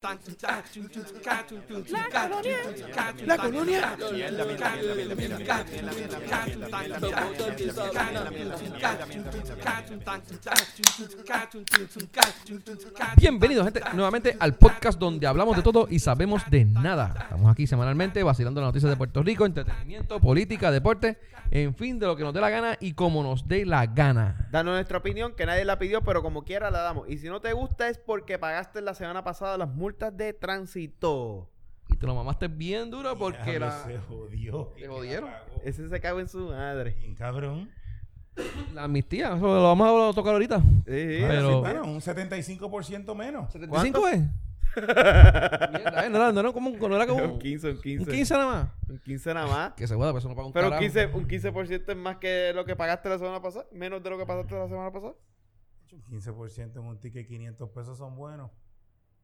La 0.00 0.16
colonia. 3.36 3.96
Bienvenidos, 13.16 13.64
gente, 13.64 13.80
nuevamente 13.94 14.36
al 14.38 14.54
podcast 14.54 15.00
donde 15.00 15.26
hablamos 15.26 15.56
de 15.56 15.64
todo 15.64 15.88
y 15.90 15.98
sabemos 15.98 16.48
de 16.48 16.64
nada. 16.64 17.16
Estamos 17.22 17.50
aquí 17.50 17.66
semanalmente 17.66 18.22
vacilando 18.22 18.60
las 18.60 18.68
noticias 18.68 18.90
de 18.90 18.96
Puerto 18.96 19.24
Rico, 19.24 19.46
entretenimiento, 19.46 20.20
política, 20.20 20.70
deporte, 20.70 21.18
en 21.50 21.74
fin, 21.74 21.98
de 21.98 22.06
lo 22.06 22.14
que 22.14 22.22
nos 22.22 22.32
dé 22.32 22.40
la 22.40 22.50
gana 22.50 22.76
y 22.78 22.92
como 22.92 23.24
nos 23.24 23.48
dé 23.48 23.66
la 23.66 23.86
gana. 23.86 24.46
Danos 24.52 24.74
nuestra 24.74 24.98
opinión, 24.98 25.34
que 25.34 25.44
nadie 25.44 25.64
la 25.64 25.80
pidió, 25.80 26.04
pero 26.04 26.22
como 26.22 26.44
quiera 26.44 26.70
la 26.70 26.82
damos. 26.82 27.08
Y 27.08 27.18
si 27.18 27.26
no 27.26 27.40
te 27.40 27.52
gusta 27.52 27.88
es 27.88 27.98
porque 27.98 28.38
pagaste 28.38 28.80
la 28.80 28.94
semana 28.94 29.24
pasada 29.24 29.58
las 29.58 29.68
multas 29.68 29.87
de 29.96 30.32
tránsito. 30.32 31.50
Y 31.88 31.96
te 31.96 32.06
lo 32.06 32.14
mamaste 32.14 32.48
bien 32.48 32.90
duro 32.90 33.16
porque 33.16 33.42
Diablo, 33.42 33.66
la, 33.66 33.84
Se 33.84 33.98
jodió. 33.98 34.72
¿Te 34.76 34.86
jodieron? 34.88 35.30
Ese 35.64 35.88
se 35.88 36.00
cagó 36.00 36.20
en 36.20 36.28
su 36.28 36.48
madre. 36.48 36.96
Bien 36.98 37.14
cabrón. 37.14 37.70
la 38.74 38.84
amnistía, 38.84 39.28
eso 39.36 39.46
lo 39.46 39.62
vamos 39.62 40.12
a 40.12 40.14
tocar 40.14 40.34
ahorita. 40.34 40.58
Sí, 40.60 40.64
sí. 40.86 41.24
Pero- 41.26 41.48
Sí, 41.48 41.60
bueno, 41.60 41.84
un 41.84 42.00
75% 42.00 43.14
menos. 43.14 43.52
¿75 43.52 44.08
es? 44.12 44.20
Mierda, 44.76 46.06
eh, 46.06 46.10
no, 46.10 46.16
era, 46.18 46.30
no, 46.32 46.40
era 46.40 46.52
como, 46.52 46.70
no 46.70 46.94
era 46.96 47.06
como 47.06 47.24
Un 47.24 47.38
15, 47.38 47.70
un 47.70 47.80
15. 47.80 48.04
un 48.10 48.16
15 48.16 48.34
nada 48.34 48.46
más. 48.46 48.68
Un 48.88 48.98
15 48.98 49.34
nada 49.34 49.46
más. 49.46 49.72
Que 49.72 49.86
se 49.88 49.94
joda, 49.94 50.10
pero 50.10 50.18
eso 50.18 50.28
no 50.28 50.34
paga 50.36 50.46
un 50.46 50.52
Pero 50.52 50.66
un 50.66 50.70
carajo. 50.72 50.82
15, 50.92 51.06
un 51.06 51.26
15% 51.26 51.88
es 51.90 51.96
más 51.96 52.18
que 52.18 52.52
lo 52.54 52.64
que 52.64 52.76
pagaste 52.76 53.08
la 53.08 53.18
semana 53.18 53.40
pasada. 53.42 53.66
Menos 53.72 54.02
de 54.02 54.10
lo 54.10 54.18
que 54.18 54.26
pagaste 54.26 54.54
la 54.54 54.68
semana 54.68 54.92
pasada. 54.92 55.14
Un 55.92 56.02
15% 56.02 56.72
en 56.80 56.84
un 56.84 57.00
ticket 57.00 57.26
500 57.26 57.70
pesos 57.70 57.96
son 57.98 58.14
buenos. 58.14 58.50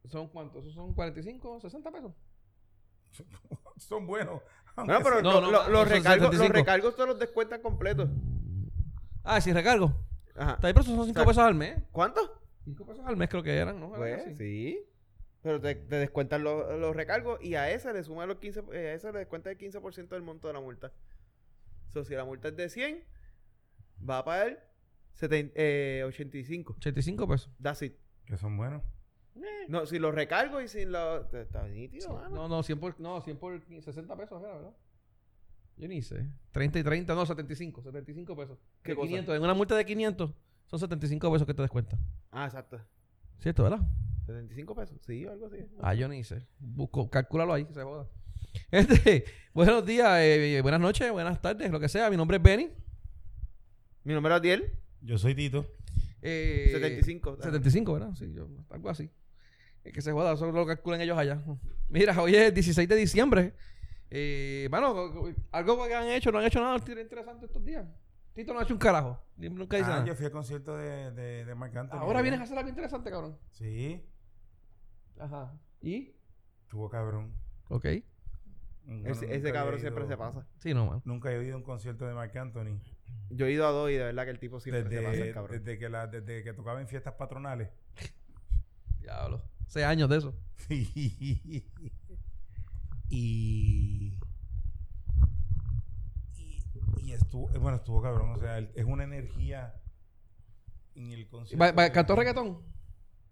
¿Son 0.07 0.27
cuántos? 0.29 0.61
¿Esos 0.63 0.73
son 0.73 0.93
45, 0.93 1.59
60 1.61 1.91
pesos? 1.91 2.13
son 3.77 4.05
buenos. 4.07 4.41
No, 4.77 4.99
pero 5.01 5.21
No, 5.21 5.33
lo- 5.35 5.41
no, 5.41 5.51
lo- 5.51 5.63
no, 5.63 5.69
los, 5.69 5.87
recargos, 5.87 6.27
los 6.27 6.31
75. 6.35 6.53
recargos 6.53 6.95
te 6.95 7.05
los 7.05 7.19
descuentan 7.19 7.61
completos. 7.61 8.09
Ah, 9.23 9.39
si 9.41 9.53
recargo. 9.53 9.93
Ajá. 10.35 10.55
Está 10.55 10.67
ahí, 10.67 10.73
pero 10.73 10.83
son 10.83 10.95
5 10.95 11.05
Exacto. 11.09 11.27
pesos 11.29 11.43
al 11.43 11.55
mes. 11.55 11.81
¿Cuánto? 11.91 12.41
5 12.65 12.85
pesos 12.85 13.05
al 13.05 13.15
mes 13.15 13.29
creo 13.29 13.41
que 13.43 13.55
eran, 13.55 13.79
¿no? 13.79 13.91
Pues 13.93 14.37
sí. 14.37 14.79
Pero 15.41 15.61
te, 15.61 15.75
te 15.75 15.95
descuentan 15.97 16.43
los, 16.43 16.77
los 16.79 16.95
recargos 16.95 17.39
y 17.41 17.55
a 17.55 17.69
ese 17.71 17.93
le 17.93 18.03
suma 18.03 18.25
los 18.25 18.37
15, 18.39 18.63
eh, 18.73 18.89
a 18.89 18.93
ese 18.95 19.11
le 19.13 19.19
descuenta 19.19 19.49
el 19.51 19.57
15% 19.57 20.09
del 20.09 20.23
monto 20.23 20.47
de 20.47 20.53
la 20.55 20.59
multa. 20.59 20.91
O 21.89 21.93
sea, 21.93 22.03
si 22.03 22.15
la 22.15 22.25
multa 22.25 22.47
es 22.49 22.55
de 22.57 22.67
100, 22.69 23.03
va 24.09 24.17
a 24.19 24.25
pagar 24.25 24.67
seten- 25.17 25.51
eh, 25.55 26.03
85. 26.05 26.73
85 26.77 27.27
pesos. 27.27 27.51
That's 27.61 27.81
it. 27.83 27.95
Que 28.25 28.37
son 28.37 28.57
buenos. 28.57 28.81
No, 29.67 29.85
si 29.85 29.99
los 29.99 30.13
recargo 30.13 30.61
y 30.61 30.67
sin 30.67 30.91
los... 30.91 31.33
Está 31.33 31.67
nítido, 31.67 32.13
mano. 32.13 32.35
No, 32.35 32.47
no, 32.47 32.63
100 32.63 32.79
por, 32.79 32.99
no, 32.99 33.21
100 33.21 33.37
por 33.37 33.61
60 33.81 34.15
pesos 34.15 34.41
era, 34.41 34.53
¿verdad? 34.53 34.73
Yo 35.77 35.87
ni 35.87 36.01
sé. 36.01 36.29
30 36.51 36.79
y 36.79 36.83
30, 36.83 37.15
no, 37.15 37.25
75. 37.25 37.81
75 37.81 38.35
pesos. 38.35 38.57
¿Qué 38.81 38.91
De 38.91 38.95
cosa? 38.95 39.07
500. 39.07 39.35
En 39.35 39.43
una 39.43 39.53
multa 39.53 39.75
de 39.75 39.85
500 39.85 40.33
son 40.67 40.79
75 40.79 41.31
pesos 41.31 41.45
que 41.45 41.53
te 41.53 41.61
descuentan. 41.61 41.99
Ah, 42.31 42.45
exacto. 42.45 42.79
¿Cierto, 43.39 43.63
verdad? 43.63 43.81
75 44.25 44.75
pesos. 44.75 45.01
Sí, 45.05 45.25
algo 45.25 45.47
así. 45.47 45.57
Ah, 45.81 45.93
yo 45.93 46.07
ni 46.07 46.23
sé. 46.23 46.47
Busco, 46.59 47.09
calcúlalo 47.09 47.53
ahí, 47.53 47.65
que 47.65 47.73
se 47.73 47.83
joda. 47.83 48.07
Este, 48.71 49.25
buenos 49.53 49.85
días, 49.85 50.17
eh, 50.21 50.61
buenas 50.61 50.79
noches, 50.79 51.11
buenas 51.11 51.41
tardes, 51.41 51.69
lo 51.69 51.77
que 51.77 51.89
sea. 51.89 52.09
Mi 52.09 52.15
nombre 52.15 52.37
es 52.37 52.43
Benny. 52.43 52.69
Mi 54.05 54.13
número 54.13 54.37
es 54.37 54.41
Diel. 54.41 54.71
Yo 55.01 55.17
soy 55.17 55.35
Tito. 55.35 55.65
Eh, 56.21 56.69
75. 56.71 57.35
75, 57.41 57.93
¿verdad? 57.93 58.15
Sí, 58.15 58.31
yo, 58.33 58.47
algo 58.69 58.89
así. 58.89 59.09
Es 59.85 59.93
que 59.93 60.01
se 60.01 60.11
joda, 60.11 60.33
eso 60.33 60.51
lo 60.51 60.65
calculan 60.65 60.99
ellos 60.99 61.17
allá. 61.17 61.41
Mira, 61.89 62.19
hoy 62.21 62.35
es 62.35 62.47
el 62.49 62.53
16 62.53 62.89
de 62.89 62.95
diciembre. 62.95 63.53
Eh, 64.09 64.67
bueno, 64.69 65.33
algo 65.51 65.85
que 65.87 65.93
han 65.95 66.07
hecho, 66.09 66.31
no 66.31 66.39
han 66.39 66.45
hecho 66.45 66.59
nada 66.59 66.77
interesante 66.77 67.45
estos 67.45 67.63
días. 67.63 67.85
Tito 68.33 68.53
no 68.53 68.59
ha 68.59 68.63
hecho 68.63 68.73
un 68.73 68.79
carajo. 68.79 69.17
Nunca 69.37 69.77
dice 69.77 69.89
Ah, 69.89 69.93
nada. 69.95 70.05
yo 70.05 70.15
fui 70.15 70.25
al 70.25 70.31
concierto 70.31 70.75
de, 70.75 71.11
de, 71.11 71.45
de 71.45 71.55
Marc 71.55 71.75
Anthony. 71.75 71.97
Ahora 71.99 72.21
vienes 72.21 72.39
a 72.41 72.43
hacer 72.43 72.57
algo 72.57 72.69
interesante, 72.69 73.09
cabrón. 73.09 73.37
Sí. 73.51 74.03
Ajá. 75.19 75.53
¿Y? 75.81 76.13
Estuvo 76.63 76.89
cabrón. 76.89 77.33
Ok. 77.69 77.85
Ese, 77.85 79.51
cabrón 79.51 79.75
ido- 79.75 79.81
siempre 79.81 80.05
se 80.07 80.17
pasa. 80.17 80.45
Sí, 80.59 80.73
no, 80.73 80.85
man. 80.87 81.01
Nunca 81.05 81.31
he 81.31 81.41
ido 81.43 81.55
a 81.55 81.57
un 81.57 81.63
concierto 81.63 82.05
de 82.05 82.13
Marc 82.13 82.35
Anthony. 82.35 82.79
Yo 83.29 83.45
he 83.45 83.51
ido 83.51 83.65
a 83.67 83.71
dos 83.71 83.89
y 83.89 83.93
de 83.93 84.03
verdad 84.03 84.25
que 84.25 84.31
el 84.31 84.39
tipo 84.39 84.59
siempre 84.59 84.83
se 84.89 84.97
pasa, 84.97 85.11
el 85.13 85.19
Desde, 85.19 85.33
cabrón. 85.33 85.57
desde, 85.63 85.79
que 85.79 85.89
la, 85.89 86.07
desde 86.07 86.43
que 86.43 86.53
tocaba 86.53 86.81
en 86.81 86.87
fiestas 86.87 87.13
patronales. 87.13 87.69
Diablo. 88.99 89.41
Seis 89.67 89.85
años 89.85 90.09
de 90.09 90.17
eso. 90.17 90.33
y, 90.69 91.63
y, 93.09 94.17
y 97.03 97.11
estuvo, 97.13 97.49
eh, 97.53 97.57
bueno, 97.57 97.77
estuvo 97.77 98.01
cabrón. 98.01 98.31
O 98.31 98.39
sea, 98.39 98.59
es 98.59 98.85
una 98.85 99.03
energía 99.03 99.75
en 100.95 101.11
el 101.11 101.27
concierto. 101.27 101.63
Va- 101.63 101.71
va- 101.71 101.87
que- 101.87 101.93
¿Cantó 101.93 102.15
reggaetón? 102.15 102.61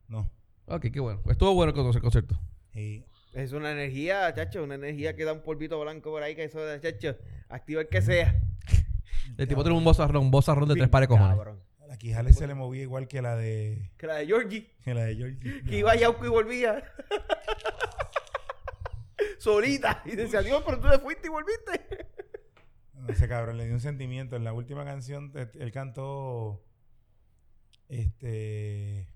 No. 0.07 0.31
Ok, 0.65 0.87
qué 0.91 0.99
bueno. 0.99 1.21
Estuvo 1.29 1.53
bueno 1.53 1.69
el 1.71 1.75
con- 1.75 1.87
el 1.93 2.01
concierto. 2.01 2.39
Y 2.73 3.03
Es 3.33 3.51
una 3.51 3.71
energía, 3.71 4.31
chacho, 4.33 4.63
una 4.63 4.75
energía 4.75 5.15
que 5.15 5.25
da 5.25 5.33
un 5.33 5.41
polvito 5.41 5.79
blanco 5.81 6.11
por 6.11 6.21
ahí, 6.21 6.35
que 6.35 6.43
eso 6.43 6.59
de 6.59 6.79
chacho, 6.79 7.17
activa 7.49 7.81
el 7.81 7.87
que 7.87 8.01
sea. 8.01 8.39
El 9.37 9.47
tipo 9.47 9.63
tiene 9.63 9.75
un 9.75 9.83
bozarrón, 9.83 10.23
un 10.25 10.29
bozarrón 10.31 10.69
de 10.69 10.75
tres 10.75 10.89
pares 10.89 11.07
cojones. 11.09 11.35
Cabrón. 11.35 11.62
La 11.93 11.99
Quijales 11.99 12.37
se 12.37 12.47
le 12.47 12.55
movía 12.55 12.81
igual 12.81 13.07
que 13.07 13.21
la 13.21 13.35
de, 13.35 13.91
Que 13.97 14.07
la 14.07 14.15
de 14.15 14.25
Georgie, 14.25 14.67
que 14.83 14.95
la 14.95 15.03
de 15.03 15.15
Georgie. 15.15 15.63
que 15.63 15.77
iba 15.77 15.91
a 15.91 15.95
Yauco 15.95 16.25
y 16.25 16.29
volvía. 16.29 16.83
Solita. 19.37 20.01
Y 20.03 20.15
decía, 20.15 20.41
Dios, 20.41 20.63
pero 20.65 20.79
tú 20.79 20.89
te 20.89 20.97
fuiste 20.97 21.27
y 21.27 21.29
volviste. 21.29 22.07
Ese 23.09 23.27
cabrón 23.27 23.57
le 23.57 23.65
dio 23.65 23.75
un 23.75 23.79
sentimiento. 23.79 24.35
En 24.35 24.43
la 24.43 24.53
última 24.53 24.83
canción, 24.83 25.31
eh, 25.35 25.51
él 25.53 25.71
cantó. 25.71 26.65
Este. 27.89 29.07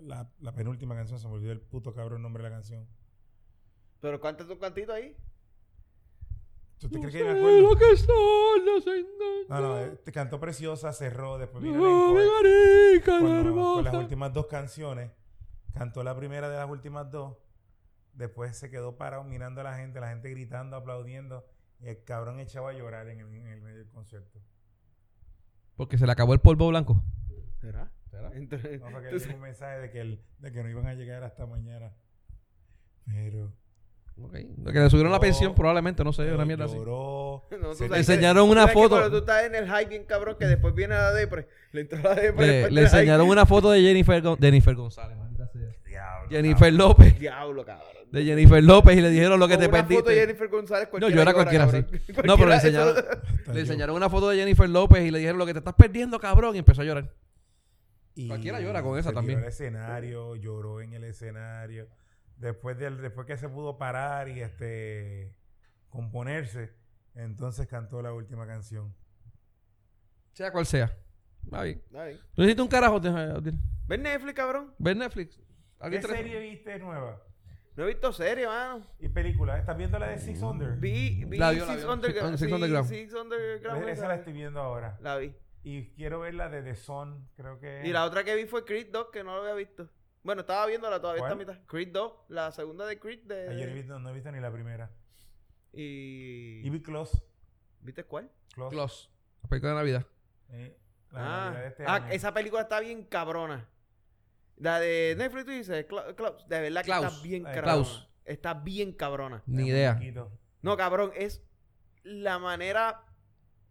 La, 0.00 0.30
la 0.40 0.54
penúltima 0.54 0.94
canción, 0.94 1.20
se 1.20 1.28
me 1.28 1.34
olvidó 1.34 1.52
el 1.52 1.60
puto 1.60 1.92
cabrón 1.92 2.22
nombre 2.22 2.42
de 2.42 2.48
la 2.48 2.54
canción. 2.54 2.88
Pero 4.00 4.22
cántate 4.22 4.50
un 4.50 4.58
cantito 4.58 4.94
ahí. 4.94 5.14
¿Tú 6.78 6.88
te 6.90 6.96
No 6.96 7.00
crees 7.02 7.12
sé 7.14 7.18
que 7.18 7.24
me 7.24 7.38
acuerdo? 7.38 7.60
lo 7.62 7.76
que 7.76 7.96
son 7.96 8.64
los 8.66 8.86
engaños. 8.86 9.48
No, 9.48 9.60
no, 9.60 9.78
eh, 9.80 9.96
te 10.04 10.12
cantó 10.12 10.38
Preciosa, 10.38 10.92
cerró, 10.92 11.38
después 11.38 11.64
vino 11.64 11.78
No, 11.78 12.18
el 12.18 12.24
encore. 12.26 12.48
marica, 12.50 13.18
Cuando- 13.18 13.26
con 13.28 13.84
las 13.84 13.92
hermosa. 13.94 13.98
últimas 13.98 14.32
dos 14.34 14.46
canciones, 14.46 15.10
cantó 15.72 16.04
la 16.04 16.14
primera 16.16 16.48
de 16.50 16.56
las 16.58 16.68
últimas 16.68 17.10
dos, 17.10 17.36
después 18.12 18.56
se 18.56 18.70
quedó 18.70 18.96
parado 18.98 19.24
mirando 19.24 19.62
a 19.62 19.64
la 19.64 19.76
gente, 19.78 20.00
la 20.00 20.08
gente 20.10 20.28
gritando, 20.30 20.76
aplaudiendo, 20.76 21.46
y 21.80 21.88
el 21.88 22.04
cabrón 22.04 22.40
echaba 22.40 22.70
a 22.70 22.72
llorar 22.74 23.08
en 23.08 23.20
el, 23.20 23.26
en 23.34 23.46
el 23.46 23.60
medio 23.62 23.78
del 23.78 23.88
concierto. 23.88 24.38
Porque 25.76 25.96
se 25.98 26.04
le 26.06 26.12
acabó 26.12 26.34
el 26.34 26.40
polvo 26.40 26.68
blanco. 26.68 27.02
¿Será? 27.60 27.90
¿Será? 28.10 28.30
Entonces, 28.34 28.80
No, 28.80 28.90
porque 28.90 29.06
entonces- 29.08 29.34
un 29.34 29.40
mensaje 29.40 29.78
de 29.80 29.90
que, 29.90 30.00
el- 30.00 30.22
de 30.38 30.52
que 30.52 30.62
no 30.62 30.68
iban 30.70 30.86
a 30.86 30.94
llegar 30.94 31.22
hasta 31.24 31.46
mañana. 31.46 31.94
Pero... 33.06 33.52
Ok. 34.22 34.32
Que 34.32 34.80
le 34.80 34.88
subieron 34.90 35.12
la 35.12 35.20
pensión 35.20 35.54
probablemente, 35.54 36.02
no 36.02 36.12
sé, 36.12 36.32
una 36.32 36.44
mierda 36.46 36.64
así. 36.64 36.74
lloró. 36.76 37.44
No, 37.60 37.72
Le 37.88 37.98
enseñaron 37.98 38.48
una 38.48 38.66
foto. 38.68 38.96
Cuando 38.96 39.10
tú 39.10 39.16
estás 39.18 39.44
en 39.44 39.54
el 39.54 39.66
hype 39.66 39.86
bien 39.90 40.04
cabrón, 40.04 40.36
que 40.38 40.46
después 40.46 40.74
viene 40.74 40.94
la 40.94 41.12
depre. 41.12 41.48
Le 41.72 41.82
entró 41.82 41.98
la 41.98 42.14
depre. 42.14 42.70
Le, 42.70 42.80
enseñaron 42.80 43.28
una 43.28 43.44
foto 43.44 43.70
de 43.70 43.82
Jennifer, 43.82 44.22
de 44.22 44.36
Jennifer 44.40 44.74
González. 44.74 45.18
maldita 45.18 45.46
sea. 45.48 45.68
Diablo, 45.86 46.30
Jennifer 46.30 46.58
cabrón. 46.70 46.76
López. 46.78 47.18
Diablo, 47.18 47.64
cabrón. 47.64 47.86
De 48.10 48.24
Jennifer 48.24 48.62
López 48.64 48.96
y 48.96 49.00
le 49.02 49.10
dijeron 49.10 49.38
lo 49.38 49.48
que 49.48 49.58
te 49.58 49.66
una 49.68 49.78
foto 49.78 49.92
de 49.92 49.98
perdiste. 49.98 50.20
Jennifer 50.20 50.48
González, 50.48 50.88
No, 50.98 51.08
yo 51.10 51.20
era 51.20 51.34
cualquiera 51.34 51.64
así. 51.64 51.78
No, 52.24 52.36
pero 52.36 52.48
le 52.48 52.54
enseñaron, 52.54 52.94
le 53.52 53.60
enseñaron 53.60 53.96
una 53.96 54.08
foto 54.08 54.30
de 54.30 54.38
Jennifer 54.38 54.68
López 54.68 55.04
y 55.04 55.10
le 55.10 55.18
dijeron 55.18 55.38
lo 55.38 55.44
que 55.44 55.52
te 55.52 55.58
estás 55.58 55.74
perdiendo, 55.74 56.18
cabrón. 56.18 56.54
Y 56.54 56.58
empezó 56.58 56.80
a 56.82 56.84
llorar. 56.84 57.12
Y 58.14 58.28
Cualquiera 58.28 58.60
llora 58.60 58.82
con 58.82 58.98
esa 58.98 59.12
también. 59.12 59.40
tiró 59.40 59.46
al 59.46 59.52
escenario, 59.52 60.36
lloró 60.36 60.80
en 60.80 60.94
el 60.94 61.04
escenario. 61.04 61.88
Después 62.36 62.78
del, 62.78 63.00
después 63.00 63.26
que 63.26 63.36
se 63.36 63.48
pudo 63.48 63.78
parar 63.78 64.28
y 64.28 64.40
este 64.40 65.34
componerse, 65.88 66.74
entonces 67.14 67.66
cantó 67.66 68.02
la 68.02 68.12
última 68.12 68.46
canción. 68.46 68.94
Sea 70.32 70.52
cual 70.52 70.66
sea. 70.66 70.94
Va 71.52 71.62
bien. 71.62 71.82
Ay. 71.94 72.20
¿Tú 72.34 72.42
necesitas 72.42 72.62
un 72.64 72.68
carajo? 72.68 73.00
Te- 73.00 73.08
Abdiel? 73.08 73.58
¿Ves 73.86 74.00
Netflix, 74.00 74.34
cabrón? 74.34 74.74
¿Ves 74.78 74.96
Netflix? 74.96 75.36
¿Qué 75.36 75.44
¿Alguien 75.80 76.02
te- 76.02 76.08
serie 76.08 76.40
viste 76.40 76.78
nueva? 76.78 77.22
No 77.76 77.84
he 77.84 77.88
visto 77.88 78.12
serie, 78.12 78.46
mano. 78.46 78.86
¿Y 78.98 79.08
película? 79.08 79.58
¿Estás 79.58 79.76
viendo 79.76 79.98
la 79.98 80.08
de 80.08 80.18
Six 80.18 80.40
Under? 80.42 80.76
Vi, 80.76 81.24
vi 81.26 81.36
La 81.38 81.50
vio, 81.50 81.66
la 81.66 81.72
Six 81.72 81.84
vio. 81.84 81.92
Underground. 81.92 82.38
Six 82.38 82.52
Underground. 82.52 82.88
Six 82.88 83.14
Underground, 83.14 83.82
Esa 83.82 83.90
esa 83.92 84.08
la 84.08 84.14
estoy 84.16 84.32
viendo 84.32 84.60
ahora. 84.60 84.98
La 85.00 85.16
vi. 85.18 85.34
Y 85.62 85.90
quiero 85.94 86.20
ver 86.20 86.34
la 86.34 86.48
de 86.48 86.62
The 86.62 86.74
Sun, 86.74 87.28
creo 87.36 87.58
que... 87.58 87.82
Y 87.84 87.92
la 87.92 88.04
otra 88.04 88.24
que 88.24 88.34
vi 88.34 88.46
fue 88.46 88.64
Creed 88.64 88.88
2, 88.92 89.08
que 89.12 89.22
no 89.24 89.34
lo 89.36 89.42
había 89.42 89.54
visto. 89.54 89.90
Bueno, 90.26 90.40
estaba 90.40 90.66
viéndola 90.66 91.00
todavía 91.00 91.20
¿Cuál? 91.22 91.36
mitad. 91.38 91.56
Creed 91.66 91.88
2, 91.92 92.12
la 92.28 92.50
segunda 92.50 92.84
de 92.84 92.98
Creed 92.98 93.20
de... 93.26 93.48
Ayer 93.48 93.68
he 93.68 93.74
visto- 93.74 93.98
no 94.00 94.10
he 94.10 94.12
visto 94.12 94.32
ni 94.32 94.40
la 94.40 94.50
primera. 94.50 94.90
Y... 95.72 96.60
Y 96.66 96.70
vi 96.70 96.82
Close. 96.82 97.22
¿Viste 97.80 98.02
cuál? 98.04 98.28
Close. 98.52 98.74
Close. 98.74 99.08
La 99.44 99.48
película 99.48 99.70
de 99.72 99.76
Navidad. 99.78 100.06
Eh, 100.50 100.76
la 101.12 101.20
Ah, 101.20 101.44
Navidad 101.50 101.62
de 101.62 101.68
este 101.68 101.84
ah, 101.86 101.94
año. 101.94 102.06
esa 102.10 102.34
película 102.34 102.62
está 102.62 102.80
bien 102.80 103.04
cabrona. 103.04 103.68
La 104.56 104.80
de 104.80 105.14
Netflix, 105.16 105.44
tú 105.44 105.50
dices, 105.52 105.86
Klaus, 105.86 106.48
de 106.48 106.60
verdad 106.60 106.80
que 106.80 106.86
Klaus. 106.86 107.06
está 107.06 107.22
bien 107.22 107.42
cabrona. 107.44 107.62
Klaus. 107.62 108.08
Está 108.24 108.54
bien 108.54 108.92
cabrona. 108.94 109.42
Ni 109.46 109.68
idea. 109.68 110.00
No, 110.62 110.76
cabrón, 110.76 111.12
es 111.14 111.40
la 112.02 112.40
manera 112.40 113.04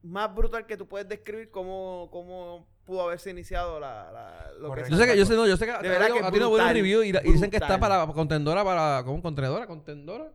más 0.03 0.33
brutal 0.33 0.65
que 0.67 0.77
tú 0.77 0.87
puedes 0.87 1.09
describir 1.09 1.51
cómo, 1.51 2.07
cómo 2.11 2.69
pudo 2.85 3.01
haberse 3.01 3.31
iniciado 3.31 3.79
la, 3.79 4.11
la- 4.11 4.51
lo 4.59 4.73
que. 4.73 4.89
Yo 4.89 4.97
sé 4.97 5.05
que, 5.07 5.17
yo 5.17 5.25
sé, 5.25 5.35
no, 5.35 5.45
yo 5.47 5.57
sé 5.57 5.65
que 5.65 5.71
De 5.73 5.89
verdad 5.89 6.07
que 6.13 6.19
a 6.25 6.31
ti 6.31 6.39
no 6.39 6.55
review 6.57 7.03
y, 7.03 7.11
dicen 7.11 7.49
que 7.51 7.57
está 7.57 7.79
para 7.79 8.05
contendora 8.07 8.63
para, 8.63 9.03
¿cómo? 9.03 9.21
Contendora, 9.21 9.67
contendora. 9.67 10.31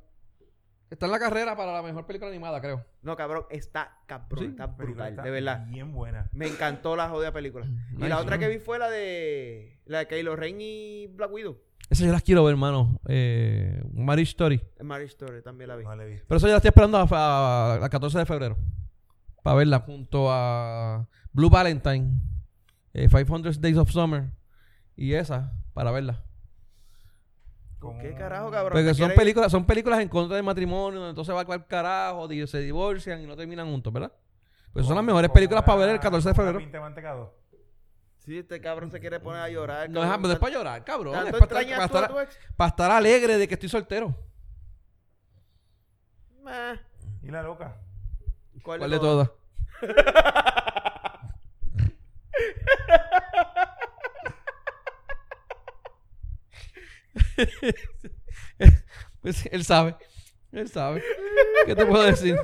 Está 0.90 1.06
en 1.06 1.12
la 1.12 1.20
carrera 1.20 1.56
para 1.56 1.72
la 1.72 1.82
mejor 1.82 2.04
película 2.04 2.28
animada, 2.30 2.60
creo. 2.60 2.84
No, 3.02 3.16
cabrón, 3.16 3.44
está 3.50 3.98
cabrón, 4.06 4.44
Sí. 4.44 4.50
está 4.50 4.66
brutal, 4.66 5.10
está 5.10 5.22
de 5.22 5.30
verdad. 5.30 5.64
Bien 5.68 5.92
buena. 5.92 6.28
Me 6.32 6.48
encantó 6.48 6.96
la 6.96 7.08
jodida 7.08 7.32
película. 7.32 7.64
Y 7.92 7.94
Nice, 7.94 8.08
la 8.08 8.18
otra 8.18 8.38
que 8.38 8.48
vi 8.48 8.58
fue 8.58 8.78
la 8.80 8.90
de 8.90 9.78
la 9.86 10.00
de 10.00 10.06
Kylo 10.08 10.34
Ren 10.34 10.60
y 10.60 11.06
Black 11.06 11.32
Widow. 11.32 11.58
Esas 11.88 12.06
yo 12.06 12.12
las 12.12 12.22
quiero 12.22 12.42
ver, 12.44 12.52
hermano. 12.54 13.00
Eh, 13.06 13.80
Marriage 13.94 14.30
Story. 14.30 14.60
Marriage 14.82 15.12
Story 15.12 15.42
también 15.42 15.68
la 15.68 15.76
vi. 15.76 15.84
No 15.84 15.94
la 15.94 16.04
he 16.04 16.08
visto. 16.08 16.24
Pero 16.28 16.38
eso 16.38 16.46
ya 16.48 16.52
la 16.54 16.56
estoy 16.58 16.68
esperando 16.70 16.98
a, 16.98 17.06
a- 17.08 17.84
a 17.84 17.88
14 17.88 18.18
de 18.18 18.26
febrero. 18.26 18.56
Para 19.44 19.56
verla 19.56 19.78
junto 19.80 20.26
a 20.30 21.08
Blue 21.32 21.50
Valentine, 21.50 22.14
eh, 22.92 23.08
500 23.08 23.60
Days 23.60 23.76
of 23.76 23.90
Summer 23.90 24.30
y 24.96 25.14
esa, 25.14 25.52
para 25.72 25.90
verla. 25.90 26.22
¿Con 27.78 27.98
qué 27.98 28.14
carajo, 28.14 28.50
cabrón? 28.50 28.72
Porque 28.72 28.88
¿Te 28.88 28.94
son 28.94 29.12
películas, 29.12 29.50
son 29.50 29.64
películas 29.64 30.00
en 30.00 30.08
contra 30.08 30.36
del 30.36 30.44
matrimonio, 30.44 31.00
donde 31.00 31.10
entonces 31.10 31.34
va 31.34 31.40
al 31.40 31.66
carajo, 31.66 32.28
se 32.46 32.58
divorcian 32.58 33.22
y 33.22 33.26
no 33.26 33.34
terminan 33.36 33.66
juntos, 33.70 33.90
¿verdad? 33.90 34.12
Pues 34.72 34.86
son 34.86 34.94
las 34.94 35.04
mejores 35.04 35.30
películas 35.30 35.64
para 35.64 35.78
ver 35.78 35.88
el 35.90 36.00
14 36.00 36.28
de 36.28 36.34
febrero. 36.34 36.80
mantecado. 36.80 37.34
Sí, 38.18 38.38
este 38.38 38.60
cabrón 38.60 38.90
se 38.90 39.00
quiere 39.00 39.18
poner 39.18 39.40
a 39.40 39.48
llorar. 39.48 39.88
No 39.88 40.02
es, 40.02 40.06
cabrón. 40.06 40.22
no 40.22 40.32
es 40.32 40.38
para 40.38 40.52
llorar, 40.52 40.84
cabrón. 40.84 41.14
¿Tanto 41.14 41.38
Es 41.38 41.46
para 41.46 41.60
estar, 41.62 42.28
para 42.56 42.76
para 42.76 42.96
alegre 42.98 43.38
de 43.38 43.48
que 43.48 43.54
estoy 43.54 43.70
soltero. 43.70 44.14
Meh. 46.44 46.78
¿Y 47.22 47.30
la 47.30 47.42
loca? 47.42 47.76
¿Cuál, 48.62 48.78
¿Cuál 48.80 48.90
de 48.90 48.98
todas? 48.98 49.30
pues 59.22 59.46
él 59.52 59.64
sabe. 59.64 59.96
Él 60.52 60.68
sabe. 60.68 61.02
¿Qué 61.66 61.74
te 61.74 61.86
puedo 61.86 62.02
decir? 62.04 62.36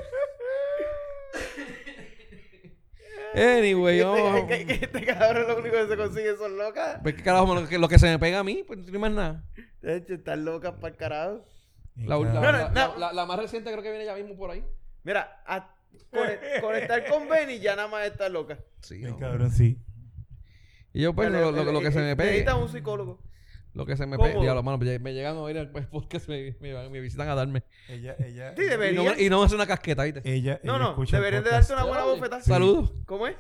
Anyway, 3.35 4.01
vamos. 4.03 4.47
Que, 4.49 4.65
que- 4.67 4.79
que 4.79 4.85
este 4.87 5.05
cabrón 5.05 5.47
lo 5.49 5.59
único 5.59 5.77
que 5.77 5.89
se 5.89 5.97
consigue 5.97 6.37
son 6.37 6.57
locas. 6.57 7.01
Pues, 7.03 7.15
¿qué 7.17 7.23
carajo? 7.23 7.55
Lo 7.55 7.69
que, 7.69 7.79
lo 7.79 7.89
que 7.89 7.99
se 7.99 8.07
me 8.07 8.19
pega 8.19 8.39
a 8.39 8.45
mí, 8.45 8.65
pues 8.67 8.79
no 8.79 8.85
tiene 8.85 8.99
más 8.99 9.11
nada. 9.11 9.45
De 9.83 9.97
hecho, 9.97 10.15
están 10.15 10.45
locas 10.45 10.73
para 10.75 10.89
el 10.89 10.97
carajo. 10.97 11.45
La, 11.97 12.17
la- 12.19 12.33
No, 12.33 12.53
no, 12.53 12.69
no. 12.71 12.97
la- 12.99 13.13
la 13.13 13.27
más 13.27 13.39
reciente 13.39 13.71
creo 13.71 13.83
que 13.83 13.91
viene 13.91 14.05
ya 14.07 14.15
mismo 14.15 14.37
por 14.37 14.51
ahí. 14.51 14.65
Mira, 15.03 15.43
a- 15.47 15.75
conect- 16.13 16.61
conectar 16.61 17.07
con 17.09 17.29
Benny 17.29 17.59
ya 17.59 17.77
nada 17.77 17.89
más 17.89 18.07
está 18.07 18.29
loca. 18.29 18.59
Sí. 18.81 18.95
Ay, 19.05 19.11
no. 19.13 19.19
cabrón, 19.19 19.51
sí. 19.51 19.79
Y 20.93 21.03
yo, 21.03 21.15
pues, 21.15 21.31
lo, 21.31 21.51
lo- 21.53 21.73
lo 21.73 21.81
que 21.81 21.93
se 21.93 22.01
me 22.01 22.17
pegue. 22.17 22.31
Necesita 22.31 22.57
un 22.57 22.69
psicólogo. 22.69 23.23
Lo 23.75 23.85
que 23.85 23.97
se 23.97 24.07
me 24.07 24.17
pegue. 24.17 24.41
Diablo, 24.41 24.63
mano, 24.63 24.79
me, 24.79 24.99
me 24.99 25.13
llegan 25.13 25.37
a 25.37 25.41
oír 25.41 25.59
el 25.59 25.69
pues, 25.71 25.87
podcast, 25.87 26.29
me, 26.29 26.57
me, 26.61 26.89
me 26.89 27.01
visitan 27.01 27.29
a 27.29 27.35
darme. 27.35 27.63
Ella, 27.89 28.17
ella. 28.19 28.55
Sí, 28.57 28.63
ella- 28.63 28.65
Y 28.65 28.65
no, 28.65 28.71
debería. 28.71 29.13
me- 29.15 29.23
y 29.23 29.29
no 29.29 29.41
me 29.41 29.45
hace 29.47 29.55
una 29.55 29.67
casqueta, 29.67 30.05
¿viste? 30.05 30.23
Ella, 30.25 30.59
No, 30.63 30.77
ella 30.77 30.95
no, 30.97 31.05
deberían 31.19 31.45
de 31.45 31.51
darte 31.51 31.73
una 31.75 31.85
buena 31.85 32.05
bofetada. 32.05 32.41
Saludos. 32.43 32.93
¿Cómo 33.05 33.27
es? 33.27 33.37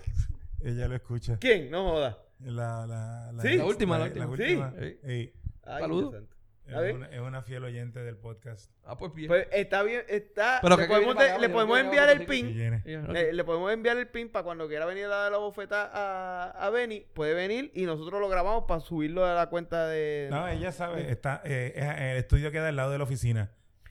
Ella 0.63 0.89
lo 0.89 0.95
escucha. 0.97 1.39
¿Quién? 1.39 1.71
No 1.71 1.89
joda. 1.91 2.19
La, 2.41 2.87
la, 2.87 3.33
la, 3.33 3.43
Sí. 3.43 3.57
La 3.57 3.65
última, 3.65 3.97
la 3.99 4.05
última. 4.07 4.27
Sí. 4.37 4.45
Sí. 4.79 4.99
Ey, 5.05 5.33
Ay, 5.65 5.81
Saludos. 5.81 6.23
Es, 6.69 6.95
una, 6.95 7.07
es 7.07 7.21
una 7.21 7.43
fiel 7.43 7.63
oyente 7.65 8.01
del 8.03 8.17
podcast. 8.17 8.71
Ah, 8.85 8.99
pues 8.99 9.15
bien. 9.15 9.29
Pues 9.29 9.47
está 9.53 9.83
bien, 9.85 10.03
está. 10.09 10.59
Pero 10.63 10.77
le 10.77 10.83
que 10.83 10.89
podemos, 10.89 11.17
de- 11.17 11.39
le 11.39 11.81
enviar 11.81 12.09
el 12.11 12.27
pin. 12.27 12.53
Ya, 12.85 12.99
Le, 13.13 13.33
le 13.33 13.45
podemos 13.45 13.73
enviar 13.73 13.97
el 13.97 14.09
pin 14.09 14.29
para 14.29 14.43
cuando 14.43 14.67
quiera 14.67 14.85
venir 14.85 15.05
a 15.05 15.09
dar 15.09 15.33
la 15.33 15.39
bofeta 15.39 15.89
a, 15.93 16.51
a 16.51 16.71
Benny. 16.71 17.07
Puede 17.15 17.35
venir 17.35 17.71
y 17.75 17.85
nosotros 17.85 18.21
lo 18.21 18.29
grabamos 18.29 18.65
para 18.67 18.81
subirlo 18.81 19.25
a 19.25 19.35
la 19.35 19.47
cuenta 19.47 19.87
de. 19.87 20.29
No, 20.31 20.49
ella 20.49 20.73
sabe. 20.73 21.11
Está, 21.11 21.41
eh, 21.45 21.73
eh, 21.77 22.13
el 22.13 22.17
estudio 22.19 22.51
queda 22.51 22.69
al 22.69 22.77
lado 22.77 22.91
de 22.91 22.99
la 22.99 23.05
oficina. 23.05 23.51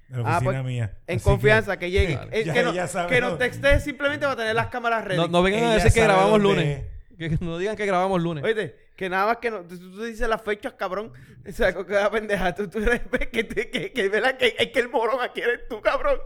De 0.09 0.21
la 0.21 0.29
Ah, 0.29 0.37
oficina 0.37 0.51
pues, 0.61 0.65
mía. 0.65 0.97
en 1.07 1.15
Así 1.15 1.23
confianza, 1.23 1.79
que, 1.79 1.89
llegue. 1.91 2.15
Vale. 2.17 2.29
Eh, 2.39 2.43
Ya 2.43 2.53
que, 2.53 2.63
no- 2.63 2.87
sabe 2.87 3.09
que 3.09 3.21
nos 3.21 3.29
todo. 3.31 3.37
texte 3.39 3.79
simplemente 3.79 4.25
para 4.25 4.35
tener 4.37 4.53
las 4.55 4.67
cámaras 4.67 5.03
ready. 5.05 5.17
No, 5.17 5.27
no 5.27 5.41
vengan 5.41 5.63
a 5.63 5.73
decir 5.75 5.93
que 5.93 6.01
grabamos 6.01 6.41
dónde 6.41 6.47
lunes. 6.47 6.83
Que, 7.17 7.29
que 7.29 7.37
no 7.45 7.57
digan 7.57 7.75
que 7.75 7.85
grabamos 7.85 8.21
lunes. 8.21 8.43
Oíste, 8.43 8.75
que 8.95 9.09
nada 9.09 9.25
más 9.27 9.37
que 9.37 9.51
no, 9.51 9.61
tú, 9.63 9.77
tú 9.77 10.03
dices 10.03 10.27
las 10.27 10.41
fechas, 10.41 10.73
cabrón. 10.73 11.11
O 11.47 11.51
sea, 11.51 11.73
que 11.73 11.93
la 11.93 12.09
pendeja. 12.11 12.53
Tú, 12.55 12.67
tú 12.69 12.79
eres, 12.79 13.01
que, 13.31 13.43
te- 13.43 13.69
que, 13.69 13.91
que, 13.91 14.09
¿verdad? 14.09 14.37
que, 14.37 14.55
es 14.57 14.67
que 14.71 14.79
el 14.79 14.89
morón 14.89 15.19
aquí 15.21 15.41
eres 15.41 15.67
tú, 15.67 15.81
cabrón. 15.81 16.17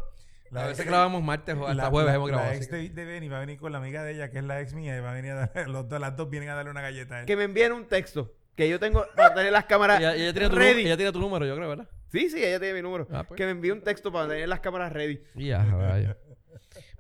La 0.51 0.63
a 0.63 0.68
veces 0.68 0.86
grabamos 0.86 1.21
martes 1.21 1.56
o 1.56 1.62
hasta 1.68 1.75
la- 1.75 1.89
jueves 1.89 2.09
la- 2.09 2.15
hemos 2.15 2.27
grabado. 2.27 2.50
La 2.50 2.56
ex 2.56 2.68
que- 2.68 2.75
de, 2.75 2.89
de 2.89 3.06
Benny 3.06 3.27
va 3.27 3.38
a 3.38 3.41
venir 3.41 3.59
con 3.59 3.71
la 3.71 3.77
amiga 3.77 4.03
de 4.03 4.13
ella, 4.13 4.31
que 4.31 4.39
es 4.39 4.44
la 4.44 4.59
ex 4.62 4.74
mía, 4.74 4.97
y 4.97 5.00
va 5.00 5.12
a 5.12 5.13
venir 5.13 5.31
a 5.33 5.47
dar, 5.47 5.68
los 5.69 5.88
dos, 5.88 6.00
las 6.00 6.15
dos 6.15 6.30
vienen 6.30 6.50
a 6.50 6.56
darle 6.56 6.71
una 6.71 6.81
galleta 6.81 7.18
a 7.18 7.19
él. 7.21 7.25
Que 7.25 7.36
me 7.36 7.44
envíen 7.44 7.71
un 7.71 7.86
texto. 7.86 8.33
Que 8.56 8.68
yo 8.68 8.80
tengo 8.80 9.06
para 9.15 9.33
tener 9.36 9.51
las 9.53 9.65
cámaras 9.65 10.00
Ella, 10.00 10.15
ella 10.15 10.33
tiene 10.33 10.50
tu, 10.50 10.56
ready. 10.56 10.81
nu- 10.81 10.88
ella 10.88 10.97
tiene 10.97 11.12
tu 11.13 11.19
número, 11.19 11.45
yo 11.45 11.56
creo, 11.56 11.69
¿verdad? 11.69 11.88
Sí, 12.12 12.30
sí, 12.30 12.44
ella 12.44 12.59
tiene 12.59 12.74
mi 12.74 12.81
número. 12.81 13.07
Ah, 13.12 13.24
pues. 13.24 13.38
Que 13.38 13.45
me 13.45 13.51
envíe 13.51 13.71
un 13.71 13.81
texto 13.81 14.12
para 14.12 14.27
tener 14.27 14.50
las 14.50 14.59
cámaras 14.59 14.91
ready. 14.91 15.21
Ya, 15.36 15.59
vaya. 15.63 16.18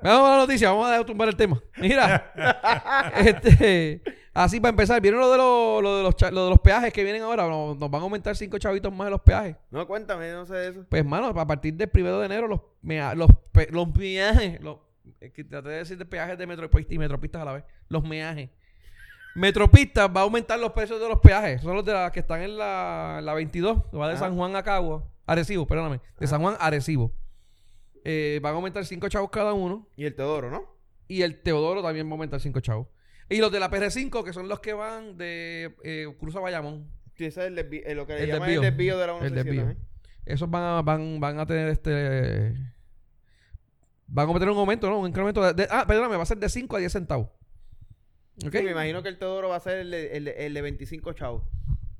Vamos 0.01 0.27
a 0.29 0.31
la 0.31 0.37
noticia, 0.37 0.69
vamos 0.71 0.87
a 0.87 0.91
dejar 0.91 1.05
tumbar 1.05 1.27
el 1.29 1.35
tema. 1.35 1.61
Mira, 1.77 2.31
este, 3.17 4.01
así 4.33 4.59
para 4.59 4.69
empezar, 4.69 5.01
¿vieron 5.01 5.19
lo 5.19 5.29
de, 5.31 5.37
los, 5.37 5.83
lo 5.83 5.97
de 5.97 6.03
los, 6.03 6.31
lo 6.31 6.43
de 6.45 6.49
los 6.51 6.59
peajes 6.59 6.93
que 6.93 7.03
vienen 7.03 7.21
ahora? 7.23 7.47
Nos, 7.47 7.77
nos 7.77 7.91
van 7.91 8.01
a 8.01 8.03
aumentar 8.05 8.35
cinco 8.35 8.57
chavitos 8.57 8.93
más 8.93 9.07
de 9.07 9.11
los 9.11 9.21
peajes. 9.21 9.55
No, 9.71 9.85
cuéntame, 9.87 10.31
no 10.31 10.45
sé 10.45 10.53
de 10.53 10.67
eso. 10.69 10.85
Pues, 10.89 11.03
mano, 11.05 11.27
a 11.27 11.47
partir 11.47 11.73
del 11.73 11.89
primero 11.89 12.19
de 12.19 12.25
enero, 12.27 12.47
los, 12.47 12.61
mea- 12.81 13.13
los, 13.15 13.29
pe- 13.51 13.67
los 13.71 13.89
peajes, 13.89 14.61
los, 14.61 14.77
es 15.19 15.31
que 15.33 15.43
traté 15.43 15.69
de 15.69 15.75
decir 15.77 15.97
de 15.97 16.05
peajes 16.05 16.37
de 16.37 16.47
metropistas 16.47 16.93
y 16.93 16.97
metropistas 16.97 17.41
a 17.41 17.45
la 17.45 17.53
vez, 17.53 17.63
los 17.89 18.03
meajes. 18.03 18.49
Metropistas 19.35 20.09
va 20.09 20.21
a 20.21 20.23
aumentar 20.23 20.59
los 20.59 20.71
precios 20.71 20.99
de 20.99 21.07
los 21.07 21.19
peajes. 21.19 21.61
Son 21.61 21.75
los 21.75 21.85
de 21.85 21.93
la 21.93 22.11
que 22.11 22.19
están 22.21 22.41
en 22.41 22.57
la, 22.57 23.17
en 23.19 23.25
la 23.25 23.33
22, 23.33 23.83
que 23.91 23.97
va 23.97 24.09
de. 24.09 24.17
San 24.17 24.35
Juan 24.35 24.55
a 24.55 24.63
Cagua. 24.63 25.03
Arecibo, 25.25 25.67
perdóname. 25.67 26.01
De 26.19 26.25
San 26.27 26.41
Juan 26.41 26.55
a 26.59 26.65
Arecibo. 26.65 27.11
Eh, 28.05 28.39
van 28.41 28.53
a 28.53 28.55
aumentar 28.55 28.85
5 28.85 29.09
chavos 29.09 29.29
cada 29.29 29.53
uno. 29.53 29.87
Y 29.95 30.05
el 30.05 30.15
Teodoro, 30.15 30.49
¿no? 30.49 30.75
Y 31.07 31.21
el 31.23 31.41
Teodoro 31.41 31.81
también 31.81 32.05
va 32.07 32.11
a 32.11 32.13
aumentar 32.13 32.39
5 32.39 32.59
chavos. 32.61 32.87
Y 33.29 33.37
los 33.37 33.51
de 33.51 33.59
la 33.59 33.69
PR5, 33.69 34.23
que 34.23 34.33
son 34.33 34.47
los 34.47 34.59
que 34.59 34.73
van 34.73 35.17
de 35.17 35.75
eh, 35.83 36.07
Cruz 36.19 36.35
a 36.35 36.39
Bayamón. 36.39 36.89
Sí, 37.15 37.25
ese 37.25 37.41
es 37.41 37.47
el 37.47 37.55
desvío, 37.55 37.81
eh, 37.85 37.95
lo 37.95 38.07
que 38.07 38.13
le 38.13 38.23
El 38.23 38.27
llaman 38.29 38.47
desvío. 38.47 38.61
el 38.61 38.65
desvío 38.71 38.97
de 38.97 39.07
la 39.07 39.13
El 39.13 39.19
167. 39.19 39.49
desvío. 39.67 39.71
¿eh? 39.71 39.85
Esos 40.25 40.49
van 40.49 40.63
a, 40.63 40.81
van, 40.81 41.19
van 41.19 41.39
a 41.39 41.45
tener 41.45 41.67
este. 41.69 42.53
Van 44.07 44.29
a 44.29 44.33
meter 44.33 44.49
un 44.49 44.57
aumento, 44.57 44.89
¿no? 44.89 44.99
Un 44.99 45.07
incremento 45.09 45.41
de. 45.43 45.53
de- 45.53 45.67
ah, 45.69 45.85
perdóname, 45.87 46.15
va 46.17 46.23
a 46.23 46.25
ser 46.25 46.37
de 46.37 46.49
5 46.49 46.75
a 46.75 46.79
10 46.79 46.91
centavos. 46.91 47.27
¿Ok? 48.45 48.51
Sí, 48.55 48.63
me 48.63 48.71
imagino 48.71 49.03
que 49.03 49.09
el 49.09 49.17
Teodoro 49.19 49.49
va 49.49 49.57
a 49.57 49.59
ser 49.59 49.79
el 49.79 49.91
de, 49.91 50.15
el 50.17 50.25
de- 50.25 50.45
el 50.45 50.53
de 50.53 50.61
25 50.61 51.13
chavos. 51.13 51.43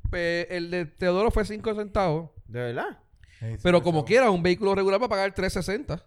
Pues, 0.10 0.48
el 0.50 0.72
de 0.72 0.86
Teodoro 0.86 1.30
fue 1.32 1.46
5 1.46 1.76
centavos. 1.76 2.32
¿De 2.48 2.60
verdad? 2.60 3.00
Pero 3.64 3.82
como 3.82 4.04
quiera, 4.06 4.30
un 4.32 4.44
vehículo 4.44 4.76
regular 4.76 5.02
va 5.02 5.06
a 5.06 5.10
pagar 5.10 5.34
360. 5.34 6.04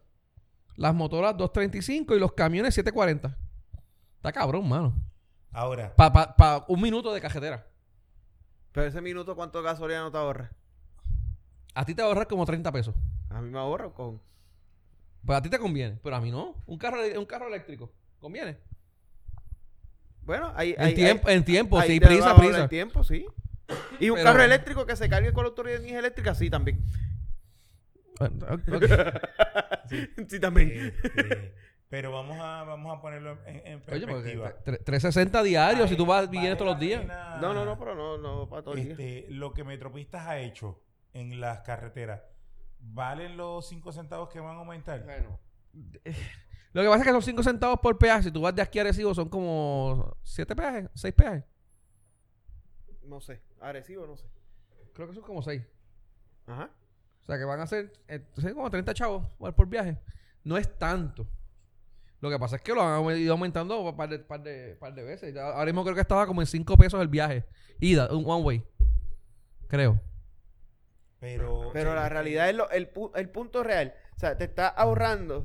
Las 0.77 0.95
motoras 0.95 1.37
235 1.37 2.15
y 2.17 2.21
los 2.21 2.33
camiones 2.33 2.75
740. 2.75 3.37
Está 4.17 4.33
cabrón, 4.33 4.69
mano. 4.69 4.95
Ahora, 5.51 5.95
Para 5.97 6.13
pa, 6.13 6.37
pa 6.37 6.65
un 6.69 6.81
minuto 6.81 7.13
de 7.13 7.21
cajetera. 7.21 7.67
Pero 8.73 8.87
ese 8.87 9.01
minuto, 9.03 9.37
¿cuánto 9.37 9.63
gasolina 9.63 10.01
no 10.01 10.11
te 10.11 10.17
ahorra? 10.19 10.51
A 11.75 11.85
ti 11.85 11.95
te 11.95 12.03
va 12.03 12.09
a 12.09 12.11
ahorrar 12.11 12.27
como 12.27 12.45
30 12.47 12.71
pesos. 12.73 12.95
A 13.31 13.41
mí 13.41 13.51
me 13.51 13.59
ahorra 13.59 13.91
con... 13.91 14.21
Pues 15.25 15.39
a 15.39 15.43
ti 15.43 15.49
te 15.51 15.59
conviene, 15.59 15.99
pero 16.03 16.17
a 16.17 16.21
mí 16.21 16.31
no. 16.31 16.55
Un 16.67 16.79
carro, 16.79 16.99
un 17.19 17.27
carro 17.27 17.49
eléctrico. 17.49 17.93
¿Conviene? 18.19 18.59
Bueno, 20.23 20.53
hay... 20.55 20.73
En, 20.73 20.81
hay- 20.83 20.95
tiempo, 20.95 21.29
hay- 21.29 21.37
en 21.37 21.45
tiempo, 21.45 21.79
ahí 21.79 21.91
sí, 21.93 22.01
prisa, 22.01 22.35
prisa. 22.37 22.63
el 22.63 22.69
tiempo, 22.69 23.05
sí. 23.05 23.27
Y 24.01 24.11
un 24.11 24.17
Pero- 24.17 24.25
carro 24.31 24.43
eléctrico 24.43 24.87
que 24.87 24.97
se 24.97 25.09
cargue 25.09 25.33
con 25.33 25.45
la 25.45 25.49
autoridad 25.51 25.75
de 25.77 25.81
energía 25.81 25.99
eléctrica, 25.99 26.35
sí, 26.35 26.49
también. 26.51 26.83
Ok. 28.21 28.85
sí, 30.29 30.41
también. 30.41 30.95
este, 31.03 31.55
pero 31.89 32.11
vamos 32.13 32.39
a, 32.41 32.63
vamos 32.65 32.97
a 32.97 33.01
ponerlo 33.03 33.39
en, 33.47 33.57
en 33.67 33.75
Oye, 33.91 34.07
porque 34.07 34.07
perspectiva. 34.07 34.51
tre- 34.65 34.83
360 34.85 35.43
diarios 35.43 35.91
si 35.91 35.97
tú 35.97 36.07
vas 36.07 36.27
Vale 36.27 36.39
vienes 36.39 36.57
todos 36.59 36.73
los 36.73 36.81
días. 36.81 37.03
pena, 37.03 37.39
No, 37.41 37.53
no, 37.53 37.65
no, 37.65 37.79
pero 37.79 37.95
no, 37.95 38.17
no 38.19 38.49
para 38.49 38.63
todo 38.63 38.75
el 38.75 38.83
día. 38.85 38.93
este, 38.93 39.27
lo 39.31 39.53
que 39.53 39.65
Metropistas 39.65 40.27
ha 40.27 40.39
hecho 40.39 40.83
en 41.13 41.41
las 41.41 41.61
carreteras, 41.61 42.23
¿valen 42.79 43.37
los 43.37 43.69
5 43.69 43.93
centavos 43.93 44.29
que 44.31 44.41
van 44.41 44.57
a 44.57 44.61
aumentar? 44.61 45.05
Bueno. 45.05 45.39
Lo 46.73 46.83
que 46.83 46.89
pasa 46.89 47.01
es 47.01 47.05
que 47.07 47.13
son 47.13 47.23
5 47.23 47.43
centavos 47.43 47.81
por 47.81 47.99
peaje. 47.99 48.23
Si 48.25 48.31
tú 48.31 48.41
vas 48.41 48.55
de 48.55 48.63
aquí 48.63 48.79
a 48.79 48.83
Arecibo 48.83 49.15
son 49.15 49.29
como 49.29 50.17
7 50.23 50.57
peajes, 50.57 50.89
6 50.95 51.15
peajes. 51.15 51.45
No 53.05 53.21
sé. 53.21 53.43
Agresivo, 53.61 54.07
no 54.07 54.17
sé. 54.17 54.27
Creo 54.95 55.09
que 55.09 55.15
son 55.15 55.23
como 55.23 55.43
6. 55.43 55.63
Ajá. 56.47 56.71
O 57.23 57.27
sea 57.27 57.39
que 57.39 57.45
van 57.45 57.61
a 57.61 57.67
ser 57.67 57.93
eh, 58.09 58.21
como 58.55 58.71
30 58.71 58.95
chavos 58.95 59.27
por 59.39 59.67
viaje. 59.69 59.99
No 60.45 60.57
es 60.59 60.77
tanto. 60.79 61.27
Lo 62.21 62.31
que 62.31 62.39
pasa 62.39 62.57
es 62.57 62.63
que 62.63 62.73
lo 62.73 62.83
han 62.83 63.17
ido 63.19 63.33
aumentando 63.33 63.81
un 63.81 63.97
par 63.97 64.09
de, 64.09 64.19
par 64.21 64.43
de, 64.43 64.77
par 64.79 64.95
de 64.95 65.03
veces. 65.03 65.35
Ya 65.35 65.47
Ahora 65.49 65.67
mismo 65.67 65.83
creo 65.83 65.95
que 65.95 66.01
estaba 66.01 66.27
como 66.27 66.41
en 66.41 66.47
5 66.47 66.77
pesos 66.77 67.01
el 67.01 67.09
viaje. 67.09 67.45
Ida, 67.81 68.09
un 68.15 68.25
one 68.29 68.43
way. 68.45 68.65
creo. 69.69 70.01
Pero, 71.21 71.71
Pero 71.73 71.95
la 71.95 72.09
realidad 72.09 72.49
es 72.51 72.57
lo- 72.57 72.71
el, 72.71 72.93
pu- 72.93 73.13
el 73.15 73.29
punto 73.29 73.63
real. 73.63 73.95
O 74.17 74.19
sea, 74.19 74.37
te 74.37 74.45
está 74.45 74.69
ahorrando. 74.69 75.45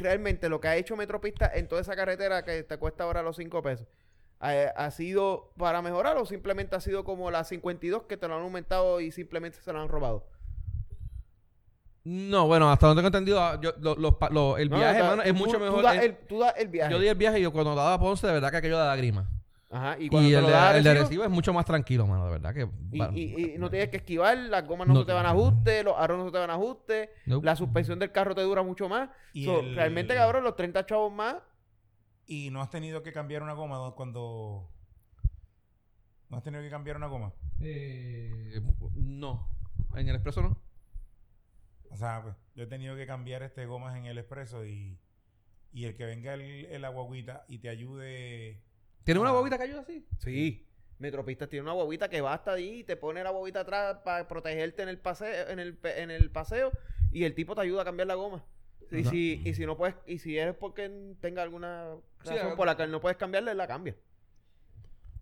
realmente 0.00 0.48
lo 0.48 0.60
que 0.60 0.68
ha 0.68 0.76
hecho 0.76 0.96
Metropista 0.96 1.50
en 1.54 1.68
toda 1.68 1.80
esa 1.80 1.94
carretera 1.94 2.44
que 2.44 2.62
te 2.64 2.76
cuesta 2.78 3.04
ahora 3.04 3.22
los 3.22 3.36
5 3.36 3.62
pesos. 3.62 3.86
¿Ha, 4.44 4.50
ha 4.76 4.90
sido 4.90 5.52
para 5.56 5.80
mejorar 5.82 6.16
o 6.16 6.26
simplemente 6.26 6.74
ha 6.74 6.80
sido 6.80 7.04
como 7.04 7.30
la 7.30 7.44
52 7.44 8.02
que 8.08 8.16
te 8.16 8.26
lo 8.26 8.34
han 8.36 8.42
aumentado 8.42 9.00
y 9.00 9.12
simplemente 9.12 9.58
se 9.62 9.72
lo 9.72 9.80
han 9.80 9.88
robado? 9.88 10.26
No, 12.04 12.48
bueno, 12.48 12.70
hasta 12.72 12.88
donde 12.88 13.00
tengo 13.00 13.06
entendido, 13.16 13.40
ah, 13.40 13.60
yo- 13.62 13.74
lo- 13.78 14.56
el 14.56 14.68
No, 14.68 14.76
viaje, 14.76 14.90
o 14.90 14.94
sea, 14.94 15.04
hermano, 15.04 15.22
es 15.22 15.32
tú- 15.32 15.38
mucho 15.38 15.58
tú 15.58 15.64
mejor. 15.64 15.82
das 15.84 16.02
el, 16.02 16.16
tú 16.26 16.40
das 16.40 16.54
el 16.58 16.66
viaje. 16.68 16.92
yo 16.92 16.98
di 16.98 17.06
el 17.06 17.14
viaje 17.14 17.38
y 17.38 17.42
yo 17.42 17.52
cuando 17.52 17.76
daba 17.76 17.94
a 17.94 18.00
Ponce, 18.00 18.26
de 18.26 18.32
verdad 18.32 18.50
que 18.50 18.56
aquello 18.56 18.76
da 18.78 18.96
grima. 18.96 19.28
Ajá, 19.70 19.96
y 19.98 20.06
Y, 20.06 20.08
cuando 20.08 20.28
te 20.28 20.34
el, 20.36 20.42
lo 20.42 20.48
de, 20.48 20.78
el 20.78 20.86
Arecibo 20.88 21.24
es 21.24 21.30
mucho 21.30 21.52
más 21.54 21.64
tranquilo, 21.64 22.06
mano, 22.06 22.26
de 22.26 22.32
verdad 22.32 22.52
que... 22.52 22.68
Y, 22.90 22.98
va- 22.98 23.10
y- 23.14 23.54
y 23.54 23.58
no 23.58 23.70
tienes 23.70 23.88
que 23.88 23.98
esquivar, 23.98 24.36
las 24.36 24.66
gomas 24.66 24.88
no, 24.88 24.94
No 24.94 25.00
se 25.00 25.06
te 25.06 25.12
van 25.12 25.24
a 25.24 25.30
te- 25.32 25.38
ajuste, 25.38 25.82
los 25.84 25.94
aros 25.96 26.18
no 26.18 26.24
se 26.26 26.32
te 26.32 26.38
van 26.38 26.50
a 26.50 26.54
ajuste, 26.54 27.10
Nope. 27.26 27.46
la 27.46 27.54
suspensión 27.56 27.98
del 28.00 28.10
carro 28.10 28.34
te 28.34 28.42
dura 28.42 28.62
mucho 28.64 28.88
más. 28.88 29.08
Y 29.32 29.44
So, 29.46 29.60
el- 29.60 29.74
Realmente, 29.76 30.14
cabrón, 30.14 30.42
los 30.44 30.56
30 30.56 30.84
chavos 30.84 31.10
más. 31.12 31.36
Y 32.26 32.50
no 32.50 32.62
has 32.62 32.70
tenido 32.70 33.02
que 33.02 33.12
cambiar 33.12 33.42
una 33.42 33.52
goma 33.52 33.94
cuando... 33.94 34.70
¿No 36.28 36.36
has 36.38 36.42
tenido 36.42 36.62
que 36.62 36.70
cambiar 36.70 36.96
una 36.96 37.08
goma? 37.08 37.32
Eh, 37.60 38.60
no, 38.94 39.50
en 39.94 40.08
el 40.08 40.14
expreso 40.14 40.40
no. 40.40 40.56
O 41.90 41.96
sea, 41.96 42.22
pues, 42.22 42.34
yo 42.54 42.64
he 42.64 42.66
tenido 42.66 42.96
que 42.96 43.06
cambiar 43.06 43.42
este 43.42 43.66
gomas 43.66 43.96
en 43.96 44.06
el 44.06 44.16
expreso 44.16 44.64
y, 44.64 44.98
y 45.72 45.84
el 45.84 45.94
que 45.94 46.06
venga 46.06 46.32
el, 46.32 46.40
el 46.40 46.84
aguaguita 46.84 47.44
y 47.48 47.58
te 47.58 47.68
ayude... 47.68 48.62
¿Tiene 49.04 49.20
una 49.20 49.32
bobita 49.32 49.58
que 49.58 49.64
ayuda 49.64 49.80
así? 49.82 50.06
Sí. 50.18 50.66
Metropistas 50.98 51.48
tiene 51.50 51.64
una 51.64 51.72
bobita 51.74 52.08
que 52.08 52.20
va 52.20 52.32
hasta 52.32 52.52
ahí 52.52 52.78
y 52.80 52.84
te 52.84 52.96
pone 52.96 53.22
la 53.22 53.30
bobita 53.32 53.60
atrás 53.60 53.98
para 54.04 54.26
protegerte 54.28 54.82
en 54.82 54.88
el 54.88 54.98
paseo, 54.98 55.50
en 55.50 55.58
el, 55.58 55.76
pe- 55.76 56.00
en 56.00 56.10
el 56.10 56.30
paseo 56.30 56.70
y 57.10 57.24
el 57.24 57.34
tipo 57.34 57.54
te 57.54 57.60
ayuda 57.60 57.82
a 57.82 57.84
cambiar 57.84 58.06
la 58.06 58.14
goma. 58.14 58.44
Y 58.90 59.02
No. 59.02 59.10
si, 59.10 59.42
y 59.44 59.54
si 59.54 59.64
no 59.66 59.76
puedes, 59.76 59.94
y 60.06 60.18
si 60.18 60.38
es 60.38 60.54
porque 60.54 60.90
tenga 61.20 61.42
alguna 61.42 61.94
razón 62.24 62.56
por 62.56 62.66
la 62.66 62.76
que 62.76 62.86
no 62.86 63.00
puedes 63.00 63.16
cambiarle, 63.18 63.54
la 63.54 63.66
cambia. 63.66 63.94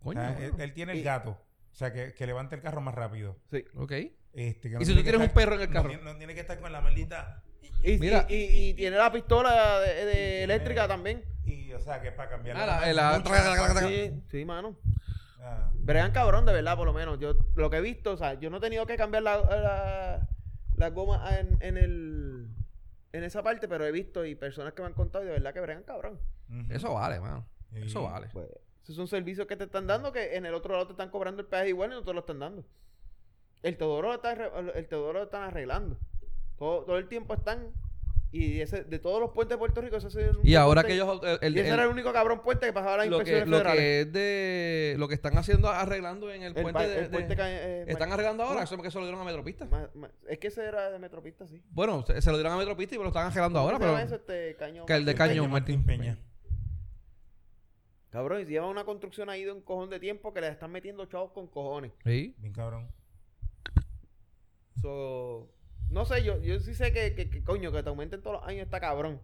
O 0.00 0.04
Coño. 0.04 0.20
sea, 0.20 0.38
él, 0.46 0.52
él 0.58 0.72
tiene 0.72 0.92
el 0.92 0.98
Y- 0.98 1.02
gato. 1.02 1.30
O 1.72 1.74
sea, 1.74 1.92
que, 1.92 2.14
que 2.14 2.26
levante 2.26 2.56
el 2.56 2.62
carro 2.62 2.80
más 2.80 2.94
rápido. 2.94 3.36
Sí. 3.50 3.64
Ok. 3.76 3.92
Este, 4.32 4.70
que 4.70 4.76
¿Y 4.80 4.84
si 4.84 4.94
tú 4.94 5.02
tienes 5.02 5.20
un 5.20 5.28
perro 5.30 5.54
en 5.54 5.60
el 5.62 5.70
carro? 5.70 5.90
No, 6.02 6.16
tiene 6.16 6.34
que 6.34 6.40
estar 6.40 6.58
con 6.60 6.72
la 6.72 6.80
maldita... 6.80 7.42
Y, 7.82 7.96
Mira. 7.98 8.26
y, 8.28 8.34
y- 8.34 8.68
y 8.70 8.74
tiene 8.74 8.96
la 8.96 9.10
pistola 9.10 9.80
de, 9.80 10.04
de 10.04 10.42
eléctrica 10.44 10.86
también. 10.86 11.24
Y, 11.46 11.72
o 11.72 11.78
sea, 11.80 12.02
que 12.02 12.12
para 12.12 12.28
cambiar 12.28 12.56
Ah, 12.58 12.66
la- 12.66 12.92
la- 12.92 13.22
traga, 13.22 13.56
fácil. 13.72 13.88
Sí, 13.88 14.22
sí, 14.38 14.44
mano. 14.44 14.76
Ah, 15.40 15.70
Bregan 15.74 16.12
cabrón, 16.12 16.44
de 16.44 16.52
verdad, 16.52 16.76
por 16.76 16.84
lo 16.86 16.92
menos. 16.92 17.18
Yo 17.18 17.34
lo 17.54 17.70
que 17.70 17.78
he 17.78 17.80
visto, 17.80 18.12
o 18.12 18.16
sea, 18.18 18.34
yo 18.34 18.50
no 18.50 18.58
he 18.58 18.60
tenido 18.60 18.84
que 18.86 18.96
cambiar 18.96 19.22
la, 19.22 19.38
la, 19.38 20.28
la 20.76 20.90
goma 20.90 21.38
en, 21.38 21.56
en 21.60 21.76
el 21.78 22.48
en 23.12 23.24
esa 23.24 23.42
parte, 23.42 23.68
pero 23.68 23.84
he 23.84 23.92
visto 23.92 24.24
y 24.24 24.34
personas 24.34 24.72
que 24.72 24.82
me 24.82 24.88
han 24.88 24.94
contado 24.94 25.24
y 25.24 25.26
de 25.26 25.32
verdad 25.32 25.52
que 25.52 25.60
bregan 25.60 25.82
cabrón. 25.82 26.20
Eso 26.68 26.94
vale, 26.94 27.20
mano. 27.20 27.46
Sí. 27.72 27.82
Eso 27.82 28.02
vale. 28.02 28.28
Pues, 28.32 28.48
esos 28.82 28.96
son 28.96 29.08
servicios 29.08 29.46
que 29.46 29.56
te 29.56 29.64
están 29.64 29.86
dando 29.86 30.12
que 30.12 30.36
en 30.36 30.46
el 30.46 30.54
otro 30.54 30.72
lado 30.72 30.86
te 30.86 30.92
están 30.92 31.10
cobrando 31.10 31.42
el 31.42 31.48
peaje 31.48 31.68
igual 31.68 31.90
y 31.92 31.94
no 31.94 32.02
te 32.02 32.12
lo 32.12 32.20
están 32.20 32.38
dando. 32.38 32.64
El 33.62 33.76
Teodoro 33.76 34.08
lo 34.08 34.14
está 34.14 34.32
el 34.32 34.88
Teodoro 34.88 35.18
lo 35.18 35.24
están 35.24 35.42
arreglando. 35.42 35.98
Todo, 36.56 36.84
todo 36.84 36.98
el 36.98 37.08
tiempo 37.08 37.34
están 37.34 37.72
y 38.32 38.60
ese, 38.60 38.84
de 38.84 38.98
todos 39.00 39.20
los 39.20 39.30
puentes 39.32 39.56
de 39.56 39.58
Puerto 39.58 39.80
Rico 39.80 39.96
ese 39.96 40.06
es 40.06 40.14
el 40.14 40.28
único 40.36 40.46
Y 40.46 40.54
ahora 40.54 40.82
puente- 40.82 40.88
que 40.88 40.94
ellos... 41.02 41.20
el- 41.24 41.38
el- 41.48 41.56
y 41.56 41.58
ese 41.60 41.68
el- 41.68 41.74
era 41.74 41.82
el 41.84 41.88
único 41.90 42.12
cabrón 42.12 42.42
puente 42.42 42.66
que 42.66 42.72
pasaba 42.72 42.98
las 42.98 43.08
lo, 43.08 43.18
que, 43.18 43.22
inspecciones 43.22 43.48
lo 43.48 43.56
federales. 43.56 43.80
que 43.82 44.00
es 44.02 44.12
de... 44.12 44.94
Lo 44.98 45.08
que 45.08 45.14
están 45.14 45.36
haciendo, 45.36 45.68
arreglando 45.68 46.30
en 46.32 46.42
el, 46.42 46.56
el, 46.56 46.62
puente 46.62 46.86
de... 46.88 47.08
puente 47.08 47.34
eh, 47.38 47.84
¿Están 47.88 48.08
ma- 48.08 48.14
arreglando 48.14 48.44
ahora? 48.44 48.62
Eso 48.62 48.74
es 48.74 48.76
porque 48.76 48.90
se 48.92 48.98
lo 48.98 49.04
dieron 49.04 49.20
a 49.20 49.24
Metropista. 49.24 49.64
ma- 49.66 49.90
ma- 49.94 50.10
es 50.28 50.38
que 50.38 50.46
ese 50.46 50.64
era 50.64 50.90
de 50.90 50.98
Metropista, 51.00 51.46
sí. 51.48 51.60
Bueno, 51.70 52.04
se, 52.06 52.22
se 52.22 52.30
lo 52.30 52.36
dieron 52.36 52.52
a 52.52 52.56
Metropista 52.56 52.94
y 52.94 52.98
lo 52.98 53.08
están 53.08 53.26
arreglando 53.26 53.58
ahora, 53.58 53.78
¿Cómo 53.78 53.86
se 53.86 53.92
pero... 53.94 53.98
llama 53.98 54.06
eso? 54.06 54.14
Este, 54.16 54.54
caño, 54.56 54.86
Que 54.86 54.92
el 54.94 55.04
de 55.04 55.14
Caño 55.16 55.48
Martín 55.48 55.84
Peña. 55.84 56.16
Cabrón, 58.10 58.40
y 58.42 58.44
si 58.44 58.50
lleva 58.52 58.66
una 58.68 58.84
construcción 58.84 59.28
ahí 59.30 59.44
de 59.44 59.52
un 59.52 59.60
cojón 59.60 59.88
de 59.90 60.00
tiempo 60.00 60.32
que 60.34 60.40
le 60.40 60.48
están 60.48 60.70
metiendo 60.72 61.04
chavos 61.06 61.30
con 61.32 61.46
cojones. 61.46 61.92
Sí. 62.04 62.34
Bien 62.38 62.52
cabrón. 62.52 62.88
So, 64.80 65.48
no 65.90 66.04
sé, 66.04 66.22
yo, 66.24 66.40
yo 66.40 66.58
sí 66.60 66.74
sé 66.74 66.92
que, 66.92 67.14
que, 67.14 67.28
que, 67.30 67.42
coño, 67.44 67.72
que 67.72 67.82
te 67.82 67.88
aumenten 67.88 68.22
todos 68.22 68.40
los 68.40 68.48
años 68.48 68.62
está 68.64 68.80
cabrón. 68.80 69.20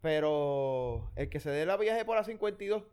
Pero 0.00 1.10
el 1.16 1.28
que 1.28 1.40
se 1.40 1.50
dé 1.50 1.66
la 1.66 1.76
viaje 1.76 2.04
por 2.04 2.16
la 2.16 2.24
52 2.24 2.84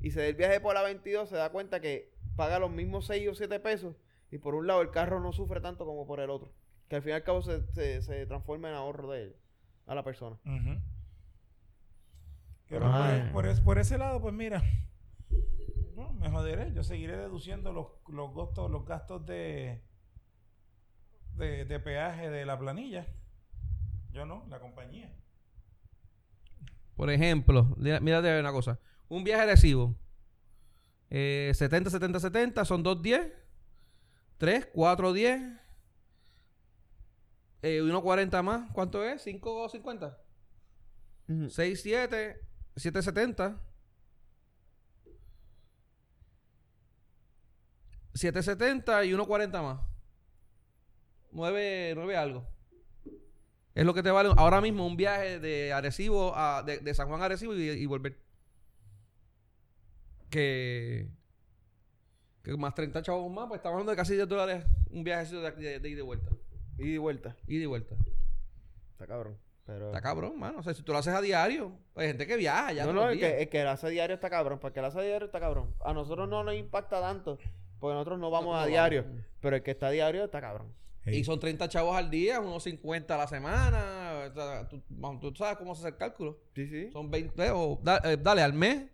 y 0.00 0.10
se 0.10 0.20
dé 0.20 0.28
el 0.30 0.34
viaje 0.34 0.60
por 0.60 0.74
la 0.74 0.82
22 0.82 1.28
se 1.28 1.36
da 1.36 1.50
cuenta 1.50 1.80
que 1.80 2.12
paga 2.34 2.58
los 2.58 2.70
mismos 2.70 3.06
6 3.06 3.28
o 3.28 3.34
7 3.34 3.60
pesos 3.60 3.94
y 4.30 4.38
por 4.38 4.54
un 4.54 4.66
lado 4.66 4.82
el 4.82 4.90
carro 4.90 5.20
no 5.20 5.32
sufre 5.32 5.60
tanto 5.60 5.86
como 5.86 6.06
por 6.06 6.20
el 6.20 6.30
otro. 6.30 6.52
Que 6.88 6.96
al 6.96 7.02
fin 7.02 7.10
y 7.12 7.14
al 7.14 7.22
cabo 7.22 7.42
se, 7.42 7.62
se, 7.72 8.02
se 8.02 8.26
transforma 8.26 8.68
en 8.70 8.74
ahorro 8.74 9.10
de 9.12 9.36
a 9.86 9.94
la 9.94 10.02
persona. 10.02 10.36
Pero 12.68 12.86
pues, 13.20 13.32
por, 13.32 13.46
es- 13.46 13.60
por 13.60 13.78
ese 13.78 13.96
lado, 13.98 14.20
pues 14.20 14.34
mira, 14.34 14.62
no, 15.94 16.12
me 16.14 16.28
joderé. 16.30 16.72
Yo 16.74 16.82
seguiré 16.82 17.16
deduciendo 17.16 17.72
los, 17.72 17.86
los 18.08 18.34
gastos, 18.34 18.70
los 18.70 18.84
gastos 18.84 19.24
de, 19.26 19.80
de, 21.36 21.64
de 21.64 21.80
peaje 21.80 22.30
de 22.30 22.44
la 22.46 22.58
planilla. 22.58 23.06
Yo 24.12 24.24
no, 24.26 24.44
la 24.48 24.60
compañía. 24.60 25.12
Por 26.96 27.10
ejemplo, 27.10 27.74
mira- 27.76 28.00
mírate 28.00 28.40
una 28.40 28.52
cosa. 28.52 28.78
Un 29.08 29.22
viaje 29.24 29.42
agresivo. 29.42 29.94
Eh, 31.10 31.52
70, 31.54 31.90
70, 31.90 32.20
70 32.20 32.64
son 32.64 32.82
210. 32.82 33.32
3, 34.38 34.66
4, 34.72 35.12
10. 35.12 35.40
Eh, 37.62 37.80
1.40 37.82 38.42
más. 38.42 38.70
¿Cuánto 38.72 39.04
es? 39.04 39.22
5.50. 39.26 40.16
6, 41.50 41.80
7. 41.82 42.40
770. 42.76 43.60
770 48.14 49.04
y 49.04 49.12
1.40 49.12 49.62
más. 49.62 49.80
9, 51.36 51.92
9 51.94 52.16
algo. 52.16 52.44
Es 53.74 53.84
lo 53.84 53.92
que 53.92 54.02
te 54.02 54.10
vale 54.10 54.30
ahora 54.38 54.62
mismo 54.62 54.86
un 54.86 54.96
viaje 54.96 55.38
de 55.38 55.72
Arecibo 55.72 56.32
a, 56.34 56.62
de, 56.62 56.78
de 56.78 56.94
San 56.94 57.08
Juan 57.08 57.20
a 57.20 57.26
Arecibo 57.26 57.54
y, 57.54 57.68
y 57.68 57.84
volver. 57.86 58.16
Que, 60.30 61.08
que 62.42 62.56
más 62.56 62.74
30 62.74 63.02
chavos 63.02 63.30
más, 63.30 63.46
pues 63.48 63.58
estamos 63.58 63.74
hablando 63.74 63.92
de 63.92 63.96
casi 63.96 64.14
10 64.14 64.28
dólares 64.28 64.64
un 64.90 65.04
viaje 65.04 65.34
de, 65.34 65.50
de, 65.52 65.78
de 65.80 65.88
ida 65.90 65.98
y 66.00 66.02
vuelta. 66.02 66.30
Y 66.78 66.92
de 66.92 66.98
vuelta. 66.98 67.36
Ida 67.46 67.62
y 67.64 67.66
vuelta. 67.66 67.94
Está 68.92 69.06
cabrón. 69.06 69.38
Pero... 69.66 69.86
Está 69.88 70.00
cabrón, 70.00 70.38
mano. 70.38 70.58
O 70.60 70.62
sea, 70.62 70.72
si 70.72 70.82
tú 70.82 70.92
lo 70.92 70.98
haces 70.98 71.12
a 71.12 71.20
diario, 71.20 71.72
hay 71.96 72.06
gente 72.08 72.26
que 72.26 72.36
viaja 72.36 72.72
ya 72.72 72.86
no, 72.86 72.92
no, 72.92 73.10
el 73.10 73.18
que, 73.18 73.42
el 73.42 73.48
que 73.48 73.62
lo 73.62 73.70
hace 73.70 73.90
diario 73.90 74.14
está 74.14 74.30
cabrón. 74.30 74.58
Porque 74.58 74.78
el 74.78 74.86
hace 74.86 75.02
diario 75.02 75.26
está 75.26 75.38
cabrón. 75.40 75.74
A 75.84 75.92
nosotros 75.92 76.28
no 76.28 76.42
nos 76.44 76.54
impacta 76.54 77.00
tanto. 77.00 77.38
Porque 77.78 77.94
nosotros 77.94 78.18
no 78.20 78.30
vamos 78.30 78.54
No, 78.54 78.58
a 78.58 78.62
no 78.62 78.66
diario. 78.68 79.02
vamos. 79.02 79.24
Pero 79.40 79.56
el 79.56 79.62
que 79.62 79.72
está 79.72 79.88
a 79.88 79.90
diario 79.90 80.24
está 80.24 80.40
cabrón. 80.40 80.72
Hey, 81.06 81.18
Y 81.20 81.24
son 81.24 81.38
30 81.40 81.68
chavos 81.68 81.96
al 81.96 82.10
día, 82.10 82.40
unos 82.40 82.64
50 82.64 83.14
a 83.14 83.18
la 83.18 83.26
semana. 83.28 84.28
O 84.28 84.34
sea, 84.34 84.68
tú, 84.68 84.82
tú 85.20 85.34
sabes 85.36 85.56
cómo 85.56 85.74
se 85.74 85.80
hace 85.82 85.88
el 85.90 85.96
cálculo. 85.96 86.38
Sí, 86.54 86.66
sí. 86.66 86.90
Son 86.92 87.10
20, 87.10 87.50
o 87.52 87.78
da- 87.82 88.00
eh, 88.04 88.16
dale, 88.20 88.42
al 88.42 88.52
mes. 88.52 88.86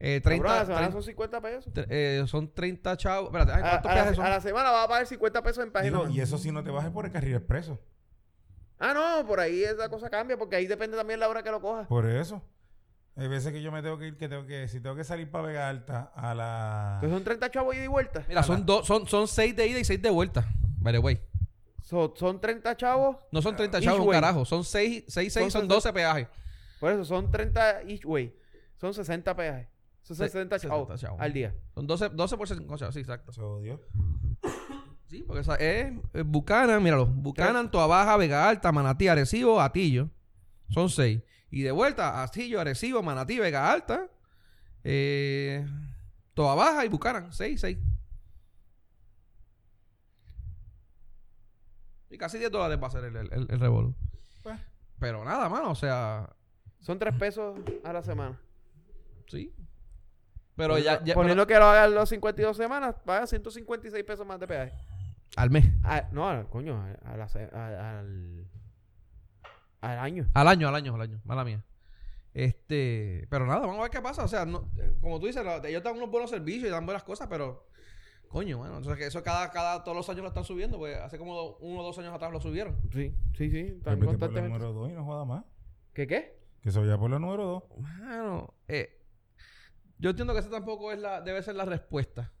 Eh, 0.00 0.20
30, 0.22 0.42
Cabrón, 0.44 0.52
a 0.52 0.54
la 0.60 0.64
semana 0.66 0.80
30, 0.86 0.92
son 0.92 1.02
50 1.04 1.40
pesos. 1.40 1.72
tre- 1.74 1.86
eh, 1.88 2.24
son 2.26 2.52
30 2.52 2.96
chavos. 2.96 3.26
Espérate, 3.28 3.52
ay, 3.52 3.58
A, 3.62 3.70
¿cuántos 3.70 3.90
a 3.90 3.94
la, 3.94 4.00
viajes 4.00 4.16
son? 4.16 4.24
a 4.26 4.28
la 4.30 4.40
semana 4.40 4.70
va 4.70 4.82
a 4.84 4.88
pagar 4.88 5.06
50 5.06 5.42
pesos 5.42 5.62
en 5.64 5.70
página. 5.70 5.98
digo, 5.98 6.10
y 6.10 6.20
eso 6.20 6.36
sí 6.38 6.50
no 6.50 6.64
te 6.64 6.70
bajes 6.70 6.90
por 6.90 7.04
el 7.06 7.12
carril 7.12 7.34
expreso. 7.36 7.78
Ah, 8.78 8.92
no, 8.92 9.26
por 9.26 9.38
ahí 9.40 9.62
esa 9.62 9.88
cosa 9.88 10.10
cambia. 10.10 10.36
Porque 10.36 10.56
ahí 10.56 10.66
depende 10.66 10.96
también 10.96 11.20
la 11.20 11.28
hora 11.28 11.42
que 11.42 11.50
lo 11.50 11.60
cojas. 11.60 11.86
Por 11.86 12.06
eso. 12.06 12.42
Hay 13.16 13.28
veces 13.28 13.52
que 13.52 13.62
yo 13.62 13.70
me 13.70 13.80
tengo 13.82 13.96
que 13.98 14.08
ir, 14.08 14.16
que 14.16 14.28
tengo 14.28 14.44
que, 14.46 14.66
si 14.66 14.80
tengo 14.80 14.96
que 14.96 15.04
salir 15.04 15.30
para 15.30 15.46
Vega 15.46 15.68
Alta 15.68 16.10
a 16.16 16.34
la... 16.34 16.92
Entonces 16.96 17.16
son 17.16 17.24
30 17.24 17.50
chavos 17.52 17.74
ida 17.76 17.84
y 17.84 17.86
vuelta. 17.86 18.24
Mira, 18.26 18.42
son, 18.42 18.66
dos, 18.66 18.84
son, 18.86 19.06
son 19.06 19.28
6 19.28 19.54
de 19.54 19.68
ida 19.68 19.78
y 19.78 19.84
6 19.84 20.02
de 20.02 20.10
vuelta. 20.10 20.48
By 20.80 20.92
the 20.92 20.98
way. 20.98 21.20
So- 21.84 22.14
son 22.16 22.40
30 22.40 22.76
chavos. 22.76 23.16
No 23.30 23.42
son 23.42 23.54
30 23.56 23.78
Each 23.78 23.84
chavos, 23.84 24.06
un 24.06 24.10
carajo. 24.12 24.44
Son 24.44 24.64
6, 24.64 25.04
6, 25.06 25.32
6, 25.32 25.52
Son 25.52 25.60
son 25.62 25.68
12 25.68 25.92
peajes. 25.92 26.28
Por 26.80 26.90
eso 26.92 27.04
son 27.04 27.30
30 27.30 27.82
each 27.82 28.04
way. 28.04 28.34
Son 28.80 28.92
60 28.94 29.36
peajes. 29.36 29.68
Son 30.02 30.16
Se- 30.16 30.24
60 30.24 30.58
chavos, 30.58 30.88
60 30.88 30.98
chavos. 30.98 31.20
al 31.20 31.32
día. 31.32 31.54
Son 31.74 31.86
12, 31.86 32.08
12 32.10 32.36
por 32.36 32.48
5 32.48 32.76
chavos, 32.78 32.94
sí, 32.94 33.00
exacto. 33.00 33.32
Se 33.32 33.40
odió. 33.40 33.80
Sí, 35.06 35.22
porque 35.26 35.42
esa 35.42 35.54
es, 35.56 35.92
es 36.12 36.24
Buchanan, 36.26 36.82
míralo. 36.82 37.06
Buchanan, 37.06 37.70
Toa 37.70 37.86
Baja, 37.86 38.16
Vega 38.16 38.48
Alta, 38.48 38.72
Manatí, 38.72 39.06
Arecibo, 39.08 39.60
Atillo. 39.60 40.08
Son 40.70 40.88
6. 40.88 41.20
Y 41.50 41.62
de 41.62 41.70
vuelta, 41.70 42.22
Atillo, 42.22 42.60
Arecibo, 42.60 43.02
Manatí, 43.02 43.38
Vega 43.38 43.70
Alta, 43.70 44.08
eh, 44.82 45.66
Toa 46.34 46.54
Baja 46.54 46.84
y 46.84 46.88
Buchanan. 46.88 47.32
6, 47.32 47.60
6. 47.60 47.78
Y 52.14 52.18
casi 52.18 52.38
10 52.38 52.50
dólares 52.52 52.78
va 52.82 52.86
a 52.86 52.90
ser 52.90 53.04
el, 53.04 53.16
el, 53.16 53.32
el, 53.32 53.46
el 53.50 53.60
revólver. 53.60 53.94
Pues, 54.42 54.58
Pero 55.00 55.24
nada, 55.24 55.48
mano, 55.48 55.70
o 55.70 55.74
sea, 55.74 56.28
Son 56.80 56.98
3 56.98 57.14
pesos 57.16 57.58
a 57.82 57.92
la 57.92 58.02
semana. 58.02 58.40
sí. 59.26 59.52
Pero 60.56 60.78
ya, 60.78 61.02
ya 61.02 61.14
Poniendo 61.14 61.44
que 61.48 61.58
lo 61.58 61.64
haga 61.64 61.88
los 61.88 62.08
52 62.08 62.56
semanas, 62.56 62.94
paga 63.04 63.26
156 63.26 64.04
pesos 64.04 64.24
más 64.24 64.38
de 64.38 64.46
peaje. 64.46 64.72
al 65.34 65.50
mes. 65.50 65.64
Ah, 65.82 66.08
no, 66.12 66.28
al- 66.28 66.48
coño, 66.48 66.80
a- 67.04 67.16
la 67.16 67.24
al, 67.24 68.46
al 69.80 69.98
año. 69.98 70.28
Al 70.32 70.46
año, 70.46 70.68
al 70.68 70.74
año, 70.76 70.94
al 70.94 71.00
año. 71.00 71.20
Mala 71.24 71.44
mía. 71.44 71.64
Este, 72.32 73.26
pero 73.30 73.46
nada, 73.46 73.60
vamos 73.60 73.78
a 73.78 73.82
ver 73.82 73.90
qué 73.90 74.00
pasa. 74.00 74.22
O 74.22 74.28
sea, 74.28 74.46
no, 74.46 74.70
como 75.00 75.18
tú 75.18 75.26
dices, 75.26 75.44
ellos 75.64 75.82
dan 75.82 75.96
unos 75.96 76.10
buenos 76.10 76.30
servicios 76.30 76.68
y 76.68 76.70
dan 76.70 76.86
buenas 76.86 77.02
cosas, 77.02 77.26
pero 77.28 77.66
coño, 78.34 78.58
bueno, 78.58 78.76
entonces 78.78 78.98
que 78.98 79.06
eso 79.06 79.22
cada, 79.22 79.48
cada, 79.52 79.84
todos 79.84 79.96
los 79.96 80.08
años 80.10 80.22
lo 80.22 80.28
están 80.28 80.42
subiendo, 80.44 80.76
pues 80.76 80.96
hace 80.98 81.18
como 81.18 81.34
do- 81.36 81.56
uno 81.60 81.80
o 81.80 81.84
dos 81.84 81.96
años 81.98 82.12
atrás 82.12 82.32
lo 82.32 82.40
subieron. 82.40 82.76
Sí, 82.92 83.14
sí, 83.36 83.48
sí. 83.50 83.58
Están 83.78 84.00
vete 84.00 84.18
por 84.18 84.32
la 84.32 84.40
número 84.42 84.72
2 84.72 84.90
y 84.90 84.92
no 84.92 85.04
joda 85.04 85.24
más. 85.24 85.44
¿Qué 85.92 86.06
qué? 86.08 86.36
Que 86.60 86.72
se 86.72 86.80
vaya 86.80 86.98
por 86.98 87.10
la 87.10 87.18
número 87.20 87.44
2. 87.44 87.62
Bueno, 87.76 88.52
eh, 88.66 89.00
yo 89.98 90.10
entiendo 90.10 90.32
que 90.34 90.40
esa 90.40 90.50
tampoco 90.50 90.90
es 90.90 90.98
la, 90.98 91.20
debe 91.20 91.42
ser 91.44 91.54
la 91.54 91.64
respuesta. 91.64 92.32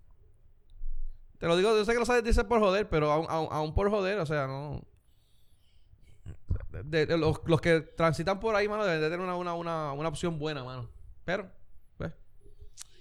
Te 1.38 1.46
lo 1.46 1.56
digo, 1.56 1.70
yo 1.76 1.84
sé 1.84 1.92
que 1.92 1.98
lo 2.00 2.06
sabes 2.06 2.24
dice 2.24 2.42
por 2.44 2.58
joder, 2.58 2.88
pero 2.88 3.12
aún, 3.12 3.26
aún- 3.28 3.48
aún 3.52 3.72
por 3.74 3.88
joder, 3.88 4.18
o 4.18 4.26
sea, 4.26 4.46
no. 4.48 4.82
De, 6.84 7.06
de 7.06 7.16
los, 7.16 7.40
los 7.46 7.60
que 7.60 7.80
transitan 7.80 8.40
por 8.40 8.56
ahí, 8.56 8.68
mano, 8.68 8.84
deben 8.84 9.00
de 9.00 9.06
tener 9.10 9.20
una, 9.24 9.36
una, 9.36 9.54
una, 9.54 9.92
una 9.92 10.08
opción 10.08 10.38
buena, 10.40 10.64
mano. 10.64 10.88
Pero. 11.24 11.48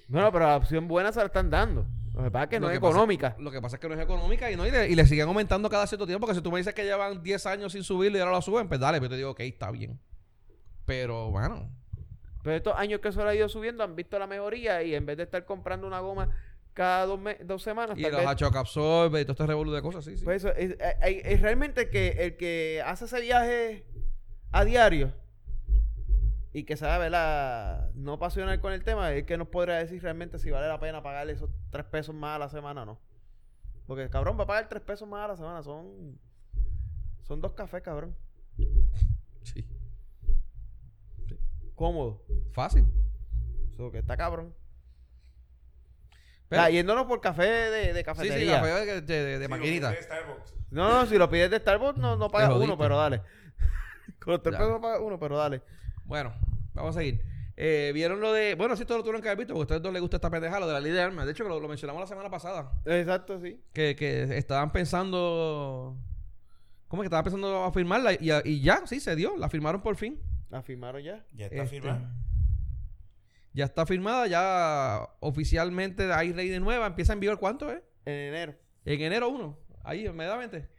Bueno, 0.07 0.31
pero 0.31 0.45
la 0.47 0.57
opción 0.57 0.87
buena 0.87 1.11
se 1.11 1.19
la 1.19 1.25
están 1.25 1.49
dando. 1.49 1.85
Lo 2.13 2.23
que 2.23 2.29
pasa 2.31 2.43
es 2.43 2.49
que 2.51 2.59
no 2.59 2.67
es 2.69 2.71
que 2.73 2.77
económica. 2.77 3.35
Lo 3.39 3.49
que 3.51 3.59
pasa 3.61 3.77
es 3.77 3.79
que 3.79 3.87
no 3.89 3.95
es 3.95 3.99
económica 4.01 4.51
y 4.51 4.55
no 4.55 4.67
y 4.67 4.71
le, 4.71 4.87
y 4.89 4.95
le 4.95 5.05
siguen 5.07 5.27
aumentando 5.27 5.67
cada 5.69 5.87
cierto 5.87 6.05
tiempo. 6.05 6.27
Porque 6.27 6.35
si 6.37 6.43
tú 6.43 6.51
me 6.51 6.59
dices 6.59 6.73
que 6.75 6.83
llevan 6.83 7.23
10 7.23 7.45
años 7.47 7.71
sin 7.71 7.83
subirlo 7.83 8.17
y 8.17 8.21
ahora 8.21 8.33
lo 8.33 8.41
suben, 8.41 8.67
pues 8.67 8.79
dale, 8.79 8.99
pero 8.99 9.09
te 9.09 9.17
digo, 9.17 9.31
ok, 9.31 9.39
está 9.39 9.71
bien. 9.71 9.99
Pero 10.85 11.31
bueno, 11.31 11.69
Pero 12.43 12.55
estos 12.57 12.75
años 12.77 12.99
que 12.99 13.11
se 13.11 13.17
lo 13.23 13.29
ha 13.29 13.33
ido 13.35 13.47
subiendo 13.49 13.83
han 13.83 13.95
visto 13.95 14.19
la 14.19 14.27
mejoría 14.27 14.83
y 14.83 14.93
en 14.93 15.05
vez 15.05 15.17
de 15.17 15.23
estar 15.23 15.45
comprando 15.45 15.87
una 15.87 16.01
goma 16.01 16.29
cada 16.73 17.05
dos, 17.05 17.19
me- 17.19 17.35
dos 17.35 17.61
semanas, 17.63 17.97
y 17.97 18.01
tal 18.01 18.11
los 18.11 18.19
vez- 18.21 18.27
Hachoc 18.29 18.55
Absorbe 18.55 19.21
y 19.21 19.23
todo 19.23 19.31
este 19.33 19.45
revolú 19.47 19.71
de 19.71 19.81
cosas, 19.81 20.03
sí, 20.03 20.17
sí. 20.17 20.25
Pues 20.25 20.43
eso, 20.43 20.53
es, 20.55 20.71
es- 21.01 21.21
es 21.25 21.41
realmente 21.41 21.81
el 21.83 21.89
que, 21.89 22.07
el 22.19 22.35
que 22.35 22.81
hace 22.85 23.05
ese 23.05 23.21
viaje 23.21 23.85
a 24.51 24.65
diario 24.65 25.13
y 26.53 26.63
que 26.65 26.77
sabe, 26.77 27.05
¿verdad? 27.05 27.91
No 27.95 28.19
pasional 28.19 28.59
con 28.61 28.73
el 28.73 28.83
tema, 28.83 29.11
es 29.11 29.23
que 29.25 29.37
nos 29.37 29.47
podría 29.47 29.75
decir 29.75 30.01
realmente 30.03 30.37
si 30.39 30.51
vale 30.51 30.67
la 30.67 30.79
pena 30.79 31.01
pagarle 31.01 31.33
esos 31.33 31.49
tres 31.71 31.85
pesos 31.85 32.13
más 32.13 32.35
a 32.35 32.39
la 32.39 32.49
semana 32.49 32.83
o 32.83 32.85
no. 32.85 32.99
Porque 33.87 34.09
cabrón 34.09 34.37
va 34.39 34.43
a 34.43 34.47
pagar 34.47 34.69
tres 34.69 34.81
pesos 34.83 35.07
más 35.07 35.25
a 35.25 35.27
la 35.29 35.35
semana, 35.35 35.63
son 35.63 36.19
son 37.23 37.41
dos 37.41 37.53
cafés, 37.53 37.81
cabrón. 37.81 38.15
Sí. 39.43 39.65
Cómodo. 41.75 42.21
Fácil. 42.51 42.85
Eso 43.73 43.91
que 43.91 43.97
está 43.99 44.15
cabrón. 44.15 44.53
Pero- 46.49 46.61
Ah, 46.61 46.69
yéndonos 46.69 47.05
por 47.07 47.19
café 47.19 47.43
de, 47.45 47.71
de 47.71 47.91
Sí, 47.93 47.97
sí, 47.99 48.03
cafetería. 48.03 48.61
café 48.61 48.85
de, 48.85 49.01
de, 49.01 49.23
de- 49.25 49.39
de 49.39 49.47
maquinita. 49.47 49.93
No, 50.69 50.89
no, 50.89 51.05
si 51.07 51.17
lo 51.17 51.29
pides 51.29 51.49
de 51.49 51.57
Starbucks 51.59 51.97
no, 51.97 52.15
no 52.15 52.29
pagas 52.29 52.51
uno, 52.55 52.77
pero 52.77 52.97
dale. 52.97 53.21
Con 54.19 54.33
los 54.33 54.43
tres 54.43 54.53
Ya. 54.53 54.59
pesos 54.59 54.73
no 54.73 54.81
pagas 54.81 54.99
uno, 55.01 55.19
pero 55.19 55.37
dale. 55.37 55.61
Bueno, 56.05 56.33
vamos 56.73 56.95
a 56.95 56.99
seguir. 56.99 57.21
Eh, 57.55 57.91
¿Vieron 57.93 58.19
lo 58.19 58.33
de...? 58.33 58.55
Bueno, 58.55 58.75
sí, 58.75 58.83
todo 58.85 58.97
lo 58.97 59.03
tuvieron 59.03 59.21
que 59.21 59.27
haber 59.29 59.37
visto, 59.39 59.53
porque 59.53 59.61
a 59.61 59.65
ustedes 59.75 59.81
dos 59.83 59.93
les 59.93 60.01
gusta 60.01 60.17
esta 60.17 60.29
pendeja, 60.29 60.59
lo 60.59 60.67
de 60.67 60.73
la 60.73 60.79
ley 60.79 60.91
de 60.91 61.01
armas. 61.01 61.25
De 61.25 61.31
hecho, 61.33 61.43
que 61.43 61.49
lo, 61.49 61.59
lo 61.59 61.67
mencionamos 61.67 61.99
la 62.01 62.07
semana 62.07 62.29
pasada. 62.29 62.71
Exacto, 62.85 63.39
sí. 63.39 63.61
Que, 63.73 63.95
que 63.95 64.37
estaban 64.37 64.71
pensando... 64.71 65.97
¿Cómo 66.87 67.01
es 67.01 67.05
que 67.05 67.07
estaban 67.07 67.23
pensando 67.23 67.63
a 67.63 67.71
firmarla? 67.71 68.13
Y, 68.13 68.31
y 68.45 68.61
ya, 68.61 68.85
sí, 68.85 68.99
se 68.99 69.15
dio. 69.15 69.35
La 69.37 69.49
firmaron 69.49 69.81
por 69.81 69.95
fin. 69.95 70.19
La 70.49 70.61
firmaron 70.61 71.01
ya. 71.01 71.25
Ya 71.33 71.45
está 71.45 71.63
Este, 71.63 71.67
firmado. 71.79 72.07
Ya 73.55 73.65
está 73.65 73.85
firmada, 73.85 74.25
ya 74.27 75.09
oficialmente 75.19 76.11
hay 76.11 76.33
ley 76.33 76.49
de 76.49 76.59
nueva. 76.59 76.87
Empieza 76.87 77.13
en 77.13 77.19
vigor, 77.19 77.39
¿cuánto 77.39 77.71
es? 77.71 77.81
En 78.05 78.13
enero. 78.13 78.55
En 78.85 79.01
enero 79.01 79.29
1. 79.29 79.59
Ahí, 79.83 80.05
inmediatamente. 80.07 80.69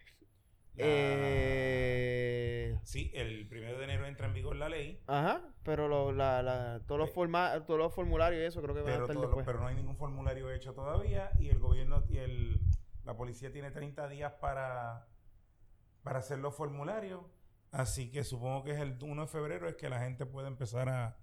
La- 0.76 0.84
Eh... 0.86 2.78
Sí, 2.84 3.10
el 3.14 3.48
primero 3.48 3.78
de 3.78 3.84
enero 3.84 4.06
entra 4.06 4.26
en 4.26 4.34
vigor 4.34 4.56
la 4.56 4.68
ley, 4.68 5.00
Ajá, 5.06 5.42
pero 5.62 5.88
lo, 5.88 6.12
la, 6.12 6.42
la, 6.42 6.80
todos, 6.86 6.98
los 7.00 7.10
forma, 7.10 7.64
todos 7.66 7.78
los 7.80 7.94
formularios 7.94 8.42
y 8.42 8.44
eso 8.46 8.60
creo 8.62 8.74
que 8.74 8.82
van 8.82 8.90
a 8.90 8.92
pero, 8.94 9.04
estar 9.06 9.14
todo 9.16 9.26
después. 9.26 9.46
pero 9.46 9.60
no 9.60 9.66
hay 9.68 9.74
ningún 9.74 9.96
formulario 9.96 10.50
hecho 10.52 10.74
todavía 10.74 11.30
y 11.38 11.48
el 11.48 11.58
gobierno 11.58 12.04
y 12.08 12.18
el, 12.18 12.60
la 13.04 13.16
policía 13.16 13.50
tiene 13.52 13.70
30 13.70 14.08
días 14.08 14.32
para, 14.40 15.08
para 16.02 16.18
hacer 16.20 16.38
los 16.38 16.54
formularios. 16.54 17.22
Así 17.72 18.10
que 18.12 18.22
supongo 18.22 18.62
que 18.64 18.72
es 18.72 18.80
el 18.80 18.96
1 19.02 19.22
de 19.22 19.28
febrero 19.28 19.68
es 19.68 19.74
que 19.76 19.88
la 19.88 19.98
gente 20.00 20.26
puede 20.26 20.46
empezar 20.48 20.88
a, 20.88 21.16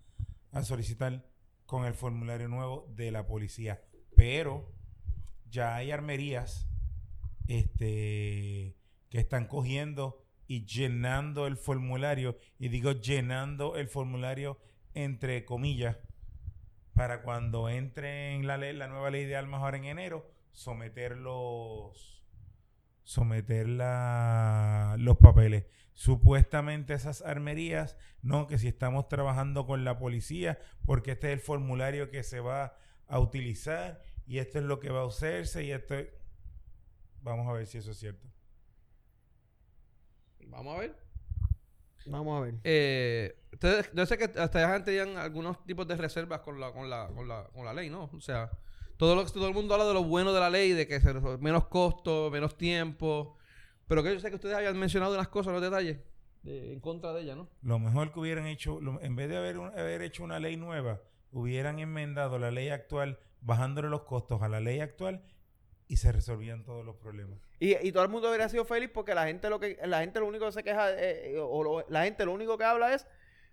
a 0.52 0.64
solicitar 0.64 1.24
con 1.66 1.86
el 1.86 1.94
formulario 1.94 2.50
nuevo 2.50 2.88
de 2.90 3.12
la 3.12 3.26
policía. 3.28 3.82
Pero 4.16 4.74
ya 5.50 5.76
hay 5.76 5.92
armerías 5.92 6.68
este, 7.48 8.76
que 9.12 9.20
están 9.20 9.48
cogiendo 9.48 10.24
y 10.48 10.66
llenando 10.66 11.48
el 11.48 11.58
formulario. 11.58 12.38
Y 12.60 12.70
digo 12.70 12.94
llenando 12.94 13.78
el 13.78 13.90
formulario 13.90 14.60
entre 14.96 15.46
comillas 15.46 15.98
para 16.94 17.24
cuando 17.24 17.70
entre 17.70 18.36
en 18.36 18.48
la, 18.48 18.58
ley- 18.58 18.76
la 18.76 18.88
nueva 18.88 19.10
ley 19.12 19.26
de 19.26 19.36
armas 19.36 19.62
ahora 19.62 19.78
en 19.78 19.86
enero, 19.86 20.30
someter 20.52 21.18
los 21.18 22.24
someter 23.04 23.68
la- 23.70 24.96
los 25.00 25.18
papeles. 25.18 25.66
Supuestamente 25.94 26.94
esas 26.94 27.22
armerías, 27.24 27.98
no, 28.22 28.48
que 28.48 28.58
si 28.58 28.68
estamos 28.70 29.08
trabajando 29.10 29.66
con 29.66 29.84
la 29.84 29.98
policía, 30.00 30.60
porque 30.86 31.12
este 31.14 31.28
es 31.30 31.34
el 31.34 31.40
formulario 31.42 32.10
que 32.10 32.24
se 32.24 32.40
va 32.40 32.78
a 33.08 33.20
utilizar 33.20 34.02
y 34.28 34.40
esto 34.40 34.60
es 34.60 34.66
lo 34.66 34.80
que 34.80 34.90
va 34.92 35.02
a 35.02 35.06
usarse 35.06 35.64
y 35.66 35.72
esto 35.72 35.96
es- 35.96 36.10
Vamos 37.22 37.48
a 37.48 37.54
ver 37.54 37.68
si 37.68 37.78
eso 37.80 37.92
es 37.92 37.98
cierto. 38.00 38.31
Vamos 40.52 40.76
a 40.78 40.80
ver. 40.82 40.96
Vamos 42.08 42.38
a 42.38 42.46
ver. 42.46 42.56
Eh, 42.64 43.36
ustedes, 43.54 43.90
yo 43.94 44.06
sé 44.06 44.18
que 44.18 44.26
hasta 44.26 44.60
ya 44.60 44.84
tenían 44.84 45.18
algunos 45.18 45.64
tipos 45.66 45.88
de 45.88 45.96
reservas 45.96 46.42
con 46.42 46.60
la, 46.60 46.72
con 46.72 46.90
la, 46.90 47.08
con 47.08 47.28
la, 47.28 47.44
con 47.54 47.66
la 47.66 47.74
ley, 47.74 47.90
¿no? 47.90 48.10
O 48.14 48.22
sea, 48.22 48.52
todo, 48.98 49.16
lo, 49.16 49.26
todo 49.26 49.48
el 49.48 49.54
mundo 49.54 49.74
habla 49.74 49.86
de 49.88 49.94
lo 49.94 50.04
bueno 50.04 50.34
de 50.34 50.40
la 50.40 50.50
ley, 50.50 50.72
de 50.74 50.88
que 50.88 51.00
se, 51.00 51.14
menos 51.14 51.68
costo, 51.68 52.30
menos 52.32 52.58
tiempo. 52.58 53.38
Pero 53.88 54.04
que 54.04 54.14
yo 54.14 54.20
sé 54.20 54.30
que 54.30 54.36
ustedes 54.36 54.56
habían 54.56 54.78
mencionado 54.78 55.14
unas 55.14 55.28
cosas, 55.28 55.54
los 55.54 55.62
detalles, 55.62 56.00
de- 56.44 56.74
en 56.74 56.80
contra 56.80 57.14
de 57.14 57.22
ella, 57.22 57.36
¿no? 57.36 57.50
Lo 57.62 57.78
mejor 57.78 58.12
que 58.12 58.20
hubieran 58.20 58.48
hecho, 58.48 58.80
lo- 58.82 59.02
en 59.02 59.16
vez 59.16 59.30
de 59.30 59.38
haber, 59.38 59.58
un- 59.58 59.68
haber 59.78 60.02
hecho 60.02 60.24
una 60.24 60.40
ley 60.40 60.58
nueva, 60.58 61.02
hubieran 61.32 61.80
enmendado 61.80 62.40
la 62.40 62.52
ley 62.52 62.70
actual, 62.70 63.20
bajándole 63.42 63.90
los 63.90 64.02
costos 64.04 64.42
a 64.42 64.50
la 64.50 64.60
ley 64.60 64.80
actual 64.80 65.24
y 65.92 65.98
se 65.98 66.12
resolvían 66.12 66.64
todos 66.64 66.86
los 66.86 66.96
problemas. 66.96 67.38
Y, 67.60 67.76
y 67.86 67.92
todo 67.92 68.04
el 68.04 68.10
mundo 68.10 68.30
hubiera 68.30 68.48
sido 68.48 68.64
feliz 68.66 68.90
porque 68.94 69.14
la 69.14 69.26
gente 69.26 69.50
lo 69.50 69.60
que 69.60 69.78
la 69.86 70.00
gente 70.00 70.20
lo 70.22 70.26
único 70.28 70.46
que 70.46 70.52
se 70.54 70.64
queja 70.64 70.88
eh, 70.92 71.36
o 71.38 71.64
lo- 71.64 71.86
la 71.90 72.06
gente 72.06 72.26
lo 72.26 72.32
único 72.34 72.58
que 72.58 72.64
habla 72.64 72.94
es 72.94 73.06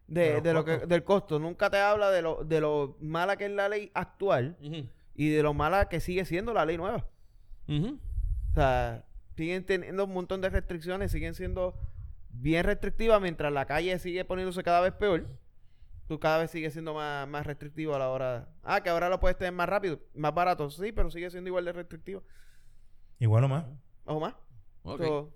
De 0.07 0.41
de, 0.41 0.53
lo 0.53 0.65
que 0.65 0.79
del 0.87 1.03
costo. 1.03 1.39
Nunca 1.39 1.69
te 1.69 1.79
habla 1.79 2.11
de 2.11 2.23
lo 2.23 2.45
de 2.45 2.61
lo 2.61 2.97
mala 3.01 3.37
que 3.37 3.47
es 3.47 3.51
la 3.51 3.69
ley 3.69 3.91
actual 3.95 4.57
y 5.15 5.29
de 5.31 5.43
lo 5.43 5.53
mala 5.53 5.89
que 5.89 5.99
sigue 6.01 6.25
siendo 6.25 6.55
la 6.55 6.65
ley 6.65 6.77
nueva. 6.77 7.07
O 8.51 8.55
sea, 8.55 9.05
siguen 9.37 9.65
teniendo 9.67 10.05
un 10.05 10.13
montón 10.15 10.41
de 10.41 10.49
restricciones, 10.49 11.11
siguen 11.13 11.35
siendo 11.35 11.75
bien 12.31 12.65
restrictivas 12.65 13.21
mientras 13.21 13.53
la 13.53 13.67
calle 13.67 13.99
sigue 13.99 14.25
poniéndose 14.25 14.63
cada 14.63 14.81
vez 14.81 14.93
peor. 14.93 15.27
Tú 16.09 16.19
cada 16.19 16.39
vez 16.39 16.51
sigue 16.51 16.71
siendo 16.71 16.95
más, 16.95 17.29
más 17.29 17.47
restrictivo 17.47 17.95
a 17.95 17.99
la 17.99 18.09
hora. 18.09 18.49
Ah, 18.65 18.83
que 18.83 18.89
ahora 18.89 19.09
lo 19.11 19.21
puedes 19.21 19.37
tener 19.37 19.53
más 19.53 19.69
rápido, 19.69 20.01
más 20.15 20.35
barato, 20.35 20.71
sí, 20.71 20.91
pero 20.91 21.11
sigue 21.11 21.31
siendo 21.31 21.49
igual 21.49 21.67
de 21.67 21.73
restrictivo. 21.73 22.23
Igual 23.19 23.45
o 23.45 23.49
más. 23.49 23.65
¿O 24.07 24.19
más? 24.19 24.35
Ok. 24.85 25.03
So, 25.03 25.35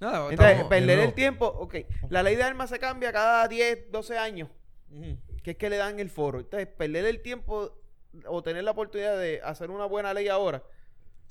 Nada, 0.00 0.18
entonces, 0.30 0.46
estamos- 0.52 0.68
perder 0.68 1.00
el 1.00 1.12
tiempo, 1.14 1.46
ok. 1.46 1.74
La 2.10 2.22
ley 2.22 2.36
de 2.36 2.44
armas 2.44 2.70
se 2.70 2.78
cambia 2.78 3.12
cada 3.12 3.48
10, 3.48 3.90
12 3.90 4.16
años, 4.16 4.48
que 5.42 5.50
es 5.50 5.56
que 5.56 5.68
le 5.68 5.76
dan 5.76 5.98
el 5.98 6.08
foro. 6.10 6.38
Entonces, 6.38 6.68
perder 6.68 7.04
el 7.06 7.20
tiempo 7.20 7.76
o 8.26 8.42
tener 8.44 8.62
la 8.62 8.70
oportunidad 8.70 9.18
de 9.18 9.40
hacer 9.42 9.70
una 9.72 9.86
buena 9.86 10.14
ley 10.14 10.28
ahora, 10.28 10.62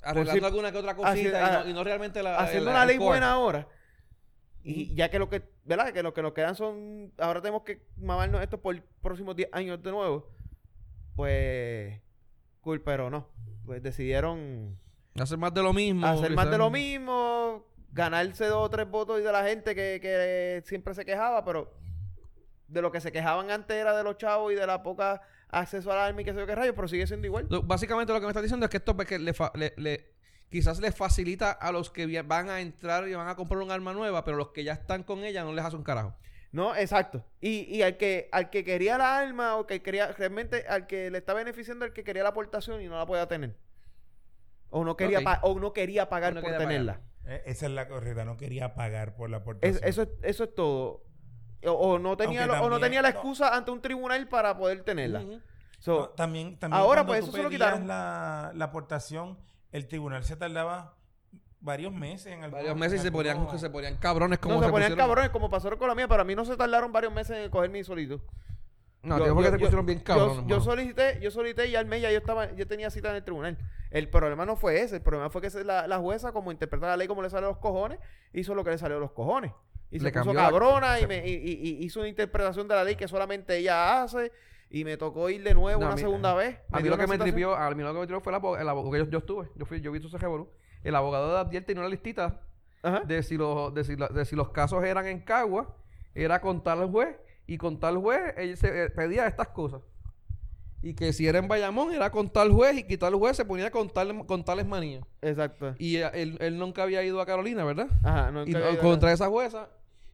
Arreglando 0.02 0.40
si- 0.40 0.44
alguna 0.46 0.70
que 0.70 0.78
otra 0.78 0.94
cosita 0.94 1.30
y, 1.30 1.34
ah, 1.34 1.62
no, 1.64 1.70
y 1.70 1.72
no 1.72 1.82
realmente 1.82 2.22
la. 2.22 2.36
haciendo 2.38 2.70
una 2.70 2.84
ley 2.84 2.98
core. 2.98 3.08
buena 3.08 3.32
ahora. 3.32 3.66
Y 4.64 4.94
ya 4.94 5.08
que 5.10 5.18
lo 5.18 5.28
que, 5.30 5.42
¿verdad? 5.64 5.92
Que 5.92 6.02
lo 6.02 6.12
que 6.12 6.20
nos 6.22 6.32
quedan 6.32 6.54
son, 6.54 7.12
ahora 7.18 7.40
tenemos 7.40 7.62
que 7.62 7.80
mamarnos 7.96 8.42
esto 8.42 8.60
por 8.60 8.80
próximos 9.00 9.34
10 9.36 9.48
años 9.52 9.82
de 9.82 9.90
nuevo. 9.90 10.28
Pues, 11.16 12.00
cool, 12.60 12.80
pero 12.82 13.10
no. 13.10 13.28
Pues 13.64 13.82
decidieron 13.82 14.78
Hacer 15.18 15.38
más 15.38 15.52
de 15.52 15.62
lo 15.62 15.72
mismo. 15.72 16.06
hacer 16.06 16.32
más 16.32 16.50
de 16.50 16.58
lo 16.58 16.70
mismo, 16.70 17.66
ganarse 17.92 18.46
dos 18.46 18.66
o 18.66 18.70
tres 18.70 18.88
votos 18.88 19.22
de 19.22 19.32
la 19.32 19.42
gente 19.44 19.74
que, 19.74 19.98
que 20.00 20.62
siempre 20.64 20.94
se 20.94 21.04
quejaba, 21.04 21.44
pero 21.44 21.72
de 22.68 22.82
lo 22.82 22.92
que 22.92 23.00
se 23.00 23.10
quejaban 23.10 23.50
antes 23.50 23.76
era 23.76 23.96
de 23.96 24.04
los 24.04 24.16
chavos 24.18 24.52
y 24.52 24.54
de 24.54 24.66
la 24.66 24.82
poca 24.82 25.20
acceso 25.48 25.90
al 25.90 25.98
arma 25.98 26.20
y 26.20 26.24
qué 26.24 26.32
sé 26.32 26.38
yo 26.38 26.46
qué 26.46 26.54
rayos, 26.54 26.74
pero 26.76 26.86
sigue 26.86 27.06
siendo 27.06 27.26
igual. 27.26 27.46
Lo- 27.50 27.62
Básicamente 27.62 28.12
lo 28.12 28.20
que 28.20 28.26
me 28.26 28.30
estás 28.30 28.42
diciendo 28.42 28.66
es 28.66 28.70
que 28.70 28.76
esto 28.76 28.94
pues, 28.94 29.08
que 29.08 29.18
le, 29.18 29.32
fa- 29.34 29.50
le- 29.54 29.74
le- 29.76 30.12
quizás 30.50 30.80
les 30.80 30.94
facilita 30.94 31.50
a 31.52 31.72
los 31.72 31.90
que 31.90 32.22
van 32.22 32.48
a 32.50 32.60
entrar 32.60 33.08
y 33.08 33.14
van 33.14 33.28
a 33.28 33.36
comprar 33.36 33.60
un 33.60 33.70
arma 33.70 33.92
nueva, 33.92 34.24
pero 34.24 34.36
los 34.36 34.48
que 34.50 34.64
ya 34.64 34.72
están 34.72 35.02
con 35.02 35.24
ella 35.24 35.44
no 35.44 35.52
les 35.52 35.64
hace 35.64 35.76
un 35.76 35.82
carajo. 35.84 36.14
No, 36.50 36.74
exacto. 36.74 37.24
Y, 37.40 37.64
y 37.74 37.82
al 37.82 37.98
que 37.98 38.28
al 38.32 38.48
que 38.48 38.64
quería 38.64 38.96
la 38.96 39.18
arma 39.18 39.56
o 39.56 39.66
que 39.66 39.82
quería 39.82 40.12
realmente 40.12 40.66
al 40.66 40.86
que 40.86 41.10
le 41.10 41.18
está 41.18 41.34
beneficiando 41.34 41.84
al 41.84 41.92
que 41.92 42.04
quería 42.04 42.22
la 42.22 42.30
aportación 42.30 42.80
y 42.80 42.88
no 42.88 42.96
la 42.96 43.04
podía 43.04 43.28
tener. 43.28 43.54
O 44.70 44.84
no 44.84 44.96
quería 44.96 45.18
Ok. 45.18 45.24
pa- 45.24 45.40
o 45.42 45.58
no 45.60 45.72
quería 45.72 46.08
pagar 46.08 46.34
no 46.34 46.40
por 46.40 46.50
quería 46.50 46.66
tenerla. 46.66 47.00
Eh, 47.26 47.42
Esa 47.46 47.66
es 47.66 47.72
la 47.72 47.86
correcta. 47.88 48.24
No 48.24 48.36
quería 48.38 48.74
pagar 48.74 49.14
por 49.14 49.28
la 49.28 49.36
Es- 49.38 49.42
aportación. 49.42 49.80
eso, 49.84 50.02
es, 50.02 50.08
eso 50.22 50.44
es 50.44 50.54
todo. 50.54 51.04
O, 51.66 51.72
o 51.72 51.98
no 51.98 52.16
tenía 52.16 52.46
o 52.62 52.70
no 52.70 52.78
tenía 52.80 53.02
la 53.02 53.10
no. 53.10 53.14
excusa 53.16 53.54
ante 53.54 53.70
un 53.70 53.82
tribunal 53.82 54.26
para 54.28 54.56
poder 54.56 54.82
tenerla. 54.84 55.20
Ujú. 55.20 55.40
So, 55.80 55.98
No, 56.00 56.08
también, 56.10 56.58
también 56.58 56.80
ahora, 56.82 57.04
pues, 57.06 57.22
eso 57.24 57.32
se 57.32 57.42
lo 57.42 57.50
quitaron. 57.50 57.86
La, 57.86 58.52
la 58.54 58.64
aportación, 58.66 59.38
el 59.72 59.86
tribunal 59.88 60.24
se 60.24 60.36
tardaba 60.36 60.94
varios 61.60 61.92
meses 61.92 62.26
en 62.28 62.44
algunos- 62.44 62.52
Varios 62.52 62.76
meses 62.76 63.00
y 63.00 63.02
se 63.02 63.12
ponían, 63.12 63.36
algunos- 63.38 63.60
se 63.60 63.70
ponían 63.70 63.96
cabrones 63.96 64.38
como 64.38 64.54
no, 64.54 64.60
se 64.62 64.70
ponían 64.70 64.90
pusieron- 64.92 65.08
cabrones 65.08 65.30
como 65.30 65.50
pasó 65.50 65.76
con 65.76 65.88
la 65.88 65.94
mía, 65.94 66.06
pero 66.08 66.22
a 66.22 66.24
mí 66.24 66.34
no 66.34 66.44
se 66.44 66.56
tardaron 66.56 66.92
varios 66.92 67.12
meses 67.12 67.36
en 67.36 67.50
coger 67.50 67.70
mi 67.70 67.82
solito. 67.84 68.20
No, 69.02 69.18
Yo- 69.18 69.24
tío, 69.24 69.34
porque 69.34 69.46
yo- 69.50 69.52
se 69.54 69.58
yo- 69.58 69.66
pusieron 69.66 69.86
bien 69.86 69.98
yo- 69.98 70.04
cabrones. 70.04 70.36
Yo, 70.36 70.42
mano. 70.42 70.60
solicité, 70.60 71.18
yo 71.20 71.30
solicité 71.30 71.66
y 71.68 71.76
al 71.76 71.86
mes 71.86 72.02
ya 72.02 72.10
yo 72.10 72.18
estaba, 72.18 72.52
yo 72.54 72.66
tenía 72.66 72.90
cita 72.90 73.10
en 73.10 73.16
el 73.16 73.24
tribunal. 73.24 73.56
El 73.90 74.08
problema 74.08 74.44
no 74.44 74.56
fue 74.56 74.80
ese, 74.82 74.96
el 74.96 75.02
problema 75.02 75.30
fue 75.30 75.40
que 75.40 75.50
se- 75.50 75.64
la, 75.64 75.86
la 75.86 75.98
jueza, 75.98 76.32
como 76.32 76.50
interpreta 76.52 76.86
la 76.88 76.96
ley 76.96 77.06
como 77.08 77.22
le 77.22 77.30
sale 77.30 77.46
a 77.46 77.48
los 77.48 77.58
cojones, 77.58 77.98
hizo 78.32 78.54
lo 78.54 78.64
que 78.64 78.70
le 78.70 78.78
salió 78.78 78.96
a 78.96 79.00
los 79.00 79.12
cojones. 79.12 79.52
Y 79.90 79.98
se 79.98 80.04
Le 80.04 80.10
puso 80.10 80.24
cambió 80.24 80.34
la- 80.42 80.48
cabrona 80.48 80.98
y, 80.98 81.02
se- 81.02 81.06
me, 81.06 81.26
y, 81.26 81.32
y- 81.32 81.60
y 81.80 81.84
hizo 81.84 82.00
una 82.00 82.08
interpretación 82.08 82.68
de 82.68 82.74
la 82.74 82.84
ley 82.84 82.96
que 82.96 83.08
solamente 83.08 83.56
ella 83.56 84.02
hace. 84.02 84.30
Y 84.70 84.84
me 84.84 84.96
tocó 84.96 85.30
ir 85.30 85.42
de 85.42 85.54
nuevo 85.54 85.80
No, 85.80 85.86
a 85.86 85.88
una 85.90 85.96
mí- 85.96 86.02
segunda 86.02 86.34
vez. 86.34 86.58
A 86.70 86.80
mí 86.80 86.88
lo 86.88 86.98
que 86.98 87.06
me 87.06 87.16
tripió, 87.18 87.54
a 87.56 87.70
mí 87.74 87.82
lo 87.82 87.92
que 87.92 88.00
me 88.00 88.06
tripió 88.06 88.20
fue 88.20 88.30
el 88.32 88.36
abogado, 88.36 88.62
el 88.62 88.68
abogado 88.68 88.92
que 88.92 88.98
yo, 88.98 89.10
yo 89.10 89.18
estuve, 89.18 89.48
yo 89.56 89.64
fui, 89.66 89.80
yo 89.80 89.90
vi 89.92 89.98
ese 90.04 90.18
revolú. 90.18 90.48
El 90.84 90.94
abogado 90.94 91.32
de 91.32 91.38
Abdiel 91.38 91.64
tenía 91.64 91.80
una 91.80 91.88
listita 91.88 92.40
Ajá. 92.82 93.00
de 93.00 93.22
si 93.22 93.36
los, 93.36 93.72
de 93.74 93.84
si, 93.84 93.96
la- 93.96 94.08
de 94.08 94.24
si 94.24 94.36
los 94.36 94.50
casos 94.50 94.84
eran 94.84 95.06
en 95.06 95.20
Cagua, 95.20 95.74
era 96.14 96.40
con 96.40 96.62
tal 96.62 96.88
juez, 96.90 97.16
y 97.46 97.56
con 97.56 97.80
tal 97.80 97.96
juez 97.96 98.34
él 98.36 98.56
se 98.58 98.84
eh, 98.84 98.90
pedía 98.90 99.26
estas 99.26 99.48
cosas. 99.48 99.80
Y 100.82 100.94
que 100.94 101.12
si 101.12 101.26
era 101.26 101.38
en 101.38 101.48
Bayamón, 101.48 101.92
era 101.92 102.10
con 102.10 102.28
tal 102.30 102.52
juez, 102.52 102.76
y 102.78 102.82
que 102.84 102.96
tal 102.98 103.14
juez 103.14 103.36
se 103.36 103.44
ponía 103.44 103.70
con, 103.70 103.88
tal, 103.88 104.26
con 104.26 104.44
tales 104.44 104.66
manías. 104.66 105.02
Exacto. 105.22 105.74
Y 105.78 105.96
eh, 105.96 106.10
él, 106.14 106.36
él 106.40 106.58
nunca 106.58 106.82
había 106.84 107.02
ido 107.02 107.20
a 107.20 107.26
Carolina, 107.26 107.64
¿verdad? 107.64 107.88
Ajá, 108.04 108.30
no, 108.30 108.42
y 108.44 108.52
nunca 108.52 108.68
había- 108.68 108.80
contra 108.80 109.12
esa 109.12 109.28
jueza 109.28 109.68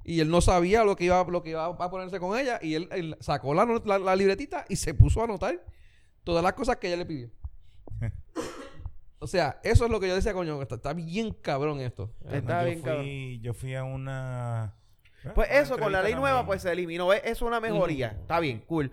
y 0.05 0.21
él 0.21 0.29
no 0.31 0.41
sabía 0.41 0.85
lo 0.85 0.97
que 0.97 1.05
iba 1.05 1.25
lo 1.25 1.43
que 1.43 1.51
iba 1.51 1.65
a 1.67 1.91
ponerse 1.91 2.21
con 2.21 2.39
ella 2.39 2.59
y 2.63 2.75
él, 2.75 2.89
él 2.93 3.17
sacó 3.21 3.55
la, 3.55 3.65
la- 3.85 3.99
la 3.99 4.17
libretita 4.17 4.65
y 4.69 4.77
se 4.77 4.95
puso 4.95 5.21
a 5.21 5.25
anotar 5.25 5.65
todas 6.25 6.43
las 6.43 6.53
cosas 6.53 6.77
que 6.77 6.89
ella 6.89 6.97
le 6.99 7.07
pidió. 7.07 7.31
o 9.19 9.27
sea, 9.27 9.59
eso 9.63 9.85
es 9.87 9.91
lo 9.91 10.01
que 10.01 10.09
yo 10.09 10.15
decía, 10.15 10.35
coño, 10.35 10.61
está, 10.61 10.75
está 10.77 10.93
bien 10.93 11.33
cabrón 11.33 11.81
esto. 11.81 12.13
Está 12.31 12.61
yo 12.63 12.67
bien, 12.69 12.83
cabrón. 12.83 13.03
fui, 13.05 13.41
Yo 13.43 13.55
fui 13.55 13.75
a 13.75 13.85
una... 13.85 14.75
Pues 15.35 15.49
una 15.49 15.59
eso, 15.61 15.79
con 15.79 15.91
la 15.91 16.03
ley 16.03 16.15
nueva, 16.15 16.45
pues 16.45 16.61
se 16.61 16.71
eliminó. 16.71 17.07
¿ves? 17.09 17.21
Eso 17.25 17.31
es 17.33 17.43
una 17.43 17.59
mejoría. 17.61 18.09
Está 18.09 18.41
bien, 18.41 18.61
cool. 18.67 18.93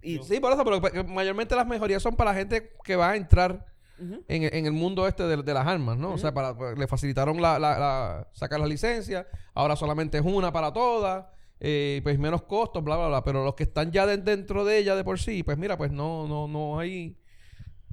Y, 0.00 0.18
Sí, 0.22 0.38
por 0.38 0.52
eso, 0.52 0.64
pero 0.64 0.80
que 0.80 1.02
mayormente 1.02 1.56
las 1.56 1.66
mejorías 1.66 2.00
son 2.02 2.14
para 2.14 2.30
la 2.32 2.38
gente 2.38 2.72
que 2.84 2.94
va 2.94 3.10
a 3.10 3.16
entrar 3.16 3.66
En, 3.98 4.42
en 4.54 4.66
el 4.66 4.72
mundo 4.72 5.06
este 5.06 5.22
de, 5.24 5.42
de 5.42 5.54
las 5.54 5.66
armas, 5.66 5.96
¿no? 5.96 6.12
O 6.14 6.18
sea, 6.18 6.34
para, 6.34 6.56
pues, 6.56 6.76
le 6.76 6.86
facilitaron 6.88 7.40
la, 7.40 7.58
la- 7.58 7.78
la- 7.78 8.28
sacar 8.32 8.58
la 8.58 8.66
licencia, 8.66 9.26
ahora 9.54 9.76
solamente 9.76 10.18
es 10.18 10.24
una 10.24 10.52
para 10.52 10.72
todas, 10.72 11.26
eh, 11.60 12.00
pues 12.02 12.18
menos 12.18 12.42
costos, 12.42 12.82
bla, 12.82 12.96
bla, 12.96 13.06
bla. 13.08 13.24
Pero 13.24 13.44
los 13.44 13.54
que 13.54 13.62
están 13.64 13.92
ya 13.92 14.04
de- 14.06 14.16
dentro 14.18 14.64
de 14.64 14.78
ella 14.78 14.96
de 14.96 15.04
por 15.04 15.20
sí, 15.20 15.42
pues 15.44 15.56
mira, 15.58 15.76
pues 15.78 15.92
no, 15.92 16.26
no, 16.26 16.48
no 16.48 16.78
hay, 16.80 17.16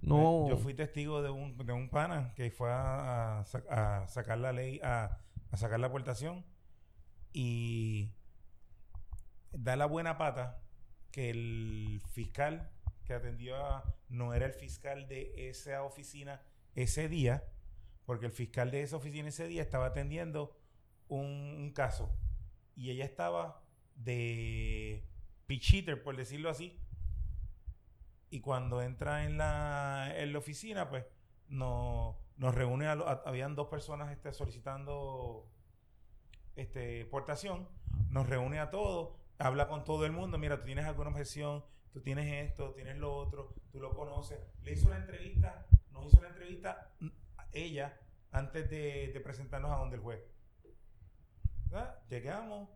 no... 0.02 0.48
Yo 0.50 0.58
fui 0.58 0.74
testigo 0.74 1.22
de 1.22 1.30
un, 1.30 1.56
de 1.58 1.74
un 1.74 1.90
pana 1.90 2.34
que 2.36 2.50
fue 2.50 2.72
a, 2.72 3.40
a 3.42 3.46
sa- 3.46 3.64
a 3.70 4.08
sacar 4.08 4.40
la 4.40 4.52
ley, 4.52 4.80
a, 4.84 5.20
a 5.52 5.58
sacar 5.58 5.80
la 5.80 5.88
aportación 5.88 6.44
y 7.34 8.12
da 9.52 9.76
la 9.76 9.86
buena 9.86 10.18
pata 10.18 10.62
que 11.12 11.30
el 11.30 12.02
fiscal 12.12 12.70
que 13.10 13.15
atendió 13.15 13.56
a, 13.58 13.84
no 14.08 14.36
era 14.36 14.45
el 14.45 14.54
fiscal 14.54 15.08
de 15.08 15.50
esa 15.50 15.82
oficina 15.82 16.43
ese 16.76 17.10
día, 17.10 17.43
porque 18.06 18.28
el 18.28 18.32
fiscal 18.32 18.69
de 18.69 18.84
esa 18.84 18.98
oficina 18.98 19.30
ese 19.30 19.48
día 19.48 19.63
estaba 19.63 19.88
atendiendo 19.88 20.56
un, 21.08 21.72
caso. 21.74 22.15
Y 22.76 22.91
ella 22.91 23.06
estaba 23.06 23.63
de 23.95 25.08
pitcheater, 25.48 26.04
por 26.04 26.17
decirlo 26.17 26.52
así, 26.52 26.80
y 28.30 28.41
cuando 28.41 28.84
entra 28.84 29.26
en 29.26 29.39
la, 29.39 30.13
en 30.15 30.32
la 30.32 30.38
oficina, 30.38 30.88
pues 30.88 31.04
no, 31.48 32.15
nos 32.38 32.54
reúne, 32.54 32.86
a, 32.86 32.91
a- 32.91 33.24
habían 33.26 33.56
dos 33.56 33.69
personas 33.69 34.12
este, 34.12 34.34
solicitando 34.34 35.50
este, 36.56 37.06
portación, 37.06 37.67
nos 38.12 38.30
reúne 38.30 38.60
a 38.60 38.69
todos, 38.69 39.17
habla 39.39 39.67
con 39.67 39.84
todo 39.84 40.06
el 40.06 40.12
mundo, 40.12 40.38
mira, 40.38 40.60
tú 40.60 40.65
tienes 40.65 40.86
alguna 40.86 41.10
objeción, 41.10 41.65
tú 41.93 42.02
tienes 42.02 42.49
esto, 42.49 42.71
tienes 42.73 42.97
lo 42.97 43.15
otro, 43.15 43.54
tú 43.71 43.80
lo 43.80 43.93
conoces. 43.95 44.39
Le 44.63 44.73
hizo 44.73 44.88
una 44.88 44.97
entrevista, 44.97 45.65
nos 45.91 46.06
hizo 46.08 46.19
una 46.19 46.30
entrevista 46.30 46.91
mm, 46.99 47.08
a 47.38 47.45
ella 47.52 47.97
antes 48.32 48.69
de, 48.69 49.12
de 49.13 49.19
presentarnos 49.21 49.71
a 49.71 49.75
donde 49.78 49.95
el 49.97 50.02
juez. 50.02 50.19
¿Verdad? 51.69 51.99
Llegamos. 52.10 52.69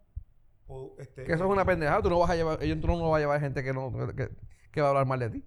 o, 0.68 0.96
este, 1.00 1.24
Que 1.24 1.34
eso 1.34 1.46
es 1.46 1.50
una 1.50 1.66
pendejada, 1.66 2.02
tú 2.02 2.10
no 2.10 2.20
vas 2.20 2.30
a 2.30 2.36
llevar, 2.36 2.60
tú 2.60 2.88
no 2.88 3.10
vas 3.10 3.18
a 3.18 3.22
llevar 3.22 3.40
gente 3.40 3.64
que 3.64 3.74
no, 3.74 3.92
que, 4.16 4.30
que 4.72 4.82
va 4.82 4.88
a 4.88 4.90
hablar 4.90 5.06
mal 5.06 5.20
de 5.20 5.30
ti. 5.30 5.46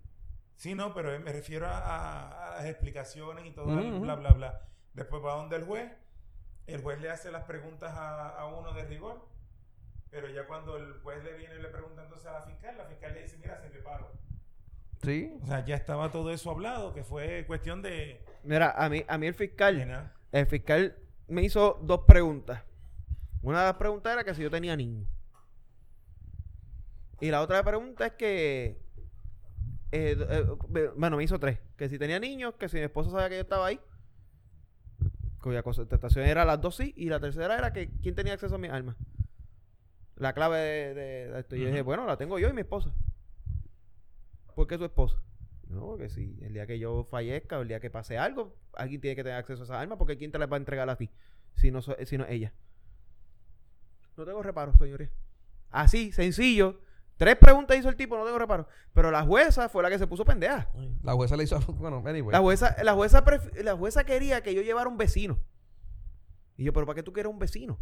Sí, 0.57 0.75
no, 0.75 0.95
pero 0.95 1.19
me 1.21 1.33
refiero 1.33 1.67
a, 1.67 1.79
a- 1.79 2.53
a 2.53 2.57
las 2.57 2.65
explicaciones 2.67 3.45
y 3.47 3.51
todo, 3.53 3.67
bla, 4.01 4.15
bla, 4.17 4.33
bla. 4.33 4.61
Después 4.95 5.23
va 5.25 5.35
donde 5.35 5.57
el 5.57 5.65
juez, 5.65 5.93
el 6.67 6.83
juez 6.83 6.99
le 7.01 7.11
hace 7.11 7.31
las 7.31 7.45
preguntas 7.45 7.93
a, 7.95 8.31
a 8.31 8.47
uno 8.47 8.73
de 8.73 8.85
rigor, 8.85 9.29
pero 10.11 10.29
ya 10.29 10.47
cuando 10.47 10.77
el 10.77 10.95
juez 11.03 11.23
le 11.25 11.35
viene 11.37 11.57
y 11.57 11.63
le 11.63 11.69
pregunta 11.69 12.03
entonces 12.03 12.27
a 12.27 12.33
la 12.33 12.43
fiscal, 12.43 12.77
la 12.77 12.85
fiscal 12.85 13.15
le 13.15 13.23
dice, 13.23 13.39
mira, 13.39 13.61
sin 13.61 13.73
reparo. 13.73 14.11
Sí. 15.03 15.39
O 15.43 15.47
sea, 15.47 15.65
ya 15.65 15.77
estaba 15.77 16.11
todo 16.11 16.31
eso 16.31 16.51
hablado, 16.51 16.95
que 16.95 17.05
fue 17.05 17.45
cuestión 17.47 17.83
de 17.83 18.21
Mira, 18.47 18.71
a 18.77 18.89
mí, 18.89 19.05
a 19.09 19.19
mí 19.19 19.27
el 19.27 19.35
fiscal, 19.35 20.13
el 20.31 20.47
fiscal 20.47 20.97
me 21.27 21.43
hizo 21.43 21.81
dos 21.83 22.03
preguntas. 22.07 22.63
Una 23.43 23.61
de 23.61 23.67
las 23.67 23.75
preguntas 23.75 24.13
era 24.13 24.23
que 24.23 24.35
si 24.35 24.43
yo 24.43 24.51
tenía 24.51 24.77
niños. 24.77 25.09
Y 27.21 27.31
la 27.31 27.43
otra 27.43 27.63
pregunta 27.65 28.07
es 28.07 28.13
que. 28.13 28.81
eh, 29.91 30.17
eh, 30.31 30.47
bueno, 30.97 31.17
me 31.17 31.25
hizo 31.25 31.41
tres. 31.41 31.59
Que 31.77 31.89
si 31.89 31.99
tenía 31.99 32.21
niños, 32.21 32.55
que 32.55 32.69
si 32.69 32.77
mi 32.77 32.85
esposa 32.85 33.11
sabía 33.11 33.29
que 33.29 33.35
yo 33.37 33.41
estaba 33.41 33.67
ahí. 33.67 33.81
Cuya 35.41 35.63
contestación 35.63 36.25
era 36.25 36.45
las 36.45 36.61
dos 36.61 36.77
sí. 36.77 36.95
Y 36.97 37.09
la 37.09 37.19
tercera 37.19 37.59
era 37.59 37.73
que 37.73 37.91
quién 38.03 38.15
tenía 38.15 38.35
acceso 38.35 38.55
a 38.55 38.59
mis 38.59 38.71
armas. 38.71 38.97
La 40.17 40.33
clave 40.33 40.59
de, 40.59 40.95
de- 40.95 41.29
de 41.31 41.41
esto. 41.41 41.57
Y 41.57 41.61
yo 41.61 41.67
dije, 41.67 41.83
bueno, 41.83 42.07
la 42.07 42.17
tengo 42.17 42.39
yo 42.39 42.49
y 42.49 42.53
mi 42.53 42.63
esposa. 42.63 42.91
¿Por 44.55 44.67
qué 44.67 44.79
tu 44.79 44.85
esposa? 44.85 45.17
No, 45.69 45.81
porque 45.87 46.09
si 46.09 46.39
el 46.43 46.55
día 46.55 46.67
que 46.67 46.79
yo 46.79 47.05
fallezca 47.11 47.59
o 47.59 47.63
el 47.63 47.69
día 47.69 47.81
que 47.81 47.91
pase 47.91 48.17
algo, 48.19 48.57
alguien 48.75 49.01
tiene 49.01 49.17
que 49.17 49.25
tener 49.25 49.39
acceso 49.39 49.63
a 49.63 49.65
esas 49.65 49.77
armas 49.77 49.99
porque 49.99 50.17
¿quién 50.17 50.31
te 50.33 50.39
las 50.39 50.51
va 50.51 50.57
a 50.57 50.59
entregar 50.59 50.89
a 50.89 50.97
ti? 50.97 51.11
Si 51.57 51.71
no, 51.71 51.83
so- 51.83 51.97
si 52.05 52.17
no 52.17 52.25
ella. 52.27 52.53
No 54.17 54.25
tengo 54.25 54.43
reparo, 54.43 54.73
señores. 54.79 55.11
Así, 55.71 56.13
sencillo. 56.13 56.81
Tres 57.19 57.37
preguntas 57.37 57.77
hizo 57.79 57.89
el 57.89 57.97
tipo, 57.97 58.17
no 58.17 58.25
tengo 58.25 58.39
reparo. 58.39 58.69
Pero 58.95 59.11
la 59.11 59.23
jueza 59.25 59.69
fue 59.69 59.83
la 59.83 59.91
que 59.91 59.99
se 59.99 60.07
puso 60.07 60.25
pendeja. 60.25 60.71
La 61.03 61.13
jueza 61.15 61.37
le 61.37 61.45
hizo, 61.45 61.59
bueno, 61.75 62.03
anyway. 62.07 62.33
La 62.33 62.41
jueza, 62.41 62.77
la 62.83 62.95
jueza, 62.95 63.23
la 63.63 63.77
jueza 63.77 64.05
quería 64.05 64.43
que 64.43 64.55
yo 64.55 64.63
llevara 64.63 64.89
un 64.89 64.97
vecino. 64.97 65.39
Y 66.57 66.65
yo, 66.65 66.73
¿pero 66.73 66.87
para 66.87 66.95
qué 66.97 67.03
tú 67.03 67.13
quieres 67.13 67.31
un 67.31 67.39
vecino? 67.39 67.79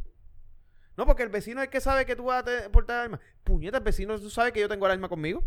No, 0.96 1.06
porque 1.06 1.24
el 1.24 1.28
vecino 1.28 1.60
es 1.60 1.66
el 1.66 1.70
que 1.70 1.80
sabe 1.80 2.06
que 2.06 2.14
tú 2.14 2.24
vas 2.24 2.44
a 2.46 2.70
portar 2.70 3.04
arma. 3.04 3.20
Puñeta, 3.42 3.78
el 3.78 3.84
vecino 3.84 4.18
tú 4.18 4.30
sabes 4.30 4.52
que 4.52 4.60
yo 4.60 4.68
tengo 4.68 4.86
el 4.86 4.92
arma 4.92 5.08
conmigo. 5.08 5.44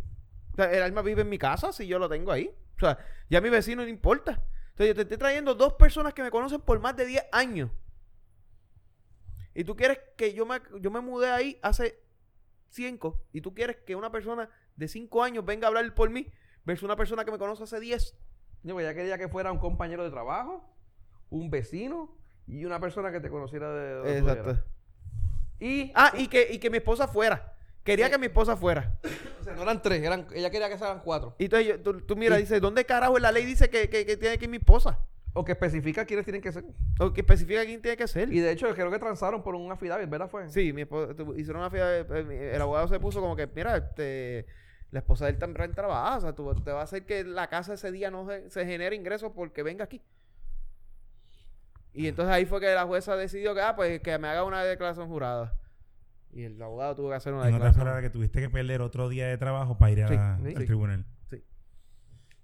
O 0.54 0.56
sea, 0.56 0.72
el 0.72 0.84
arma 0.84 1.02
vive 1.02 1.22
en 1.22 1.30
mi 1.30 1.38
casa 1.38 1.72
si 1.72 1.88
yo 1.88 2.00
lo 2.00 2.10
tengo 2.10 2.32
ahí. 2.32 2.54
O 2.76 2.80
sea, 2.80 2.98
ya 3.30 3.40
a 3.40 3.42
mi 3.42 3.50
vecino 3.50 3.84
no 3.84 3.88
importa. 3.88 4.44
Entonces 4.72 4.88
yo 4.88 4.96
te 4.96 5.02
estoy 5.02 5.18
trayendo 5.18 5.56
dos 5.56 5.74
personas 5.74 6.14
que 6.14 6.22
me 6.22 6.32
conocen 6.32 6.62
por 6.62 6.80
más 6.80 6.96
de 6.96 7.06
10 7.06 7.26
años. 7.32 7.72
Y 9.56 9.64
tú 9.64 9.76
quieres 9.76 10.00
que 10.16 10.34
yo 10.34 10.46
me, 10.46 10.62
yo 10.80 10.92
me 10.92 11.02
mudé 11.02 11.32
ahí 11.32 11.60
hace 11.64 12.00
5 12.70 13.24
y 13.34 13.42
tú 13.42 13.56
quieres 13.56 13.78
que 13.78 13.96
una 13.96 14.12
persona 14.12 14.50
de 14.76 14.88
5 14.88 15.24
años 15.24 15.46
venga 15.46 15.66
a 15.66 15.70
hablar 15.70 15.96
por 15.96 16.12
mí 16.12 16.32
versus 16.64 16.84
una 16.84 16.96
persona 16.96 17.26
que 17.26 17.32
me 17.32 17.40
conoce 17.40 17.64
hace 17.64 17.80
10. 17.80 18.16
Yo 18.64 18.80
ya 18.80 18.94
quería 18.94 19.18
que 19.18 19.30
fuera 19.30 19.52
un 19.52 19.60
compañero 19.60 20.04
de 20.04 20.12
trabajo, 20.12 20.70
un 21.30 21.50
vecino 21.50 22.16
y 22.46 22.66
una 22.66 22.80
persona 22.80 23.12
que 23.12 23.20
te 23.20 23.30
conociera 23.30 23.74
de 23.74 24.20
tú 24.22 24.30
Exacto. 24.30 24.77
Y, 25.60 25.92
Ah, 25.96 26.14
y 26.18 26.28
que, 26.28 26.48
y 26.52 26.60
que 26.60 26.70
mi 26.70 26.78
esposa 26.78 27.08
fuera. 27.08 27.54
Quería 27.84 28.06
Sí. 28.08 28.12
que 28.12 28.18
mi 28.18 28.26
esposa 28.28 28.56
fuera. 28.58 28.94
o 29.40 29.44
sea, 29.44 29.54
no 29.56 29.62
eran 29.64 29.82
tres, 29.82 30.04
eran, 30.04 30.28
ella 30.34 30.50
quería 30.50 30.70
que 30.70 30.78
sean 30.78 31.00
cuatro. 31.04 31.36
Y 31.40 31.46
entonces 31.46 31.68
yo- 31.70 31.80
tú, 31.82 32.02
tú 32.02 32.16
mira, 32.18 32.38
Y- 32.38 32.42
dice, 32.42 32.60
¿dónde 32.60 32.86
carajo 32.86 33.18
la 33.18 33.32
ley 33.32 33.46
dice 33.46 33.70
que, 33.70 33.90
que- 33.90 34.06
que 34.06 34.18
tiene 34.18 34.38
que 34.38 34.46
ir 34.46 34.52
mi 34.52 34.58
esposa? 34.58 35.00
O 35.34 35.46
que 35.46 35.52
especifica 35.54 36.04
quiénes 36.06 36.26
tienen 36.26 36.42
que 36.42 36.52
ser. 36.52 36.64
O 37.00 37.14
que 37.14 37.22
especifica 37.22 37.64
quién 37.64 37.82
tiene 37.82 37.96
que 37.96 38.08
ser. 38.08 38.34
Y 38.34 38.40
de 38.40 38.52
hecho, 38.52 38.74
creo 38.74 38.90
que 38.92 39.00
transaron 39.00 39.44
por 39.44 39.56
un 39.56 39.72
affidavit, 39.72 40.10
¿verdad? 40.10 40.28
Fue. 40.30 40.50
Sí, 40.50 40.74
mi 40.74 40.82
esposa, 40.82 41.14
hicieron 41.38 41.62
una 41.62 41.70
fiesta, 41.70 42.18
el 42.20 42.62
abogado 42.62 42.88
se 42.88 43.00
puso 43.00 43.22
como 43.22 43.36
que, 43.36 43.48
mira, 43.48 43.78
este, 43.78 44.46
la 44.92 45.00
esposa 45.00 45.26
de 45.26 45.32
él 45.32 45.38
también 45.38 45.72
trabaja, 45.74 46.18
o 46.18 46.22
sea, 46.22 46.34
tú, 46.34 46.54
te 46.62 46.72
va 46.72 46.82
a 46.82 46.84
hacer 46.84 47.06
que 47.06 47.24
la 47.24 47.48
casa 47.48 47.74
ese 47.76 47.92
día 47.92 48.10
no 48.12 48.28
se, 48.28 48.50
se 48.50 48.66
genere 48.66 48.96
ingresos 48.96 49.32
porque 49.36 49.62
venga 49.64 49.86
aquí. 49.86 50.02
Y 51.98 52.08
entonces 52.08 52.32
ahí 52.34 52.46
fue 52.46 52.60
que 52.60 52.74
la 52.74 52.86
jueza 52.86 53.16
decidió 53.16 53.56
que, 53.56 53.62
ah, 53.62 53.76
pues 53.76 54.00
que 54.02 54.18
me 54.20 54.28
haga 54.28 54.44
una 54.44 54.64
declaración 54.64 55.08
jurada. 55.08 55.56
Y 56.32 56.44
el 56.44 56.62
abogado 56.62 56.96
tuvo 56.96 57.10
que 57.10 57.16
hacer 57.16 57.34
una 57.34 57.42
No 57.44 57.48
te 57.48 57.54
declaración. 57.54 57.82
esperaba 57.82 58.02
que 58.02 58.10
tuviste 58.12 58.40
que 58.40 58.50
perder 58.50 58.82
otro 58.82 59.10
día 59.10 59.28
de 59.28 59.38
trabajo 59.38 59.78
para 59.80 59.92
ir 59.92 60.04
a- 60.04 60.08
Sí, 60.08 60.14
al 60.14 60.58
sí. 60.58 60.66
tribunal. 60.66 61.06
Sí. 61.32 61.44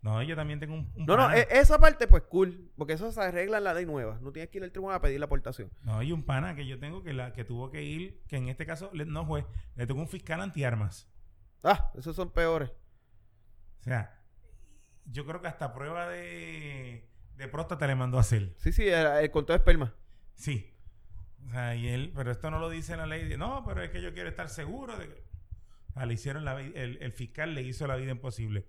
No, 0.01 0.23
yo 0.23 0.35
también 0.35 0.59
tengo 0.59 0.73
un, 0.73 0.91
un 0.95 1.05
No, 1.05 1.15
no, 1.17 1.23
pana. 1.27 1.37
e- 1.37 1.47
esa 1.51 1.77
parte 1.79 2.07
pues 2.07 2.23
cool, 2.23 2.71
porque 2.77 2.93
eso 2.93 3.11
se 3.11 3.21
arregla 3.21 3.59
en 3.59 3.63
la 3.65 3.73
ley 3.75 3.85
nueva. 3.85 4.17
No 4.21 4.31
tienes 4.31 4.49
que 4.49 4.57
ir 4.57 4.63
al 4.63 4.71
tribunal 4.71 4.97
a 4.97 5.01
pedir 5.01 5.19
la 5.19 5.27
aportación. 5.27 5.69
No, 5.83 5.99
hay 5.99 6.11
un 6.11 6.23
pana 6.23 6.55
que 6.55 6.65
yo 6.65 6.79
tengo 6.79 7.03
que, 7.03 7.13
la, 7.13 7.33
que 7.33 7.43
tuvo 7.45 7.69
que 7.69 7.83
ir, 7.83 8.23
que 8.27 8.37
en 8.37 8.47
este 8.49 8.65
caso 8.65 8.89
le- 8.93 9.05
no 9.05 9.23
fue, 9.27 9.45
le 9.75 9.85
tocó 9.85 9.99
un 10.01 10.07
fiscal 10.07 10.41
antiarmas. 10.41 11.07
Ah, 11.61 11.91
esos 11.95 12.15
son 12.15 12.31
peores. 12.31 12.71
O 13.81 13.83
sea, 13.83 14.19
yo 15.05 15.25
creo 15.27 15.41
que 15.41 15.47
hasta 15.47 15.73
prueba 15.73 16.09
de, 16.09 17.07
de 17.35 17.47
próstata 17.47 17.87
le 17.87 17.95
mandó 17.95 18.17
a 18.17 18.21
hacer. 18.21 18.53
Sí, 18.57 18.71
sí, 18.71 18.87
el, 18.87 19.05
el 19.05 19.31
conteo 19.31 19.53
de 19.53 19.57
esperma. 19.57 19.93
Sí. 20.35 20.73
O 21.47 21.51
sea, 21.51 21.75
y 21.75 21.87
él, 21.87 22.11
pero 22.15 22.31
esto 22.31 22.49
no 22.49 22.59
lo 22.59 22.69
dice 22.69 22.95
la 22.95 23.05
ley. 23.05 23.35
No, 23.37 23.63
pero 23.65 23.83
es 23.83 23.89
que 23.89 24.01
yo 24.01 24.13
quiero 24.13 24.29
estar 24.29 24.49
seguro 24.49 24.97
de 24.97 25.07
que. 25.07 25.23
O 25.89 25.93
sea, 25.93 26.05
le 26.05 26.13
hicieron 26.13 26.45
la 26.45 26.59
el, 26.59 26.97
el 27.01 27.11
fiscal 27.11 27.53
le 27.53 27.61
hizo 27.61 27.85
la 27.85 27.95
vida 27.95 28.11
imposible. 28.11 28.65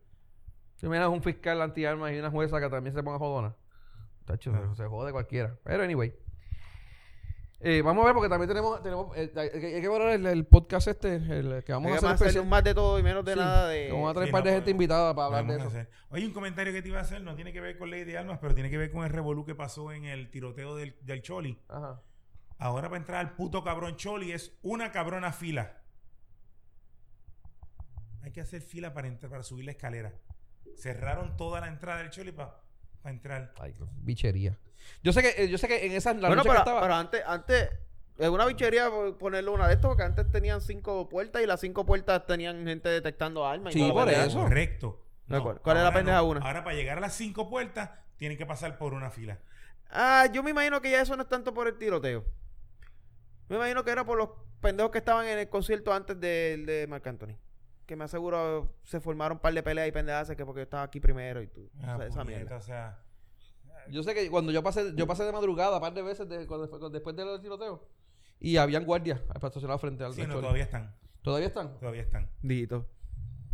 Si 0.77 0.89
miras 0.89 1.09
un 1.09 1.23
fiscal 1.23 1.63
antiarmas 1.63 2.13
y 2.13 2.19
una 2.19 2.31
jueza 2.31 2.61
que 2.61 2.69
también 2.69 2.95
se 2.95 3.03
ponga 3.03 3.19
jodona. 3.19 3.55
Tacho, 4.25 4.75
se 4.75 4.87
jode 4.87 5.13
cualquiera. 5.13 5.57
Pero 5.63 5.83
anyway. 5.83 6.15
Eh, 7.67 7.81
vamos 7.83 8.03
a 8.03 8.07
ver 8.07 8.15
porque 8.15 8.29
también 8.29 8.49
tenemos, 8.49 8.83
tenemos 8.83 9.17
eh, 9.17 9.33
hay, 9.37 9.49
hay 9.49 9.81
que 9.81 9.89
ver 9.89 10.03
el, 10.03 10.27
el 10.27 10.47
podcast 10.47 10.87
este, 10.89 11.15
el 11.17 11.65
que 11.65 11.73
vamos 11.73 11.91
Hay 11.93 11.97
a 11.97 12.01
que 12.01 12.07
hacer 12.07 12.15
hacer 12.15 12.27
especial. 12.29 12.47
más 12.47 12.63
de 12.63 12.75
todo 12.75 12.99
y 12.99 13.03
menos 13.03 13.25
de 13.25 13.33
Sí, 13.33 13.39
nada 13.39 13.69
de... 13.69 13.87
que 13.87 13.93
Vamos 13.93 14.11
a 14.11 14.15
traer 14.15 14.27
Sí, 14.27 14.29
un 14.29 14.33
par 14.33 14.43
de 14.45 14.51
no, 14.51 14.55
gente 14.57 14.65
pues, 14.65 14.73
invitada 14.73 15.15
para 15.15 15.27
hablar 15.27 15.47
de 15.47 15.57
Vamos 15.57 15.73
eso. 15.73 15.79
a 15.79 15.81
hacer. 15.81 15.93
Oye, 16.11 16.27
un 16.27 16.33
comentario 16.35 16.73
que 16.75 16.83
te 16.83 16.89
iba 16.89 16.99
a 16.99 17.03
hacer 17.03 17.23
no 17.23 17.35
tiene 17.35 17.53
que 17.55 17.61
ver 17.63 17.79
con 17.79 17.91
ley 17.91 18.05
de 18.05 18.19
armas, 18.19 18.39
pero 18.41 18.55
tiene 18.55 18.69
que 18.69 18.77
ver 18.77 18.91
con 18.93 19.03
el 19.05 19.11
revolú 19.11 19.47
que 19.47 19.55
pasó 19.55 19.93
en 19.93 20.05
el 20.05 20.31
tiroteo 20.31 20.77
del, 20.77 20.95
del 21.01 21.23
Choli. 21.23 21.59
Ajá. 21.69 22.03
Ahora 22.59 22.89
para 22.89 22.99
entrar 22.99 23.19
al 23.21 23.35
puto 23.35 23.65
cabrón 23.65 23.97
Choli 23.97 24.33
es 24.33 24.59
una 24.63 24.93
cabrona 24.93 25.33
fila. 25.33 25.81
Hay 28.23 28.31
que 28.33 28.41
hacer 28.41 28.61
fila 28.63 28.93
para 28.95 29.09
entrar, 29.09 29.31
para 29.31 29.43
subir 29.43 29.65
la 29.65 29.73
escalera. 29.73 30.13
Cerraron 30.77 31.37
toda 31.37 31.61
la 31.61 31.69
entrada 31.69 31.99
del 32.01 32.11
Choli 32.11 32.33
para 32.33 32.61
entrar. 33.13 33.53
Ay, 33.61 33.73
qué 33.73 33.85
bichería. 34.03 34.59
Yo 35.03 35.13
sé 35.13 35.23
que, 35.23 35.45
eh, 35.45 35.49
yo 35.49 35.59
sé 35.59 35.69
que 35.69 35.87
en 35.87 35.93
esas 35.93 36.17
la 36.17 36.29
bueno, 36.29 36.37
noche 36.43 36.49
pero, 36.51 36.65
que 36.65 36.71
estaba. 36.71 36.81
pero 36.83 36.95
antes, 36.95 37.23
antes, 37.27 37.71
es 38.19 38.29
una 38.29 38.47
bichería 38.47 38.91
por 38.91 39.17
ponerle 39.19 39.51
una 39.51 39.67
de 39.67 39.75
estos, 39.75 39.89
porque 39.89 40.03
antes 40.03 40.31
tenían 40.31 40.61
cinco 40.61 41.09
puertas 41.09 41.43
y 41.43 41.47
las 41.47 41.61
cinco 41.61 41.85
puertas 41.87 42.27
tenían 42.27 42.65
gente 42.67 42.89
detectando 42.89 43.47
armas. 43.47 43.75
y 43.75 43.79
Sí, 43.81 43.89
toda 43.89 44.07
la 44.07 44.13
por 44.13 44.27
eso. 44.27 44.43
Correcto. 44.43 45.01
¿De 45.27 45.37
acuerdo? 45.37 45.63
¿Cuál 45.63 45.79
es 45.79 45.83
la 45.83 45.89
ahora 45.89 45.99
pendeja 45.99 46.23
una? 46.23 46.41
Ahora 46.41 46.65
para 46.65 46.77
llegar 46.77 46.99
a 46.99 47.01
las 47.01 47.15
cinco 47.15 47.49
puertas 47.49 47.91
tienen 48.19 48.37
que 48.37 48.45
pasar 48.47 48.77
por 48.77 48.93
una 48.93 49.11
fila. 49.11 49.39
Ah, 49.91 50.27
yo 50.33 50.43
me 50.43 50.51
imagino 50.51 50.81
que 50.81 50.91
ya 50.91 51.01
eso 51.01 51.17
no 51.17 51.23
es 51.23 51.29
tanto 51.29 51.55
por 51.55 51.67
el 51.67 51.79
tiroteo. 51.79 52.25
Me 53.49 53.57
imagino 53.57 53.85
que 53.85 53.91
era 53.91 54.05
por 54.05 54.19
los 54.19 54.31
pendejos 54.61 54.91
que 54.91 54.99
estaban 54.99 55.27
en 55.27 55.39
el 55.39 55.49
concierto 55.49 55.93
antes 55.93 56.19
del 56.21 56.67
de 56.67 56.87
Marc 56.89 57.07
Anthony. 57.07 57.37
Que 57.87 57.97
me 57.97 58.05
aseguro 58.05 58.75
se 58.85 59.01
formaron 59.01 59.37
un 59.37 59.41
par 59.43 59.53
de 59.55 59.63
peleas 59.63 59.87
y 59.89 59.93
pendejas 59.93 60.31
que 60.35 60.45
porque 60.47 60.61
yo 60.61 60.65
estaba 60.65 60.83
aquí 60.85 61.01
primero 61.01 61.43
y 61.43 61.47
tú. 61.49 61.69
Ah, 61.83 61.95
o 61.95 61.99
sea, 61.99 62.07
esa 62.07 62.23
puñeta, 62.23 62.39
mierda. 62.41 62.57
o 62.57 62.61
sea, 62.63 62.99
Yo 63.91 64.03
sé 64.03 64.15
que 64.15 64.31
cuando 64.31 64.51
yo 64.53 64.63
pasé, 64.63 64.93
yo 64.97 65.07
pasé 65.07 65.25
de 65.25 65.33
madrugada 65.33 65.77
un 65.77 65.81
par 65.83 65.93
de 65.93 66.03
veces 66.03 66.27
de- 66.29 66.47
cuando 66.47 66.67
fue- 66.69 66.91
después 66.91 67.15
del 67.15 67.41
tiroteo. 67.43 67.87
Y 68.41 68.57
habían 68.57 68.85
guardias 68.85 69.21
para 69.21 69.47
estacionar 69.47 69.79
frente 69.79 70.03
al 70.05 70.15
sí, 70.15 70.23
no, 70.27 70.35
todavía 70.41 70.65
están. 70.65 70.95
¿Todavía 71.23 71.47
están? 71.49 71.79
Todavía 71.79 72.03
están. 72.03 72.29
Dito. 72.43 72.87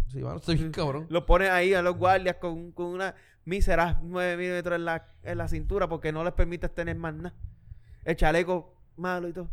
Sí, 0.09 0.21
bueno, 0.23 0.37
estoy 0.39 0.57
bien 0.57 0.73
cabrón. 0.73 1.07
Los 1.09 1.25
ponen 1.25 1.51
ahí 1.53 1.75
a 1.75 1.83
los 1.83 1.97
guardias 1.97 2.37
con, 2.37 2.73
con 2.73 2.87
una 2.87 3.15
mísera 3.45 3.99
9 4.03 4.37
milímetros 4.37 4.77
en 4.77 4.85
la, 4.85 5.07
en 5.23 5.39
la 5.39 5.49
cintura 5.49 5.89
porque 5.89 6.13
no 6.13 6.23
les 6.25 6.33
permite 6.33 6.69
tener 6.69 6.97
más 6.97 7.15
nada. 7.15 7.35
El 8.05 8.17
chaleco 8.17 8.75
malo 8.97 9.29
y 9.29 9.33
todo. 9.33 9.49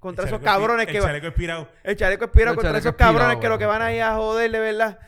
Contra 0.00 0.24
esos 0.26 0.40
cabrones 0.40 0.86
que 0.86 0.96
El 0.96 1.02
chaleco 1.04 1.26
expirado. 1.28 1.68
El 1.84 1.94
chaleco 1.96 2.24
expira 2.24 2.50
El 2.50 2.56
contra 2.56 2.78
esos 2.78 2.94
cabrones 2.94 3.22
expirado, 3.34 3.40
que 3.40 3.48
lo 3.50 3.58
que 3.58 3.66
van 3.66 3.82
ahí 3.82 4.00
a 4.00 4.14
joder 4.16 4.50
de 4.50 4.58
verdad. 4.58 4.98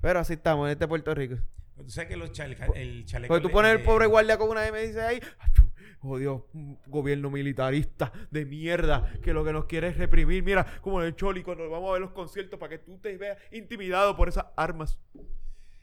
Pero 0.00 0.18
así 0.18 0.34
estamos 0.34 0.66
en 0.66 0.72
este 0.72 0.86
Puerto 0.88 1.14
Rico. 1.14 1.36
Tú 1.76 1.88
sabes 1.90 2.10
que 2.10 2.16
los 2.16 2.32
chale- 2.32 2.56
el 2.74 3.04
chaleco. 3.06 3.28
Porque 3.32 3.42
tú 3.42 3.48
le- 3.48 3.52
pones 3.54 3.72
el 3.72 3.82
pobre 3.82 4.06
guardia 4.06 4.36
con 4.36 4.50
una 4.50 4.66
M 4.66 4.78
y 4.82 4.86
dices 4.88 5.02
ahí, 5.02 5.20
"Achu, 5.38 5.70
jodido 6.00 6.48
gobierno 6.86 7.30
militarista 7.30 8.12
de 8.30 8.44
mierda 8.44 9.12
que 9.22 9.32
lo 9.32 9.44
que 9.44 9.52
nos 9.52 9.64
quiere 9.66 9.88
es 9.88 9.96
reprimir. 9.96 10.42
Mira, 10.42 10.66
como 10.80 11.00
en 11.00 11.06
el 11.06 11.14
Choli 11.16 11.42
cuando 11.44 11.68
vamos 11.70 11.90
a 11.90 11.92
ver 11.92 12.02
los 12.02 12.10
conciertos 12.10 12.58
para 12.58 12.70
que 12.70 12.78
tú 12.78 12.98
te 12.98 13.16
veas 13.16 13.38
intimidado 13.52 14.16
por 14.16 14.28
esas 14.28 14.46
armas. 14.56 14.98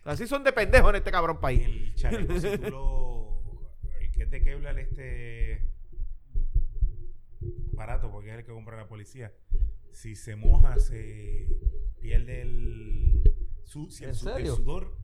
Así 0.03 0.27
son 0.27 0.43
de 0.43 0.51
pendejos 0.53 0.89
en 0.89 0.95
este 0.97 1.11
cabrón 1.11 1.39
país. 1.39 1.63
El 1.65 1.95
chaleco, 1.95 2.39
si 2.39 2.57
tú 2.57 2.69
lo. 2.71 3.71
El 3.99 4.11
que 4.11 4.23
es 4.23 4.29
de 4.31 4.41
Kevlar, 4.43 4.79
este. 4.79 5.61
Barato, 7.79 8.11
porque 8.11 8.29
es 8.31 8.37
el 8.39 8.45
que 8.45 8.51
compra 8.51 8.77
la 8.77 8.87
policía. 8.87 9.33
Si 9.91 10.15
se 10.15 10.35
moja, 10.35 10.77
se 10.79 11.47
pierde 11.99 12.41
el. 12.41 13.23
Su, 13.63 13.89
si 13.89 14.03
el, 14.03 14.09
¿En 14.11 14.15
su- 14.15 14.29
el 14.29 14.35
serio? 14.35 14.55
sudor. 14.55 14.97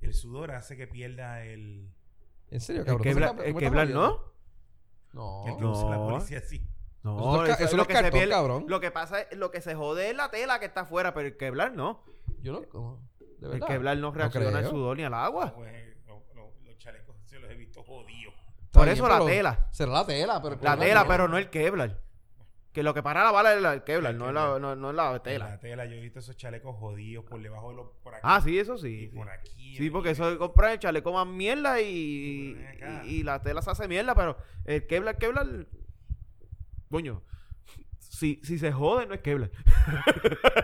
El 0.00 0.14
sudor 0.14 0.50
hace 0.52 0.76
que 0.76 0.86
pierda 0.86 1.44
el. 1.44 1.90
¿En 2.50 2.60
serio, 2.60 2.84
Kevlar, 2.84 3.34
jodiendo? 3.52 4.32
¿no? 5.14 5.44
El 5.46 5.54
que 5.56 5.60
No. 5.62 5.72
usa 5.72 5.90
la 5.90 5.96
No. 5.96 6.08
policía 6.08 6.40
sí. 6.40 6.66
No, 7.02 7.18
Eso 7.18 7.44
es 7.52 7.56
ca- 7.58 7.64
eso 7.64 7.80
es 7.80 7.86
cartón, 7.88 8.28
cabrón. 8.30 8.64
Lo 8.68 8.80
que 8.80 8.90
pasa 8.90 9.20
es, 9.22 9.36
lo 9.36 9.50
que 9.50 9.60
se 9.60 9.74
jode 9.74 10.10
es 10.10 10.16
la 10.16 10.30
tela 10.30 10.58
que 10.58 10.66
está 10.66 10.82
afuera, 10.82 11.12
pero 11.14 11.28
el 11.28 11.36
Kevlar 11.36 11.74
no. 11.74 12.02
Yo 12.42 12.52
no. 12.52 12.68
¿cómo? 12.68 13.00
¿De 13.38 13.56
El? 13.56 13.64
Kevlar 13.64 13.96
no 13.98 14.10
reacciona 14.12 14.48
al 14.48 14.54
creo. 14.58 14.70
sudor 14.70 14.96
ni 14.96 15.04
al 15.04 15.14
agua. 15.14 15.54
Pues, 15.54 15.72
lo- 16.06 16.22
lo- 16.34 16.52
los 16.64 16.78
chalecos 16.78 17.16
se 17.24 17.38
los 17.38 17.50
he 17.50 17.54
visto 17.54 17.82
jodidos. 17.82 18.33
Por 18.74 18.84
bien, 18.84 18.94
eso 18.96 19.08
la 19.08 19.24
tela. 19.24 19.68
Será 19.70 19.92
la 19.92 20.06
tela, 20.06 20.42
pero. 20.42 20.54
La 20.56 20.60
Kevlar 20.72 20.78
tela, 20.78 21.06
pero 21.08 21.28
no 21.28 21.38
el 21.38 21.48
Kevlar. 21.50 22.00
Que 22.72 22.82
lo 22.82 22.92
que 22.92 23.04
para 23.04 23.22
la 23.22 23.30
bala 23.30 23.54
es 23.54 23.62
la- 23.62 23.72
el 23.74 23.84
Kevlar, 23.84 24.12
El 24.12 24.18
no 24.18 24.28
es 24.28 24.34
la, 24.34 24.58
no, 24.58 24.74
no 24.74 24.90
es 24.90 24.96
la 24.96 25.22
tela. 25.22 25.48
La 25.50 25.60
tela, 25.60 25.86
yo 25.86 25.92
he 25.94 26.00
visto 26.00 26.18
esos 26.18 26.36
chalecos 26.36 26.74
jodidos 26.76 27.24
por 27.24 27.40
debajo 27.40 27.70
de 27.70 27.76
los. 27.76 27.86
Por 28.02 28.14
aquí. 28.14 28.22
Ah, 28.24 28.40
sí, 28.42 28.58
eso 28.58 28.74
y 28.74 28.78
sí. 28.78 29.08
sí. 29.10 29.16
por 29.16 29.30
aquí. 29.30 29.76
Sí, 29.76 29.90
porque 29.90 30.10
eso 30.10 30.28
de 30.28 30.38
comprar 30.38 30.72
el 30.72 30.78
chaleco 30.80 31.12
más 31.12 31.26
mierda 31.26 31.80
y, 31.80 32.56
y 33.04 33.22
la 33.22 33.40
tela 33.42 33.62
se 33.62 33.70
hace 33.70 33.86
mierda, 33.86 34.14
pero 34.16 34.36
el 34.64 34.86
Kevlar, 34.88 35.18
Kevlar, 35.18 35.46
coño, 36.90 37.22
si, 38.18 38.40
si 38.44 38.58
se 38.58 38.70
jode 38.72 39.06
no 39.06 39.14
es 39.14 39.20
Kevlar. 39.22 39.50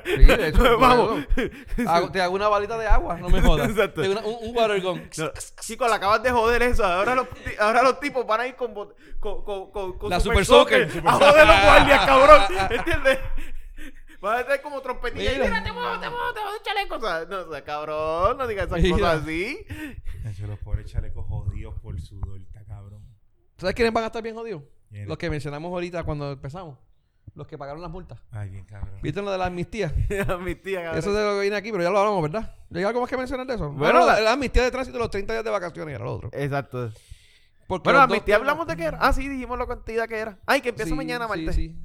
Sí, 0.05 0.17
de 0.25 0.49
hecho, 0.49 0.79
Vamos. 0.79 1.25
Hago- 1.87 2.11
te 2.13 2.21
hago 2.21 2.35
una 2.35 2.49
balita 2.49 2.79
de 2.79 2.87
agua, 2.87 3.17
no 3.19 3.29
me 3.29 3.41
jodas. 3.47 3.71
Exacto. 3.71 4.01
Te 4.03 4.07
hago 4.09 4.19
una- 4.19 4.27
un, 4.27 4.49
un 4.49 4.57
water 4.57 4.81
gun. 4.81 5.03
No, 5.19 5.31
chicos, 5.61 5.89
le 5.89 5.95
acabas 5.95 6.23
de 6.23 6.31
joder 6.31 6.63
eso. 6.63 6.85
Ahora 6.85 7.15
los, 7.15 7.27
ahora 7.59 7.83
los 7.83 7.99
tipos 8.01 8.27
van 8.27 8.41
a 8.41 8.47
ir 8.47 8.57
con, 8.57 8.73
con, 8.75 8.89
con, 9.19 9.71
con, 9.71 9.99
con 9.99 10.11
La 10.11 10.21
Super 10.21 10.45
Super 10.45 10.47
Soaker 10.47 10.91
Soaker. 10.91 11.09
a 11.09 11.13
joder 11.13 11.47
los 11.47 11.61
guardias, 11.63 12.07
cabrón. 12.07 12.43
¿Entiendes? 12.71 13.19
Van 14.21 14.37
a 14.37 14.41
estar 14.41 14.61
como 14.61 14.81
trompetilla. 14.83 15.33
y, 15.33 15.35
Mira. 15.39 15.47
Mira, 15.49 15.63
te 15.65 15.73
muevo, 15.73 15.99
te 15.99 16.11
muevo, 16.11 16.33
te 16.35 16.41
muevo 16.41 16.57
el 16.57 16.63
chaleco. 16.63 16.97
O 16.97 17.01
sea, 17.01 17.25
no, 17.25 17.49
o 17.49 17.53
sea, 17.53 17.65
cabrón, 17.65 18.37
no 18.37 18.47
digas 18.47 18.67
esas 18.67 18.83
Mira. 18.83 18.95
cosas 18.97 19.23
así. 19.23 19.59
Los 20.47 20.59
pobres 20.59 20.87
chalecos 20.93 21.27
jodidos 21.27 21.75
por 21.81 21.99
sudor, 22.01 22.41
está 22.41 22.63
cabrón. 22.65 23.03
¿Sabes 23.57 23.75
quiénes 23.75 23.93
van 23.95 24.05
a 24.05 24.07
estar 24.09 24.23
bien 24.23 24.35
jodidos? 24.35 24.63
Los 24.91 25.17
que 25.19 25.31
mencionamos 25.31 25.71
ahorita 25.73 26.03
cuando 26.05 26.33
empezamos. 26.33 26.77
Los 27.41 27.47
que 27.49 27.57
pagaron 27.57 27.81
las 27.81 27.91
multas. 27.91 28.19
Ay, 28.33 28.51
bien 28.51 28.67
cabrón. 28.67 28.91
¿Viste 29.03 29.23
lo 29.23 29.31
de 29.33 29.39
la 29.39 29.47
amnistía? 29.47 29.95
A 30.29 30.37
mi 30.37 30.55
tía, 30.57 30.83
cabrón. 30.83 30.99
Eso 30.99 31.09
es 31.09 31.17
de 31.17 31.25
lo 31.25 31.33
que 31.37 31.41
viene 31.41 31.57
aquí, 31.57 31.71
pero 31.73 31.83
ya 31.83 31.89
lo 31.89 31.99
hablamos, 31.99 32.21
¿verdad? 32.23 32.55
¿Hay 32.75 32.83
algo 32.85 33.01
más 33.01 33.09
que 33.09 33.17
mencionar 33.17 33.47
de 33.47 33.55
eso? 33.55 33.71
Bueno, 33.71 33.79
Bueno, 33.79 34.01
la, 34.01 34.17
la- 34.17 34.21
la 34.21 34.33
amnistía 34.33 34.63
de 34.63 34.71
tránsito 34.71 34.99
los 34.99 35.09
30 35.11 35.33
días 35.33 35.43
de 35.45 35.51
vacaciones 35.51 35.95
era 35.95 36.05
lo 36.05 36.17
otro. 36.17 36.29
Exacto. 36.35 36.93
Porque 37.67 37.85
Bueno, 37.85 38.01
los 38.01 38.05
a 38.05 38.07
dos 38.09 38.17
mi 38.19 38.21
tía 38.21 38.35
temas- 38.37 38.41
hablamos 38.41 38.67
de 38.67 38.77
qué 38.77 38.85
era. 38.85 38.99
Ah, 39.01 39.13
sí, 39.15 39.27
dijimos 39.27 39.59
la 39.59 39.67
cantidad 39.67 40.07
que 40.07 40.19
era. 40.19 40.39
Ay, 40.45 40.61
que 40.61 40.69
empieza 40.69 40.91
Sí, 40.91 40.95
mañana, 40.95 41.25
sí, 41.25 41.29
martes. 41.31 41.55
sí. 41.57 41.77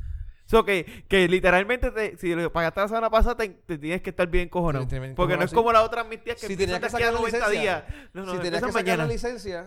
So 0.46 0.66
que, 0.66 1.06
que 1.08 1.26
literalmente, 1.30 1.90
te- 1.92 2.18
si 2.18 2.36
lo 2.36 2.52
pagaste 2.52 2.82
la 2.82 2.88
semana 2.90 3.10
pasada, 3.10 3.38
te, 3.38 3.48
te 3.48 3.78
tienes 3.78 4.02
que 4.02 4.10
estar 4.10 4.28
bien 4.28 4.50
cojonado. 4.50 4.86
Sí, 4.90 4.98
Porque 5.16 5.38
no 5.38 5.44
es 5.46 5.52
sí. 5.52 5.56
como 5.56 5.72
la 5.72 5.84
otra 5.84 6.02
amnistía 6.02 6.36
que 6.36 6.48
Si 6.48 6.58
tenías 6.58 6.82
que 6.82 6.90
sacar 6.90 7.14
la 7.14 7.20
90 7.20 7.38
licencia. 7.38 7.62
días. 7.62 7.84
No, 8.14 8.26
no, 8.26 8.34
si 8.34 8.40
tenías 8.40 8.62
que 8.62 8.68
sacar 8.74 8.84
mañana. 8.84 9.04
la 9.06 9.10
licencia, 9.14 9.66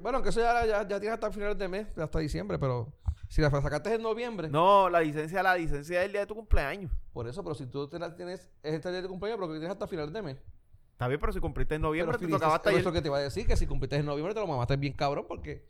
bueno, 0.00 0.20
que 0.20 0.30
eso 0.30 0.40
ya, 0.40 0.66
ya, 0.66 0.82
ya 0.82 0.98
tienes 1.00 1.10
hasta 1.14 1.30
finales 1.30 1.56
de 1.56 1.68
mes, 1.68 1.86
hasta 1.96 2.18
diciembre, 2.18 2.58
pero 2.58 2.92
si 3.28 3.40
la 3.42 3.50
sacaste 3.50 3.94
en 3.94 4.02
noviembre, 4.02 4.48
No, 4.48 4.88
la 4.88 5.00
licencia, 5.00 5.42
la 5.42 5.56
licencia 5.56 6.00
es 6.00 6.06
el 6.06 6.12
día 6.12 6.20
de 6.22 6.26
tu 6.26 6.34
cumpleaños. 6.34 6.90
por 7.12 7.28
eso, 7.28 7.42
pero 7.42 7.54
si 7.54 7.66
tú 7.66 7.88
te 7.88 7.98
la 7.98 8.14
tienes, 8.14 8.50
es 8.62 8.74
este 8.74 8.90
día 8.90 9.02
de 9.02 9.08
cumpleaños, 9.08 9.38
pero 9.38 9.48
que 9.52 9.58
tienes 9.58 9.70
hasta 9.72 9.86
finales 9.86 10.12
de 10.12 10.22
mes. 10.22 10.36
Está 10.92 11.06
bien, 11.08 11.20
pero 11.20 11.32
si 11.32 11.38
cumpliste 11.40 11.76
en 11.76 11.82
noviembre, 11.82 12.16
Pero 12.18 12.28
te 12.28 12.32
tocaba 12.34 12.56
hasta 12.56 12.72
eso 12.72 12.90
que 12.92 13.00
te 13.00 13.08
iba 13.08 13.18
a 13.18 13.20
decir, 13.20 13.46
que 13.46 13.56
si 13.56 13.66
cumpliste 13.66 13.96
en 13.96 14.06
noviembre 14.06 14.34
te 14.34 14.40
lo 14.40 14.46
mamaste 14.48 14.76
bien 14.76 14.92
cabrón 14.94 15.26
porque 15.28 15.64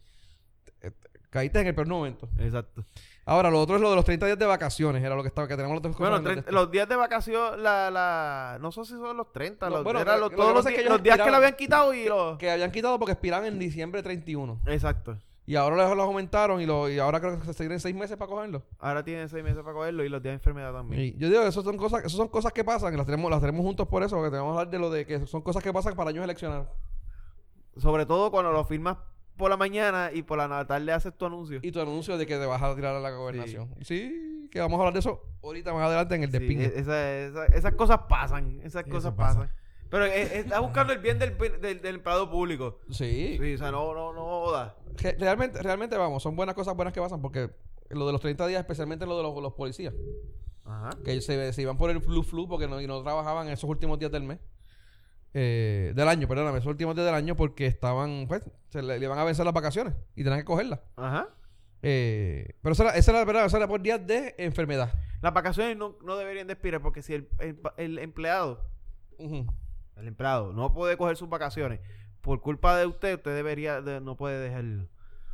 te- 0.80 0.90
te- 0.90 1.08
caíste 1.28 1.60
en 1.60 1.66
el 1.66 1.74
peor 1.74 1.86
momento. 1.86 2.28
Exacto. 2.38 2.82
Ahora, 3.26 3.50
lo 3.50 3.60
otro 3.60 3.76
es 3.76 3.82
lo 3.82 3.90
de 3.90 3.96
los 3.96 4.06
30 4.06 4.24
días 4.24 4.38
de 4.38 4.46
vacaciones, 4.46 5.04
era 5.04 5.14
lo 5.14 5.20
que 5.22 5.28
estaba, 5.28 5.46
que 5.46 5.54
tenemos 5.54 5.74
los 5.74 5.82
dos 5.82 5.98
Bueno, 5.98 6.16
el 6.16 6.24
tre- 6.44 6.50
los 6.50 6.70
días 6.70 6.88
de 6.88 6.96
vacación, 6.96 7.62
la, 7.62 7.90
la, 7.90 8.56
no 8.58 8.72
sé 8.72 8.86
si 8.86 8.92
son 8.92 9.18
los 9.18 9.30
30, 9.32 9.68
No, 9.68 9.76
los, 9.76 9.84
bueno, 9.84 10.00
era 10.00 10.16
los- 10.16 10.30
lo 10.30 10.36
todos 10.38 10.48
que 10.48 10.54
los, 10.54 10.64
que 10.64 10.70
días- 10.70 10.80
ellos 10.80 10.92
los 10.92 11.02
días 11.02 11.16
que 11.18 11.22
habían 11.34 11.56
quitado 11.56 11.92
y 11.92 12.04
los... 12.08 12.38
que 12.38 12.50
habían 12.50 12.70
quitado 12.72 12.98
porque 12.98 13.12
expiran 13.12 13.44
en 13.44 13.58
diciembre 13.58 14.02
31. 14.02 14.60
Exacto. 14.64 15.18
Y 15.48 15.56
ahora 15.56 15.76
los, 15.76 15.96
los 15.96 16.04
aumentaron 16.06 16.60
y, 16.60 16.66
lo, 16.66 16.90
y 16.90 16.98
ahora 16.98 17.20
creo 17.20 17.40
que 17.40 17.46
se 17.46 17.54
tienen 17.54 17.80
seis 17.80 17.94
meses 17.94 18.18
para 18.18 18.30
cogerlo. 18.30 18.62
Ahora 18.78 19.02
tienen 19.02 19.30
seis 19.30 19.42
meses 19.42 19.60
para 19.62 19.72
cogerlo 19.72 20.04
y 20.04 20.10
los 20.10 20.22
días 20.22 20.32
de 20.32 20.34
enfermedad 20.34 20.74
también. 20.74 21.02
Y 21.02 21.16
yo 21.18 21.28
digo, 21.30 21.40
eso 21.42 21.62
son 21.62 21.78
cosas, 21.78 22.04
eso 22.04 22.18
son 22.18 22.28
cosas 22.28 22.52
que 22.52 22.64
pasan, 22.64 22.92
y 22.92 22.96
las 22.98 23.06
tenemos, 23.06 23.30
las 23.30 23.40
tenemos 23.40 23.62
juntos 23.62 23.88
por 23.88 24.02
eso, 24.02 24.16
porque 24.16 24.30
tenemos 24.30 24.52
que 24.52 24.58
hablar 24.58 24.70
de 24.70 24.78
lo 24.78 24.90
de 24.90 25.06
que 25.06 25.26
son 25.26 25.40
cosas 25.40 25.62
que 25.62 25.72
pasan 25.72 25.96
para 25.96 26.10
años 26.10 26.22
eleccionar. 26.22 26.70
Sobre 27.78 28.04
todo 28.06 28.30
cuando 28.30 28.52
lo 28.52 28.62
firmas 28.64 28.98
por 29.36 29.48
la 29.50 29.56
mañana 29.56 30.10
y 30.12 30.22
por 30.22 30.36
la 30.36 30.66
tarde 30.66 30.92
haces 30.92 31.16
tu 31.16 31.24
anuncio. 31.26 31.60
Y 31.62 31.70
tu 31.72 31.80
anuncio 31.80 32.18
de 32.18 32.26
que 32.26 32.36
te 32.36 32.44
vas 32.44 32.60
a 32.60 32.74
tirar 32.74 32.94
a 32.96 33.00
la 33.00 33.10
gobernación. 33.12 33.74
Sí. 33.82 34.48
que 34.50 34.60
vamos 34.60 34.76
a 34.78 34.80
hablar 34.80 34.94
de 34.94 35.00
eso 35.00 35.22
ahorita 35.42 35.74
más 35.74 35.82
adelante 35.86 36.14
en 36.14 36.22
el 36.24 36.30
Sí, 36.30 36.38
despingue. 36.38 36.64
e- 36.64 36.78
esa- 36.80 37.10
esa- 37.18 37.46
esas 37.46 37.74
cosas 37.74 38.00
pasan. 38.08 38.60
Esas 38.64 38.84
Sí, 38.84 38.90
cosas 38.90 39.12
pasa. 39.14 39.40
pasan. 39.40 39.54
Pero 39.90 40.04
eh, 40.06 40.22
eh, 40.22 40.30
está 40.40 40.60
buscando 40.60 40.92
el 40.92 40.98
bien 40.98 41.18
del, 41.18 41.36
del, 41.60 41.80
del 41.82 41.94
empleado 41.96 42.30
público. 42.30 42.80
sí. 42.90 43.38
Sí, 43.40 43.54
o 43.54 43.58
sea, 43.58 43.70
no, 43.70 43.94
no, 43.94 44.12
no 44.12 44.20
joda. 44.24 44.76
Re- 44.98 45.16
realmente, 45.18 45.62
realmente 45.62 45.96
vamos, 45.96 46.22
son 46.22 46.36
buenas 46.36 46.54
cosas 46.54 46.74
buenas 46.74 46.92
que 46.92 47.00
pasan 47.00 47.20
porque 47.22 47.50
lo 47.90 48.06
de 48.06 48.12
los 48.12 48.20
30 48.20 48.46
días, 48.46 48.60
especialmente 48.60 49.06
lo 49.06 49.16
de 49.16 49.22
los, 49.22 49.42
los 49.42 49.54
policías, 49.54 49.94
Ajá. 50.64 50.90
que 51.04 51.20
se, 51.20 51.52
se 51.52 51.62
iban 51.62 51.76
por 51.78 51.90
el 51.90 52.00
flu 52.02 52.22
flu 52.22 52.46
porque 52.48 52.66
no, 52.68 52.80
y 52.80 52.86
no 52.86 53.02
trabajaban 53.02 53.48
esos 53.48 53.68
últimos 53.70 53.98
días 53.98 54.10
del 54.12 54.22
mes. 54.24 54.38
eh, 55.34 55.92
del 55.94 56.08
año, 56.08 56.26
perdóname, 56.28 56.58
esos 56.58 56.68
últimos 56.70 56.94
días 56.94 57.06
del 57.06 57.14
año 57.14 57.36
porque 57.36 57.66
estaban, 57.66 58.26
pues, 58.28 58.42
se 58.70 58.82
le, 58.82 58.98
le 58.98 59.04
iban 59.04 59.18
a 59.18 59.24
vencer 59.24 59.44
las 59.44 59.54
vacaciones 59.54 59.94
y 60.16 60.22
tenían 60.24 60.40
que 60.40 60.44
cogerlas. 60.44 60.80
Ajá. 60.96 61.28
Eh, 61.82 62.56
pero 62.60 62.72
esa 62.72 62.84
era, 62.84 62.96
esa 62.96 63.10
era, 63.12 63.24
¿verdad? 63.24 63.44
Esa 63.46 63.56
era 63.58 63.68
por 63.68 63.80
días 63.80 64.04
de 64.06 64.34
enfermedad. 64.38 64.92
Las 65.22 65.32
vacaciones 65.34 65.76
no, 65.76 65.96
no 66.02 66.16
deberían 66.16 66.46
de 66.46 66.54
expirar 66.54 66.80
porque 66.82 67.02
si 67.02 67.14
el, 67.14 67.28
el, 67.38 67.60
el 67.76 67.98
empleado, 68.00 68.64
el 69.18 70.06
empleado, 70.08 70.52
no 70.52 70.72
puede 70.72 70.96
coger 70.96 71.16
sus 71.16 71.28
vacaciones 71.28 71.80
por 72.28 72.40
culpa 72.42 72.76
de 72.76 72.86
usted, 72.86 73.14
usted 73.16 73.34
debería, 73.34 73.80
de- 73.80 74.00
no 74.02 74.14
puede 74.16 74.38
dejar, 74.38 74.64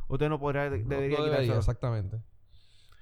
usted 0.07 0.29
no 0.29 0.39
podría, 0.39 0.69
de- 0.69 0.79
No- 0.79 0.87
debería 0.89 1.17
no 1.17 1.25
debería, 1.25 1.43
quitárselo. 1.43 1.59
exactamente. 1.59 2.17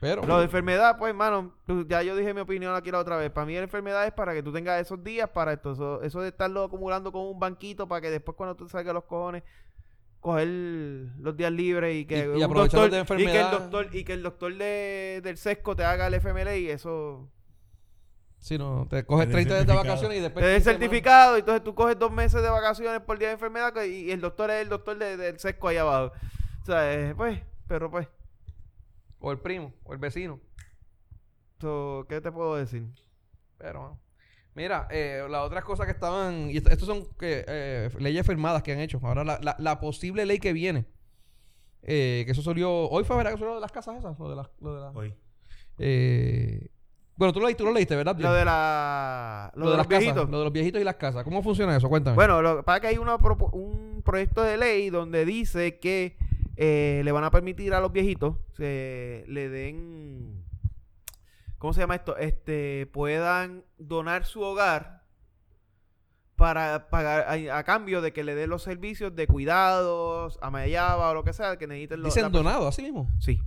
Pero, 0.01 0.25
Lo 0.25 0.39
de 0.39 0.45
enfermedad, 0.45 0.97
pues, 0.97 1.11
hermano, 1.11 1.53
ya 1.87 2.01
yo 2.03 2.15
dije 2.17 2.33
mi 2.33 2.41
opinión 2.41 2.75
aquí 2.75 2.91
la 2.91 2.99
otra 2.99 3.15
vez. 3.15 3.29
Para 3.29 3.45
mí 3.45 3.53
la 3.53 3.61
enfermedad 3.61 4.05
es 4.05 4.11
para 4.11 4.33
que 4.33 4.43
tú 4.43 4.51
tengas 4.51 4.81
esos 4.81 5.01
días 5.01 5.29
para 5.29 5.53
esto. 5.53 5.71
Eso, 5.71 6.01
eso 6.01 6.19
de 6.21 6.27
estarlo 6.29 6.63
acumulando 6.63 7.11
con 7.11 7.21
un 7.21 7.39
banquito 7.39 7.87
para 7.87 8.01
que 8.01 8.09
después 8.09 8.35
cuando 8.35 8.55
tú 8.55 8.67
salgas 8.67 8.93
los 8.93 9.05
cojones, 9.05 9.43
coger 10.19 10.47
los 10.47 11.37
días 11.37 11.51
libres 11.51 11.95
y 11.95 12.05
que 12.05 12.17
Y- 12.17 12.21
y 12.21 12.25
un 12.27 12.43
aprovecharlos 12.43 12.91
de 12.91 12.99
y 12.99 13.05
que 13.05 13.13
el 13.13 13.19
enfermedad. 13.21 13.51
doctor 13.51 13.95
y 13.95 14.03
que 14.03 14.13
el 14.13 14.23
doctor 14.23 14.55
de, 14.57 15.21
del 15.23 15.37
sesco 15.37 15.75
te 15.75 15.85
haga 15.85 16.07
el 16.07 16.15
FMLA 16.15 16.57
y 16.57 16.69
eso 16.69 17.29
si 18.43 18.57
no, 18.57 18.87
te 18.89 19.05
coges 19.05 19.27
Te 19.27 19.33
30 19.33 19.53
días 19.55 19.67
de 19.67 19.73
vacaciones 19.73 20.17
y 20.17 20.21
después... 20.21 20.43
te 20.43 20.47
dé 20.49 20.55
el 20.55 20.61
15 20.61 20.69
semanas. 20.71 20.81
certificado 20.89 21.37
y 21.37 21.39
entonces 21.39 21.63
tú 21.63 21.73
coges 21.75 21.97
dos 21.97 22.11
meses 22.11 22.41
de 22.41 22.49
vacaciones 22.49 22.99
por 23.01 23.17
día 23.17 23.29
de 23.29 23.33
enfermedad 23.35 23.73
y, 23.83 23.89
y 24.07 24.11
el 24.11 24.19
doctor 24.21 24.51
es 24.51 24.61
el 24.61 24.69
doctor 24.69 24.97
de- 24.97 25.17
del 25.17 25.39
sesco 25.39 25.67
ahí 25.69 25.77
abajo. 25.77 26.11
O 26.61 26.65
sea, 26.65 26.93
eh, 26.93 27.13
pues, 27.15 27.39
pero 27.67 27.89
pues, 27.89 28.07
O 29.19 29.31
el 29.31 29.39
primo, 29.39 29.73
o 29.83 29.93
el 29.93 29.99
vecino. 29.99 30.39
so, 31.61 32.05
¿qué 32.09 32.19
te 32.21 32.31
puedo 32.31 32.55
decir? 32.57 32.85
Pero, 33.57 33.97
mira, 34.55 34.87
eh, 34.91 35.25
las 35.29 35.43
otras 35.43 35.63
cosas 35.63 35.85
que 35.85 35.93
estaban, 35.93 36.49
y 36.49 36.57
esto- 36.57 36.69
estos 36.69 36.87
son 36.87 37.05
que, 37.17 37.45
eh, 37.47 37.89
leyes 37.99 38.25
firmadas 38.27 38.61
que 38.63 38.73
han 38.73 38.79
hecho. 38.79 38.99
Ahora, 39.03 39.23
la, 39.23 39.39
la, 39.41 39.55
la 39.59 39.79
posible 39.79 40.25
ley 40.25 40.39
que 40.39 40.51
viene, 40.51 40.85
eh, 41.83 42.23
que 42.25 42.31
eso 42.33 42.41
salió, 42.41 42.69
hoy 42.89 43.05
fue, 43.05 43.15
¿verdad? 43.15 43.31
Que 43.31 43.37
salió 43.39 43.55
de 43.55 43.61
las 43.61 43.71
casas 43.71 43.97
esas, 43.97 44.19
lo 44.19 44.29
de 44.29 44.35
las, 44.35 44.49
lo 44.59 44.75
de 44.75 44.81
las- 44.81 44.95
Hoy. 44.95 45.15
eh, 45.79 46.67
bueno, 47.15 47.31
tú 47.31 47.39
lo, 47.39 47.45
leíste, 47.45 47.63
tú 47.63 47.67
lo 47.67 47.73
leíste, 47.73 47.95
¿verdad? 47.95 48.17
Lo 48.17 48.33
de 48.33 48.43
la 48.45 49.51
lo, 49.55 49.65
Lo 49.65 49.71
de, 49.71 49.77
las 49.77 49.85
los 49.85 49.99
viejitos. 49.99 50.29
lo 50.29 50.37
de 50.39 50.43
los 50.45 50.53
viejitos 50.53 50.81
y 50.81 50.83
las 50.83 50.95
casas. 50.95 51.23
¿Cómo 51.23 51.43
funciona 51.43 51.75
eso? 51.75 51.87
Cuéntame. 51.89 52.15
Bueno, 52.15 52.41
lo 52.41 52.57
que 52.57 52.63
pasa 52.63 52.77
es 52.77 52.81
que 52.81 52.87
hay 52.87 52.97
una 52.97 53.15
un 53.15 54.01
proyecto 54.03 54.41
de 54.41 54.57
ley 54.57 54.89
donde 54.89 55.23
dice 55.25 55.79
que 55.79 56.17
eh, 56.55 57.01
le 57.03 57.11
van 57.11 57.23
a 57.23 57.31
permitir 57.31 57.73
a 57.73 57.79
los 57.79 57.91
viejitos 57.91 58.37
que 58.55 59.25
le 59.27 59.49
den, 59.49 60.43
¿cómo 61.57 61.73
se 61.73 61.81
llama 61.81 61.95
esto? 61.95 62.17
Este, 62.17 62.87
puedan 62.91 63.63
donar 63.77 64.25
su 64.25 64.41
hogar 64.41 65.03
para 66.35 66.89
pagar 66.89 67.27
a, 67.27 67.57
a 67.57 67.63
cambio 67.63 68.01
de 68.01 68.11
que 68.11 68.23
le 68.23 68.33
den 68.35 68.49
los 68.49 68.63
servicios 68.63 69.15
de 69.15 69.27
cuidados, 69.27 70.39
amayaba 70.41 71.11
o 71.11 71.13
lo 71.13 71.23
que 71.23 71.33
sea 71.33 71.57
que 71.57 71.67
necesiten 71.67 72.01
los. 72.01 72.13
Dicen 72.13 72.31
donado, 72.31 72.67
así 72.67 72.81
mismo. 72.81 73.07
Sí, 73.19 73.39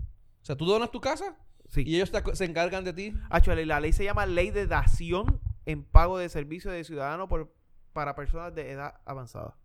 O 0.43 0.45
sea, 0.45 0.57
tú 0.57 0.65
donas 0.67 0.91
tu 0.91 1.01
casa 1.01 1.37
sí. 1.69 1.83
y 1.87 1.97
ellos 1.97 2.11
te 2.11 2.37
se 2.37 2.45
encargan 2.45 2.85
de 2.85 2.93
ti. 2.93 3.15
Actually, 3.31 3.65
la 3.65 3.81
ley 3.81 3.93
se 3.93 4.05
llama 4.05 4.27
Ley 4.27 4.51
de 4.51 4.67
Dación 4.67 5.41
en 5.65 5.83
pago 5.85 6.19
de 6.19 6.29
servicios 6.29 6.73
de 6.75 6.85
ciudadano 6.85 7.29
por, 7.29 7.53
para 7.93 8.15
personas 8.15 8.55
de 8.55 8.71
edad 8.73 9.01
avanzada. 9.05 9.57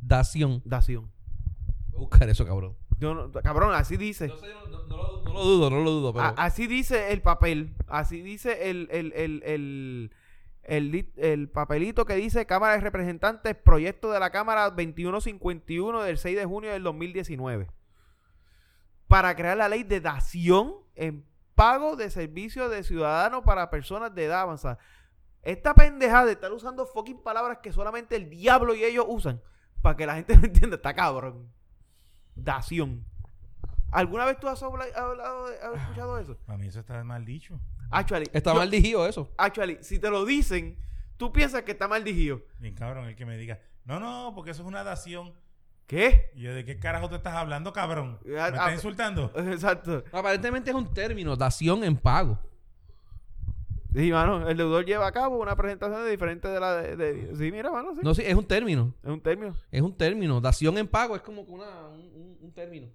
Dación. 0.00 0.62
Dación. 0.64 1.10
Voy 1.90 1.96
a 1.96 2.00
buscar 2.00 2.28
eso, 2.28 2.46
cabrón. 2.46 2.76
Yo 2.98 3.14
no- 3.14 3.30
cabrón, 3.32 3.74
así 3.74 3.96
dice. 3.96 4.28
No, 4.28 4.36
sé, 4.38 4.46
no, 4.52 4.66
no- 4.68 4.86
no 5.22 5.32
lo, 5.32 5.44
dudo, 5.44 5.70
no 5.70 5.80
lo 5.82 5.90
dudo, 5.90 6.12
pero... 6.12 6.24
A- 6.26 6.34
así 6.36 6.66
dice 6.66 7.12
el 7.12 7.20
papel. 7.22 7.74
Así 7.88 8.22
dice 8.22 8.70
el, 8.70 8.88
el, 8.90 9.12
el, 9.14 10.10
el, 10.62 11.12
el 11.16 11.48
papelito 11.48 12.04
que 12.06 12.14
dice 12.14 12.46
Cámara 12.46 12.74
de 12.74 12.80
Representantes, 12.80 13.54
proyecto 13.56 14.10
de 14.12 14.20
la 14.20 14.30
Cámara 14.30 14.70
2151 14.70 16.02
del 16.02 16.18
6 16.18 16.36
de 16.36 16.44
junio 16.46 16.70
del 16.72 16.82
2019. 16.84 17.68
Para 19.08 19.34
crear 19.36 19.56
la 19.56 19.68
ley 19.68 19.82
de 19.84 20.00
dación 20.00 20.74
en 20.94 21.24
pago 21.54 21.96
de 21.96 22.10
servicios 22.10 22.70
de 22.70 22.82
ciudadanos 22.82 23.42
para 23.44 23.70
personas 23.70 24.14
de 24.14 24.24
edad 24.24 24.40
avanzada. 24.42 24.78
Esta 25.42 25.74
pendejada 25.74 26.26
de 26.26 26.32
estar 26.32 26.52
usando 26.52 26.84
fucking 26.86 27.22
palabras 27.22 27.58
que 27.62 27.72
solamente 27.72 28.16
el 28.16 28.28
diablo 28.28 28.74
y 28.74 28.82
ellos 28.84 29.06
usan 29.08 29.40
para 29.80 29.96
que 29.96 30.06
la 30.06 30.16
gente 30.16 30.36
no 30.38 30.44
entienda, 30.44 30.76
está 30.76 30.92
cabrón. 30.94 31.48
Dación. 32.34 33.04
¿Alguna 33.92 34.24
vez 34.26 34.38
tú 34.40 34.48
has, 34.48 34.62
habla- 34.62 34.84
hablado 34.94 35.46
has 35.46 35.80
escuchado 35.80 36.18
eso? 36.18 36.36
Para 36.44 36.58
mí 36.58 36.66
eso 36.66 36.80
está 36.80 37.02
mal 37.04 37.24
dicho. 37.24 37.58
Actually, 37.90 38.26
Está 38.32 38.52
yo- 38.52 38.58
mal 38.58 38.70
digido 38.70 39.06
eso. 39.06 39.30
actually, 39.38 39.78
si 39.80 39.98
te 40.00 40.10
lo 40.10 40.24
dicen, 40.24 40.76
tú 41.16 41.32
piensas 41.32 41.62
que 41.62 41.70
está 41.72 41.86
mal 41.88 42.02
digido. 42.04 42.42
Bien 42.58 42.74
cabrón 42.74 43.06
el 43.06 43.14
que 43.16 43.24
me 43.24 43.36
diga, 43.38 43.60
no, 43.84 44.00
no, 44.00 44.32
porque 44.34 44.50
eso 44.50 44.62
es 44.62 44.68
una 44.68 44.82
dación. 44.82 45.32
¿Qué? 45.86 46.30
Y 46.34 46.42
¿de 46.44 46.64
qué 46.64 46.78
carajo 46.78 47.08
te 47.08 47.16
estás 47.16 47.34
hablando, 47.34 47.72
cabrón? 47.72 48.18
¿Me 48.24 48.38
Ah, 48.40 48.48
estás 48.48 48.60
ah, 48.66 48.72
insultando? 48.72 49.32
Exacto. 49.36 50.02
Aparentemente 50.12 50.70
es 50.70 50.76
un 50.76 50.92
término, 50.92 51.36
dación 51.36 51.84
en 51.84 51.96
pago. 51.96 52.38
Sí, 53.94 54.10
mano, 54.12 54.46
el 54.48 54.56
deudor 54.56 54.84
lleva 54.84 55.06
a 55.06 55.12
cabo 55.12 55.38
una 55.38 55.56
presentación 55.56 56.04
de 56.04 56.10
diferente 56.10 56.48
de 56.48 56.60
la 56.60 56.74
de, 56.74 56.96
de- 56.96 57.36
Sí, 57.36 57.50
mira, 57.50 57.70
mano, 57.70 57.94
sí. 57.94 58.00
No, 58.02 58.14
sí, 58.14 58.22
es 58.26 58.34
un 58.34 58.44
término. 58.44 58.92
Es 59.02 59.08
un 59.10 59.20
término. 59.22 59.54
Es 59.70 59.80
un 59.80 59.96
término. 59.96 60.40
Dación 60.40 60.76
en 60.76 60.86
pago 60.88 61.16
es 61.16 61.22
como 61.22 61.46
que 61.46 61.52
una, 61.52 61.86
un, 61.88 62.00
un- 62.14 62.38
un 62.42 62.52
término. 62.52 62.88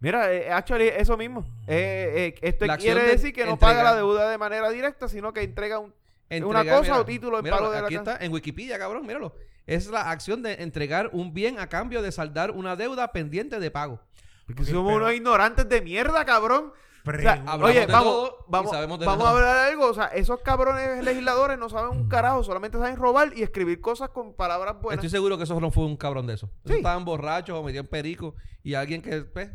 Mira, 0.00 0.32
eh, 0.32 0.50
actually, 0.50 0.86
eso 0.88 1.16
mismo. 1.16 1.44
Eh, 1.66 2.34
eh, 2.34 2.48
esto 2.48 2.64
La 2.66 2.78
quiere 2.78 3.02
de 3.02 3.08
decir 3.08 3.32
que 3.34 3.44
no 3.44 3.54
entregar- 3.54 3.76
paga 3.76 3.82
la 3.90 3.96
deuda 3.96 4.30
de 4.30 4.38
manera 4.38 4.70
directa, 4.70 5.08
sino 5.08 5.32
que 5.32 5.42
entrega 5.42 5.80
un... 5.80 5.92
Entregar, 6.30 6.48
¿Una 6.64 6.70
cosa 6.72 6.82
mira, 6.92 7.00
o 7.00 7.04
título 7.04 7.38
en 7.40 7.46
pago 7.50 7.70
de 7.70 7.80
la 7.80 7.86
Aquí 7.88 7.96
casa? 7.96 8.12
está 8.12 8.24
en 8.24 8.32
Wikipedia, 8.32 8.78
cabrón, 8.78 9.04
míralo. 9.06 9.34
Es 9.68 9.86
la 9.88 10.10
acción 10.10 10.42
de 10.42 10.54
entregar 10.62 11.10
un 11.12 11.34
bien 11.34 11.58
a 11.60 11.68
cambio 11.68 12.00
de 12.02 12.10
saldar 12.10 12.50
una 12.52 12.74
deuda 12.74 13.12
pendiente 13.12 13.60
de 13.60 13.70
pago. 13.70 14.00
Porque 14.46 14.62
Ok, 14.62 14.68
somos 14.68 14.92
pero- 14.92 15.04
unos 15.04 15.12
ignorantes 15.14 15.68
de 15.68 15.82
mierda, 15.82 16.24
cabrón. 16.24 16.72
O 17.06 17.10
sea, 17.20 17.42
oye, 17.62 17.86
vamos, 17.86 18.32
vamos, 18.48 18.72
vamos 18.72 19.00
nada. 19.00 19.28
a 19.28 19.30
hablar 19.32 19.54
de 19.54 19.70
algo. 19.72 19.86
O 19.88 19.94
sea, 19.94 20.06
esos 20.06 20.40
cabrones 20.40 21.02
legisladores 21.04 21.58
no 21.58 21.68
saben 21.68 21.96
un 21.98 22.08
carajo, 22.08 22.42
solamente 22.42 22.76
saben 22.78 22.96
robar 22.96 23.32
y 23.36 23.42
escribir 23.42 23.80
cosas 23.80 24.08
con 24.10 24.34
palabras 24.34 24.80
buenas. 24.80 25.04
Estoy 25.04 25.16
seguro 25.18 25.36
que 25.38 25.44
eso 25.44 25.58
no 25.60 25.70
fue 25.70 25.84
un 25.86 25.96
cabrón 25.96 26.26
de 26.26 26.34
eso. 26.34 26.50
Sí. 26.66 26.74
estaban 26.74 27.04
borrachos 27.04 27.56
o 27.58 27.62
metían 27.62 27.86
perico 27.86 28.34
y 28.62 28.74
alguien 28.74 29.00
que, 29.02 29.22
pues, 29.22 29.50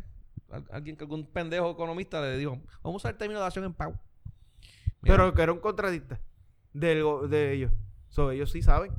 al- 0.50 0.64
alguien 0.72 0.96
que 0.96 1.04
algún 1.04 1.26
pendejo 1.26 1.70
economista 1.70 2.20
le 2.20 2.38
dijo, 2.38 2.52
vamos 2.82 2.94
a 2.94 3.08
usar 3.08 3.12
el 3.12 3.18
término 3.18 3.40
de 3.40 3.44
dación 3.44 3.64
en 3.64 3.74
pago. 3.74 3.94
Mira, 5.02 5.16
Pero 5.16 5.34
que 5.34 5.42
era 5.42 5.52
un 5.52 5.60
de 7.28 7.52
ellos. 7.52 7.72
So, 8.08 8.30
ellos 8.30 8.50
sí 8.50 8.62
saben. 8.62 8.92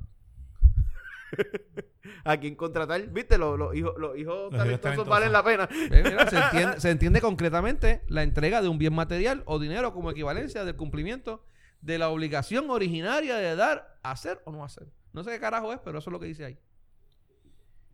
a 2.24 2.38
quién 2.38 2.56
contratar. 2.56 3.02
¿Viste? 3.10 3.38
Los, 3.38 3.58
los 3.58 3.76
hijos, 3.76 3.94
los 3.98 4.18
hijos 4.18 4.52
talentosos 4.52 4.82
talentosos. 4.82 5.08
valen 5.08 5.32
la 5.32 5.44
pena. 5.44 5.70
Mira, 5.72 6.30
se, 6.30 6.38
entiende, 6.38 6.80
se 6.80 6.90
entiende 6.92 7.22
concretamente 7.22 8.04
la 8.08 8.24
entrega 8.24 8.62
de 8.62 8.68
un 8.70 8.78
bien 8.78 8.94
material 8.94 9.44
o 9.46 9.60
dinero 9.60 9.94
como 9.94 10.12
equivalencia 10.12 10.66
del 10.66 10.76
cumplimiento 10.76 11.46
de 11.82 11.98
la 11.98 12.10
obligación 12.10 12.70
originaria 12.70 13.36
de 13.36 13.56
dar, 13.56 13.98
hacer 14.04 14.42
o 14.46 14.52
no 14.52 14.64
hacer. 14.64 14.88
No 15.14 15.24
sé 15.24 15.32
qué 15.32 15.40
carajo 15.40 15.72
es, 15.72 15.80
pero 15.84 16.00
eso 16.00 16.10
es 16.10 16.12
lo 16.12 16.20
que 16.20 16.26
dice 16.26 16.46
ahí. 16.46 16.54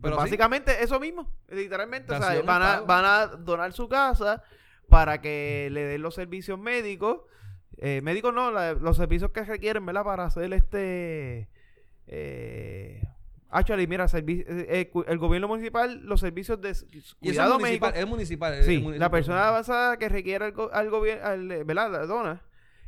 Pero 0.00 0.16
sí, 0.16 0.20
básicamente 0.22 0.82
eso 0.82 0.98
mismo. 0.98 1.30
Literalmente. 1.48 2.12
O 2.12 2.18
sea, 2.20 2.42
van 2.42 2.62
a, 2.62 2.66
pago. 2.74 2.86
van 2.86 3.04
a 3.04 3.26
donar 3.28 3.72
su 3.72 3.88
casa 3.88 4.42
para 4.88 5.20
que 5.20 5.68
le 5.70 5.84
den 5.84 6.02
los 6.02 6.14
servicios 6.14 6.58
médicos. 6.58 7.20
Eh, 7.78 8.00
médicos 8.02 8.34
no, 8.34 8.50
la- 8.50 8.72
los 8.74 8.96
servicios 8.96 9.30
que 9.30 9.44
requieren, 9.44 9.84
¿verdad? 9.86 10.04
Para 10.04 10.24
hacer 10.24 10.52
este... 10.52 11.48
Eh, 12.08 13.02
actually, 13.52 13.86
mira, 13.86 14.06
eh, 14.12 14.44
eh, 14.48 14.90
el 15.06 15.18
gobierno 15.18 15.46
municipal, 15.46 16.00
los 16.04 16.18
servicios 16.20 16.60
de 16.60 16.70
y 16.90 17.02
cuidado 17.20 17.58
médico 17.60 17.86
municipal, 17.86 17.94
es 17.96 18.06
municipal. 18.08 18.54
es 18.54 18.66
Sí, 18.66 18.78
municipal. 18.78 18.98
la 19.00 19.10
persona 19.10 19.48
avanzada 19.48 19.96
que 19.98 20.08
requiera 20.08 20.46
al, 20.46 20.54
al 20.72 20.90
gobierno, 20.90 21.64
¿verdad? 21.64 21.90
La 21.92 22.06
dona. 22.06 22.42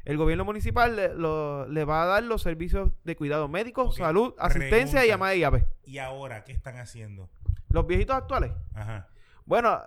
El 0.04 0.16
gobierno 0.18 0.44
municipal 0.44 0.96
le, 0.96 1.14
lo- 1.14 1.66
le 1.68 1.84
va 1.84 2.02
a 2.02 2.06
dar 2.06 2.22
los 2.24 2.42
servicios 2.42 2.90
de 3.04 3.16
cuidado 3.16 3.48
médico, 3.48 3.90
salud, 3.92 4.34
asistencia 4.38 4.98
y 4.98 5.06
pregunta. 5.06 5.06
llamada 5.06 5.32
de 5.32 5.38
llave. 5.38 5.66
¿Y 5.86 5.98
ahora 5.98 6.44
qué 6.44 6.52
están 6.52 6.76
haciendo? 6.76 7.30
Los 7.70 7.86
viejitos 7.86 8.14
actuales. 8.14 8.52
Ajá. 8.74 9.08
Bueno, 9.46 9.80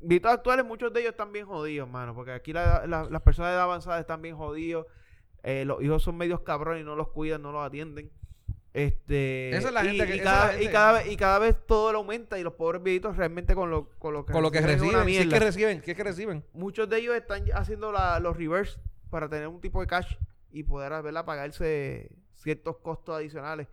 viejitos 0.00 0.30
actuales, 0.32 0.64
muchos 0.64 0.92
de 0.92 1.00
ellos 1.00 1.10
están 1.10 1.32
bien 1.32 1.46
jodidos, 1.46 1.88
mano. 1.88 2.14
Porque 2.14 2.30
aquí 2.32 2.52
la- 2.52 2.86
la- 2.86 3.04
las 3.10 3.22
personas 3.22 3.50
de 3.50 3.54
edad 3.56 3.64
avanzada 3.64 3.98
están 3.98 4.22
bien 4.22 4.36
jodidos. 4.36 4.86
Eh, 5.42 5.64
los 5.64 5.82
hijos 5.82 6.02
son 6.04 6.16
medios 6.16 6.40
cabrones 6.42 6.82
y 6.82 6.84
no 6.84 6.94
los 6.94 7.08
cuidan, 7.08 7.42
no 7.42 7.50
los 7.50 7.66
atienden. 7.66 8.10
Este, 8.74 9.50
Esa 9.56 9.68
es 9.68 9.74
la 9.74 9.84
y, 9.84 9.88
gente 9.96 10.06
que- 10.08 10.16
y 10.16 10.20
cada, 10.20 10.46
la 10.46 10.52
gente- 10.52 10.64
y 10.64 10.68
cada 10.68 10.92
vez 10.92 11.06
y 11.12 11.16
cada 11.16 11.38
vez 11.38 11.56
todo 11.66 11.92
lo 11.92 11.98
aumenta 11.98 12.38
y 12.40 12.42
los 12.42 12.54
pobres 12.54 12.82
viejitos 12.82 13.16
realmente 13.16 13.54
con 13.54 13.70
lo, 13.70 13.88
con 14.00 14.12
lo 14.12 14.26
que 14.26 14.32
Con 14.32 14.42
lo 14.42 14.50
que 14.50 14.60
reciben. 14.60 15.08
Es 15.08 15.26
que 15.28 15.38
reciben. 15.38 15.80
¿Qué 15.80 15.92
es 15.92 15.96
que 15.96 16.02
reciben? 16.04 16.44
Muchos 16.52 16.88
de 16.88 16.98
ellos 16.98 17.14
están 17.14 17.44
haciendo 17.54 17.92
la- 17.92 18.18
los 18.18 18.36
reverse 18.36 18.78
para 19.10 19.28
tener 19.28 19.46
un 19.46 19.60
tipo 19.60 19.80
de 19.80 19.86
cash 19.86 20.16
y 20.50 20.64
poder 20.64 20.90
¿verdad? 21.02 21.24
pagarse 21.24 22.10
ciertos 22.34 22.76
costos 22.78 23.16
adicionales. 23.16 23.68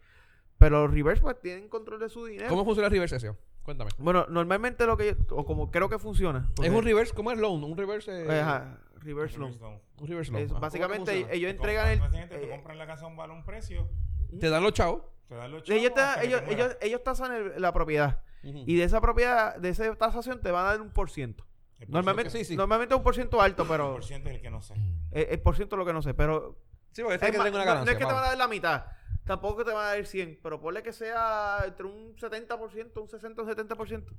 Pero 0.60 0.84
los 0.86 0.94
reverse 0.94 1.24
pues 1.24 1.40
tienen 1.42 1.68
control 1.68 2.00
de 2.00 2.08
su 2.08 2.24
dinero. 2.26 2.48
¿Cómo 2.48 2.64
funciona 2.64 2.86
el 2.86 2.92
reverse 2.94 3.16
session? 3.20 3.36
Cuéntame. 3.64 3.90
Bueno, 3.98 4.28
normalmente 4.30 4.86
lo 4.86 4.98
que 4.98 5.16
yo- 5.16 5.36
o 5.36 5.46
como 5.46 5.72
creo 5.72 5.90
que 5.90 5.98
funciona. 5.98 6.52
Es 6.62 6.70
un 6.70 6.84
reverse, 6.84 7.14
¿cómo 7.16 7.32
es 7.32 7.40
loan? 7.40 7.64
Un 7.64 7.76
reverse. 7.76 8.24
eh, 8.26 8.40
ajá, 8.40 8.78
reverse 9.00 9.40
loan. 9.40 9.58
Un 10.00 10.08
reverse 10.08 10.32
loan. 10.32 10.44
Es- 10.44 10.52
Ajá. 10.52 10.60
básicamente 10.60 11.14
¿Cómo 11.22 11.28
que 11.32 11.36
ellos 11.38 11.50
entregan 11.52 11.88
el 11.90 12.00
básicamente 12.00 12.38
te 12.38 12.50
compran 12.50 12.78
la 12.78 12.86
casa 12.86 13.06
a 13.06 13.08
un 13.08 13.16
valor, 13.18 13.36
un 13.38 13.44
precio, 13.46 13.88
funciona? 13.88 14.11
Te 14.40 14.50
dan 14.50 14.64
los 14.64 14.74
chavos. 14.74 15.04
te 15.28 15.36
dan 15.36 15.52
los 15.52 15.64
chavos 15.64 15.82
ellos, 15.82 15.94
te- 15.94 16.26
ellos, 16.28 16.42
ellos, 16.50 16.78
ellos 16.82 17.04
tasan 17.04 17.34
el- 17.34 17.62
la 17.62 17.72
propiedad 17.74 18.22
y 18.44 18.76
de 18.76 18.84
esa 18.84 19.00
propiedad, 19.02 19.56
de 19.58 19.70
esa 19.70 19.94
tasación 19.96 20.42
te 20.42 20.52
van 20.52 20.66
a 20.66 20.70
dar 20.72 20.82
un 20.82 20.90
por 20.92 21.10
ciento. 21.10 21.46
Normalmente, 21.88 22.30
sí, 22.32 22.44
sí. 22.46 22.56
normalmente 22.56 22.94
es 22.94 22.98
un 22.98 23.04
por 23.04 23.16
ciento 23.16 23.42
alto, 23.42 23.66
pero 23.68 23.88
el 23.88 23.92
por 23.94 24.04
ciento 24.04 24.30
es 24.30 24.36
el 24.36 24.42
que 24.42 24.50
no 24.52 24.62
sé. 24.62 24.74
eh, 25.12 25.28
el 25.32 25.40
por 25.42 25.56
ciento 25.56 25.76
es 25.76 25.80
lo 25.80 25.86
que 25.86 25.94
no 25.94 26.02
sé, 26.02 26.14
pero 26.14 26.58
Sí, 26.92 27.02
porque 27.02 27.16
es 27.16 27.22
que 27.22 27.28
tengo 27.32 27.42
una 27.42 27.50
no- 27.52 27.58
no, 27.60 27.66
ganancia. 27.66 27.92
es 27.94 27.98
que 27.98 28.06
te 28.06 28.12
van 28.14 28.24
a 28.24 28.28
dar 28.28 28.38
la 28.38 28.48
mitad, 28.48 28.86
tampoco 29.26 29.58
que 29.58 29.64
te 29.66 29.72
van 29.72 29.84
a 29.86 29.88
dar 29.90 29.98
el 29.98 30.06
100, 30.06 30.40
pero 30.44 30.60
ponle 30.60 30.84
que 30.84 30.92
sea 30.94 31.60
entre 31.66 31.86
un 31.86 32.16
70%, 32.18 33.02
un 33.02 33.10
60 33.10 33.42
o 33.42 33.46
un 33.46 33.50
70%. 33.50 34.14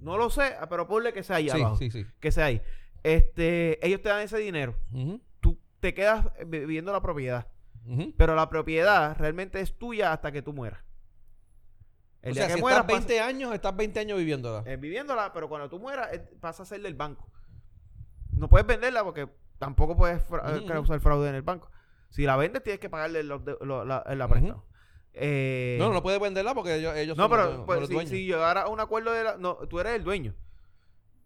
No 0.00 0.16
lo 0.16 0.30
sé, 0.30 0.56
pero 0.70 0.86
ponle 0.88 1.12
que 1.12 1.22
sea 1.22 1.36
ahí 1.36 1.48
Sí, 1.50 1.60
abajo, 1.60 1.76
sí, 1.76 1.90
sí. 1.90 2.04
que 2.18 2.32
sea 2.32 2.46
ahí. 2.46 2.60
Este, 3.04 3.84
ellos 3.86 4.00
te 4.02 4.08
dan 4.08 4.20
ese 4.22 4.38
dinero, 4.38 4.74
Ujú, 4.92 5.20
tú 5.40 5.58
te 5.80 5.92
quedas 5.94 6.26
eh, 6.38 6.44
viviendo 6.46 6.90
la 6.92 7.00
propiedad. 7.02 7.46
Pero 8.16 8.34
la 8.34 8.48
propiedad 8.48 9.16
realmente 9.18 9.60
es 9.60 9.76
tuya 9.76 10.12
hasta 10.12 10.30
que 10.32 10.42
tú 10.42 10.52
mueras. 10.52 10.80
El 12.22 12.30
O 12.30 12.34
día 12.34 12.42
sea, 12.42 12.48
que 12.50 12.54
si 12.54 12.60
mueras, 12.60 12.80
estás 12.82 12.96
20 13.06 13.20
años, 13.20 13.52
estás 13.54 13.76
20 13.76 13.98
años 14.00 14.18
viviéndola. 14.18 14.62
eh, 14.70 14.76
viviéndola, 14.76 15.32
pero 15.32 15.48
cuando 15.48 15.68
tú 15.68 15.80
mueras, 15.80 16.12
eh, 16.12 16.20
pasa 16.40 16.62
a 16.62 16.66
ser 16.66 16.80
del 16.80 16.94
banco. 16.94 17.28
No 18.30 18.48
puedes 18.48 18.66
venderla 18.66 19.02
porque 19.02 19.28
tampoco 19.58 19.96
puedes 19.96 20.22
fra- 20.22 20.56
eh, 20.56 20.64
causar 20.66 21.00
fraude 21.00 21.28
en 21.28 21.34
el 21.34 21.42
banco. 21.42 21.68
Si 22.10 22.24
la 22.24 22.36
vendes, 22.36 22.62
tienes 22.62 22.78
que 22.78 22.88
pagarle 22.90 23.22
los 23.24 23.44
de- 23.44 23.56
la. 23.60 24.04
Eh, 25.14 25.76
No, 25.80 25.92
no 25.92 26.02
puedes 26.02 26.20
venderla 26.20 26.54
porque 26.54 26.76
ellos, 26.76 26.94
ellos 26.96 27.16
no, 27.16 27.24
son 27.28 27.36
los- 27.36 27.46
pero 27.48 27.66
pues, 27.66 27.80
los 27.80 27.88
si, 27.88 27.94
dueños. 27.94 28.10
si 28.10 28.24
llegara 28.26 28.62
a 28.62 28.68
un 28.68 28.80
acuerdo 28.80 29.12
de 29.12 29.24
la, 29.24 29.36
no, 29.36 29.56
tú 29.68 29.80
eres 29.80 29.94
el 29.94 30.04
dueño. 30.04 30.34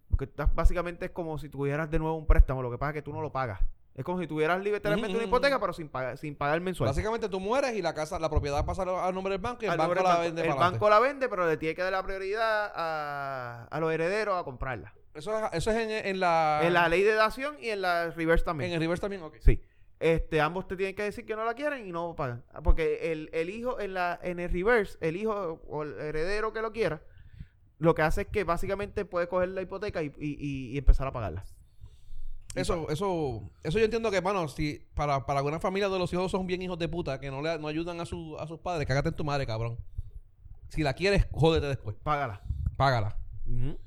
Porque 0.09 0.25
estás, 0.25 0.53
básicamente 0.55 1.05
es 1.07 1.11
como 1.11 1.37
si 1.39 1.49
tuvieras 1.49 1.91
de 1.91 1.99
nuevo 1.99 2.17
un 2.17 2.27
préstamo, 2.27 2.63
lo 2.63 2.71
que 2.71 2.79
pasa 2.79 2.91
es 2.91 2.95
que 2.95 3.03
tú 3.03 3.13
no 3.13 3.21
lo 3.21 3.33
pagas. 3.33 3.61
Es 3.97 4.05
como 4.05 4.21
si 4.21 4.27
tuvieras 4.27 4.63
literalmente 4.63 5.17
una 5.17 5.25
hipoteca, 5.27 5.59
pero 5.59 5.73
sin 5.73 5.89
pagar, 5.89 6.19
sin 6.19 6.37
pagar 6.37 6.61
mensual. 6.61 6.89
Básicamente 6.89 7.29
tú 7.31 7.41
mueres 7.41 7.75
y 7.75 7.81
la 7.83 7.95
casa, 7.95 8.19
la 8.19 8.29
propiedad 8.29 8.65
pasa 8.67 8.83
al 8.83 9.15
nombre 9.15 9.33
del 9.33 9.41
banco 9.41 9.63
y 9.63 9.65
el 9.67 9.71
Al 9.73 9.79
banco 9.79 9.95
la 9.95 10.15
del 10.21 10.21
vende 10.35 10.43
El 10.43 10.49
para 10.49 10.61
banco 10.71 10.91
la 10.91 11.01
vende, 11.01 11.29
pero 11.31 11.49
le 11.49 11.57
tiene 11.57 11.75
que 11.75 11.83
dar 11.83 11.93
la 11.93 12.03
prioridad 12.03 12.73
a, 12.75 13.67
a 13.71 13.81
los 13.81 13.91
herederos 13.91 14.39
a 14.39 14.45
comprarla. 14.45 14.93
Eso 15.15 15.35
es, 15.39 15.45
eso 15.55 15.71
es 15.71 15.77
en, 15.79 15.91
en 15.91 16.21
la... 16.21 16.61
En 16.63 16.75
la 16.75 16.89
ley 16.91 17.03
de 17.03 17.15
dación 17.15 17.57
y 17.59 17.71
en 17.71 17.81
la 17.81 18.11
reverse 18.11 18.43
En 18.43 18.47
también. 18.47 18.73
el 18.73 18.81
reverse 18.81 19.01
también, 19.01 19.23
ok. 19.23 19.37
Sí. 19.41 19.63
Este, 19.99 20.43
ambos 20.43 20.69
te 20.69 20.77
tienen 20.77 20.95
que 20.95 21.05
decir 21.05 21.25
que 21.25 21.35
no 21.35 21.47
la 21.47 21.55
quieren 21.55 21.87
y 21.87 21.91
no 21.91 22.15
pagan. 22.15 22.45
Porque 22.63 23.13
el, 23.13 23.31
el 23.33 23.49
hijo 23.49 23.81
en 23.81 23.95
la 23.95 24.21
en 24.23 24.41
el 24.41 24.51
reverse, 24.53 24.99
el 25.01 25.17
hijo 25.17 25.63
o 25.67 25.85
el 25.85 25.99
heredero 25.99 26.53
que 26.53 26.61
lo 26.61 26.71
quiera, 26.71 27.01
lo 27.79 27.95
que 27.95 28.03
hace 28.03 28.23
es 28.23 28.27
que 28.29 28.45
básicamente 28.45 29.07
puede 29.07 29.27
coger 29.27 29.49
la 29.49 29.63
hipoteca 29.63 30.03
y- 30.03 30.13
y- 30.19 30.73
y 30.73 30.77
empezar 30.77 31.07
a 31.07 31.13
pagarla. 31.13 31.45
Eso, 32.57 32.89
eso, 32.89 33.43
eso 33.63 33.79
yo 33.79 33.85
entiendo 33.85 34.11
que, 34.11 34.21
mano, 34.23 34.49
si 34.49 34.83
para, 34.95 35.27
para 35.27 35.41
alguna 35.41 35.61
familia 35.61 35.89
de 35.89 35.99
los 35.99 36.13
hijos 36.13 36.31
son 36.31 36.47
bien 36.47 36.63
hijos 36.63 36.79
de 36.79 36.89
puta, 36.89 37.21
que 37.21 37.31
no 37.31 37.43
le 37.43 37.59
no 37.59 37.69
ayudan 37.69 38.01
a, 38.01 38.07
su, 38.07 38.37
a 38.39 38.47
sus 38.47 38.59
padres, 38.61 38.87
cágate 38.89 39.11
en 39.11 39.15
tu 39.15 39.25
madre, 39.25 39.47
cabrón. 39.47 39.79
Si 40.69 40.83
la 40.83 40.95
quieres, 40.95 41.27
jódete 41.33 41.67
después. 41.67 41.97
Págala. 42.03 42.41
Págala. 42.77 43.17
En, 43.47 43.79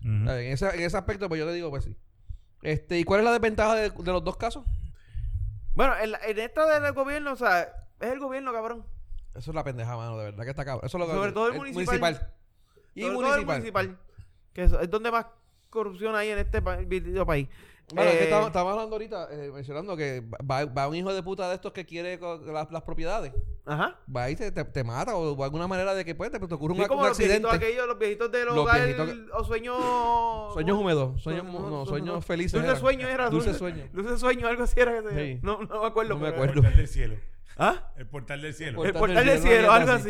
ese, 0.53 0.70
en 0.70 0.82
ese 0.84 0.95
aspecto, 0.97 1.28
pues 1.28 1.39
yo 1.39 1.45
te 1.47 1.53
digo, 1.53 1.70
pues 1.70 1.84
sí. 1.84 1.97
Este, 2.61 2.99
¿Y 2.99 3.03
cuál 3.03 3.20
es 3.22 3.26
la 3.26 3.32
desventaja 3.32 3.76
de, 3.76 3.89
de 3.89 4.11
los 4.11 4.24
dos 4.24 4.38
casos? 4.38 4.63
Bueno, 5.74 5.93
en, 6.01 6.11
la- 6.11 6.20
en 6.26 6.39
esta 6.39 6.80
del 6.80 6.93
gobierno, 6.93 7.34
o 7.34 7.36
sea, 7.36 7.61
es 7.99 8.11
el 8.11 8.20
gobierno, 8.20 8.51
cabrón. 8.53 8.86
Eso 9.36 9.51
es 9.51 9.55
la 9.55 9.63
pendeja, 9.63 9.95
mano, 9.97 10.17
de 10.17 10.26
verdad 10.26 10.43
que 10.43 10.49
está 10.49 10.65
cabrón. 10.65 10.86
Eso 10.86 10.97
es 10.97 10.99
lo 11.01 11.07
que- 11.07 11.13
Sobre 11.17 11.32
todo 11.32 11.47
el 11.49 11.57
municipal. 11.57 12.34
Y 12.95 13.01
Sobre 13.01 13.13
todo 13.15 13.24
municipal. 13.24 13.39
el 13.39 13.45
municipal. 13.61 13.99
Que 14.53 14.63
es, 14.63 14.72
es 14.74 14.89
donde 14.89 15.11
más 15.11 15.26
corrupción 15.70 16.15
hay 16.15 16.30
en 16.30 16.39
este 16.39 16.61
pa- 16.61 16.80
país. 17.26 17.47
Bueno, 17.94 18.10
es 18.12 18.18
que 18.18 18.22
Eh, 18.22 18.26
estaba, 18.26 18.48
estaba 18.48 18.72
hablando 18.72 18.96
ahorita, 18.96 19.28
eh, 19.32 19.52
mencionando 19.54 19.98
que 19.98 20.24
va, 20.50 20.66
va 20.66 20.88
un 20.88 20.96
hijo 20.96 21.14
de 21.14 21.24
puta 21.24 21.48
de 21.50 21.56
estos 21.56 21.72
que 21.74 21.86
quiere 21.86 22.20
las, 22.52 22.72
las 22.72 22.82
propiedades. 22.84 23.34
Ajá. 23.66 24.00
Va 24.16 24.30
y 24.30 24.36
te, 24.36 24.52
te, 24.52 24.64
te 24.64 24.84
mata 24.84 25.16
o, 25.16 25.34
o 25.34 25.44
alguna 25.44 25.68
manera 25.68 25.94
de 25.94 26.04
que 26.06 26.16
pues, 26.16 26.32
te, 26.32 26.40
te 26.40 26.54
ocurre 26.54 26.74
un, 26.74 26.82
Sí, 26.82 26.88
como 26.88 27.02
un 27.02 27.08
los 27.10 27.18
viejitos 27.18 27.52
accidente. 27.52 27.66
aquellos, 27.68 27.88
los 27.88 28.00
viejitos 28.00 28.32
del 28.32 28.46
Los 28.48 28.58
hogar 28.58 28.86
viejitos 28.86 29.16
o 29.34 29.44
sueños... 29.44 29.78
Sueños 30.54 30.78
húmedos, 30.78 31.22
sueños, 31.22 31.46
No, 31.46 31.60
no, 31.60 31.70
no, 31.70 31.86
sueños 31.86 32.16
no. 32.16 32.22
felices. 32.22 32.54
Dulce 32.54 32.68
eran. 32.70 32.80
sueño 32.82 33.08
era. 33.08 33.30
Dulce 33.30 33.54
sueño. 33.54 33.88
Dulce 33.94 34.18
sueño, 34.18 34.48
algo 34.48 34.64
así 34.64 34.80
era 34.80 35.02
que 35.02 35.10
se 35.10 35.34
Sí. 35.36 35.40
no, 35.44 35.62
no 35.64 35.82
me 35.82 35.88
acuerdo. 35.88 36.16
No 36.16 36.20
me 36.20 36.32
pero- 36.32 36.44
El 36.44 36.50
acuerdo. 36.50 36.62
portal 36.62 36.78
del 36.78 36.88
cielo. 36.88 37.16
¿Ah? 37.58 37.92
El 37.98 38.08
portal 38.08 38.42
del 38.42 38.54
cielo. 38.54 38.76
Portal 38.78 38.94
El 38.96 39.00
portal 39.00 39.16
del 39.18 39.26
del 39.28 39.40
cielo, 39.42 39.56
cielo, 39.58 39.72
algo 39.72 39.86
mierda 39.88 40.04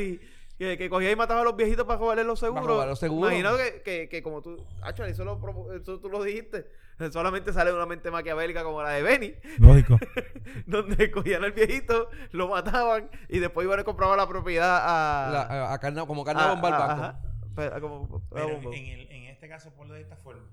así. 0.59 0.65
Que, 0.65 0.77
que 0.77 0.89
cogía 0.89 1.09
y 1.11 1.15
mataba 1.15 1.41
a 1.41 1.43
los 1.43 1.55
viejitos 1.55 1.85
para 1.85 1.97
joderles 1.99 2.25
los 2.25 2.39
seguros. 2.39 2.85
los 2.85 2.99
seguros. 2.99 3.31
Imagino 3.31 3.57
que, 3.57 3.81
que, 3.81 4.09
que 4.09 4.21
como 4.21 4.41
tú... 4.41 4.57
Hacho, 4.81 5.05
eso, 5.05 5.23
lo 5.23 5.39
eso 5.75 5.99
tú 5.99 6.09
lo 6.09 6.21
dijiste. 6.23 6.65
Solamente 7.11 7.53
sale 7.53 7.69
de 7.71 7.77
una 7.77 7.85
mente 7.85 8.11
maquiavélica 8.11 8.63
como 8.63 8.81
la 8.83 8.89
de 8.89 9.01
Benny. 9.01 9.33
Lógico. 9.59 9.97
donde 10.65 11.09
cogían 11.11 11.43
al 11.45 11.53
viejito, 11.53 12.09
lo 12.31 12.49
mataban 12.49 13.09
y 13.29 13.39
después 13.39 13.63
iban 13.65 13.79
a 13.79 13.83
comprar 13.85 14.15
la 14.17 14.27
propiedad 14.27 14.79
a... 14.81 15.31
La- 15.31 15.41
a, 15.43 15.73
a 15.73 15.79
carne- 15.79 16.05
como 16.05 16.25
carne 16.25 16.41
a- 16.41 16.49
bomba 16.51 16.67
al 16.67 16.73
a- 16.73 16.77
banco. 16.87 17.01
ajá. 17.03 17.21
Pero, 17.55 17.81
como- 17.81 18.17
a 18.17 18.35
Pero 18.35 18.49
en, 18.73 18.85
el- 18.85 19.11
en 19.11 19.23
este 19.25 19.47
caso, 19.47 19.73
ponlo 19.75 19.93
de 19.93 20.01
esta 20.01 20.17
forma. 20.17 20.45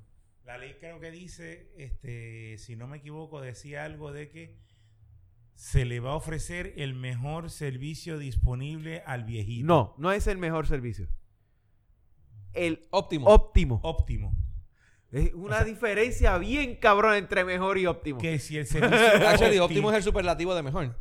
La 0.44 0.56
ley 0.58 0.76
creo 0.78 1.00
que 1.00 1.10
dice, 1.10 1.72
este, 1.76 2.56
si 2.58 2.76
no 2.76 2.86
me 2.86 2.98
equivoco, 2.98 3.40
decía 3.40 3.84
algo 3.84 4.12
de 4.12 4.28
que 4.30 4.56
se 5.56 5.84
le 5.84 5.98
va 6.00 6.10
a 6.12 6.14
ofrecer 6.14 6.72
el 6.76 6.94
mejor 6.94 7.50
servicio 7.50 8.18
disponible 8.18 9.02
al 9.06 9.24
viejito. 9.24 9.66
No, 9.66 9.94
no 9.98 10.12
es 10.12 10.26
el 10.28 10.38
mejor 10.38 10.66
servicio. 10.68 11.08
El 12.52 12.86
Óptimo. 12.90 13.26
óptimo. 13.26 13.80
Óptimo. 13.82 14.34
Es 15.12 15.32
una 15.34 15.56
O 15.56 15.58
sea- 15.58 15.64
diferencia 15.64 16.38
bien 16.38 16.76
cabrón 16.76 17.14
entre 17.16 17.44
mejor 17.44 17.78
y 17.78 17.86
óptimo. 17.86 18.18
Que 18.20 18.38
si 18.38 18.56
el 18.58 18.66
servicio 18.66 18.96
Actually, 19.28 19.56
óptimo- 19.58 19.64
óptimo 19.64 19.90
es 19.90 19.96
el 19.96 20.02
superlativo 20.04 20.54
de 20.54 20.62
mejor. 20.62 20.96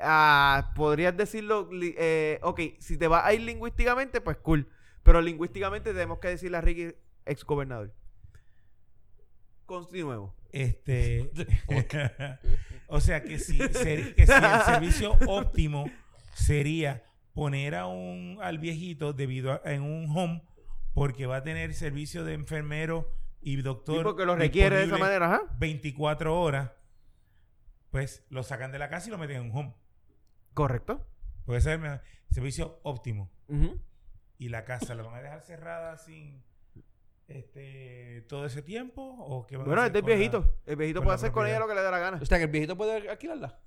Ah, 0.00 0.72
podrías 0.76 1.16
decirlo, 1.16 1.68
eh, 1.72 2.38
ok, 2.42 2.60
si 2.78 2.96
te 2.96 3.08
vas 3.08 3.24
a 3.24 3.34
ir 3.34 3.40
lingüísticamente, 3.42 4.20
pues 4.20 4.36
cool. 4.38 4.68
Pero 5.02 5.20
lingüísticamente 5.20 5.92
tenemos 5.92 6.18
que 6.20 6.28
decirle 6.28 6.56
a 6.58 6.60
Ricky, 6.60 6.94
ex 7.26 7.44
gobernador. 7.44 7.92
Continuemos. 9.66 10.32
Este, 10.52 11.30
o 12.88 13.00
sea 13.00 13.22
que 13.22 13.38
si, 13.38 13.56
ser- 13.58 14.14
que 14.14 14.26
si 14.26 14.32
el 14.32 14.60
servicio 14.64 15.16
óptimo 15.28 15.88
sería 16.34 17.04
poner 17.34 17.74
a 17.76 17.86
un 17.86 18.38
al 18.42 18.58
viejito 18.58 19.12
debido 19.12 19.52
a, 19.52 19.60
en 19.64 19.82
un 19.82 20.08
home 20.16 20.42
porque 20.94 21.26
va 21.26 21.36
a 21.36 21.42
tener 21.44 21.72
servicio 21.74 22.24
de 22.24 22.34
enfermero 22.34 23.12
y 23.40 23.56
doctor 23.56 23.98
Sí, 23.98 24.02
porque 24.02 24.24
lo 24.26 24.34
requiere 24.34 24.78
de 24.78 24.84
esa 24.84 24.98
manera, 24.98 25.26
ajá. 25.26 25.42
24 25.58 26.40
horas 26.40 26.72
pues 27.90 28.24
lo 28.30 28.42
sacan 28.42 28.72
de 28.72 28.78
la 28.78 28.88
casa 28.88 29.08
y 29.08 29.10
lo 29.10 29.18
meten 29.18 29.36
en 29.36 29.42
un 29.50 29.56
home 29.56 29.74
Correcto. 30.54 31.06
puede 31.44 31.60
ser 31.60 31.80
el 31.84 32.00
servicio 32.30 32.80
óptimo 32.82 33.30
y 34.38 34.48
la 34.48 34.64
casa 34.64 34.94
la 34.94 35.02
van 35.02 35.14
a 35.14 35.22
dejar 35.22 35.42
cerrada 35.42 35.96
sin 35.98 36.42
este 37.28 38.24
todo 38.28 38.46
ese 38.46 38.62
tiempo 38.62 39.02
o 39.02 39.46
qué 39.46 39.56
van 39.56 39.64
a 39.64 39.66
Bueno, 39.68 39.82
hacer 39.82 39.90
es 39.90 39.92
del 39.94 40.02
con 40.02 40.10
la- 40.10 40.16
viejito. 40.16 40.54
El 40.66 40.76
viejito 40.76 41.00
con 41.00 41.04
puede 41.06 41.14
hacer 41.16 41.32
con 41.32 41.46
ella 41.46 41.58
lo 41.58 41.68
que 41.68 41.74
le 41.74 41.82
dé 41.82 41.90
la 41.90 41.98
gana. 41.98 42.18
O 42.20 42.26
sea, 42.26 42.38
que 42.38 42.44
el 42.44 42.50
viejito 42.50 42.76
puede 42.76 43.08
alquilarla. 43.08 43.58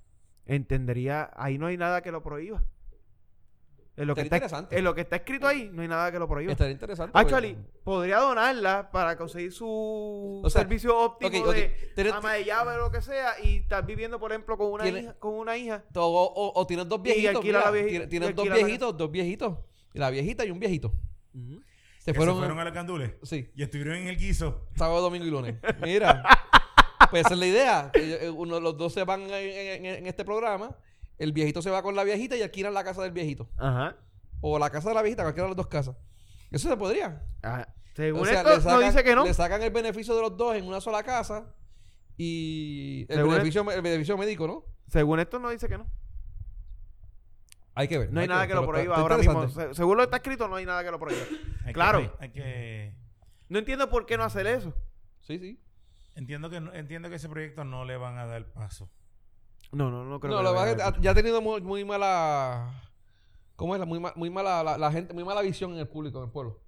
Entendería, 0.46 1.30
ahí 1.34 1.56
no 1.58 1.66
hay 1.66 1.76
nada 1.76 2.02
que 2.02 2.10
lo 2.12 2.22
prohíba. 2.22 2.62
En 3.94 4.06
lo, 4.08 4.14
que 4.14 4.22
está, 4.22 4.36
interesante. 4.36 4.78
en 4.78 4.84
lo 4.84 4.94
que 4.94 5.02
está 5.02 5.16
escrito 5.16 5.46
ahí, 5.46 5.68
no 5.70 5.82
hay 5.82 5.88
nada 5.88 6.10
que 6.10 6.18
lo 6.18 6.26
prohíba. 6.26 6.50
Estaría 6.52 6.72
interesante. 6.72 7.12
Actually, 7.16 7.52
porque- 7.54 7.78
podría 7.84 8.18
donarla 8.20 8.90
para 8.90 9.16
conseguir 9.18 9.52
su 9.52 10.40
O 10.42 10.48
sea, 10.48 10.62
servicio 10.62 10.98
óptimo 10.98 11.44
ok. 11.50 11.54
de 11.54 12.10
ama 12.10 12.32
de 12.32 12.44
llave 12.46 12.72
o 12.72 12.78
lo 12.78 12.90
que 12.90 13.02
sea 13.02 13.34
y 13.44 13.58
estás 13.58 13.84
viviendo, 13.84 14.18
por 14.18 14.32
ejemplo, 14.32 14.56
con 14.56 14.72
una, 14.72 14.88
hija, 14.88 15.12
con 15.18 15.34
una 15.34 15.58
hija. 15.58 15.84
O, 15.94 16.00
o- 16.00 16.58
o 16.58 16.66
tienes 16.66 16.88
dos 16.88 17.00
Y 17.00 17.02
viejitos. 17.02 17.36
alquila 17.36 17.58
mira, 17.58 17.70
la 17.70 17.76
vieji- 17.76 17.88
tiene- 17.90 18.04
y 18.04 18.08
tienes 18.08 18.34
dos 18.34 18.44
viejitos, 18.50 18.96
dos 18.96 19.10
viejitos. 19.10 19.58
Y 19.92 19.98
la 19.98 20.08
viejita 20.08 20.44
y 20.46 20.50
un 20.50 20.58
viejito. 20.58 20.92
Se 22.04 22.12
que 22.12 22.16
fueron, 22.16 22.34
se 22.34 22.38
fueron 22.40 22.58
a 22.58 22.64
la 22.64 22.72
candule 22.72 23.16
Sí, 23.22 23.48
y 23.54 23.62
estuvieron 23.62 23.94
en 23.96 24.08
el 24.08 24.16
guiso 24.16 24.66
sábado, 24.76 25.00
domingo 25.02 25.24
y 25.24 25.30
lunes. 25.30 25.54
Mira, 25.80 26.24
pues 27.10 27.24
esa 27.26 27.34
es 27.34 27.38
la 27.40 27.46
idea. 27.46 27.90
Eh, 27.94 28.28
Uno, 28.34 28.58
los 28.58 28.76
dos 28.76 28.92
se 28.92 29.04
van 29.04 29.20
en, 29.22 29.30
en- 29.32 29.84
en- 29.86 29.94
en 29.96 30.06
este 30.06 30.24
programa. 30.24 30.76
El 31.18 31.32
viejito 31.32 31.62
se 31.62 31.70
va 31.70 31.82
con 31.82 31.94
la 31.94 32.02
viejita 32.02 32.36
y 32.36 32.42
alquilan 32.42 32.74
la 32.74 32.82
casa 32.82 33.02
del 33.02 33.12
viejito. 33.12 33.48
Ajá. 33.56 33.96
O 34.40 34.58
la 34.58 34.70
casa 34.70 34.88
de 34.88 34.96
la 34.96 35.02
viejita, 35.02 35.22
cualquiera 35.22 35.44
de 35.44 35.50
las 35.50 35.56
dos 35.56 35.68
casas. 35.68 35.96
Eso 36.50 36.68
se 36.68 36.76
podría. 36.76 37.22
Ajá. 37.42 37.72
Según 37.94 38.22
O 38.22 38.24
sea, 38.24 38.38
esto, 38.38 38.48
le 38.50 38.56
no 38.56 38.62
sacan- 38.62 38.90
dice 38.90 39.04
que 39.04 39.14
no. 39.14 39.24
Le 39.24 39.34
sacan 39.34 39.62
el 39.62 39.70
beneficio 39.70 40.16
de 40.16 40.22
los 40.22 40.36
dos 40.36 40.56
en 40.56 40.66
una 40.66 40.80
sola 40.80 41.02
casa. 41.04 41.54
Y 42.16 43.06
el 43.08 43.16
Según 43.18 43.30
beneficio, 43.32 43.70
el 43.70 43.82
beneficio 43.82 44.18
médico, 44.18 44.46
¿no? 44.46 44.64
Según 44.88 45.20
esto, 45.20 45.38
no 45.38 45.50
dice 45.50 45.68
que 45.68 45.78
no. 45.78 45.86
Hay 47.74 47.88
que 47.88 47.98
ver. 47.98 48.12
No 48.12 48.20
hay 48.20 48.28
nada 48.28 48.46
que 48.46 48.54
lo 48.54 48.66
prohíba 48.66 48.94
está- 48.94 49.00
ahora 49.02 49.16
está 49.16 49.32
mismo. 49.32 49.48
Se- 49.48 49.74
Según 49.74 49.96
lo 49.96 50.02
que 50.02 50.04
está 50.04 50.16
escrito, 50.18 50.46
no 50.48 50.56
hay 50.56 50.66
nada 50.66 50.84
que 50.84 50.90
lo 50.90 50.98
prohíba. 50.98 51.22
Hay 51.64 51.72
Claro. 51.72 51.98
hay, 51.98 52.10
hay 52.20 52.30
que... 52.30 52.94
No 53.48 53.58
entiendo 53.58 53.88
por 53.88 54.04
qué 54.06 54.16
no 54.16 54.24
hacer 54.24 54.46
eso. 54.46 54.74
Sí, 55.20 55.38
sí. 55.38 55.58
Entiendo 56.14 56.50
que, 56.50 56.60
no- 56.60 56.72
entiendo 56.74 57.08
que 57.08 57.14
ese 57.16 57.28
proyecto 57.28 57.64
no 57.64 57.84
le 57.84 57.96
van 57.96 58.18
a 58.18 58.26
dar 58.26 58.44
paso. 58.52 58.90
No, 59.72 59.90
no, 59.90 60.04
no 60.04 60.20
creo 60.20 60.32
No, 60.32 60.38
que 60.38 60.44
lo 60.44 60.84
a 60.84 61.00
ya 61.00 61.10
ha 61.12 61.14
tenido 61.14 61.40
muy, 61.40 61.62
muy 61.62 61.84
mala. 61.84 62.90
¿Cómo 63.56 63.74
es? 63.74 63.78
la- 63.80 63.86
Muy, 63.86 64.00
ma- 64.00 64.12
muy 64.16 64.28
mala 64.28 64.62
la, 64.62 64.76
la 64.76 64.92
gente, 64.92 65.14
muy 65.14 65.24
mala 65.24 65.40
visión 65.40 65.72
en 65.72 65.78
el 65.78 65.88
público, 65.88 66.18
en 66.18 66.24
el 66.24 66.30
pueblo. 66.30 66.60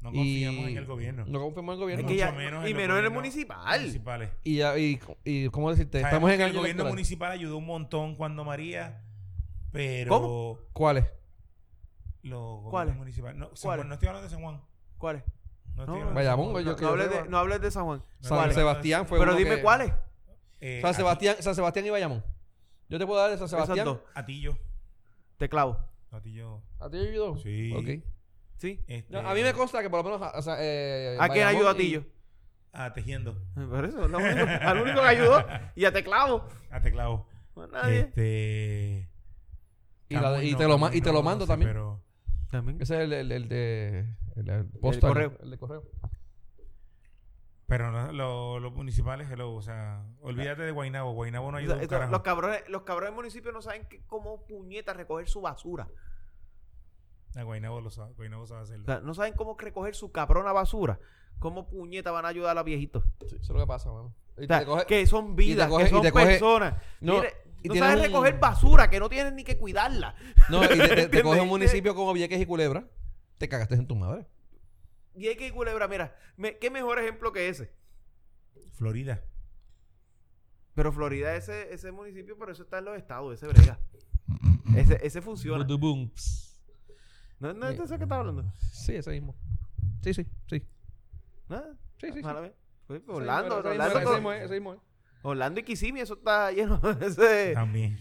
No 0.00 0.10
Y- 0.10 0.14
confiamos 0.44 0.70
en 0.70 0.76
el 0.78 0.86
gobierno. 0.86 1.24
No 1.26 1.40
confiamos 1.40 1.74
en 1.74 1.82
el 1.82 1.90
Es 1.90 1.96
gobierno. 1.98 2.08
que 2.08 2.16
ya- 2.16 2.26
Mucho 2.32 2.38
menos 2.38 2.66
y 2.66 2.70
en 2.70 2.76
menos 2.78 2.98
en 2.98 3.04
el 3.04 3.10
municipal. 3.10 3.80
municipales. 3.80 4.30
Y, 4.44 4.56
ya- 4.56 4.78
y, 4.78 4.98
y, 5.24 5.48
¿cómo 5.50 5.70
decirte? 5.70 6.00
Estamos 6.00 6.30
en 6.30 6.40
el 6.40 6.50
el 6.50 6.56
gobierno 6.56 6.84
municipal 6.86 7.32
ayudó 7.32 7.58
un 7.58 7.66
montón 7.66 8.16
cuando 8.16 8.42
María, 8.44 9.02
pero 9.72 10.08
¿Cómo? 10.10 10.58
¿Cuáles? 10.72 11.06
los 12.22 12.62
¿Cuáles? 12.70 12.96
municipales. 12.96 13.36
No, 13.38 13.46
San 13.54 13.68
¿Cuáles? 13.68 13.80
Juan, 13.82 13.88
no 13.88 13.94
estoy 13.94 14.08
hablando 14.08 14.28
de 14.28 14.34
San 14.34 14.42
Juan. 14.42 14.62
¿Cuál 14.98 15.16
es? 15.16 15.24
No, 15.74 15.82
estoy 15.82 15.86
No, 15.86 15.92
hablando 15.92 16.08
de 16.10 16.14
Bayamón, 16.14 16.44
San 16.46 16.52
Juan. 16.52 16.64
yo 16.64 16.70
No, 16.72 16.76
que 16.76 16.84
hables 16.84 17.10
de, 17.10 17.28
no 17.30 17.38
hables 17.38 17.60
de 17.60 17.70
San 17.70 17.84
Juan. 17.84 18.04
San 18.20 18.36
¿Cuáles? 18.38 18.54
Sebastián 18.56 19.06
fue 19.06 19.18
Pero 19.18 19.30
uno 19.30 19.38
dime 19.38 19.56
que- 19.56 19.62
cuáles. 19.62 19.92
Eh, 20.60 20.80
San 20.82 20.94
Sebastián, 20.94 21.36
San 21.40 21.54
Sebastián 21.54 21.86
y 21.86 21.90
Bayamón. 21.90 22.22
Yo 22.88 22.98
te 22.98 23.06
puedo 23.06 23.20
dar 23.20 23.30
de 23.30 23.36
San 23.38 23.46
Esas 23.46 23.62
Sebastián. 23.62 23.84
dos. 23.86 24.00
Atillo. 24.14 24.58
Te 25.38 25.48
clavo. 25.48 25.78
Atillo. 26.10 26.60
¿A 26.78 26.90
ti 26.90 26.98
te 26.98 27.08
ayudó? 27.08 27.36
Sí. 27.38 27.72
Ok. 27.74 28.04
¿Sí? 28.56 28.78
Este, 28.86 29.10
No, 29.12 29.20
a 29.26 29.32
mí 29.32 29.42
me 29.42 29.54
consta 29.54 29.80
que 29.80 29.88
por 29.88 30.04
lo 30.04 30.10
menos. 30.18 30.32
O 30.34 30.42
sea, 30.42 30.56
eh, 30.58 31.16
¿A 31.18 31.28
quién 31.30 31.44
Bayamón 31.46 31.56
ayudó 31.56 31.68
a 31.70 31.72
y- 31.74 31.76
ti 31.76 31.90
yo? 31.92 32.00
A 32.72 32.92
Tejiendo. 32.92 33.36
Por 33.54 33.84
eso, 33.86 34.06
lo 34.06 34.18
único, 34.18 34.46
al 34.62 34.80
único 34.82 35.00
que 35.00 35.06
ayudó. 35.06 35.44
Y 35.74 35.84
a 35.86 35.92
te 35.92 36.04
clavo. 36.04 36.46
A 36.70 36.80
Teclado. 36.82 37.26
Más 37.56 37.70
nadie. 37.70 38.00
Este. 38.00 39.09
Y, 40.10 40.14
la- 40.14 40.20
Camuy 40.22 40.48
y 40.48 40.52
no, 40.52 40.58
te 40.58 40.68
lo, 40.68 40.92
y 40.92 41.00
te 41.00 41.12
no 41.12 41.22
mando 41.22 41.46
sé, 41.46 41.52
también. 41.52 41.70
Pero 41.70 42.00
También. 42.50 42.82
Ese 42.82 42.96
es 42.96 43.00
el, 43.04 43.12
el, 43.12 43.32
el 43.32 43.48
de. 43.48 44.14
El, 44.36 44.48
el 44.50 44.66
postal, 44.66 45.10
correo. 45.10 45.32
El 45.42 45.50
de 45.50 45.58
correo. 45.58 45.84
Pero 47.66 47.92
no, 47.92 48.10
lo- 48.12 48.58
los 48.58 48.72
municipales, 48.72 49.30
hello, 49.30 49.54
o 49.54 49.62
sea, 49.62 50.04
olvídate 50.20 50.62
de 50.62 50.72
Guainabo. 50.72 51.12
Guainabo 51.12 51.52
no 51.52 51.56
O 51.56 51.60
ayuda 51.60 51.74
sea, 51.74 51.76
un 51.76 51.82
esto- 51.82 51.94
carajo. 51.94 52.12
los 52.12 52.22
cabrones, 52.22 52.68
los 52.68 52.82
cabrones 52.82 53.10
del 53.10 53.14
municipio 53.16 53.52
no 53.52 53.62
saben 53.62 53.86
que- 53.86 54.02
cómo 54.08 54.44
puñetas 54.46 54.96
recoger 54.96 55.28
su 55.28 55.40
basura. 55.40 55.88
A 57.36 57.42
Guainabo 57.44 57.80
lo 57.80 57.90
sabe, 57.90 58.12
Guaynabo 58.14 58.44
sabe 58.48 58.62
hacerlo. 58.62 58.82
O 58.82 58.86
sea, 58.86 59.00
no 59.00 59.14
saben 59.14 59.34
cómo 59.34 59.56
recoger 59.56 59.94
su 59.94 60.10
cabrona 60.10 60.52
basura. 60.52 60.98
¿Cómo 61.38 61.68
puñetas 61.68 62.12
van 62.12 62.24
a 62.24 62.28
ayudar 62.28 62.50
a 62.50 62.54
los 62.54 62.64
viejitos? 62.64 63.04
Sí, 63.20 63.36
eso 63.36 63.38
es 63.40 63.48
lo 63.50 63.60
que 63.60 63.66
pasa, 63.68 63.90
mano. 63.92 64.12
Y 64.36 64.44
O 64.44 64.46
sea, 64.48 64.58
te 64.60 64.66
coge- 64.66 64.86
que 64.86 65.06
son 65.06 65.36
vidas, 65.36 65.70
coge- 65.70 65.84
que 65.84 65.88
y 65.88 65.92
son 65.92 66.02
te 66.02 66.12
coge- 66.12 66.24
personas. 66.26 66.74
No, 67.00 67.14
Mire, 67.14 67.34
y 67.62 67.68
no 67.68 67.74
un- 67.98 68.02
recoger 68.02 68.38
basura, 68.38 68.88
que 68.90 68.98
no 69.00 69.08
tienen 69.08 69.36
ni 69.36 69.44
que 69.44 69.56
cuidarla. 69.58 70.14
No, 70.48 70.64
y 70.64 70.68
te, 70.78 71.08
te- 71.08 71.22
coge 71.22 71.40
un 71.40 71.48
municipio 71.48 71.94
como 71.94 72.12
Vieques 72.12 72.40
y 72.40 72.46
Culebra. 72.46 72.88
Te 73.38 73.48
cagaste 73.48 73.74
en 73.74 73.86
tu 73.86 73.96
madre. 73.96 74.26
Y 75.16 75.26
hay 75.28 75.36
que 75.36 75.52
culebra, 75.52 75.88
mira, 75.88 76.14
me- 76.36 76.58
qué 76.58 76.70
mejor 76.70 76.98
ejemplo 76.98 77.32
que 77.32 77.48
ese. 77.48 77.72
Florida. 78.72 79.22
Pero 80.74 80.92
Florida, 80.92 81.34
ese, 81.36 81.72
ese 81.74 81.90
municipio, 81.92 82.36
pero 82.38 82.52
eso 82.52 82.62
está 82.62 82.78
en 82.78 82.84
los 82.86 82.96
estados, 82.96 83.34
ese 83.34 83.46
brega. 83.48 83.78
Ese, 84.76 84.98
ese 85.02 85.20
funciona. 85.20 85.64
¿No, 87.40 87.52
no 87.54 87.68
es 87.68 87.76
de 87.78 87.84
eso 87.84 87.96
que 87.98 88.04
estás 88.04 88.18
hablando? 88.18 88.44
Sí, 88.72 88.94
ese 88.94 89.10
mismo. 89.10 89.34
Sí, 90.02 90.14
sí, 90.14 90.26
sí. 90.48 90.66
¿No? 91.48 91.60
Sí, 91.98 92.12
sí, 92.12 92.12
sí. 92.14 92.20
Orlando, 93.08 93.56
Orlando, 93.58 93.98
ese 93.98 94.10
mismo 94.14 94.32
es, 94.32 94.42
ese 94.44 94.54
mismo 94.54 94.74
es. 94.74 94.80
Orlando 95.22 95.60
y 95.60 95.62
Kissimmee, 95.64 96.00
eso 96.02 96.14
está 96.14 96.50
lleno 96.52 96.78
de 96.78 97.06
ese... 97.06 97.52
También. 97.54 97.98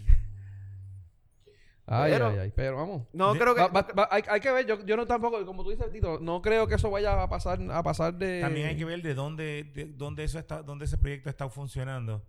Ay, 1.91 2.11
Pero- 2.11 2.27
ay, 2.27 2.37
ay. 2.37 2.53
Pero 2.55 2.75
vamos. 2.77 3.07
No, 3.13 3.33
creo 3.33 3.55
que... 3.55 3.61
Va- 3.61 3.67
va- 3.69 3.87
va- 3.97 4.07
hay, 4.11 4.21
hay 4.29 4.39
que 4.39 4.51
ver, 4.51 4.65
yo, 4.67 4.85
yo 4.85 4.95
no 4.95 5.07
tampoco, 5.07 5.43
como 5.45 5.63
tú 5.63 5.71
dices, 5.71 5.91
Tito, 5.91 6.19
no 6.21 6.41
creo 6.41 6.67
que 6.67 6.75
eso 6.75 6.91
vaya 6.91 7.21
a 7.21 7.27
pasar, 7.27 7.59
a 7.71 7.81
pasar 7.81 8.13
de... 8.13 8.41
También 8.41 8.67
hay 8.67 8.77
que 8.77 8.85
ver 8.85 9.01
de 9.01 9.15
dónde, 9.15 9.63
de 9.73 9.85
dónde 9.85 10.23
eso 10.23 10.37
está, 10.37 10.61
dónde 10.61 10.85
ese 10.85 10.99
proyecto 10.99 11.29
está 11.31 11.49
funcionando. 11.49 12.23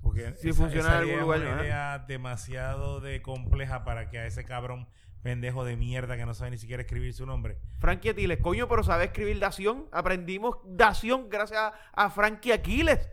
Porque 0.00 0.32
Si 0.36 0.50
esa- 0.50 0.58
funciona 0.58 0.88
esa 0.88 0.92
en 0.92 0.98
algún 0.98 1.12
idea 1.14 1.22
lugar, 1.22 1.38
es 1.40 1.46
una 1.46 1.56
¿no? 1.56 1.62
idea 1.64 1.98
demasiado 2.06 3.00
de 3.00 3.20
compleja 3.20 3.82
para 3.84 4.08
que 4.10 4.18
a 4.18 4.26
ese 4.26 4.44
cabrón 4.44 4.86
pendejo 5.22 5.64
de 5.64 5.76
mierda 5.76 6.16
que 6.16 6.26
no 6.26 6.34
sabe 6.34 6.52
ni 6.52 6.58
siquiera 6.58 6.82
escribir 6.82 7.12
su 7.14 7.26
nombre. 7.26 7.58
Frankie 7.78 8.10
Aquiles, 8.10 8.38
coño, 8.40 8.68
pero 8.68 8.82
sabe 8.84 9.04
escribir 9.06 9.38
dación. 9.40 9.86
Aprendimos 9.92 10.56
dación 10.64 11.28
gracias 11.30 11.60
a, 11.60 11.74
a 11.92 12.10
Frankie 12.10 12.52
Aquiles. 12.52 13.08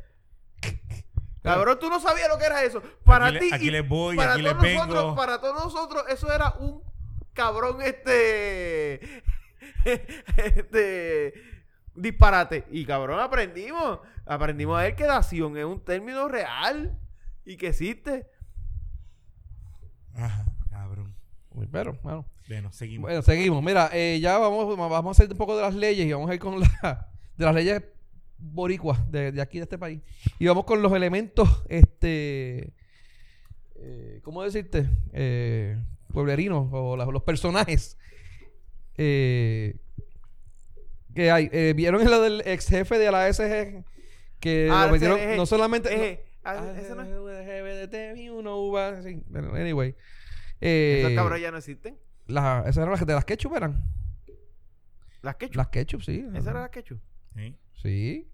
Cabrón, 1.55 1.77
tú 1.79 1.89
no 1.89 1.99
sabías 1.99 2.29
lo 2.29 2.37
que 2.37 2.45
era 2.45 2.63
eso. 2.63 2.81
Para 3.03 3.27
Aquí 3.27 3.33
le- 3.35 3.39
ti. 3.41 3.49
aquí 3.53 3.67
y 3.67 3.71
les 3.71 3.87
voy, 3.87 4.15
para 4.15 4.33
aquí 4.33 4.41
les 4.41 4.51
todos 4.53 4.63
nosotros, 4.63 5.03
vengo. 5.03 5.15
Para 5.15 5.41
todos 5.41 5.63
nosotros, 5.65 6.03
eso 6.09 6.31
era 6.31 6.51
un 6.59 6.81
cabrón, 7.33 7.81
este. 7.81 9.23
este. 10.37 11.33
Disparate. 11.95 12.65
Y 12.71 12.85
cabrón, 12.85 13.19
aprendimos. 13.19 13.99
Aprendimos 14.25 14.79
a 14.79 14.83
ver 14.83 14.95
que 14.95 15.05
dación 15.05 15.57
es 15.57 15.65
un 15.65 15.83
término 15.83 16.27
real 16.27 16.97
y 17.45 17.57
que 17.57 17.67
existe. 17.67 18.27
Ajá, 20.15 20.45
cabrón. 20.69 21.15
Pero, 21.71 21.97
bueno. 22.03 22.25
Bueno, 22.47 22.71
seguimos. 22.71 23.07
Bueno, 23.09 23.21
seguimos. 23.21 23.61
Mira, 23.63 23.89
eh, 23.93 24.19
ya 24.21 24.37
vamos, 24.37 24.75
vamos 24.77 25.05
a 25.19 25.23
hacer 25.23 25.31
un 25.31 25.37
poco 25.37 25.55
de 25.55 25.61
las 25.63 25.75
leyes 25.75 26.07
y 26.07 26.13
vamos 26.13 26.29
a 26.29 26.33
ir 26.33 26.39
con 26.39 26.59
la, 26.59 27.09
de 27.37 27.45
las 27.45 27.53
leyes 27.53 27.83
boricuas 28.39 29.11
de, 29.11 29.31
de 29.31 29.41
aquí, 29.41 29.57
de 29.59 29.63
este 29.63 29.77
país. 29.77 30.01
Y 30.39 30.47
vamos 30.47 30.65
con 30.65 30.81
los 30.81 30.91
elementos, 30.93 31.63
este, 31.69 32.73
eh, 33.75 34.19
¿cómo 34.23 34.43
decirte? 34.43 34.89
Eh, 35.13 35.77
pueblerinos 36.13 36.67
o 36.71 36.97
la- 36.97 37.05
los 37.05 37.23
personajes 37.23 37.97
eh, 38.97 39.75
que 41.15 41.31
hay. 41.31 41.49
Eh, 41.51 41.73
¿Vieron 41.75 42.03
lo 42.09 42.21
del 42.21 42.41
ex 42.45 42.67
jefe 42.67 42.97
de 42.97 43.11
la 43.11 43.27
SG? 43.31 43.83
Que 44.39 44.69
Ah, 44.71 44.85
lo 44.85 44.93
metieron, 44.93 45.19
no 45.37 45.45
solamente... 45.45 45.89
Eh, 46.11 46.23
anyway. 49.55 49.95
Eh, 50.61 51.01
Esos 51.03 51.13
cabrones 51.15 51.41
ya 51.41 51.51
no 51.51 51.57
existen. 51.57 51.97
las, 52.27 52.63
esas 52.65 52.77
eran 52.77 52.91
las 52.91 53.05
de 53.05 53.13
las 53.13 53.25
ketchup 53.25 53.55
eran. 53.55 53.83
Las 55.21 55.35
quechus. 55.35 55.55
Las 55.57 55.67
ketchup, 55.67 56.01
sí. 56.01 56.25
Esas 56.31 56.47
eran 56.47 56.61
las 56.61 56.69
quechus. 56.69 56.99
¿Sí? 57.35 57.55
Sí. 57.81 58.31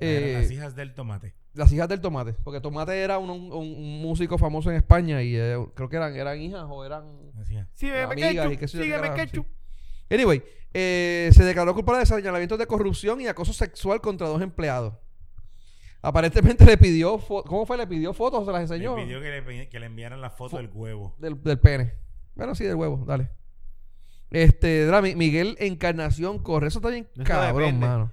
Eran 0.00 0.22
Eh, 0.28 0.32
las 0.42 0.50
hijas 0.50 0.74
del 0.76 0.94
tomate. 0.94 1.34
las 1.54 1.72
hijas 1.72 1.88
del 1.88 2.00
tomate. 2.00 2.34
Porque 2.44 2.60
Tomate 2.60 3.00
era 3.00 3.18
un, 3.18 3.30
un- 3.30 3.52
un 3.52 4.02
músico 4.02 4.38
famoso 4.38 4.70
en 4.70 4.76
España 4.76 5.22
y 5.22 5.36
eh, 5.36 5.56
creo 5.74 5.88
que 5.88 5.96
eran, 5.96 6.14
eran 6.16 6.40
hijas 6.40 6.64
o 6.68 6.84
eran. 6.84 7.04
Sígueme 7.74 8.02
amigas 8.02 8.52
y 8.52 8.56
qué 8.56 8.68
sé 8.68 8.78
yo 8.78 8.82
Sígueme 8.84 9.14
ketchup. 9.14 9.46
sí. 9.46 10.14
Anyway, 10.14 10.42
eh, 10.74 11.30
se 11.32 11.44
declaró 11.44 11.72
culpable 11.74 12.00
de 12.00 12.06
señalamientos 12.06 12.58
de 12.58 12.66
corrupción 12.66 13.20
y 13.20 13.26
acoso 13.28 13.52
sexual 13.52 14.00
contra 14.00 14.28
dos 14.28 14.42
empleados. 14.42 14.94
Aparentemente 16.02 16.66
le 16.66 16.76
pidió, 16.76 17.18
¿cómo 17.18 17.64
fue? 17.64 17.78
Le 17.78 17.86
pidió 17.86 18.12
fotos, 18.12 18.44
se 18.44 18.52
las 18.52 18.60
enseñó. 18.62 18.94
Le 18.96 19.04
pidió 19.04 19.20
que 19.22 19.30
le, 19.40 19.68
que 19.70 19.80
le 19.80 19.86
enviaran 19.86 20.20
la 20.20 20.28
foto 20.30 20.56
Fo- 20.56 20.60
del 20.60 20.70
huevo. 20.74 21.16
Del, 21.18 21.42
del 21.42 21.58
pene. 21.58 21.94
Bueno, 22.34 22.54
sí, 22.54 22.64
del 22.64 22.74
huevo, 22.76 23.04
dale. 23.06 23.30
Este, 24.34 24.90
Miguel 25.16 25.56
Encarnación 25.60 26.38
corre. 26.40 26.68
Eso 26.68 26.78
está 26.80 26.90
bien 26.90 27.08
Eso 27.14 27.24
cabrón, 27.24 27.78
mano. 27.78 28.12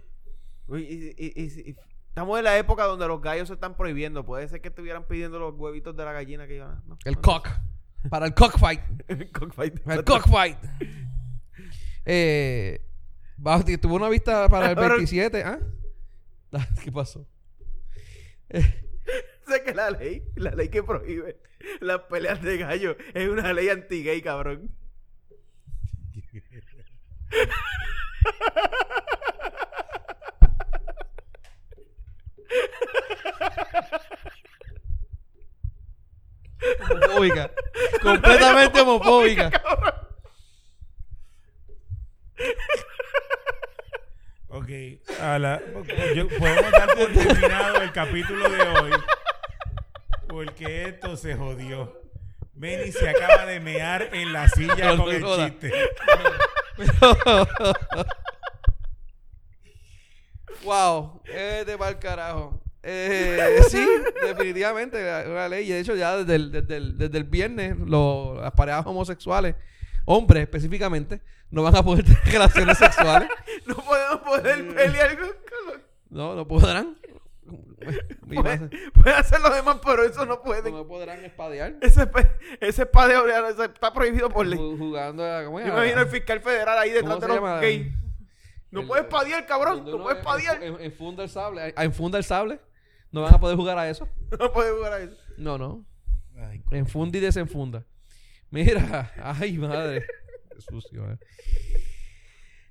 Uy, 0.67 0.83
y- 1.17 1.25
y- 1.25 1.41
y- 1.41 1.75
estamos 2.09 2.37
en 2.37 2.43
la 2.45 2.57
época 2.57 2.83
donde 2.85 3.07
los 3.07 3.21
gallos 3.21 3.47
se 3.47 3.55
están 3.55 3.75
prohibiendo. 3.75 4.25
Puede 4.25 4.47
ser 4.47 4.61
que 4.61 4.67
estuvieran 4.69 5.07
pidiendo 5.07 5.39
los 5.39 5.55
huevitos 5.55 5.95
de 5.97 6.05
la 6.05 6.13
gallina 6.13 6.45
que 6.47 6.55
iban. 6.57 6.81
No, 6.87 6.97
El 7.05 7.15
no. 7.15 7.21
cock. 7.21 7.49
Para 8.09 8.25
el 8.27 8.33
cockfight. 8.33 8.81
El 9.07 9.31
cockfight. 9.31 9.87
El 9.87 10.03
cockfight. 10.03 10.57
Eh, 12.05 12.81
tuvo 13.81 13.95
una 13.95 14.09
vista 14.09 14.47
para 14.49 14.71
el 14.71 14.77
Ahora- 14.77 14.95
27. 14.97 15.43
¿Ah? 15.43 15.59
¿Qué 16.83 16.91
pasó? 16.91 17.27
sé 18.51 19.63
que 19.65 19.73
la 19.73 19.91
ley, 19.91 20.23
la 20.35 20.51
ley 20.51 20.69
que 20.69 20.83
prohíbe 20.83 21.39
las 21.79 22.01
peleas 22.01 22.41
de 22.41 22.57
gallo 22.57 22.95
es 23.13 23.29
una 23.29 23.53
ley 23.53 23.69
anti-gay, 23.69 24.21
cabrón. 24.21 24.69
Homofóbica. 36.89 37.51
Completamente 38.01 38.81
homofóbica. 38.81 39.51
Ok, 44.49 44.69
a 45.21 45.39
la- 45.39 45.61
yo- 46.15 46.27
podemos 46.27 46.71
dar 46.71 46.87
por 46.95 47.07
terminado 47.13 47.81
el 47.81 47.91
capítulo 47.93 48.49
de 48.49 48.61
hoy. 48.61 48.91
Porque 50.27 50.83
esto 50.89 51.15
se 51.17 51.35
jodió. 51.35 52.00
Benny 52.53 52.91
se 52.91 53.09
acaba 53.09 53.45
de 53.45 53.59
mear 53.59 54.09
en 54.13 54.33
la 54.33 54.47
silla 54.49 54.95
No, 54.95 55.03
con 55.05 55.15
el 55.15 55.23
joda. 55.23 55.49
chiste. 55.49 55.71
wow. 60.63 61.21
Es 61.25 61.65
de 61.65 61.77
mal 61.77 61.97
carajo. 61.99 62.61
Eh, 62.83 63.59
sí, 63.69 63.85
definitivamente, 64.23 65.03
la- 65.03 65.25
una 65.29 65.47
ley. 65.47 65.67
Y 65.67 65.71
de 65.71 65.79
hecho, 65.79 65.95
ya 65.95 66.17
desde 66.17 66.35
el, 66.35 66.51
desde 66.51 66.77
el, 66.77 66.97
desde 66.97 67.17
el 67.19 67.23
viernes, 67.25 67.77
lo- 67.77 68.39
las 68.41 68.51
parejas 68.53 68.85
homosexuales, 68.85 69.55
hombres 70.05 70.43
específicamente, 70.43 71.21
no 71.51 71.63
van 71.63 71.75
a 71.75 71.83
poder 71.83 72.03
tener 72.05 72.19
relaciones 72.25 72.77
sexuales. 72.77 73.29
No 73.65 73.75
podemos 73.75 74.17
poder 74.21 74.75
pelear 74.75 75.19
con, 75.19 75.27
con 75.29 75.67
los- 75.67 75.81
No, 76.09 76.35
no 76.35 76.47
podrán. 76.47 76.97
Pueden 78.27 79.15
hacer 79.17 79.41
los 79.41 79.53
demás, 79.53 79.77
pero 79.85 80.03
eso 80.03 80.25
no 80.25 80.41
pueden. 80.41 80.73
no 80.73 80.87
podrán 80.87 81.23
espadear. 81.25 81.75
Ese, 81.81 82.09
ese 82.59 82.81
espadeo 82.83 83.27
está 83.27 83.93
prohibido 83.93 84.29
por 84.29 84.45
ley. 84.45 84.57
Ju- 84.59 84.77
Jugando 84.77 85.25
a. 85.25 85.43
¿cómo 85.45 85.59
es? 85.59 85.65
Yo 85.67 85.73
me 85.73 85.79
imagino 85.79 86.01
el 86.01 86.07
fiscal 86.07 86.39
federal 86.41 86.77
ahí 86.77 86.91
detrás 86.91 87.15
¿Cómo 87.15 87.21
de 87.21 87.27
los 87.27 87.35
llama? 87.37 87.59
gays. 87.59 87.93
No 88.71 88.81
El- 88.81 88.87
puedes 88.87 89.05
padear, 89.05 89.45
cabrón. 89.45 89.83
No 89.85 90.01
puedes 90.03 90.19
en- 90.19 90.23
padear. 90.23 90.63
en- 90.63 90.79
Enfunda 90.81 91.23
el 91.23 91.29
sable. 91.29 91.73
a- 91.75 91.83
Enfunda 91.83 92.17
el 92.17 92.23
sable. 92.23 92.59
No 93.11 93.21
van 93.23 93.33
a 93.33 93.39
poder 93.39 93.57
jugar 93.57 93.77
a 93.77 93.89
eso. 93.89 94.07
No 94.39 94.51
puedes 94.53 94.73
jugar 94.73 94.93
a 94.93 94.99
eso. 94.99 95.15
No, 95.37 95.57
no. 95.57 95.85
Ay, 96.37 96.63
Enfunda 96.71 97.17
y 97.17 97.21
desenfunda. 97.21 97.85
Mira, 98.49 99.11
ay 99.23 99.57
madre. 99.57 100.05
Qué 100.53 100.61
sucio, 100.61 101.11
eh. 101.11 101.17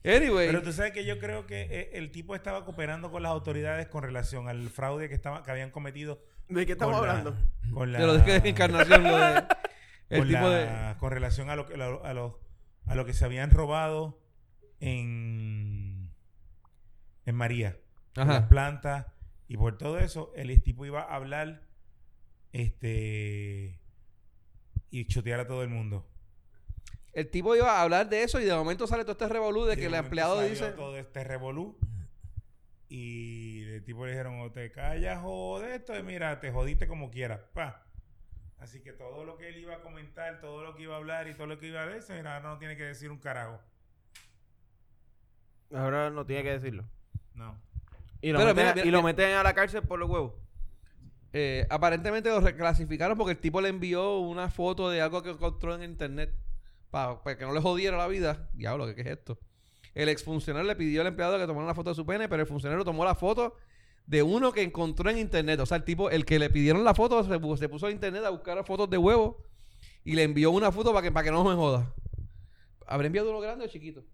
Anyway, 0.02 0.46
Pero 0.46 0.62
tú 0.62 0.72
sabes 0.72 0.92
que 0.92 1.04
yo 1.04 1.18
creo 1.18 1.46
que 1.46 1.60
eh, 1.62 1.90
el 1.94 2.10
tipo 2.10 2.34
estaba 2.34 2.64
cooperando 2.64 3.10
con 3.10 3.22
las 3.22 3.30
autoridades 3.32 3.86
con 3.88 4.02
relación 4.02 4.48
al 4.48 4.68
fraude 4.70 5.08
que 5.08 5.14
estaba 5.14 5.42
que 5.42 5.50
habían 5.50 5.70
cometido. 5.70 6.22
¿De 6.48 6.64
qué 6.66 6.72
estamos 6.72 6.96
con 6.98 7.06
la- 7.06 7.12
hablando? 7.18 7.36
Con 7.72 7.92
la, 7.92 7.98
de 8.00 8.06
lo 8.06 8.14
de 8.18 8.48
encarnación, 8.48 9.04
lo 9.04 9.16
de. 9.16 9.42
El 10.08 10.18
con, 10.20 10.28
tipo 10.28 10.40
la- 10.40 10.48
de. 10.92 10.96
con 10.98 11.10
relación 11.12 11.50
a 11.50 11.56
lo, 11.56 11.66
que- 11.66 11.74
a, 11.74 11.76
lo, 11.76 12.04
a 12.04 12.14
lo- 12.14 12.40
a 12.86 12.94
lo 12.94 13.04
que 13.04 13.12
se 13.12 13.24
habían 13.24 13.50
robado 13.50 14.20
en, 14.80 16.10
en 17.26 17.34
María. 17.34 17.76
Las 18.14 18.46
plantas 18.48 19.06
y 19.48 19.56
por 19.56 19.78
todo 19.78 19.98
eso, 19.98 20.32
el 20.34 20.60
tipo 20.62 20.84
iba 20.86 21.02
a 21.02 21.14
hablar 21.14 21.62
este 22.52 23.80
y 24.90 25.04
chotear 25.06 25.40
a 25.40 25.46
todo 25.46 25.62
el 25.62 25.68
mundo. 25.68 26.09
El 27.20 27.30
tipo 27.30 27.54
iba 27.56 27.70
a 27.78 27.82
hablar 27.82 28.08
de 28.08 28.22
eso 28.22 28.40
y 28.40 28.44
de 28.44 28.54
momento 28.54 28.86
sale 28.86 29.02
todo 29.04 29.12
este 29.12 29.28
revolú 29.28 29.64
de 29.66 29.74
Y 29.74 29.76
que 29.76 29.86
el 29.86 29.94
empleado 29.94 30.36
salió 30.36 30.50
dice. 30.50 30.72
todo 30.72 30.96
este 30.96 31.22
revolú 31.24 31.76
y 32.88 33.64
el 33.64 33.84
tipo 33.84 34.04
le 34.04 34.12
dijeron 34.12 34.40
o 34.40 34.50
te 34.50 34.72
callas 34.72 35.20
o 35.24 35.60
de 35.60 35.76
esto 35.76 35.96
y 35.98 36.02
mira 36.02 36.40
te 36.40 36.50
jodiste 36.50 36.88
como 36.88 37.10
quieras 37.10 37.40
pa 37.52 37.84
así 38.58 38.80
que 38.82 38.92
todo 38.92 39.24
lo 39.24 39.36
que 39.36 39.48
él 39.48 39.58
iba 39.58 39.76
a 39.76 39.80
comentar 39.80 40.40
todo 40.40 40.62
lo 40.64 40.74
que 40.74 40.82
iba 40.82 40.94
a 40.94 40.98
hablar 40.98 41.28
y 41.28 41.34
todo 41.34 41.46
lo 41.46 41.58
que 41.58 41.68
iba 41.68 41.82
a 41.82 41.86
decir 41.86 42.16
mira, 42.16 42.36
ahora 42.36 42.48
no 42.50 42.58
tiene 42.58 42.76
que 42.76 42.84
decir 42.84 43.10
un 43.10 43.18
carajo 43.18 43.60
Ahora 45.72 46.10
no 46.10 46.26
tiene 46.26 46.42
que 46.42 46.50
decirlo. 46.52 46.84
no 47.34 47.56
Y 48.20 48.32
lo, 48.32 48.38
Pero 48.38 48.48
meten, 48.54 48.64
mira, 48.64 48.74
mira, 48.74 48.86
y 48.86 48.90
lo 48.90 48.98
mira. 48.98 49.06
meten 49.12 49.36
a 49.36 49.42
la 49.42 49.54
cárcel 49.54 49.82
por 49.82 49.98
los 50.00 50.10
huevos. 50.10 50.32
eh, 51.32 51.66
aparentemente 51.70 52.28
lo 52.28 52.40
reclasificaron 52.40 53.16
porque 53.16 53.32
el 53.32 53.38
tipo 53.38 53.60
le 53.60 53.68
envió 53.68 54.18
una 54.18 54.48
foto 54.50 54.90
de 54.90 55.00
algo 55.00 55.22
que 55.22 55.30
encontró 55.30 55.74
en 55.76 55.84
internet 55.84 56.34
para 56.90 57.36
que 57.36 57.44
no 57.44 57.52
le 57.52 57.60
jodiera 57.60 57.96
la 57.96 58.06
vida. 58.08 58.48
Diablo, 58.52 58.86
¿qué, 58.86 58.94
qué 58.94 59.00
es 59.02 59.06
esto? 59.08 59.38
El 59.94 60.08
exfuncionario 60.08 60.68
le 60.68 60.76
pidió 60.76 61.00
al 61.00 61.08
empleado 61.08 61.38
que 61.38 61.46
tomara 61.46 61.64
una 61.64 61.74
foto 61.74 61.90
de 61.90 61.96
su 61.96 62.06
pene, 62.06 62.28
pero 62.28 62.42
el 62.42 62.48
funcionario 62.48 62.84
tomó 62.84 63.04
la 63.04 63.14
foto 63.14 63.56
de 64.06 64.22
uno 64.22 64.52
que 64.52 64.62
encontró 64.62 65.10
en 65.10 65.18
internet. 65.18 65.60
O 65.60 65.66
sea, 65.66 65.76
el 65.78 65.84
tipo, 65.84 66.10
el 66.10 66.24
que 66.24 66.38
le 66.38 66.50
pidieron 66.50 66.84
la 66.84 66.94
foto, 66.94 67.22
se, 67.24 67.30
pu- 67.40 67.56
se 67.56 67.68
puso 67.68 67.86
a 67.86 67.90
internet 67.90 68.24
a 68.24 68.30
buscar 68.30 68.64
fotos 68.64 68.88
de 68.90 68.98
huevo 68.98 69.44
y 70.04 70.14
le 70.14 70.22
envió 70.24 70.50
una 70.50 70.72
foto 70.72 70.92
para 70.92 71.02
que, 71.02 71.12
para 71.12 71.24
que 71.24 71.30
no 71.30 71.44
me 71.44 71.54
joda. 71.54 71.92
¿Habrá 72.86 73.06
enviado 73.06 73.30
uno 73.30 73.40
grande 73.40 73.64
o 73.64 73.68
chiquito? 73.68 74.04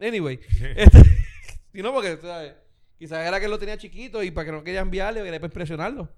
Anyway, 0.00 0.40
este, 0.76 1.02
si 1.72 1.82
no, 1.82 1.92
porque 1.92 2.16
¿sabes? 2.20 2.54
quizás 2.98 3.26
era 3.26 3.40
que 3.40 3.48
lo 3.48 3.58
tenía 3.58 3.76
chiquito 3.78 4.22
y 4.22 4.30
para 4.30 4.46
que 4.46 4.52
no 4.52 4.64
quería 4.64 4.80
enviarle, 4.80 5.22
quería 5.22 5.40
para 5.40 5.46
impresionarlo. 5.50 6.08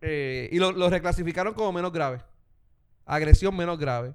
Eh, 0.00 0.48
y 0.52 0.58
lo, 0.58 0.72
lo 0.72 0.88
reclasificaron 0.88 1.54
como 1.54 1.72
menos 1.72 1.92
grave. 1.92 2.20
Agresión 3.12 3.56
menos 3.56 3.78
grave. 3.78 4.14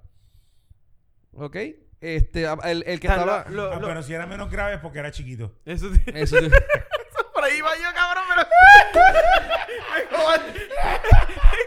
¿Ok? 1.33 1.55
Este, 2.01 2.45
el, 2.63 2.83
el 2.87 2.99
que 2.99 3.07
O 3.07 3.11
sea, 3.11 3.19
estaba. 3.21 3.45
lo- 3.49 3.71
Ah, 3.73 3.79
lo- 3.79 3.87
pero 3.87 4.03
si 4.03 4.13
era 4.13 4.25
menos 4.25 4.49
grave 4.51 4.75
es 4.75 4.79
porque 4.79 4.99
era 4.99 5.11
chiquito 5.11 5.57
Eso, 5.65 5.87
Eso 6.13 6.37
sí. 6.39 6.49
por 7.33 7.43
ahí 7.43 7.59
va 7.61 7.71
yo, 7.77 7.93
cabrón, 7.93 8.23
pero. 8.29 8.47
me 10.11 10.17
robaste. 10.17 10.69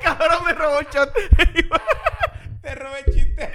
cabrón, 0.02 0.44
me 0.46 0.52
robó 0.52 0.80
el 0.80 0.86
shot. 0.86 1.12
te 2.62 2.74
robé 2.74 2.98
el 3.06 3.12
chiste 3.14 3.52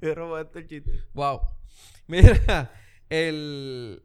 me 0.00 0.14
robaste 0.14 0.58
el 0.60 0.66
chiste. 0.66 1.04
Wow. 1.12 1.40
Mira, 2.06 2.72
el, 3.08 4.02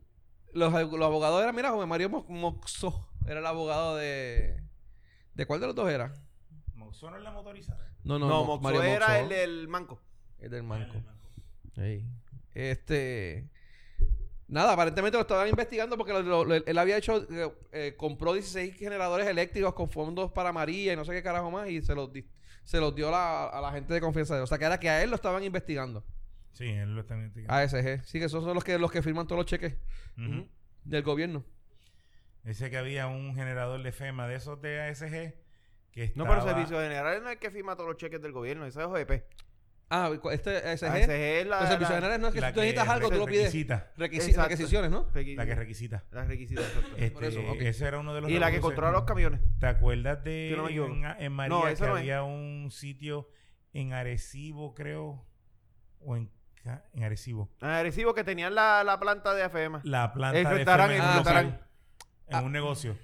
los, 0.54 0.72
los 0.74 1.02
abogados 1.02 1.42
eran, 1.42 1.56
mira, 1.56 1.72
José 1.72 1.86
Mario 1.88 2.10
Mo- 2.10 2.26
Moxó. 2.30 3.10
Era 3.28 3.40
el 3.40 3.46
abogado 3.46 3.96
de. 3.96 4.62
¿De 5.34 5.46
cuál 5.48 5.60
de 5.60 5.68
los 5.68 5.76
dos 5.76 5.90
era? 5.90 6.14
Monzón 6.96 7.12
no 7.12 7.18
es 7.18 7.24
la 7.24 7.32
motorizada 7.32 7.90
No, 8.04 8.18
no, 8.20 8.28
No, 8.28 8.36
Mo- 8.44 8.46
Moxo 8.46 8.62
Mario 8.64 8.84
era 8.84 9.08
Moxó. 9.08 9.22
el 9.24 9.30
del 9.30 9.68
manco. 9.68 10.02
El 10.40 10.52
del 10.52 10.60
Ah, 10.62 10.64
manco. 10.64 10.94
el 10.98 11.04
manco. 11.04 11.30
Ey. 11.78 12.06
Este. 12.54 13.50
Nada, 14.48 14.74
aparentemente 14.74 15.18
lo 15.18 15.22
estaban 15.24 15.48
investigando 15.50 15.98
porque 15.98 16.14
lo- 16.14 16.22
lo- 16.22 16.46
lo- 16.46 16.56
él 16.56 16.78
había 16.78 16.98
hecho. 16.98 17.26
eh, 17.32 17.52
eh, 17.72 17.94
compró 17.98 18.34
16 18.34 18.76
generadores 18.76 19.28
eléctricos 19.28 19.74
con 19.74 19.90
fondos 19.90 20.32
para 20.32 20.52
María 20.54 20.94
y 20.94 20.96
no 20.96 21.04
sé 21.04 21.12
qué 21.14 21.24
carajo 21.24 21.50
más 21.52 21.68
y 21.70 21.82
se 21.82 21.96
los, 21.96 22.14
di- 22.14 22.28
se 22.64 22.80
los 22.80 22.94
dio 22.96 23.10
la- 23.12 23.46
a 23.48 23.60
la 23.62 23.72
gente 23.72 23.94
de 23.94 24.00
confianza 24.02 24.36
de 24.36 24.40
él. 24.42 24.44
O 24.44 24.48
sea, 24.48 24.58
que 24.60 24.66
era 24.66 24.80
que 24.80 24.90
a 24.90 25.02
él 25.04 25.10
lo 25.10 25.16
estaban 25.16 25.44
investigando. 25.44 26.06
sí 26.54 26.66
él 26.70 26.94
lo 26.96 27.02
está 27.02 27.16
investigando 27.16 27.54
ASG. 27.54 28.06
Sí, 28.06 28.20
que 28.20 28.26
esos 28.26 28.44
son 28.44 28.54
los 28.54 28.64
que, 28.64 28.78
los 28.80 28.92
que 28.92 29.02
firman 29.02 29.28
todos 29.28 29.40
los 29.40 29.46
cheques 29.48 29.76
del 30.84 31.04
gobierno. 31.04 31.44
Ese 32.46 32.70
que 32.70 32.78
había 32.78 33.08
un 33.08 33.34
generador 33.36 33.82
de 33.82 33.92
FEMA 33.92 34.28
de 34.28 34.36
esos 34.36 34.62
de 34.62 34.80
ASG 34.80 35.34
que 35.96 36.12
No, 36.16 36.26
pero 36.26 36.44
Servicios 36.44 36.80
Generales 36.82 37.22
no 37.24 37.30
es 37.30 37.34
el 37.34 37.40
que 37.40 37.50
firma 37.52 37.76
todos 37.76 37.90
los 37.90 37.98
cheques 37.98 38.22
del 38.22 38.32
gobierno. 38.34 38.66
Ese 38.66 38.80
es 38.82 38.86
OEP. 38.86 39.24
Ah, 39.88 40.12
este. 40.32 40.58
ASG 40.68 41.10
es 41.12 41.46
la. 41.48 41.60
los 41.60 41.70
servicios 41.70 41.90
la- 41.92 41.96
generales 41.96 42.20
no 42.20 42.28
es 42.30 42.34
que 42.34 42.42
si 42.42 42.54
tú 42.54 42.60
necesitas 42.60 42.88
algo, 42.90 43.10
tú 43.10 43.18
lo 43.20 43.26
pides. 43.26 43.46
requisita. 43.46 43.92
Requisi- 43.98 44.30
Exacto. 44.30 44.50
requisiciones, 44.50 44.90
¿no? 44.92 45.08
La 45.14 45.46
que 45.46 45.56
requisita. 45.56 46.04
La 46.12 46.26
requisita, 46.26 46.62
exacto. 46.62 46.90
Este, 46.98 47.12
Por 47.12 47.24
eso, 47.24 47.40
ok. 47.52 47.62
Ese 47.62 47.86
era 47.86 48.00
uno 48.00 48.14
de 48.16 48.22
los 48.22 48.32
y 48.32 48.40
la 48.40 48.50
que 48.52 48.60
controla 48.60 48.92
los 48.92 49.04
camiones. 49.04 49.42
¿Te 49.60 49.68
acuerdas 49.68 50.24
de 50.24 50.54
no 50.58 50.70
en, 50.70 51.06
en 51.20 51.32
María 51.32 51.56
No, 51.56 51.64
que 51.66 51.72
eso 51.74 51.86
no 51.86 51.96
es. 51.98 52.02
había 52.02 52.24
un 52.24 52.70
sitio 52.72 53.30
en 53.74 53.94
Arecibo, 53.94 54.74
creo? 54.74 55.24
O 56.00 56.16
en, 56.18 56.32
en 56.94 57.04
Arecibo. 57.04 57.52
Agresivo 57.62 58.16
que 58.16 58.24
tenían 58.24 58.56
la, 58.56 58.84
la 58.84 59.00
planta 59.00 59.36
de 59.36 59.44
AFEMA. 59.44 59.82
La 59.84 60.12
planta 60.14 60.38
de 60.40 60.44
restaurante, 60.56 60.96
FEMA 60.96 61.06
el 61.06 61.12
en 61.12 61.18
un 61.20 61.26
local. 61.26 61.68
En 62.28 62.36
Ah. 62.36 62.42
un 62.42 62.52
negocio. 62.52 62.98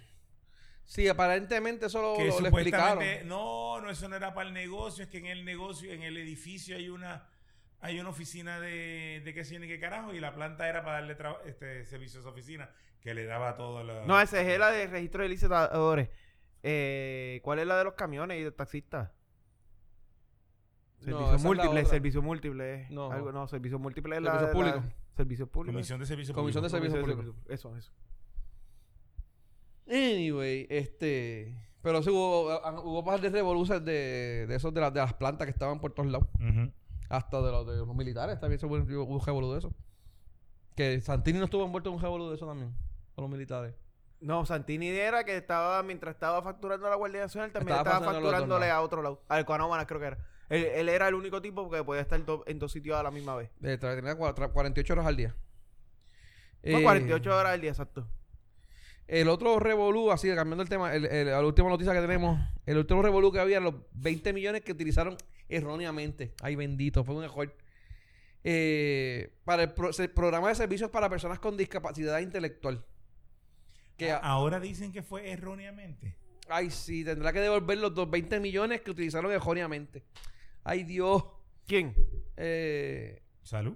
Sí, 0.92 1.08
aparentemente 1.08 1.86
eso 1.86 2.02
lo, 2.02 2.18
que 2.18 2.28
lo- 2.28 2.40
lo 2.42 2.48
explicaron. 2.48 2.90
supuestamente 2.96 3.24
no, 3.26 3.80
no 3.80 3.90
eso 3.90 4.10
no 4.10 4.16
era 4.18 4.34
para 4.34 4.50
el 4.50 4.54
negocio, 4.54 5.06
es 5.06 5.10
que 5.10 5.20
en 5.20 5.26
el 5.28 5.46
negocio, 5.46 5.90
en 5.90 6.04
el 6.04 6.18
edificio 6.18 6.76
hay 6.76 6.90
una 6.90 7.28
hay 7.80 7.98
una 8.02 8.10
oficina 8.10 8.60
de, 8.60 9.22
de 9.24 9.34
qué 9.34 9.46
sé 9.46 9.58
ni 9.58 9.68
qué 9.68 9.80
carajo 9.80 10.14
y 10.14 10.20
la 10.20 10.36
planta 10.36 10.68
era 10.68 10.84
para 10.84 10.98
darle 11.00 11.16
este 11.46 11.86
servicios 11.86 12.26
a 12.26 12.30
oficina 12.30 12.70
que 13.00 13.14
le 13.14 13.24
daba 13.26 13.56
todo 13.56 13.84
la 13.86 14.06
No, 14.06 14.20
esa 14.20 14.42
es 14.42 14.60
la 14.60 14.70
de 14.70 14.88
registro 14.88 15.24
de 15.24 15.30
licitadores. 15.30 16.10
Eh, 16.62 17.40
¿Cuál 17.42 17.60
es 17.60 17.68
la 17.68 17.78
de 17.78 17.86
los 17.86 17.94
camiones 17.94 18.38
y 18.40 18.44
de 18.44 18.52
taxistas? 18.52 19.12
No, 21.00 21.06
Servicio 21.06 21.26
esa 21.36 21.38
la 21.38 21.44
múltiple, 21.48 21.86
servicio 21.86 22.22
múltiple. 22.22 22.88
No. 22.92 23.12
Algo, 23.12 23.32
no, 23.32 23.48
servicio 23.48 23.80
múltiple 23.80 24.18
es 24.18 24.22
la. 24.22 24.32
Servicio 24.34 24.54
público. 24.54 24.78
La, 24.78 25.16
servicio 25.16 25.48
público. 25.48 25.74
comisión 25.74 26.00
de 26.02 26.06
servicios 26.06 26.36
Comisión 26.36 26.64
de 26.64 26.70
públicos. 26.70 26.92
servicios 26.92 27.16
Comisión 27.16 27.36
de 27.36 27.42
públicos. 27.42 27.54
Eso, 27.54 27.78
eso. 27.78 27.92
Anyway, 29.88 30.68
este. 30.70 31.56
Pero 31.82 32.04
sí 32.04 32.10
hubo, 32.12 32.60
hubo 32.84 33.04
par 33.04 33.20
de 33.22 33.30
revoluciones 33.30 33.84
de, 33.84 34.46
de 34.48 34.56
esos 34.56 34.74
de, 34.74 34.82
las 34.82 34.94
de 34.94 35.00
las 35.00 35.14
plantas 35.16 35.46
que 35.46 35.52
estaban 35.52 35.80
por 35.80 35.94
todos 35.94 36.10
lados. 36.12 36.28
Hasta 37.10 37.42
de 37.42 37.52
los, 37.52 37.68
de 37.68 37.78
los 37.78 37.96
militares 37.96 38.40
también 38.40 38.60
se 38.60 38.66
hubo, 38.68 38.76
hubo 38.78 39.16
un 39.16 39.26
revolú 39.26 39.52
de 39.54 39.60
eso. 39.60 39.74
Que 40.76 41.02
Santini 41.02 41.40
no 41.40 41.46
estuvo 41.46 41.66
envuelto 41.66 41.90
en 41.90 41.96
un 41.96 42.02
revolú 42.02 42.30
de 42.30 42.36
eso 42.36 42.46
también. 42.48 42.74
Con 43.16 43.24
los 43.24 43.32
militares. 43.32 43.74
No, 44.22 44.46
Santini 44.46 44.88
era 44.90 45.24
que 45.24 45.36
estaba, 45.36 45.82
mientras 45.84 46.14
estaba 46.14 46.42
facturando 46.44 46.86
a 46.86 46.92
la 46.92 46.96
Guardia 46.96 47.22
Nacional, 47.22 47.52
también 47.52 47.76
Estaba 47.80 48.00
facturándole 48.22 48.70
a 48.70 48.82
otro 48.82 49.02
lado. 49.02 49.24
Al 49.28 49.46
Cuanómanas 49.46 49.88
creo 49.88 50.00
que 50.00 50.06
era. 50.06 50.18
Él, 50.50 50.66
él 50.66 50.90
era 50.90 51.08
el 51.08 51.16
único 51.16 51.42
tipo 51.42 51.70
que 51.72 51.84
podía 51.84 52.02
estar 52.02 52.24
do- 52.24 52.44
en 52.46 52.60
dos 52.60 52.72
sitios 52.72 52.96
a 52.98 53.02
la 53.04 53.10
misma 53.10 53.36
vez. 53.36 53.50
Eh, 53.64 53.78
tenía 53.78 54.16
cua- 54.18 54.36
tra- 54.36 54.52
48 54.52 54.94
horas 54.94 55.08
al 55.08 55.16
día. 55.18 55.36
No, 56.64 56.78
Eh, 56.78 56.84
48 56.84 57.36
horas 57.36 57.54
al 57.54 57.62
día, 57.62 57.72
exacto. 57.72 58.08
El 59.12 59.28
otro 59.28 59.60
revolú, 59.60 60.10
así 60.10 60.30
cambiando 60.34 60.64
el 60.64 60.70
tema, 60.70 60.96
el, 60.96 61.04
el- 61.06 61.28
la 61.28 61.46
última 61.46 61.68
noticia 61.68 61.92
que 61.94 62.00
tenemos, 62.00 62.40
el 62.66 62.78
último 62.78 63.02
revolú 63.02 63.30
que 63.30 63.40
había, 63.42 63.60
los 63.60 63.76
20 63.92 64.32
millones 64.32 64.62
que 64.62 64.72
utilizaron 64.72 65.18
erróneamente. 65.50 66.34
Ay, 66.42 66.56
bendito, 66.56 67.04
fue 67.04 67.16
un 67.16 67.26
error. 67.26 67.54
Eh, 68.46 69.34
para 69.44 69.64
el, 69.64 69.74
pro- 69.74 69.92
programa 70.16 70.48
de 70.48 70.56
servicios 70.56 70.90
para 70.90 71.10
personas 71.10 71.40
con 71.40 71.58
discapacidad 71.58 72.20
intelectual. 72.20 72.86
Que, 73.98 74.12
Ahora 74.12 74.62
dicen 74.62 74.94
que 74.94 75.04
fue 75.04 75.30
erróneamente. 75.30 76.16
ay, 76.48 76.72
sí, 76.72 77.04
tendrá 77.04 77.34
que 77.34 77.42
devolver 77.42 77.78
los 77.80 77.94
dos 77.94 78.10
20 78.10 78.40
millones 78.40 78.80
que 78.80 78.92
utilizaron 78.92 79.30
erróneamente. 79.34 80.04
Ay, 80.64 80.84
Dios. 80.86 81.22
¿Quién? 81.68 81.94
Eh, 82.38 83.22
Salud. 83.44 83.76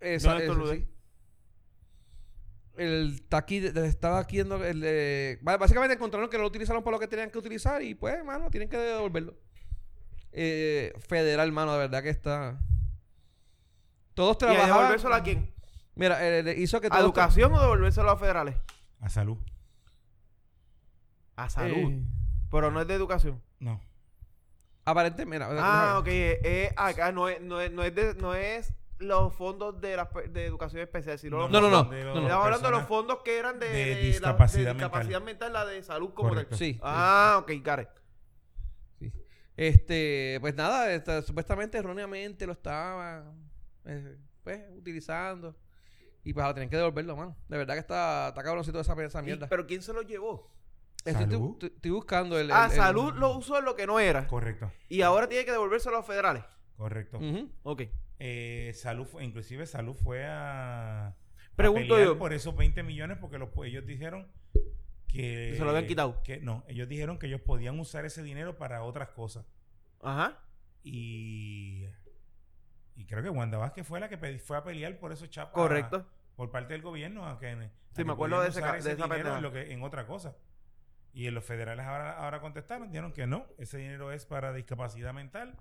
esa- 0.00 0.30
¿Dónde 0.30 0.44
ese, 0.44 0.52
estornudé? 0.52 0.76
sí. 0.78 0.88
El 2.76 3.14
está 3.16 3.36
aquí, 3.38 3.58
estaba 3.58 4.18
aquí 4.18 4.40
en 4.40 4.50
el, 4.52 5.38
básicamente 5.42 5.94
encontraron 5.94 6.28
que 6.30 6.36
no 6.36 6.42
lo 6.42 6.48
utilizaron 6.48 6.82
para 6.82 6.96
lo 6.96 7.00
que 7.00 7.08
tenían 7.08 7.30
que 7.30 7.38
utilizar 7.38 7.82
y 7.82 7.94
pues, 7.94 8.24
mano, 8.24 8.50
tienen 8.50 8.68
que 8.68 8.76
devolverlo. 8.76 9.34
Eh, 10.32 10.92
federal, 11.08 11.52
mano, 11.52 11.72
de 11.72 11.78
verdad 11.78 12.02
que 12.02 12.08
está. 12.10 12.58
Todos 14.14 14.36
¿Y 14.40 14.44
a 14.44 14.48
trabajaban. 14.48 14.76
devolvérselo 14.78 15.14
a 15.14 15.22
quién? 15.22 15.54
Mira, 15.94 16.18
eh, 16.26 16.54
hizo 16.58 16.80
que 16.80 16.88
¿A 16.90 16.98
educación 17.00 17.52
o 17.52 17.60
devolvérselo 17.60 18.10
a 18.10 18.16
federales? 18.16 18.56
A 19.00 19.08
salud. 19.10 19.36
A 21.36 21.48
salud. 21.50 21.90
Eh, 21.92 22.02
Pero 22.50 22.70
no 22.70 22.80
es 22.80 22.86
de 22.86 22.94
educación. 22.94 23.42
No. 23.58 23.80
aparentemente, 24.84 25.46
mira. 25.46 25.62
Ah, 25.62 25.98
ok. 25.98 26.06
eh, 26.08 26.72
acá 26.76 27.12
no 27.12 27.28
es, 27.28 27.40
no 27.40 27.60
es, 27.60 27.70
no 27.70 27.82
es, 27.84 27.94
de- 27.94 28.14
no 28.14 28.34
es 28.34 28.72
los 29.02 29.34
fondos 29.34 29.80
de, 29.80 29.96
la, 29.96 30.08
de 30.30 30.46
educación 30.46 30.82
especial, 30.82 31.18
sino 31.18 31.38
los 31.38 31.50
No, 31.50 31.60
no, 31.60 31.68
no, 31.70 31.84
de 31.84 32.04
no, 32.04 32.06
los 32.06 32.14
no. 32.16 32.22
Estamos 32.22 32.44
hablando 32.46 32.68
de 32.68 32.72
los 32.76 32.86
fondos 32.88 33.18
que 33.24 33.38
eran 33.38 33.58
de, 33.58 33.68
de 33.68 33.72
de 33.72 33.86
la- 33.90 33.96
de 33.96 34.02
discapacidad 34.02 34.74
discapacidad 34.74 35.22
mental. 35.22 35.52
la 35.52 35.66
de 35.66 35.82
salud 35.82 36.12
como 36.14 36.34
tal. 36.34 36.46
Sí. 36.52 36.78
Ah, 36.82 37.38
ok. 37.42 37.50
Sí. 38.98 39.12
Este, 39.56 40.38
pues 40.40 40.54
nada, 40.54 41.22
supuestamente 41.22 41.78
erróneamente 41.78 42.46
lo 42.46 42.52
estaba 42.52 43.32
eh, 43.84 44.16
pues, 44.42 44.62
utilizando. 44.76 45.56
Y 46.24 46.32
pues 46.32 46.44
ahora 46.44 46.54
tienen 46.54 46.70
que 46.70 46.76
devolverlo, 46.76 47.16
mano. 47.16 47.36
De 47.48 47.58
verdad 47.58 47.74
que 47.74 47.80
está, 47.80 48.28
está 48.28 48.42
cabroncito 48.44 48.78
esa, 48.80 48.94
esa 49.02 49.22
mierda. 49.22 49.48
¿Pero 49.48 49.66
quién 49.66 49.82
se 49.82 49.92
lo 49.92 50.02
llevó? 50.02 50.50
Estoy, 51.04 51.14
¿Salud? 51.24 51.52
estoy- 51.54 51.72
estoy 51.74 51.90
buscando 51.90 52.38
el. 52.38 52.50
Ah, 52.52 52.66
el- 52.66 52.70
el- 52.70 52.76
salud 52.76 53.12
lo 53.14 53.36
usó 53.36 53.58
en 53.58 53.64
lo 53.64 53.74
que 53.74 53.88
no 53.88 53.98
era. 53.98 54.28
Correcto. 54.28 54.70
Y 54.88 55.02
ahora 55.02 55.28
tiene 55.28 55.44
que 55.44 55.50
devolvérselo 55.50 55.96
a 55.96 55.98
los 55.98 56.06
federales. 56.06 56.44
Correcto. 56.76 57.18
Ujú. 57.18 57.50
Ok. 57.64 57.82
Eh, 58.24 58.70
salud 58.74 59.04
fue, 59.04 59.24
inclusive 59.24 59.66
salud 59.66 59.94
fue 59.96 60.24
a, 60.26 61.08
a 61.08 61.16
Pregunto 61.56 61.94
pelear 61.94 62.10
yo. 62.10 62.18
por 62.18 62.32
esos 62.32 62.54
20 62.56 62.84
millones 62.84 63.18
porque 63.18 63.36
los, 63.36 63.48
ellos 63.64 63.84
dijeron 63.84 64.28
que 65.08 65.54
se 65.56 65.64
lo 65.64 65.70
habían 65.70 65.88
quitado. 65.88 66.22
que 66.22 66.38
no 66.40 66.62
ellos 66.68 66.88
dijeron 66.88 67.18
que 67.18 67.26
ellos 67.26 67.40
podían 67.40 67.80
usar 67.80 68.04
ese 68.04 68.22
dinero 68.22 68.56
para 68.56 68.84
otras 68.84 69.08
cosas 69.08 69.44
Ajá. 70.00 70.38
y 70.84 71.88
y 72.94 73.06
creo 73.06 73.24
que 73.24 73.30
Wanda 73.30 73.58
Vázquez 73.58 73.84
fue 73.86 73.98
la 73.98 74.08
que 74.08 74.18
fue 74.38 74.56
a 74.56 74.62
pelear 74.62 74.98
por 75.00 75.10
esos 75.10 75.28
chapas 75.28 75.54
Correcto. 75.54 76.06
por 76.36 76.52
parte 76.52 76.74
del 76.74 76.82
gobierno 76.82 77.26
a 77.26 77.40
que, 77.40 77.48
a 77.48 77.56
Sí, 77.56 77.70
que 77.96 78.04
me 78.04 78.12
acuerdo 78.12 78.40
de 78.40 78.50
ese 78.50 78.60
usar 78.60 78.76
esa 78.76 78.94
dinero 78.94 79.36
en, 79.36 79.42
lo 79.42 79.50
que, 79.52 79.72
en 79.72 79.82
otra 79.82 80.06
cosa 80.06 80.36
y 81.12 81.28
los 81.30 81.44
federales 81.44 81.84
ahora, 81.86 82.18
ahora 82.18 82.40
contestaron 82.40 82.88
dijeron 82.88 83.12
que 83.12 83.26
no 83.26 83.46
ese 83.58 83.78
dinero 83.78 84.12
es 84.12 84.26
para 84.26 84.52
discapacidad 84.52 85.12
mental 85.12 85.56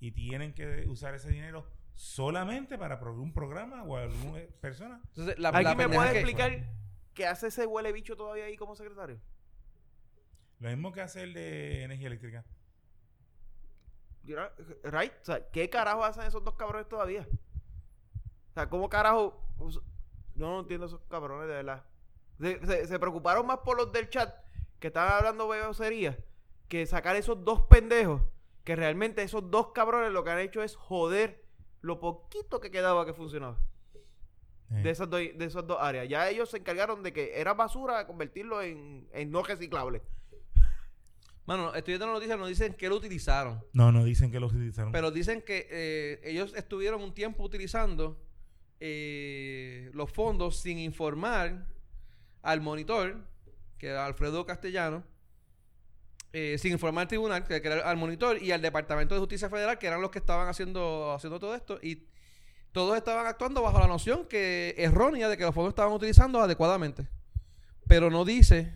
y 0.00 0.12
tienen 0.12 0.54
que 0.54 0.86
usar 0.88 1.14
ese 1.14 1.28
dinero 1.30 1.66
solamente 1.98 2.78
para 2.78 3.00
un 3.18 3.32
programa 3.32 3.82
o 3.82 3.96
alguna 3.96 4.40
persona 4.60 5.00
Entonces, 5.08 5.36
la, 5.38 5.48
¿Alguien 5.48 5.76
la 5.78 5.88
me 5.88 5.94
puede 5.96 6.12
que- 6.12 6.18
explicar 6.20 6.70
qué 7.12 7.26
hace 7.26 7.48
ese 7.48 7.66
huele 7.66 7.90
bicho 7.92 8.16
todavía 8.16 8.44
ahí 8.44 8.56
como 8.56 8.76
secretario? 8.76 9.18
lo 10.60 10.68
mismo 10.70 10.92
que 10.92 11.00
hace 11.00 11.22
el 11.24 11.34
de 11.34 11.82
energía 11.82 12.06
eléctrica 12.06 12.44
Right? 14.24 15.12
O 15.22 15.24
sea, 15.24 15.50
¿qué 15.50 15.70
carajo 15.70 16.04
hacen 16.04 16.24
esos 16.24 16.44
dos 16.44 16.54
cabrones 16.54 16.86
todavía? 16.88 17.26
O 18.50 18.54
sea, 18.54 18.68
¿cómo 18.68 18.88
carajo? 18.90 19.42
Yo 19.58 19.80
no 20.46 20.60
entiendo 20.60 20.86
esos 20.86 21.00
cabrones 21.08 21.48
de 21.48 21.54
verdad. 21.54 21.84
Se, 22.38 22.64
se- 22.66 22.86
se 22.86 22.98
preocuparon 22.98 23.46
más 23.46 23.58
por 23.58 23.76
los 23.78 23.90
del 23.90 24.08
chat 24.10 24.32
que 24.78 24.88
estaban 24.88 25.12
hablando 25.14 25.48
beocería 25.48 26.18
que 26.68 26.84
sacar 26.86 27.16
esos 27.16 27.42
dos 27.44 27.62
pendejos 27.62 28.20
que 28.64 28.76
realmente 28.76 29.22
esos 29.22 29.50
dos 29.50 29.72
cabrones 29.72 30.12
lo 30.12 30.22
que 30.22 30.30
han 30.30 30.38
hecho 30.40 30.62
es 30.62 30.76
joder 30.76 31.42
lo 31.80 31.98
poquito 32.00 32.60
que 32.60 32.70
quedaba 32.70 33.04
que 33.06 33.12
funcionaba 33.12 33.58
Eh, 34.70 34.82
de 34.82 34.90
esas 34.90 35.08
dos, 35.08 35.20
de 35.20 35.44
esas 35.44 35.66
dos 35.66 35.78
áreas. 35.80 36.06
Ya 36.08 36.28
ellos 36.28 36.50
se 36.50 36.58
encargaron 36.58 37.02
de 37.02 37.12
que 37.12 37.40
era 37.40 37.54
basura 37.54 38.06
convertirlo 38.06 38.60
en, 38.60 39.08
en 39.12 39.30
no 39.30 39.42
reciclable. 39.42 40.02
Mano, 41.46 41.74
estoy 41.74 41.92
viendo 41.92 42.06
la 42.06 42.12
noticia, 42.12 42.36
no 42.36 42.46
dicen 42.46 42.74
que 42.74 42.88
lo 42.90 42.96
utilizaron. 42.96 43.64
no 43.72 43.90
no 43.90 44.04
dicen 44.04 44.30
que 44.30 44.38
lo 44.38 44.48
utilizaron 44.48 44.92
Pero 44.92 45.10
dicen 45.10 45.40
que 45.40 45.66
eh, 45.70 46.20
ellos 46.24 46.52
estuvieron 46.54 47.00
un 47.02 47.14
tiempo 47.14 47.42
utilizando 47.42 48.20
eh, 48.80 49.90
los 49.94 50.12
fondos 50.12 50.60
sin 50.60 50.78
informar 50.78 51.66
al 52.42 52.60
monitor, 52.60 53.24
que 53.78 53.86
era 53.86 54.04
Alfredo 54.04 54.44
Castellano, 54.44 55.02
eh, 56.32 56.56
sin 56.58 56.72
informar 56.72 57.02
al 57.02 57.08
tribunal, 57.08 57.44
que, 57.44 57.56
era 57.56 57.88
al 57.88 57.96
monitor, 57.96 58.42
y 58.42 58.52
al 58.52 58.62
Departamento 58.62 59.14
de 59.14 59.20
Justicia 59.20 59.48
Federal, 59.48 59.78
que 59.78 59.86
eran 59.86 60.00
los 60.00 60.10
que 60.10 60.18
estaban 60.18 60.48
haciendo, 60.48 61.12
haciendo 61.12 61.38
todo 61.38 61.54
esto, 61.54 61.78
y 61.82 62.06
todos 62.72 62.96
estaban 62.96 63.26
actuando 63.26 63.62
bajo 63.62 63.78
la 63.78 63.86
noción 63.86 64.26
que 64.26 64.74
errónea 64.76 65.28
de 65.28 65.36
que 65.36 65.44
los 65.44 65.54
fondos 65.54 65.70
estaban 65.70 65.92
utilizando 65.92 66.40
adecuadamente. 66.40 67.08
Pero 67.86 68.10
no 68.10 68.24
dice, 68.24 68.74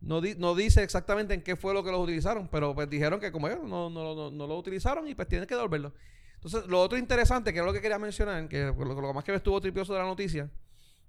no, 0.00 0.20
di- 0.20 0.34
no 0.36 0.54
dice 0.54 0.82
exactamente 0.82 1.34
en 1.34 1.42
qué 1.42 1.56
fue 1.56 1.72
lo 1.72 1.82
que 1.82 1.90
los 1.90 2.00
utilizaron, 2.00 2.48
pero 2.48 2.74
pues 2.74 2.88
dijeron 2.90 3.18
que 3.18 3.32
como 3.32 3.48
ellos 3.48 3.64
no, 3.64 3.88
no, 3.88 4.14
no, 4.14 4.30
no 4.30 4.46
lo 4.46 4.58
utilizaron 4.58 5.08
y 5.08 5.14
pues 5.14 5.26
tienen 5.28 5.48
que 5.48 5.54
devolverlo. 5.54 5.94
Entonces, 6.34 6.66
lo 6.66 6.80
otro 6.80 6.98
interesante, 6.98 7.52
que 7.52 7.58
es 7.58 7.64
lo 7.64 7.72
que 7.72 7.80
quería 7.80 7.98
mencionar, 7.98 8.48
que 8.48 8.66
lo, 8.66 8.84
lo 8.84 9.12
más 9.12 9.24
que 9.24 9.32
me 9.32 9.38
estuvo 9.38 9.60
tripioso 9.60 9.92
de 9.94 9.98
la 9.98 10.04
noticia, 10.04 10.50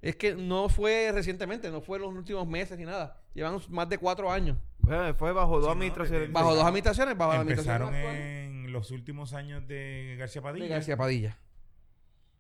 es 0.01 0.15
que 0.15 0.35
no 0.35 0.69
fue 0.69 1.11
recientemente, 1.13 1.69
no 1.71 1.81
fue 1.81 1.97
en 1.97 2.03
los 2.03 2.13
últimos 2.13 2.47
meses 2.47 2.77
ni 2.77 2.85
nada. 2.85 3.17
Llevan 3.33 3.59
más 3.69 3.87
de 3.89 3.97
cuatro 3.97 4.31
años. 4.31 4.57
Bueno, 4.79 5.13
fue 5.15 5.31
bajo 5.33 5.57
dos 5.59 5.65
Sí, 5.65 5.71
administraciones. 5.71 6.31
Bajo 6.31 6.55
dos 6.55 6.63
administraciones, 6.65 7.17
bajo 7.17 7.33
la 7.33 7.39
administración 7.41 7.93
en 7.95 8.71
los 8.71 8.91
últimos 8.91 9.33
años 9.33 9.67
de 9.67 10.15
García 10.17 10.41
Padilla 10.41 10.65
de 10.65 10.69
García 10.71 10.97
Padilla. 10.97 11.37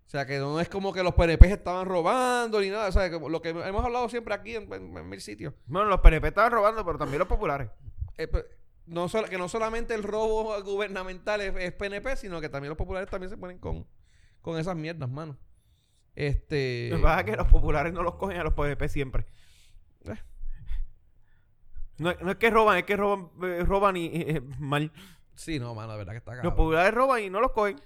O 0.07 0.09
sea, 0.09 0.25
que 0.25 0.39
no 0.39 0.59
es 0.59 0.67
como 0.69 0.91
que 0.91 1.03
los 1.03 1.13
PNP 1.13 1.51
estaban 1.51 1.85
robando 1.85 2.59
ni 2.61 2.69
nada. 2.69 2.87
O 2.87 2.91
sea, 2.91 3.09
que 3.11 3.19
lo 3.19 3.41
que 3.41 3.49
hemos 3.49 3.85
hablado 3.85 4.09
siempre 4.09 4.33
aquí 4.33 4.55
en, 4.55 4.71
en- 4.73 4.97
en 4.97 5.07
mil 5.09 5.21
sitios. 5.21 5.53
Bueno, 5.67 5.87
los 5.87 5.99
PNP 5.99 6.29
estaban 6.29 6.51
robando, 6.51 6.83
pero 6.83 6.97
también 6.97 7.19
los 7.19 7.27
populares. 7.27 7.69
Eh, 8.17 8.27
pues, 8.27 8.45
no 8.87 9.07
que 9.29 9.37
no 9.37 9.47
solamente 9.47 9.93
el 9.93 10.01
robo 10.01 10.59
gubernamental 10.63 11.41
es, 11.41 11.53
es 11.57 11.73
PNP, 11.73 12.15
sino 12.17 12.41
que 12.41 12.49
también 12.49 12.69
los 12.69 12.77
populares 12.77 13.07
también 13.07 13.29
se 13.29 13.37
ponen 13.37 13.59
con, 13.59 13.85
con 14.41 14.57
esas 14.57 14.75
mierdas, 14.75 15.07
mano. 15.09 15.37
Este. 16.15 16.89
Lo 16.91 16.97
que 16.97 17.03
pasa 17.03 17.19
es 17.21 17.25
que 17.25 17.35
los 17.37 17.47
populares 17.47 17.93
no 17.93 18.03
los 18.03 18.15
cogen 18.15 18.37
a 18.39 18.43
los 18.43 18.53
PNP 18.53 18.89
siempre. 18.89 19.25
Eh. 20.05 20.15
No, 21.97 22.13
no 22.21 22.31
es 22.31 22.37
que 22.37 22.49
roban, 22.49 22.77
es 22.77 22.83
que 22.85 22.95
roban, 22.95 23.29
eh, 23.43 23.63
roban 23.65 23.97
y 23.97 24.07
eh, 24.13 24.41
mal. 24.59 24.91
Sí, 25.35 25.59
no, 25.59 25.73
mano, 25.75 25.93
de 25.93 25.97
verdad 25.99 26.13
que 26.13 26.17
está 26.19 26.31
Los 26.31 26.37
cabrón. 26.41 26.55
populares 26.55 26.93
roban 26.93 27.21
y 27.23 27.29
no 27.29 27.39
los 27.41 27.51
cogen. 27.51 27.79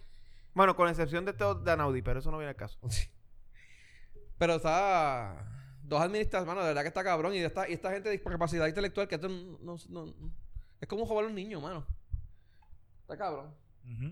Bueno, 0.53 0.75
con 0.75 0.87
excepción 0.87 1.25
de 1.25 1.31
este 1.31 1.43
de 1.63 1.71
Anaudi, 1.71 2.01
pero 2.03 2.19
eso 2.19 2.29
no 2.31 2.37
viene 2.37 2.49
al 2.49 2.55
caso. 2.55 2.77
Sí. 2.89 3.07
Pero 4.37 4.55
está. 4.55 5.49
Dos 5.83 6.01
administraciones, 6.01 6.47
mano, 6.47 6.61
de 6.61 6.67
verdad 6.67 6.81
que 6.81 6.87
está 6.87 7.03
cabrón. 7.03 7.33
Y 7.33 7.37
esta, 7.39 7.67
y 7.69 7.73
esta 7.73 7.91
gente 7.91 8.09
de 8.09 8.17
discapacidad 8.17 8.67
intelectual 8.67 9.07
que 9.07 9.15
esto 9.15 9.29
no, 9.29 9.75
no- 9.89 10.13
es 10.81 10.87
como 10.87 11.05
jugar 11.05 11.25
a 11.25 11.27
un 11.27 11.35
niño, 11.35 11.59
mano. 11.61 11.85
Está 13.01 13.17
cabrón. 13.17 13.53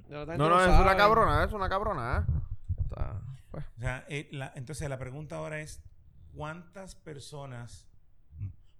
No, 0.09 0.25
no, 0.25 0.61
es 0.61 0.79
una 0.79 0.95
cabrona, 0.97 1.43
es 1.43 1.53
una 1.53 1.69
cabrona. 1.69 2.25
Está- 2.77 3.21
pues, 3.51 3.65
O 3.77 3.81
sea, 3.81 4.05
eh, 4.09 4.27
la- 4.31 4.51
entonces 4.55 4.87
la 4.89 4.97
pregunta 4.97 5.35
ahora 5.37 5.59
es, 5.61 5.83
¿cuántas 6.33 6.95
personas, 6.95 7.87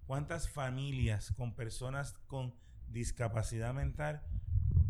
cuántas 0.07 0.49
familias 0.49 1.31
con 1.37 1.53
personas 1.55 2.13
con 2.27 2.53
discapacidad 2.87 3.73
mental 3.73 4.21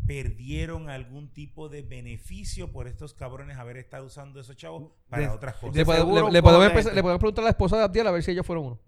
perdieron 0.06 0.88
algún 0.90 1.28
tipo 1.32 1.68
de 1.68 1.82
beneficio 1.82 2.72
por 2.72 2.88
estos 2.88 3.14
cabrones 3.14 3.56
haber 3.58 3.76
estado 3.76 4.06
usando 4.06 4.40
esos 4.40 4.56
chavos 4.56 4.90
para 5.08 5.22
De- 5.24 5.28
otras 5.28 5.54
cosas? 5.56 5.74
le, 5.74 5.80
De 5.80 5.84
podemos, 5.84 6.04
seguro 6.06 6.20
le- 6.22 6.26
un 6.28 6.32
le 6.32 6.42
podemos 6.42 6.58
poco 6.58 6.62
de 6.62 6.66
empezar- 6.70 6.82
gente. 6.90 6.94
le 6.96 7.02
podemos 7.02 7.20
preguntar 7.20 7.42
a 7.42 7.46
la 7.46 7.50
esposa 7.50 7.76
de 7.76 7.82
Abdiel 7.84 8.06
a 8.06 8.10
ver 8.10 8.22
si 8.22 8.30
ellos 8.32 8.46
fueron 8.46 8.64
uno. 8.66 8.80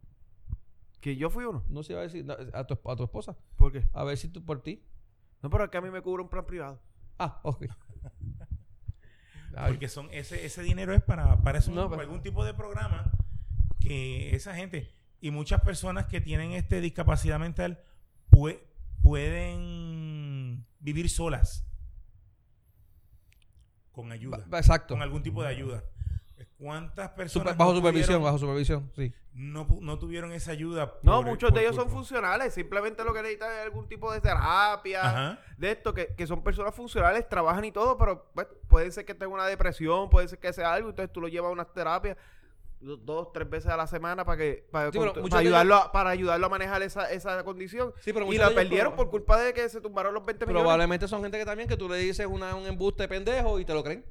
Que 1.01 1.17
yo 1.17 1.29
fui 1.31 1.45
uno. 1.45 1.63
No 1.69 1.83
se 1.83 1.93
iba 1.93 2.01
a 2.01 2.05
decir 2.05 2.25
no, 2.25 2.35
a 2.53 2.67
tu, 2.67 2.79
a 2.91 2.97
tu 2.97 3.05
esposa. 3.05 3.37
¿Por 3.57 3.71
qué? 3.73 3.87
A 3.93 4.05
ver 4.05 4.17
si 4.17 4.29
tú 4.29 4.43
por 4.45 4.63
ti. 4.63 4.83
No, 5.43 5.51
pero 5.51 5.65
es 5.65 5.71
que 5.71 5.77
a 5.77 5.81
mí 5.83 5.91
me 5.91 6.01
cubre 6.01 6.23
un 6.23 6.29
plan 6.31 6.47
privado. 6.47 6.81
Ah, 7.19 7.41
ok. 7.45 7.65
Ay, 9.57 9.73
Porque 9.73 9.89
son 9.89 10.09
ese, 10.13 10.45
ese 10.45 10.63
dinero 10.63 10.95
es 10.95 11.03
para, 11.03 11.37
para 11.43 11.59
eso, 11.59 11.71
No, 11.71 11.89
para 11.89 12.03
algún 12.03 12.23
tipo 12.23 12.45
de 12.45 12.55
programa 12.55 13.11
que 13.81 14.35
esa 14.35 14.55
gente 14.55 14.91
y 15.21 15.31
muchas 15.31 15.61
personas 15.63 16.07
que 16.07 16.21
tienen 16.21 16.53
este 16.53 16.81
discapacidad 16.81 17.39
mental 17.39 17.81
pue- 18.31 18.61
pueden 19.03 20.65
vivir 20.81 21.09
solas 21.11 21.65
con 23.93 24.11
ayuda, 24.11 24.45
exacto. 24.53 24.95
con 24.95 25.03
algún 25.03 25.23
tipo 25.23 25.43
de 25.43 25.49
ayuda. 25.49 25.85
¿Cuántas 26.65 27.11
personas 27.11 27.53
Super- 27.53 27.57
bajo 27.59 27.73
no 27.73 27.77
supervisión, 27.79 28.07
tuvieron- 28.07 28.23
bajo 28.25 28.39
supervisión, 28.39 28.91
sí. 28.97 29.13
no, 29.35 29.67
pu- 29.69 29.81
no 29.81 29.99
tuvieron 29.99 30.33
esa 30.33 30.53
ayuda? 30.53 30.95
No, 31.03 31.17
por- 31.19 31.27
muchos 31.27 31.51
por 31.51 31.59
de 31.59 31.67
ellos 31.67 31.77
son 31.77 31.91
funcionales. 31.91 32.55
Simplemente 32.55 33.05
lo 33.05 33.13
que 33.13 33.21
necesitan 33.21 33.53
es 33.53 33.59
algún 33.65 33.87
tipo 33.87 34.11
de 34.11 34.21
terapia. 34.23 35.07
Ajá. 35.07 35.39
De 35.59 35.71
esto, 35.73 35.93
que, 35.93 36.15
que 36.15 36.27
son 36.27 36.43
personas 36.43 36.75
funcionales, 36.75 37.29
trabajan 37.29 37.65
y 37.67 37.71
todo, 37.73 37.99
pero 37.99 38.31
pues, 38.35 38.47
puede 38.67 38.91
ser 38.93 39.05
que 39.05 39.15
tenga 39.15 39.35
una 39.35 39.47
depresión, 39.47 40.09
puede 40.09 40.27
ser 40.29 40.39
que 40.39 40.53
sea 40.55 40.73
algo, 40.73 40.89
entonces 40.89 41.13
tú 41.13 41.21
lo 41.21 41.29
llevas 41.29 41.51
a 41.51 41.53
unas 41.53 41.71
terapias 41.75 42.17
do- 42.81 42.97
dos, 42.97 43.33
tres 43.33 43.49
veces 43.49 43.71
a 43.71 43.77
la 43.77 43.87
semana 43.87 44.25
para 44.25 44.39
que 44.39 44.67
para, 44.71 44.91
Sí, 44.93 44.99
con- 44.99 45.13
para 45.29 45.39
ayudarlo 45.41 45.75
a, 45.75 45.93
para 45.93 46.11
ayudarlo 46.11 46.47
a 46.47 46.49
manejar 46.49 46.83
esa, 46.83 47.11
esa 47.11 47.43
condición. 47.45 47.93
Sí, 48.01 48.13
pero 48.13 48.31
y 48.33 48.39
la 48.39 48.51
perdieron 48.51 48.95
por 48.97 49.11
culpa 49.11 49.39
de 49.39 49.53
que 49.53 49.69
se 49.69 49.81
tumbaron 49.81 50.15
los 50.15 50.25
20 50.25 50.47
millones. 50.47 50.63
Probablemente 50.63 51.09
son 51.09 51.23
gente 51.23 51.39
que 51.39 51.45
también 51.45 51.69
que 51.69 51.77
tú 51.77 51.89
le 51.89 51.97
dices 51.99 52.27
una, 52.27 52.55
un 52.55 52.67
embuste 52.67 53.07
pendejo 53.09 53.59
y 53.61 53.65
te 53.65 53.75
lo 53.75 53.83
creen. 53.85 54.05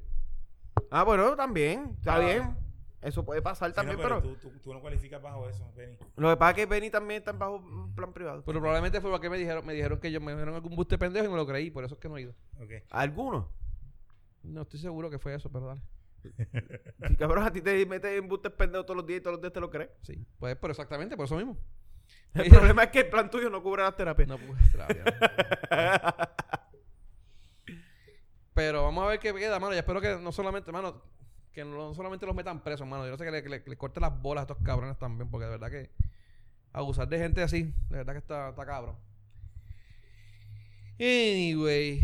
Ah, 0.90 1.02
bueno, 1.04 1.36
también, 1.36 1.94
está 1.98 2.16
Ah. 2.16 2.18
bien. 2.20 2.56
Eso 3.02 3.22
puede 3.22 3.42
pasar 3.42 3.68
Sí, 3.68 3.72
no, 3.72 3.74
también, 3.82 3.98
pero 4.00 4.22
pero, 4.22 4.34
tú, 4.36 4.48
tú- 4.48 4.58
tú 4.60 4.72
no 4.72 4.80
cualificas 4.80 5.20
bajo 5.20 5.46
eso, 5.46 5.70
Benny. 5.76 5.98
lo 6.16 6.30
que 6.30 6.36
pasa 6.38 6.50
es 6.52 6.56
que 6.56 6.66
Benny 6.66 6.88
también 6.88 7.18
está 7.18 7.32
bajo 7.32 7.56
un 7.56 7.94
plan 7.94 8.14
privado. 8.14 8.42
Pero 8.46 8.60
probablemente 8.60 8.98
fue 9.02 9.10
porque 9.10 9.28
me 9.28 9.36
dijeron, 9.36 9.64
me 9.66 9.74
dijeron 9.74 10.00
que 10.00 10.10
yo 10.10 10.22
me 10.22 10.32
dijeron 10.32 10.54
algún 10.54 10.74
buste 10.74 10.96
pendejo 10.96 11.26
y 11.26 11.28
me 11.28 11.36
lo 11.36 11.46
creí, 11.46 11.70
por 11.70 11.84
eso 11.84 11.94
es 11.96 12.00
que 12.00 12.08
no 12.08 12.16
he 12.16 12.22
ido. 12.22 12.34
Ok. 12.62 12.70
¿Alguno? 12.90 13.52
No 14.42 14.62
estoy 14.62 14.80
seguro 14.80 15.10
que 15.10 15.18
fue 15.18 15.34
eso, 15.34 15.50
pero 15.52 15.66
dale. 15.66 15.82
Si 17.08 17.16
cabrón, 17.16 17.44
a 17.44 17.52
ti 17.52 17.60
te 17.60 17.84
metes 17.84 18.18
en 18.18 18.26
bustes 18.26 18.52
pendejos 18.52 18.86
todos 18.86 18.96
los 18.96 19.06
días 19.06 19.18
y 19.20 19.22
todos 19.22 19.34
los 19.34 19.42
días 19.42 19.52
te 19.52 19.60
lo 19.60 19.68
crees. 19.70 19.90
Sí, 20.00 20.26
pues 20.38 20.56
pero 20.56 20.70
exactamente, 20.70 21.14
por 21.14 21.26
eso 21.26 21.36
mismo. 21.36 21.58
El 22.32 22.48
problema 22.50 22.84
es 22.84 22.90
que 22.90 23.00
el 23.00 23.10
plan 23.10 23.28
tuyo 23.30 23.50
no 23.50 23.62
cubre 23.62 23.82
las 23.82 23.94
terapias. 23.96 24.28
No 24.28 24.38
pues, 24.38 24.72
rabia. 24.72 25.04
Pero 28.54 28.84
vamos 28.84 29.04
a 29.04 29.08
ver 29.08 29.18
qué 29.18 29.32
queda, 29.34 29.58
mano. 29.58 29.72
Yo 29.72 29.78
espero 29.80 30.00
que 30.00 30.16
no 30.16 30.30
solamente, 30.32 30.70
mano, 30.72 31.02
que 31.52 31.64
no 31.64 31.92
solamente 31.94 32.24
los 32.26 32.34
metan 32.34 32.62
presos, 32.62 32.86
mano. 32.86 33.04
Yo 33.04 33.10
no 33.12 33.18
sé 33.18 33.24
que 33.24 33.30
le, 33.30 33.42
le- 33.42 33.62
le 33.66 33.76
corten 33.76 34.00
las 34.02 34.20
bolas 34.22 34.42
a 34.42 34.52
estos 34.52 34.64
cabrones 34.64 34.96
también, 34.98 35.28
porque 35.30 35.44
de 35.46 35.50
verdad 35.52 35.70
que 35.70 35.90
abusar 36.72 37.08
de 37.08 37.18
gente 37.18 37.42
así, 37.42 37.64
de 37.90 37.96
verdad 37.96 38.12
que 38.12 38.18
está, 38.18 38.50
está 38.50 38.64
cabrón. 38.64 38.96
Anyway. 40.98 41.98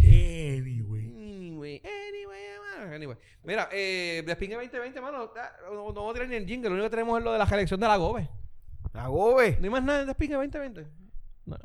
Anyway. 0.59 1.07
Anyway, 1.15 1.83
anyway, 1.85 2.41
mano, 2.79 2.95
anyway. 2.95 3.17
Mira, 3.45 3.69
eh, 3.73 4.23
Despingue 4.27 4.57
2020, 4.57 5.01
mano, 5.01 5.31
ah, 5.37 5.51
no, 5.67 5.75
no 5.75 5.93
vamos 5.93 6.11
a 6.11 6.15
tirar 6.15 6.29
ni 6.29 6.37
el 6.37 6.47
jingle. 6.47 6.71
Lo 6.71 6.75
único 6.75 6.87
que 6.87 6.97
tenemos 6.97 7.19
es 7.19 7.25
lo 7.25 7.33
de 7.33 7.39
la 7.39 7.45
reelección 7.45 7.79
de 7.81 7.87
la 7.87 7.97
GOBE. 7.97 8.29
La 8.93 9.07
gobe. 9.07 9.57
No 9.61 9.65
hay 9.65 9.71
más 9.71 9.85
nada 9.85 10.01
de 10.01 10.07
Despingue 10.07 10.35
2020. 10.35 10.87
No, 11.47 11.57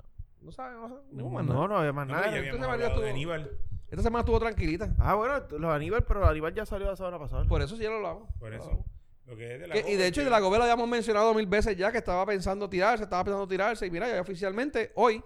no 0.42 0.52
sabe, 0.52 0.76
no. 0.76 0.88
No, 1.12 1.30
nada. 1.42 1.44
No, 1.44 1.68
no 1.68 1.78
había 1.80 1.94
más 1.94 2.08
No, 2.08 2.14
nada. 2.14 2.30
ya 2.32 2.38
habíamos 2.38 2.68
hablado 2.68 3.02
de 3.02 3.10
Aníbal. 3.10 3.52
Esta 3.90 4.02
semana 4.04 4.22
estuvo 4.22 4.40
tranquilita. 4.40 4.94
Ah, 5.00 5.16
bueno, 5.16 5.40
los 5.60 5.74
Aníbal, 5.74 6.04
pero 6.04 6.26
Aníbal 6.28 6.54
ya 6.54 6.66
salió 6.66 6.88
la 6.88 6.96
semana 6.96 7.20
pasada. 7.20 7.46
Por 7.46 7.62
eso 7.62 7.76
sí 7.76 7.84
ya 7.84 7.90
lo 7.90 7.96
hablamos. 7.98 8.30
Por 8.40 8.54
eso. 8.54 8.64
hablamos. 8.64 8.86
Lo 9.26 9.36
que 9.36 9.54
es 9.56 9.60
de 9.60 9.68
la 9.68 9.74
Que- 9.74 9.92
y 9.92 9.96
de 9.96 10.06
hecho, 10.08 10.24
de 10.24 10.30
la 10.30 10.40
GOBE 10.40 10.58
lo 10.58 10.64
habíamos 10.64 10.88
mencionado 10.88 11.34
mil 11.34 11.48
veces 11.48 11.76
ya, 11.76 11.92
que 11.92 11.98
estaba 11.98 12.26
pensando 12.26 12.70
tirarse, 12.70 13.04
estaba 13.06 13.24
pensando 13.24 13.48
tirarse. 13.48 13.86
Y 13.88 13.92
mira, 13.92 14.08
ya 14.08 14.22
oficialmente, 14.22 14.92
hoy, 14.96 15.24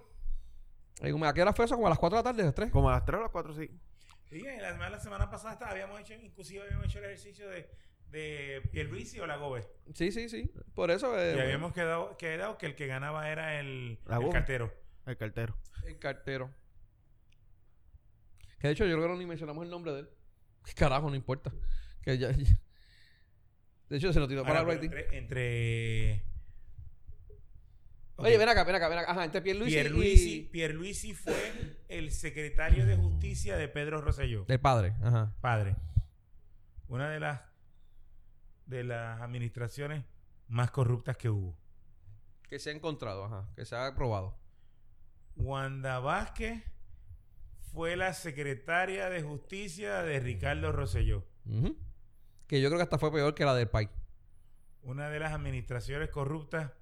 como- 1.10 1.24
¿a 1.26 1.34
qué 1.34 1.42
hora 1.42 1.52
fue 1.52 1.64
eso? 1.66 1.74
Como 1.74 1.86
a 1.86 1.90
las 1.90 1.98
4 1.98 2.16
de 2.16 2.20
la 2.24 2.30
tarde, 2.30 2.42
a 2.42 2.46
las 2.46 2.54
3. 2.54 2.70
Como 2.70 2.88
a 2.88 2.92
las 2.92 3.04
3 3.04 3.18
o 3.18 3.22
las 3.22 3.30
4, 3.30 3.52
sí. 3.54 3.70
Sí, 4.28 4.40
la, 4.42 4.72
semana- 4.72 4.90
la 4.90 5.00
semana 5.00 5.30
pasada 5.30 5.52
hasta 5.54 5.68
habíamos 5.68 6.00
hecho, 6.00 6.14
inclusive 6.14 6.62
habíamos 6.62 6.86
hecho 6.86 6.98
el 7.00 7.06
ejercicio 7.06 7.48
de, 7.48 7.68
de 8.10 8.62
Pierluisi 8.72 9.18
o 9.20 9.26
la 9.26 9.36
Gobe. 9.36 9.66
Sí, 9.94 10.12
sí, 10.12 10.28
sí. 10.28 10.50
Por 10.74 10.90
eso, 10.90 11.18
eh, 11.18 11.30
y 11.30 11.34
bueno, 11.34 11.42
habíamos 11.44 11.72
quedado, 11.72 12.16
quedado 12.16 12.56
que 12.56 12.66
el 12.66 12.76
que 12.76 12.86
ganaba 12.86 13.28
era 13.30 13.58
el, 13.60 13.98
La 14.06 14.16
el 14.18 14.30
cartero. 14.30 14.72
El 15.06 15.16
cartero. 15.16 15.56
el 15.84 15.98
cartero. 15.98 16.50
Que 18.60 18.68
de 18.68 18.72
hecho, 18.74 18.84
yo 18.84 18.92
creo 18.96 19.06
que 19.08 19.12
no 19.14 19.18
ni 19.18 19.26
mencionamos 19.26 19.64
el 19.64 19.70
nombre 19.70 19.92
de 19.92 20.00
él. 20.00 20.10
¿Qué 20.64 20.72
carajo? 20.74 21.08
No 21.10 21.16
importa. 21.16 21.52
Que 22.02 22.16
ya, 22.18 22.30
ya- 22.30 22.36
De 23.88 23.96
hecho, 23.96 24.12
se 24.12 24.20
lo 24.20 24.28
tiró 24.28 24.44
para 24.44 24.60
el 24.60 24.66
rating. 24.66 24.84
entre, 24.90 25.18
entre- 25.18 26.24
Oye, 28.16 28.36
ven 28.36 28.48
acá, 28.50 28.64
ven 28.64 28.74
acá, 28.76 28.88
ven 28.88 28.98
acá. 28.98 29.10
Ajá, 29.12 29.24
entre 29.24 29.40
Pierluisi, 29.40 29.74
Pierluisi, 29.74 30.34
y... 30.36 30.42
Pierluisi 30.44 31.14
fue 31.14 31.78
el 31.88 32.10
secretario 32.12 32.84
de 32.86 32.96
justicia 32.96 33.56
de 33.56 33.66
Pedro 33.66 34.02
Rosselló, 34.02 34.44
Del 34.44 34.60
padre, 34.60 34.94
ajá. 35.02 35.34
padre. 35.40 35.74
Una 36.88 37.08
de 37.10 37.18
las 37.20 37.40
de 38.66 38.84
las 38.84 39.20
administraciones 39.22 40.04
más 40.48 40.70
corruptas 40.70 41.16
que 41.16 41.30
hubo. 41.30 41.56
Que 42.48 42.58
se 42.58 42.70
ha 42.70 42.72
encontrado, 42.74 43.24
ajá. 43.24 43.48
Que 43.56 43.64
se 43.64 43.74
ha 43.74 43.86
aprobado. 43.86 44.36
Wanda 45.36 45.98
Vázquez 46.00 46.62
fue 47.72 47.96
la 47.96 48.12
secretaria 48.14 49.08
de 49.10 49.22
justicia 49.22 50.02
de 50.02 50.20
Ricardo 50.20 50.72
Rosselló. 50.72 51.24
Que 52.46 52.60
yo 52.60 52.68
creo 52.68 52.78
que 52.78 52.82
hasta 52.82 52.98
fue 52.98 53.12
peor 53.12 53.34
que 53.34 53.44
la 53.44 53.54
del 53.54 53.68
país. 53.68 53.88
Una 54.82 55.08
de 55.10 55.20
las 55.20 55.32
administraciones 55.32 56.08
corruptas 56.10 56.72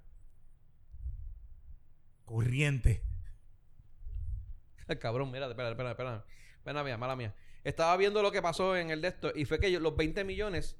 corrientes. 2.25 3.01
Cabrón, 4.99 5.31
mira, 5.31 5.47
espera, 5.47 5.69
espera, 5.69 5.91
espera. 5.91 6.25
Pena 6.63 6.83
mía, 6.83 6.97
mala 6.97 7.15
mía. 7.15 7.33
Estaba 7.63 7.95
viendo 7.97 8.21
lo 8.21 8.31
que 8.31 8.41
pasó 8.41 8.75
en 8.75 8.89
el 8.89 9.01
de 9.01 9.09
esto 9.09 9.31
y 9.35 9.45
fue 9.45 9.59
que 9.59 9.71
yo- 9.71 9.79
los 9.79 9.95
20 9.95 10.23
millones 10.23 10.77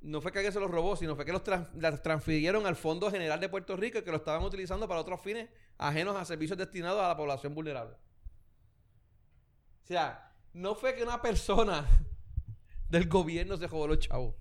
no 0.00 0.20
fue 0.22 0.32
que 0.32 0.38
alguien 0.38 0.52
se 0.52 0.60
los 0.60 0.70
robó, 0.70 0.96
sino 0.96 1.14
fue 1.14 1.24
que 1.26 1.32
los 1.32 1.44
trans- 1.44 1.68
las 1.74 2.02
transfirieron 2.02 2.66
al 2.66 2.74
Fondo 2.74 3.10
General 3.10 3.38
de 3.38 3.48
Puerto 3.50 3.76
Rico 3.76 3.98
y 3.98 4.02
que 4.02 4.10
lo 4.10 4.16
estaban 4.16 4.42
utilizando 4.42 4.88
para 4.88 5.00
otros 5.00 5.20
fines 5.20 5.48
ajenos 5.78 6.16
a 6.16 6.24
servicios 6.24 6.56
destinados 6.58 7.02
a 7.02 7.08
la 7.08 7.16
población 7.16 7.54
vulnerable. 7.54 7.94
O 9.90 9.92
sea, 9.92 10.32
no 10.52 10.76
fue 10.76 10.94
que 10.94 11.02
una 11.02 11.20
persona 11.20 11.84
del 12.88 13.08
gobierno 13.08 13.56
se 13.56 13.66
robó 13.66 13.88
los 13.88 13.98
chavos. 13.98 14.36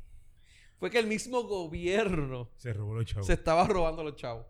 Fue 0.77 0.91
que 0.91 0.99
el 0.99 1.07
mismo 1.07 1.41
gobierno 1.41 2.51
Se 2.55 2.71
robó 2.71 2.93
los 2.93 3.05
chavos. 3.05 3.25
se 3.25 3.33
estaba 3.33 3.65
robando 3.65 4.03
los 4.03 4.15
chavos. 4.15 4.45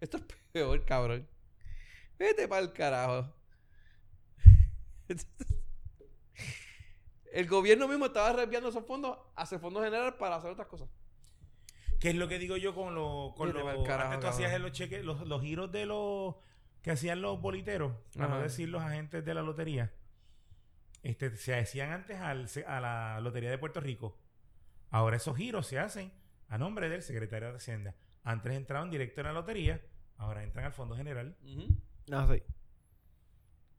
Esto 0.00 0.16
es 0.16 0.24
peor, 0.50 0.84
cabrón. 0.84 1.28
Vete 2.18 2.48
para 2.48 2.62
el 2.62 2.72
carajo. 2.72 3.32
El 7.32 7.46
gobierno 7.48 7.86
mismo 7.88 8.06
estaba 8.06 8.32
reenviando 8.32 8.68
esos 8.68 8.86
fondos 8.86 9.18
hacia 9.34 9.58
Fondo 9.58 9.82
General 9.82 10.16
para 10.16 10.36
hacer 10.36 10.50
otras 10.52 10.68
cosas. 10.68 10.88
¿Qué 11.98 12.10
es 12.10 12.14
lo 12.14 12.28
que 12.28 12.38
digo 12.38 12.56
yo 12.56 12.74
con 12.74 12.94
los... 12.94 13.34
Con 13.34 13.52
los 13.52 13.86
carajo, 13.86 14.12
antes 14.12 14.20
tú 14.20 14.26
hacías 14.28 14.50
cabrón. 14.50 14.68
los 14.68 14.72
cheques, 14.72 15.04
los, 15.04 15.26
los 15.26 15.42
giros 15.42 15.70
de 15.72 15.86
los... 15.86 16.36
Que 16.80 16.92
hacían 16.92 17.22
los 17.22 17.40
boliteros, 17.40 17.92
para 18.16 18.28
no 18.28 18.40
decir 18.40 18.68
los 18.68 18.82
agentes 18.82 19.24
de 19.24 19.34
la 19.34 19.42
lotería. 19.42 19.92
Este, 21.04 21.36
se 21.36 21.54
hacían 21.56 21.92
antes 21.92 22.18
al- 22.18 22.48
a 22.66 22.80
la 22.80 23.20
Lotería 23.20 23.50
de 23.50 23.58
Puerto 23.58 23.78
Rico. 23.80 24.18
Ahora 24.90 25.16
esos 25.16 25.36
giros 25.36 25.66
se 25.66 25.78
hacen 25.78 26.12
a 26.48 26.58
nombre 26.58 26.88
del 26.88 27.02
secretario 27.02 27.50
de 27.50 27.56
Hacienda. 27.58 27.94
Antes 28.24 28.52
entraban 28.54 28.90
directo 28.90 29.20
en 29.20 29.26
la 29.28 29.32
lotería, 29.34 29.80
ahora 30.16 30.42
entran 30.42 30.64
al 30.64 30.72
Fondo 30.72 30.96
General. 30.96 31.36
Ah, 32.10 32.26
sí. 32.28 32.42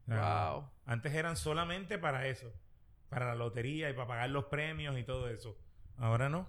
O 0.08 0.12
sea, 0.12 0.50
Wow. 0.52 0.70
Antes 0.84 1.12
eran 1.14 1.36
solamente 1.36 1.98
para 1.98 2.26
eso, 2.28 2.52
para 3.08 3.26
la 3.26 3.34
lotería 3.34 3.90
y 3.90 3.92
para 3.92 4.06
pagar 4.06 4.30
los 4.30 4.44
premios 4.44 4.96
y 4.98 5.02
todo 5.02 5.28
eso. 5.28 5.58
Ahora 5.96 6.28
no. 6.28 6.46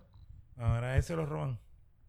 Ahora 0.57 0.95
ese 0.97 1.15
lo 1.15 1.25
roban. 1.25 1.59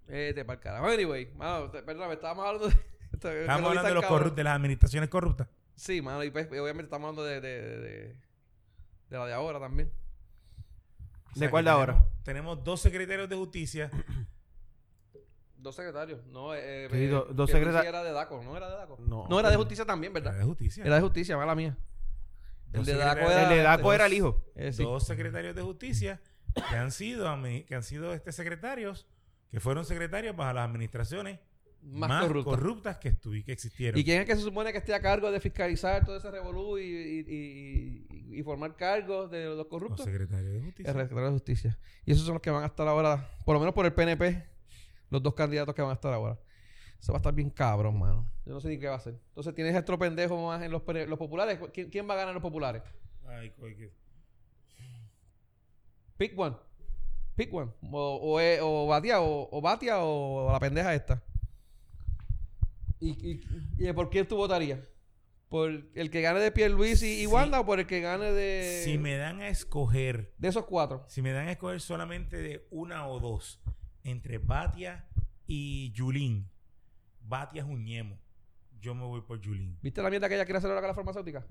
Vete 0.07 0.45
para 0.45 0.57
el 0.59 0.63
carajo. 0.63 0.87
Anyway, 0.89 1.33
mano, 1.37 1.71
te- 1.71 1.83
perdóname, 1.83 2.15
estábamos 2.15 2.45
hablando 2.47 2.69
de. 2.69 2.75
vi 3.45 3.49
hablando 3.51 3.83
de, 3.83 3.95
los 3.95 4.37
de 4.37 4.45
las 4.45 4.57
administraciones 4.57 5.09
corruptas. 5.09 5.49
Sí, 5.75 6.03
mano, 6.03 6.23
y 6.25 6.31
pues, 6.31 6.49
obviamente 6.49 6.85
estamos 6.85 7.09
hablando 7.11 7.25
de, 7.25 7.41
de, 7.41 7.79
de, 7.79 8.17
de- 9.11 9.19
la 9.19 9.27
de 9.27 9.33
ahora 9.35 9.59
también. 9.61 9.91
O 11.27 11.31
¿De 11.35 11.39
sea, 11.41 11.51
cuál 11.51 11.65
de 11.65 11.71
tenemos- 11.71 11.89
ahora? 11.89 12.07
Tenemos 12.25 12.65
dos 12.65 12.81
secretarios 12.81 13.29
de 13.29 13.37
justicia. 13.37 13.91
Dos 15.57 15.75
secretarios. 15.75 16.25
No, 16.27 16.55
eh, 16.55 16.89
Sí, 16.91 16.97
eh, 17.05 17.09
do- 17.09 17.25
dos 17.33 17.51
Pierluisi 17.51 17.77
secreta- 17.79 17.89
era 17.89 18.05
de 18.05 18.13
DACO, 18.13 18.41
¿no 18.45 18.57
era 18.57 18.69
de 18.71 18.77
DACO? 18.77 18.97
No. 19.01 19.27
No, 19.29 19.41
era 19.41 19.51
de 19.51 19.57
justicia 19.57 19.85
también, 19.85 20.13
Era 20.13 20.21
¿verdad? 20.27 20.39
de 20.39 20.45
justicia. 20.45 20.85
Era 20.85 20.95
de 20.95 21.01
justicia, 21.01 21.37
mala 21.37 21.55
mía. 21.57 21.77
El 22.73 22.85
de 22.85 22.93
secretarios- 22.93 23.27
DACO 23.29 23.31
era. 23.33 23.43
El 23.43 23.49
de 23.57 23.63
Daco 23.65 23.93
era 23.93 24.07
el 24.07 24.13
hijo. 24.13 24.45
eh, 24.55 24.73
sí. 24.73 24.85
Dos 24.85 25.05
secretarios 25.05 25.57
de 25.57 25.63
justicia 25.63 26.21
que 26.55 26.77
han 26.77 26.93
sido 26.93 27.25
que 27.67 27.75
han 27.75 27.83
sido 27.83 28.15
este 28.15 28.31
secretarios 28.31 29.09
que 29.51 29.59
fueron 29.59 29.85
secretarios 29.85 30.37
para 30.37 30.53
las 30.53 30.69
administraciones 30.69 31.41
Más, 31.83 32.09
más, 32.09 32.27
corrupto. 32.27 32.51
corruptas 32.51 32.99
que, 32.99 33.13
estuvi- 33.13 33.45
que 33.45 33.53
existieron. 33.53 33.99
¿Y 33.99 34.05
quién 34.05 34.21
es 34.21 34.27
que 34.27 34.35
se 34.37 34.43
supone 34.43 34.73
que 34.73 34.79
esté 34.79 34.95
a 34.95 35.01
cargo 35.01 35.31
de 35.31 35.41
fiscalizar 35.41 36.05
todo 36.05 36.17
ese 36.17 36.31
revolú 36.31 36.77
y, 36.79 36.83
y, 36.83 37.21
y- 37.21 38.07
y- 38.35 38.39
y 38.41 38.43
formar 38.43 38.77
cargos 38.77 39.31
de 39.31 39.47
los 39.47 39.67
corruptos? 39.67 40.05
secretarios 40.05 40.53
de 40.53 40.61
justicia. 40.61 40.91
El 40.91 40.97
secretario 40.97 41.25
de 41.27 41.33
Justicia. 41.33 41.79
Y 42.05 42.13
esos 42.13 42.25
son 42.25 42.35
los 42.35 42.43
que 42.43 42.51
van 42.51 42.63
a 42.65 42.67
estar 42.67 42.87
ahora, 42.89 43.31
por 43.45 43.55
lo 43.55 43.61
menos 43.61 43.75
por 43.75 43.87
el 43.87 43.93
PNP, 43.95 44.45
los 45.11 45.23
dos 45.23 45.35
candidatos 45.35 45.75
que 45.75 45.81
van 45.83 45.93
a 45.93 45.95
estar 45.95 46.13
ahora. 46.13 46.39
Eso 47.01 47.13
va 47.13 47.19
a 47.19 47.21
estar 47.21 47.33
bien 47.33 47.49
cabrón, 47.51 47.99
mano. 47.99 48.29
Yo 48.45 48.53
no 48.55 48.61
sé 48.61 48.69
ni 48.69 48.79
qué 48.79 48.89
va 48.89 48.95
a 48.95 48.99
hacer. 48.99 49.15
Entonces 49.29 49.55
tienes 49.55 49.75
a 49.75 49.79
otro 49.79 49.99
pendejo 49.99 50.47
más 50.47 50.61
en 50.63 50.71
los, 50.73 50.83
los 50.87 51.19
populares. 51.19 51.59
¿Quién, 51.73 51.89
quién 51.91 52.09
va 52.09 52.15
a 52.15 52.17
ganar 52.17 52.31
en 52.31 52.35
los 52.35 52.43
populares? 52.43 52.83
Ay, 53.27 53.51
que- 53.57 53.93
Pick 56.17 56.37
one. 56.39 56.57
Pick 57.37 57.55
one. 57.55 57.71
O, 57.93 58.37
o, 58.37 58.85
o 58.85 58.87
Batia, 58.89 59.21
o, 59.21 59.49
o 59.57 59.61
Batia, 59.61 59.99
o 60.01 60.51
la 60.53 60.59
pendeja 60.59 60.93
esta. 60.95 61.23
¿Y, 63.01 63.11
y, 63.79 63.89
y 63.89 63.93
por 63.93 64.11
quién 64.11 64.27
tú 64.27 64.37
votarías? 64.37 64.81
¿Por 65.49 65.71
el 65.95 66.11
que 66.11 66.21
gane 66.21 66.41
de 66.41 66.53
Pierluisi 66.53 67.07
y 67.07 67.21
Sí. 67.21 67.27
Wanda 67.27 67.61
o 67.61 67.65
por 67.67 67.81
el 67.81 67.87
que 67.87 68.01
gane 68.01 68.33
de, 68.33 68.83
Si 68.85 68.99
me 68.99 69.17
dan 69.17 69.41
a 69.41 69.49
escoger, 69.49 70.35
de 70.37 70.49
esos 70.49 70.67
cuatro? 70.67 71.05
si 71.09 71.23
me 71.23 71.33
dan 71.33 71.49
a 71.49 71.53
escoger 71.53 71.81
solamente 71.81 72.37
de 72.37 72.67
una 72.71 73.07
o 73.07 73.19
dos, 73.19 73.61
entre 74.05 74.39
Batia 74.39 75.07
y 75.47 75.91
Yulín, 75.93 76.51
Batia 77.23 77.63
es 77.63 77.69
un 77.69 77.85
ñemo. 77.85 78.19
Yo 78.81 78.95
me 78.95 79.05
voy 79.05 79.23
por 79.23 79.41
Yulín. 79.41 79.79
¿Viste 79.83 80.03
la 80.03 80.11
mierda 80.11 80.29
que 80.29 80.35
ella 80.35 80.45
quiere 80.45 80.59
hacer 80.59 80.71
ahora 80.71 80.83
con 80.83 80.89
la 80.89 80.95
farmacéutica? 80.95 81.47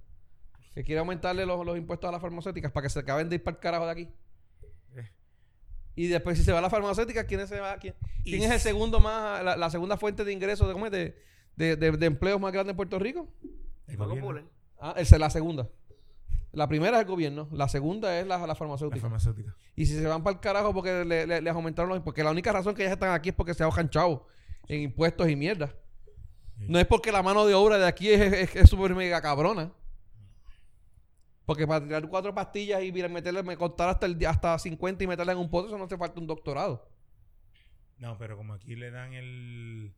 Que 0.75 0.83
quiere 0.83 0.99
aumentarle 0.99 1.45
los, 1.45 1.65
los 1.65 1.77
impuestos 1.77 2.07
a 2.07 2.11
las 2.11 2.21
farmacéuticas 2.21 2.71
para 2.71 2.83
que 2.83 2.89
se 2.89 2.99
acaben 2.99 3.29
de 3.29 3.35
ir 3.35 3.43
para 3.43 3.57
el 3.57 3.61
carajo 3.61 3.85
de 3.85 3.91
aquí. 3.91 4.09
Eh. 4.95 5.09
Y 5.95 6.07
después, 6.07 6.37
si 6.37 6.43
se 6.43 6.51
va 6.51 6.59
a 6.59 6.61
la 6.61 6.69
farmacéutica, 6.69 7.25
¿quién 7.25 7.39
es, 7.39 7.51
el 7.51 8.59
segundo 8.59 8.99
más, 8.99 9.43
la, 9.43 9.57
la 9.57 9.69
segunda 9.71 9.97
fuente 9.97 10.23
de 10.23 10.31
ingresos 10.31 10.67
de, 10.67 10.73
¿cómo 10.73 10.85
es? 10.85 10.91
de, 10.91 11.17
de, 11.57 11.75
de- 11.75 11.91
de 11.91 12.05
empleos 12.05 12.39
más 12.39 12.53
grande 12.53 12.71
en 12.71 12.77
Puerto 12.77 12.97
Rico? 12.99 13.27
El 13.87 13.97
gobierno. 13.97 14.49
Ah, 14.79 14.93
esa 14.97 15.15
es 15.15 15.19
la 15.19 15.29
segunda. 15.29 15.67
La 16.53 16.67
primera 16.67 16.97
es 16.97 17.01
el 17.03 17.07
gobierno, 17.09 17.49
la 17.51 17.67
segunda 17.67 18.17
es 18.19 18.25
la, 18.25 18.37
la 18.39 18.47
La 18.47 18.55
farmacéutica. 18.55 19.01
farmacéutica. 19.01 19.53
Y 19.75 19.85
si 19.85 19.93
se 19.95 20.07
van 20.07 20.23
para 20.23 20.35
el 20.35 20.39
carajo 20.39 20.73
porque 20.73 21.03
le, 21.05 21.27
le- 21.27 21.41
les 21.41 21.53
aumentaron 21.53 21.89
los 21.89 21.99
porque 22.01 22.23
la 22.23 22.31
única 22.31 22.51
razón 22.53 22.73
que 22.73 22.83
ellas 22.83 22.93
están 22.93 23.11
aquí 23.13 23.29
es 23.29 23.35
porque 23.35 23.53
se 23.53 23.63
ahogan 23.63 23.89
chavos 23.89 24.21
en 24.67 24.81
impuestos 24.81 25.27
y 25.29 25.35
mierda. 25.35 25.67
Sí. 26.57 26.65
No 26.69 26.79
es 26.79 26.87
porque 26.87 27.11
la 27.11 27.21
mano 27.21 27.45
de 27.45 27.53
obra 27.53 27.77
de 27.77 27.85
aquí 27.85 28.09
es, 28.09 28.21
es, 28.33 28.55
es 28.55 28.69
súper 28.69 28.95
mega 28.95 29.21
cabrona. 29.21 29.71
Porque 31.45 31.65
para 31.65 31.83
tirar 31.85 32.07
cuatro 32.09 32.33
pastillas 32.33 32.83
y 32.83 32.91
mira, 32.91 33.07
meterle, 33.07 33.41
me 33.43 33.55
contar 33.55 33.89
hasta 33.89 34.05
el, 34.05 34.25
hasta 34.25 34.57
50 34.59 35.03
y 35.03 35.07
meterla 35.07 35.31
en 35.31 35.37
un 35.37 35.49
pozo, 35.49 35.67
eso 35.67 35.77
no 35.77 35.85
hace 35.85 35.97
falta 35.97 36.19
un 36.19 36.27
doctorado. 36.27 36.89
No, 37.99 38.17
pero 38.17 38.35
como 38.35 38.53
aquí 38.53 38.75
le 38.75 38.91
dan 38.91 39.13
el, 39.13 39.93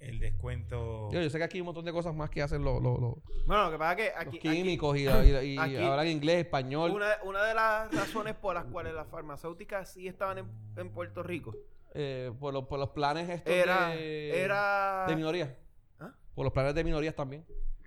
el 0.00 0.18
descuento. 0.20 1.10
Yo, 1.10 1.20
yo 1.22 1.30
sé 1.30 1.38
que 1.38 1.44
aquí 1.44 1.56
hay 1.56 1.62
un 1.62 1.66
montón 1.66 1.84
de 1.84 1.92
cosas 1.92 2.14
más 2.14 2.30
que 2.30 2.42
hacen 2.42 2.62
los, 2.62 2.82
los- 2.82 3.00
los- 3.00 3.14
Bueno, 3.46 3.64
lo 3.64 3.70
que 3.72 3.78
pasa 3.78 3.92
es 3.92 3.96
que 3.96 4.04
los 4.16 4.26
aquí, 4.26 4.38
aquí- 4.38 4.50
químicos 4.56 4.96
y, 4.98 5.02
y- 5.04 5.56
hablan 5.58 6.06
inglés, 6.08 6.38
español. 6.44 6.90
una, 6.92 7.08
una 7.24 7.42
de 7.44 7.54
las 7.54 7.92
razones 7.94 8.34
por 8.34 8.54
las 8.54 8.64
cuales 8.66 8.94
las 8.94 9.08
farmacéuticas 9.08 9.90
sí 9.92 10.06
estaban 10.06 10.38
en, 10.38 10.46
en 10.76 10.90
Puerto 10.90 11.22
Rico 11.22 11.54
eh, 11.94 12.30
por, 12.38 12.52
los, 12.52 12.64
por 12.66 12.78
los 12.78 12.90
planes 12.90 13.28
estos 13.30 13.52
era, 13.52 13.88
de, 13.88 14.42
era 14.42 15.06
de 15.08 15.16
minoría. 15.16 15.56
¿Ah? 15.98 16.12
Por 16.34 16.44
los 16.44 16.52
planes 16.52 16.74
de 16.74 16.84
minorías 16.84 17.14
también. 17.14 17.44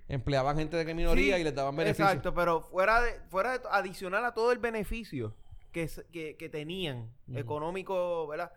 Empleaban 0.08 0.56
gente 0.58 0.76
de 0.76 0.94
minoría 0.94 1.36
Sí, 1.36 1.40
y 1.40 1.44
les 1.44 1.54
daban 1.54 1.76
beneficios. 1.76 2.08
Exacto, 2.08 2.34
pero 2.34 2.62
fuera 2.62 3.00
de, 3.00 3.20
fuera 3.30 3.56
de 3.56 3.60
adicional 3.70 4.24
a 4.24 4.34
todo 4.34 4.50
el 4.50 4.58
beneficio 4.58 5.36
que, 5.70 5.88
que, 6.10 6.36
que 6.36 6.48
tenían 6.48 7.08
económico, 7.32 8.26
¿verdad? 8.26 8.50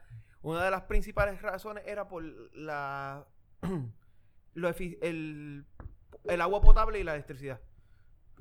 Una 0.44 0.64
de 0.64 0.72
las 0.72 0.84
principales 0.84 1.41
razones 1.41 1.84
era 1.88 2.08
por 2.08 2.24
la 2.56 3.26
lo 4.54 4.70
el, 4.70 5.66
el 6.26 6.41
agua 6.41 6.62
potable 6.62 7.00
y 7.00 7.04
la 7.04 7.16
electricidad. 7.16 7.60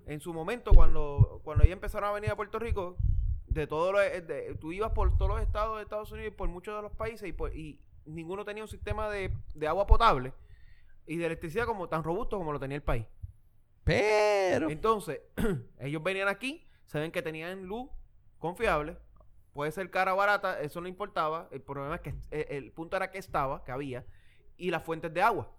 En 0.06 0.20
su 0.20 0.34
momento, 0.34 0.72
cuando, 0.74 1.40
cuando 1.44 1.62
ellos 1.64 1.74
empezaron 1.74 2.10
a 2.10 2.12
venir 2.12 2.30
a 2.30 2.36
Puerto 2.36 2.58
Rico, 2.58 2.96
de 3.46 3.66
todo 3.66 3.92
lo, 3.92 3.98
de- 4.00 4.56
tú 4.60 4.72
ibas 4.72 4.90
por 4.92 5.16
todos 5.16 5.30
los 5.30 5.40
estados 5.40 5.76
de 5.76 5.84
Estados 5.84 6.10
Unidos 6.10 6.32
y 6.32 6.36
por 6.36 6.48
muchos 6.48 6.74
de 6.74 6.82
los 6.82 6.92
países 6.92 7.28
y, 7.28 7.32
por- 7.32 7.54
y 7.54 7.80
ninguno 8.04 8.44
tenía 8.44 8.64
un 8.64 8.68
sistema 8.68 9.08
de, 9.08 9.32
de 9.54 9.68
agua 9.68 9.86
potable 9.86 10.32
y 11.06 11.16
de 11.18 11.26
electricidad 11.26 11.66
como 11.66 11.88
tan 11.88 12.02
robusto 12.02 12.36
como 12.36 12.52
lo 12.52 12.58
tenía 12.58 12.76
el 12.76 12.82
país. 12.82 13.06
Pero. 13.84 14.70
Entonces, 14.70 15.20
ellos 15.78 16.02
venían 16.02 16.28
aquí, 16.28 16.66
saben 16.86 17.12
que 17.12 17.22
tenían 17.22 17.64
luz 17.64 17.88
confiable, 18.38 18.96
puede 19.52 19.72
ser 19.72 19.90
cara 19.90 20.14
o 20.14 20.16
barata, 20.16 20.60
eso 20.60 20.80
no 20.80 20.88
importaba. 20.88 21.48
El 21.50 21.60
problema 21.60 21.96
es 21.96 22.00
que 22.00 22.14
eh, 22.30 22.46
el 22.50 22.72
punto 22.72 22.96
era 22.96 23.10
que 23.10 23.18
estaba, 23.18 23.64
que 23.64 23.72
había, 23.72 24.04
y 24.56 24.70
las 24.70 24.82
fuentes 24.82 25.12
de 25.12 25.22
agua. 25.22 25.50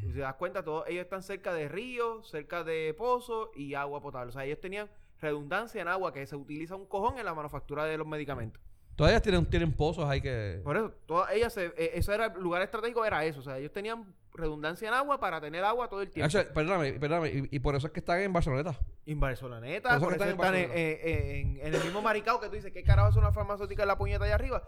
Si 0.00 0.12
te 0.12 0.20
das 0.20 0.34
cuenta, 0.34 0.64
todos 0.64 0.88
ellos 0.88 1.04
están 1.04 1.22
cerca 1.22 1.52
de 1.52 1.68
ríos, 1.68 2.30
cerca 2.30 2.64
de 2.64 2.94
pozos 2.96 3.50
y 3.54 3.74
agua 3.74 4.00
potable. 4.00 4.30
O 4.30 4.32
sea, 4.32 4.44
ellos 4.44 4.60
tenían 4.60 4.88
redundancia 5.20 5.82
en 5.82 5.88
agua 5.88 6.12
que 6.12 6.26
se 6.26 6.36
utiliza 6.36 6.74
un 6.74 6.86
cojón 6.86 7.18
en 7.18 7.26
la 7.26 7.34
manufactura 7.34 7.84
de 7.84 7.98
los 7.98 8.06
medicamentos. 8.06 8.62
Todavía 8.96 9.20
tienen, 9.20 9.46
tienen 9.46 9.72
pozos 9.72 10.08
ahí 10.08 10.20
que. 10.20 10.60
Por 10.64 10.76
eso, 10.76 10.90
todas 11.06 11.32
ellas, 11.32 11.52
se, 11.52 11.66
eh, 11.66 11.92
eso 11.94 12.12
era 12.12 12.26
el 12.26 12.40
lugar 12.40 12.62
estratégico, 12.62 13.04
era 13.04 13.24
eso. 13.24 13.40
O 13.40 13.42
sea, 13.42 13.58
ellos 13.58 13.72
tenían 13.72 14.14
redundancia 14.32 14.88
en 14.88 14.94
agua 14.94 15.18
para 15.20 15.40
tener 15.40 15.64
agua 15.64 15.88
todo 15.88 16.02
el 16.02 16.10
tiempo. 16.10 16.26
Actually, 16.26 16.54
perdóname, 16.54 16.92
perdóname. 16.94 17.28
Y, 17.30 17.56
y 17.56 17.58
por 17.58 17.74
eso 17.74 17.88
es 17.88 17.92
que 17.92 18.00
están 18.00 18.20
en 18.20 18.32
Barceloneta. 18.32 18.78
En 19.06 19.18
Barceloneta, 19.20 19.88
Por 19.88 19.96
eso 19.98 20.00
por 20.00 20.08
que 20.10 20.14
eso 20.16 20.30
están 20.30 20.54
en 20.54 20.60
están 20.60 20.78
en, 20.78 20.98
Barcelona. 21.08 21.60
en- 21.60 21.66
en 21.66 21.74
el 21.74 21.84
mismo 21.84 22.02
maricao 22.02 22.40
que 22.40 22.48
tú 22.48 22.54
dices, 22.54 22.72
¿qué 22.72 22.82
carajo 22.84 23.08
es 23.08 23.16
una 23.16 23.32
farmacéutica 23.32 23.82
en 23.82 23.88
la 23.88 23.98
puñeta 23.98 24.24
allá 24.24 24.34
arriba? 24.36 24.62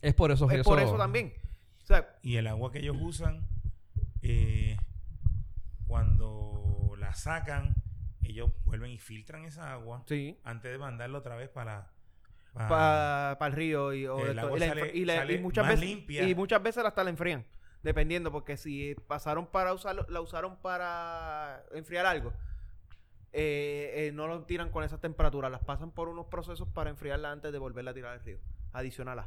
Es 0.00 0.14
por 0.14 0.30
eso. 0.32 0.50
es 0.50 0.62
por 0.64 0.80
eso 0.80 0.96
también. 0.96 1.32
O 1.82 1.86
sea, 1.86 2.16
Y 2.22 2.36
el 2.36 2.46
agua 2.48 2.70
que 2.72 2.78
ellos 2.80 2.96
usan, 3.00 3.46
eh, 4.22 4.76
cuando 5.86 6.94
la 6.98 7.14
sacan, 7.14 7.74
ellos 8.22 8.50
vuelven 8.64 8.90
y 8.90 8.98
filtran 8.98 9.44
esa 9.44 9.72
agua 9.72 10.02
sí. 10.06 10.38
antes 10.44 10.70
de 10.72 10.78
mandarla 10.78 11.18
otra 11.18 11.36
vez 11.36 11.48
para. 11.48 11.90
para- 12.52 13.36
Para 13.38 13.46
el 13.46 13.52
río 13.52 13.92
y, 13.94 14.06
o 14.06 14.18
El 14.20 14.28
de 14.28 14.34
to- 14.34 14.40
agua 14.46 14.56
y 14.56 14.60
la 14.60 14.66
sale- 14.68 14.90
y 14.94 15.04
la- 15.04 15.14
y 15.14 15.18
sale 15.18 15.38
muchas 15.40 15.66
veces 15.68 15.80
limpia. 15.80 16.28
y 16.28 16.34
muchas 16.34 16.62
veces 16.62 16.84
hasta 16.84 17.02
la 17.04 17.10
enfrían 17.10 17.44
dependiendo 17.82 18.30
porque 18.32 18.56
si 18.56 18.94
pasaron 19.06 19.46
para 19.46 19.72
usarlo 19.74 20.06
la 20.08 20.20
usaron 20.20 20.56
para 20.56 21.64
enfriar 21.72 22.06
algo 22.06 22.32
eh, 23.32 23.92
eh, 24.08 24.12
no 24.12 24.26
lo 24.26 24.44
tiran 24.44 24.68
con 24.70 24.84
esas 24.84 25.00
temperaturas 25.00 25.50
las 25.50 25.62
pasan 25.64 25.90
por 25.90 26.08
unos 26.08 26.26
procesos 26.26 26.68
para 26.68 26.90
enfriarla 26.90 27.32
antes 27.32 27.50
de 27.52 27.58
volverla 27.58 27.90
a 27.92 27.94
tirar 27.94 28.12
al 28.12 28.24
río 28.24 28.38
adicional 28.72 29.26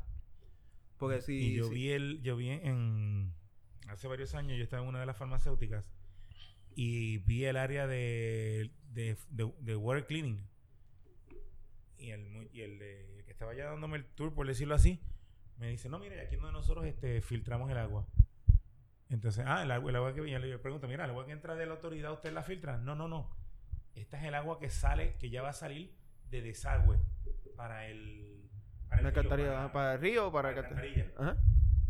porque 0.98 1.22
si 1.22 1.34
y 1.54 1.56
yo 1.56 1.66
si- 1.66 1.74
vi 1.74 1.90
el, 1.92 2.22
yo 2.22 2.36
vi 2.38 2.50
en 2.50 3.34
hace 3.90 4.08
varios 4.08 4.34
años, 4.34 4.58
yo 4.58 4.64
estaba 4.64 4.82
en 4.82 4.90
una 4.90 5.00
de 5.00 5.06
las 5.06 5.18
farmacéuticas 5.18 5.92
y 6.76 7.18
vi 7.20 7.46
el 7.46 7.58
área 7.58 7.86
de, 7.88 8.72
de, 8.92 9.16
de, 9.30 9.54
de 9.60 9.76
water 9.76 10.06
cleaning. 10.08 10.42
Y 11.98 12.10
el, 12.12 12.50
y 12.52 12.62
el, 12.62 12.80
de- 12.80 13.18
el 13.20 13.26
que 13.26 13.32
estaba 13.32 13.54
ya 13.54 13.66
dándome 13.66 13.98
el 13.98 14.06
tour, 14.06 14.34
por 14.34 14.48
decirlo 14.48 14.76
así, 14.76 15.00
me 15.58 15.70
dice, 15.70 15.88
no, 15.90 16.00
mire, 16.00 16.20
aquí 16.22 16.36
es 16.36 16.42
donde 16.42 16.54
nosotros 16.54 16.86
este, 16.86 17.22
filtramos 17.22 17.70
el 17.72 17.78
agua. 17.78 18.06
Entonces, 19.10 19.44
ah, 19.48 19.62
el 19.64 19.72
agua, 19.72 19.90
el 19.92 19.96
agua 19.98 20.14
que 20.14 20.30
yo 20.30 20.40
le 20.40 20.58
pregunto, 20.58 20.88
mira, 20.88 21.06
el 21.06 21.12
agua 21.12 21.26
que 21.26 21.32
entra 21.32 21.56
de 21.56 21.66
la 21.66 21.74
autoridad, 21.74 22.12
¿usted 22.14 22.34
la 22.34 22.44
filtra? 22.44 22.78
No, 22.78 22.96
no, 22.96 23.08
no. 23.08 23.30
Esta 23.96 24.18
es 24.18 24.24
el 24.26 24.36
agua 24.36 24.60
que 24.60 24.70
sale, 24.70 25.16
que 25.20 25.30
ya 25.30 25.42
va 25.42 25.50
a 25.50 25.54
salir 25.54 25.94
de 26.30 26.42
desagüe 26.42 26.98
para 27.56 27.88
el... 27.88 28.50
Para 28.90 29.02
la 29.04 29.10
río, 29.10 29.20
alcantarilla 29.20 29.72
para, 29.72 29.94
el 29.94 30.02
río 30.02 30.32
para, 30.32 30.50
para 30.50 30.56
la 30.56 30.62
la 30.62 30.68
alcantarilla. 30.68 31.12
Ajá. 31.18 31.38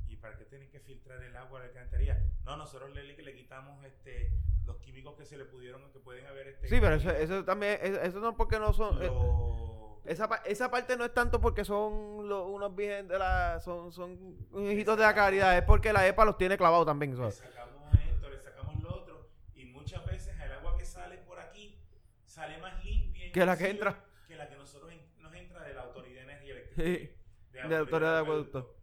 ¿Y 0.08 0.16
para 0.18 0.38
qué 0.38 0.46
tienen 0.46 0.70
que 0.70 0.80
filtrar 0.80 1.22
el 1.24 1.36
agua 1.36 1.62
de 1.62 1.68
la 1.68 1.72
alcantarilla? 1.74 2.22
No, 2.46 2.58
nosotros 2.58 2.92
le, 2.94 3.04
le 3.04 3.36
quitamos 3.36 3.84
este, 3.86 4.32
los 4.66 4.78
químicos 4.78 5.16
que 5.18 5.26
se 5.26 5.38
le 5.38 5.46
pudieron, 5.46 5.82
que 5.92 6.00
pueden 6.00 6.26
haber... 6.28 6.48
Este, 6.48 6.68
Sí, 6.68 6.78
pero 6.80 6.96
eso, 6.96 7.10
eso 7.12 7.44
también, 7.46 7.80
eso, 7.82 8.20
no 8.20 8.36
porque 8.36 8.60
no 8.60 8.72
son... 8.74 9.02
eh, 9.02 9.08
lo- 9.08 9.85
esa, 10.06 10.28
pa- 10.30 10.42
esa 10.46 10.70
parte 10.72 10.96
no 10.98 11.06
es 11.06 11.14
tanto 11.14 11.42
porque 11.42 11.66
son 11.66 12.28
lo- 12.28 12.48
unos 12.48 12.76
virgen 12.76 13.08
de 13.08 13.18
la... 13.20 13.60
Son, 13.60 13.92
son 13.92 14.38
hijitos 14.70 14.98
de 14.98 15.04
la 15.04 15.14
caridad, 15.16 15.58
es 15.58 15.64
porque 15.64 15.92
la 15.94 16.08
EPA 16.08 16.26
los 16.26 16.38
tiene 16.38 16.58
clavados 16.58 16.86
también. 16.86 17.12
le 17.12 17.18
¿sabes? 17.18 17.36
sacamos 17.36 17.94
esto, 18.10 18.30
le 18.30 18.40
sacamos 18.40 18.82
lo 18.84 18.94
otro, 18.96 19.30
y 19.56 19.66
muchas 19.66 20.06
veces 20.06 20.40
el 20.40 20.52
agua 20.54 20.78
que 20.78 20.86
sale 20.86 21.18
por 21.20 21.40
aquí 21.40 21.80
sale 22.26 22.58
más 22.60 22.84
limpia 22.84 23.32
Que 23.32 23.46
la 23.46 23.58
que 23.58 23.70
entra. 23.70 24.04
que 24.28 24.36
la 24.36 24.48
que 24.50 24.56
nosotros 24.56 24.92
en- 24.92 25.22
nos 25.22 25.34
entra 25.34 25.64
de 25.64 25.74
la 25.74 25.82
Autoridad 25.84 26.18
de 26.26 26.32
Energía 26.34 26.54
Eléctrica. 26.54 26.84
Sí, 26.84 27.12
de 27.52 27.68
la 27.70 27.80
Autoridad 27.80 28.16
de 28.16 28.22
Acueducto. 28.22 28.76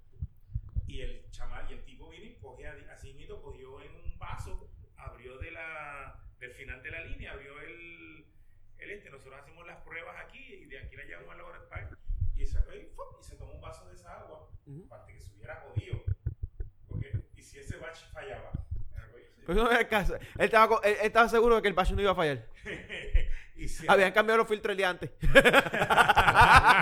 Y 0.86 1.00
el 1.00 1.30
chamal, 1.30 1.66
y 1.70 1.74
el 1.74 1.84
tipo 1.84 2.08
vino 2.10 2.24
y 2.26 2.34
cogió 2.36 2.68
así 2.92 3.14
mismo, 3.14 3.40
cogió 3.40 3.80
en 3.80 3.94
un 3.94 4.18
vaso, 4.18 4.68
abrió 4.96 5.38
de 5.38 5.50
la, 5.52 6.20
del 6.38 6.52
final 6.52 6.82
de 6.82 6.90
la 6.90 7.00
línea, 7.04 7.32
abrió 7.32 7.58
el, 7.60 8.26
el 8.78 8.90
este, 8.90 9.10
nosotros 9.10 9.40
hacemos 9.40 9.66
las 9.66 9.78
pruebas 9.82 10.16
aquí 10.26 10.38
y 10.54 10.64
de 10.66 10.78
aquí 10.80 10.96
la 10.96 11.04
llevamos 11.04 11.30
al 11.32 11.38
laboratorio 11.38 11.96
y 12.36 12.46
sacó 12.46 12.74
y, 12.74 12.84
¡fum! 12.94 13.06
y 13.20 13.24
se 13.24 13.36
tomó 13.36 13.52
un 13.54 13.60
vaso 13.60 13.88
de 13.88 13.96
Ujú. 14.66 14.84
aparte 14.86 15.12
que 15.14 15.20
se 15.20 15.32
hubiera 15.36 15.56
jodido. 15.56 16.02
Porque, 16.88 17.20
y 17.36 17.42
si 17.42 17.58
ese 17.58 17.76
batch 17.78 18.04
fallaba, 18.12 18.52
Pero 19.46 19.64
no 19.64 19.70
era 19.70 19.80
el 19.80 19.88
caso. 19.88 20.14
Él 20.14 20.20
estaba, 20.38 20.68
co- 20.68 20.82
él, 20.82 20.96
él 21.00 21.06
estaba 21.06 21.28
seguro 21.28 21.56
de 21.56 21.62
que 21.62 21.68
el 21.68 21.74
bache 21.74 21.94
no 21.94 22.02
iba 22.02 22.12
a 22.12 22.14
fallar. 22.14 22.46
y 23.56 23.68
si 23.68 23.86
Habían 23.88 24.12
cambiado 24.12 24.38
los 24.38 24.48
filtros 24.48 24.70
el 24.72 24.76
día 24.76 24.90
antes. 24.90 25.10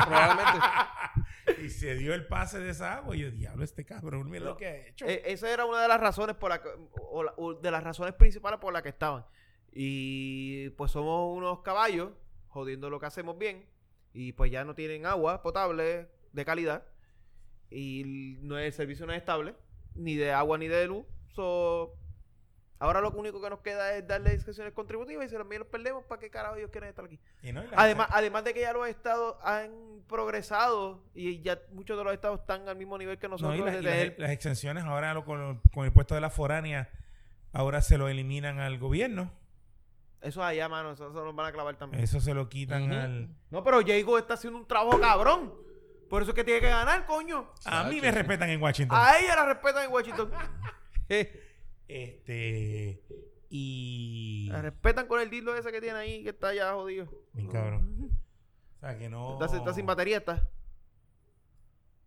Probablemente. 0.06 0.58
y 1.64 1.68
se 1.70 1.94
dio 1.94 2.14
el 2.14 2.26
pase 2.26 2.58
de 2.58 2.70
esa 2.70 2.94
agua 2.96 3.16
y 3.16 3.20
yo, 3.20 3.30
diablo, 3.30 3.64
este 3.64 3.84
cabrón, 3.84 4.30
mira 4.30 4.44
No. 4.44 4.50
lo 4.52 4.56
que 4.56 4.66
ha 4.66 4.76
hecho. 4.88 5.06
Eh, 5.06 5.22
esa 5.26 5.50
era 5.50 5.64
una 5.64 5.80
de 5.82 5.88
las 5.88 6.00
razones 6.00 6.36
por 6.36 6.50
la 6.50 6.62
que, 6.62 6.68
o 7.00 7.22
la- 7.22 7.34
o 7.36 7.54
de 7.54 7.70
las 7.70 7.82
razones 7.82 8.14
principales 8.14 8.60
por 8.60 8.72
las 8.72 8.82
que 8.82 8.88
estaban. 8.90 9.24
Y 9.72 10.70
pues 10.70 10.90
somos 10.90 11.36
unos 11.36 11.60
caballos 11.62 12.10
jodiendo 12.48 12.90
lo 12.90 12.98
que 12.98 13.06
hacemos 13.06 13.38
bien 13.38 13.66
y 14.12 14.32
pues 14.32 14.50
ya 14.50 14.64
no 14.64 14.74
tienen 14.74 15.06
agua 15.06 15.40
potable 15.42 16.08
de 16.32 16.44
calidad 16.44 16.82
y 17.70 18.38
no 18.42 18.58
el 18.58 18.72
servicio 18.72 19.06
no 19.06 19.12
es 19.12 19.18
estable 19.18 19.54
ni 19.94 20.16
de 20.16 20.32
agua 20.32 20.58
ni 20.58 20.68
de 20.68 20.86
luz. 20.86 21.04
So, 21.34 21.94
ahora 22.78 23.00
lo 23.00 23.10
único 23.10 23.40
que 23.42 23.50
nos 23.50 23.60
queda 23.60 23.94
es 23.94 24.06
darle 24.06 24.30
discusiones 24.34 24.72
contributivas 24.72 25.26
y 25.26 25.28
si 25.28 25.36
también 25.36 25.60
los 25.60 25.68
perdemos 25.68 26.04
para 26.04 26.18
qué 26.20 26.30
carajo 26.30 26.56
ellos 26.56 26.70
quieren 26.70 26.90
estar 26.90 27.04
aquí. 27.04 27.18
Y 27.42 27.52
no, 27.52 27.62
y 27.64 27.68
la- 27.68 27.76
Además, 27.76 28.08
además 28.10 28.44
de 28.44 28.54
que 28.54 28.60
ya 28.60 28.72
los 28.72 28.88
estados 28.88 29.36
han 29.42 29.70
progresado 30.08 31.02
y 31.14 31.40
ya 31.42 31.60
muchos 31.72 31.96
de 31.98 32.04
los 32.04 32.12
estados 32.12 32.40
están 32.40 32.68
al 32.68 32.76
mismo 32.76 32.96
nivel 32.98 33.18
que 33.18 33.28
No, 33.28 33.32
nosotros 33.36 33.56
y 33.58 33.60
la- 33.60 33.70
de 33.72 33.80
y 34.06 34.08
las, 34.10 34.18
las 34.18 34.30
exenciones 34.30 34.84
ahora 34.84 35.14
lo- 35.14 35.24
con, 35.24 35.60
con 35.72 35.84
el 35.84 35.92
puesto 35.92 36.14
de 36.14 36.20
la 36.20 36.30
foránea, 36.30 36.88
ahora 37.52 37.82
se 37.82 37.98
lo 37.98 38.08
eliminan 38.08 38.58
al 38.60 38.78
gobierno. 38.78 39.30
Eso 40.22 40.42
allá, 40.44 40.68
mano, 40.68 40.92
eso, 40.92 41.10
eso 41.10 41.24
nos 41.24 41.34
van 41.34 41.46
a 41.46 41.52
clavar 41.52 41.76
también. 41.76 42.02
Eso 42.02 42.20
se 42.20 42.34
lo 42.34 42.48
quitan 42.48 42.92
al... 42.92 43.28
No, 43.50 43.64
pero 43.64 43.80
Jago 43.86 44.18
está 44.18 44.34
haciendo 44.34 44.58
un 44.58 44.66
trabajo 44.66 45.00
cabrón. 45.00 45.54
Por 46.10 46.22
eso 46.22 46.32
es 46.32 46.34
que 46.34 46.42
tiene 46.42 46.60
que 46.60 46.68
ganar, 46.68 47.06
coño. 47.06 47.52
A 47.64 47.84
mí 47.84 48.00
me 48.00 48.10
respetan 48.10 48.50
en 48.50 48.60
Washington. 48.60 48.98
A 49.00 49.16
ella 49.16 49.36
la 49.36 49.46
respetan 49.46 49.84
en 49.84 49.92
Washington. 49.92 50.30
Este... 51.92 53.02
Y... 53.48 54.48
La 54.52 54.62
respetan 54.62 55.08
con 55.08 55.20
el 55.20 55.28
dildo 55.28 55.56
ese 55.56 55.72
que 55.72 55.80
tiene 55.80 55.98
ahí, 55.98 56.22
que 56.22 56.30
está 56.30 56.48
allá 56.48 56.72
jodido. 56.72 57.08
Bien 57.32 57.48
cabrón. 57.48 58.10
O 58.76 58.78
sea, 58.78 58.96
que 58.96 59.08
no... 59.08 59.32
Está, 59.42 59.56
está 59.56 59.74
sin 59.74 59.86
batería, 59.86 60.18
está. 60.18 60.48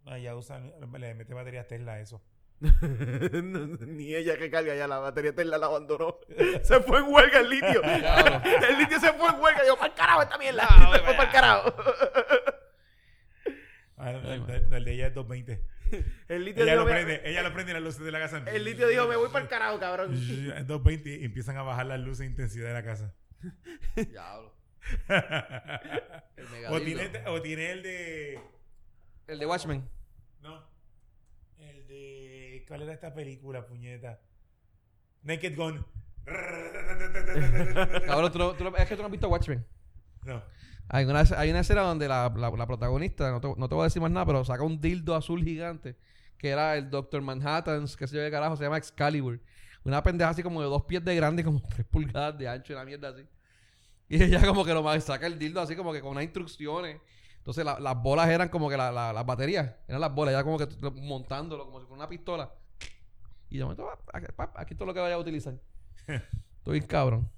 Ah, 0.05 0.17
ya 0.17 0.35
usan... 0.37 0.73
Le 0.79 1.13
mete 1.15 1.33
baterías 1.33 1.67
Tesla 1.67 1.93
a 1.93 1.99
eso. 1.99 2.21
No, 2.61 3.67
Ni 3.87 4.15
ella 4.15 4.37
que 4.37 4.49
carga 4.49 4.73
ya 4.73 4.87
la 4.87 4.99
batería 4.99 5.35
Tesla 5.35 5.57
la 5.57 5.65
abandonó. 5.65 6.19
Se 6.63 6.79
fue 6.79 6.99
en 6.99 7.13
huelga 7.13 7.39
el 7.39 7.49
litio. 7.49 7.81
El 7.83 8.77
litio 8.77 8.99
se 9.01 9.11
fue 9.13 9.29
en 9.29 9.39
huelga. 9.41 9.65
Yo, 9.65 9.75
para 9.75 9.87
el 9.87 9.93
carajo 9.93 10.21
esta 10.21 10.37
mierda. 10.37 10.67
Se 10.67 10.99
fue 10.99 11.13
para 11.13 11.23
el 11.23 11.29
carajo. 11.29 11.73
Ah, 14.05 14.11
el, 14.11 14.49
el- 14.49 14.73
el 14.73 14.83
de 14.85 14.91
ella 14.93 15.07
es 15.07 15.13
220. 15.13 15.63
El 16.27 16.43
litio, 16.45 16.63
Ella 16.63 16.73
dijo, 16.73 16.85
lo 16.85 16.89
prende, 16.91 17.21
ella 17.23 17.43
lo 17.43 17.53
prende 17.53 17.71
y 17.71 17.73
las 17.75 17.83
luces 17.83 18.03
de 18.03 18.11
la 18.11 18.19
casa. 18.19 18.43
el 18.47 18.63
litio 18.65 18.87
dijo, 18.87 19.07
me 19.07 19.15
voy 19.15 19.29
para 19.29 19.43
el 19.43 19.49
carajo, 19.49 19.79
cabrón. 19.79 20.13
En 20.15 20.65
220 20.65 21.17
y 21.21 21.25
empiezan 21.25 21.55
a 21.57 21.61
bajar 21.61 21.85
las 21.85 21.99
luces 21.99 22.19
de 22.19 22.25
intensidad 22.25 22.67
de 22.69 22.73
la 22.73 22.83
casa. 22.83 23.13
Diablo. 23.95 24.53
O, 26.69 26.79
tiene, 26.81 27.09
o 27.27 27.41
tiene 27.41 27.71
el 27.71 27.83
de. 27.83 28.39
El 29.27 29.39
de 29.39 29.45
Watchmen. 29.45 29.87
No. 30.41 30.61
El 31.57 31.87
de. 31.87 32.65
¿Cuál 32.67 32.81
era 32.83 32.93
esta 32.93 33.13
película, 33.13 33.65
puñeta? 33.65 34.19
Naked 35.23 35.55
Gun. 35.55 35.85
Cabrón, 38.05 38.31
tú 38.31 38.39
no- 38.39 38.53
tú 38.53 38.63
no- 38.65 38.75
es 38.77 38.87
que 38.87 38.95
tú 38.95 39.01
no 39.01 39.05
has 39.07 39.11
visto 39.11 39.29
Watchmen. 39.29 39.65
No. 40.23 40.43
Hay 40.93 41.05
una, 41.05 41.21
hay 41.37 41.49
una 41.49 41.61
escena 41.61 41.81
donde 41.81 42.07
la, 42.07 42.31
la- 42.35 42.51
la 42.51 42.67
protagonista, 42.67 43.31
no 43.31 43.41
te, 43.41 43.47
no 43.57 43.67
te 43.67 43.73
voy 43.73 43.81
a 43.81 43.85
decir 43.85 43.99
más 43.99 44.11
nada, 44.11 44.27
pero 44.27 44.45
saca 44.45 44.61
un 44.61 44.79
dildo 44.79 45.15
azul 45.15 45.43
gigante, 45.43 45.95
que 46.37 46.49
era 46.49 46.77
el 46.77 46.91
Doctor 46.91 47.19
Manhattan, 47.23 47.85
que 47.97 48.05
se 48.07 48.15
yo 48.15 48.21
de 48.21 48.29
carajo, 48.29 48.55
se 48.55 48.63
llama 48.63 48.77
Excalibur. 48.77 49.39
Una 49.83 50.03
pendeja 50.03 50.29
así 50.29 50.43
como 50.43 50.61
de 50.61 50.67
dos 50.67 50.83
pies 50.83 51.03
de 51.03 51.15
grande, 51.15 51.43
como 51.43 51.61
tres 51.75 51.87
pulgadas 51.87 52.37
de 52.37 52.47
ancho, 52.47 52.73
y 52.73 52.75
una 52.75 52.85
mierda 52.85 53.09
así. 53.09 53.27
Y 54.07 54.21
ella 54.21 54.45
como 54.45 54.63
que 54.63 54.71
lo 54.75 55.01
saca 55.01 55.25
el 55.25 55.39
dildo 55.39 55.61
así 55.61 55.75
como 55.75 55.93
que 55.93 56.01
con 56.01 56.11
unas 56.11 56.25
instrucciones. 56.25 57.01
Entonces 57.39 57.65
la- 57.65 57.79
las 57.79 57.99
bolas 57.99 58.29
eran 58.29 58.49
como 58.49 58.69
que 58.69 58.77
la- 58.77 58.91
la- 58.91 59.13
las 59.13 59.25
baterías, 59.25 59.73
eran 59.87 59.99
las 59.99 60.13
bolas, 60.13 60.35
ella 60.35 60.43
como 60.43 60.59
que 60.59 60.67
montándolo 61.01 61.65
como 61.65 61.79
si 61.79 61.87
fuera 61.87 62.03
una 62.03 62.09
pistola. 62.09 62.53
Y 63.49 63.57
de 63.57 63.63
momento, 63.63 63.87
aquí, 64.55 64.75
todo 64.75 64.85
lo 64.85 64.93
que 64.93 64.99
vaya 64.99 65.15
a 65.15 65.19
utilizar. 65.19 65.55
Estoy 66.07 66.73
bien 66.79 66.85
cabrón. 66.85 67.31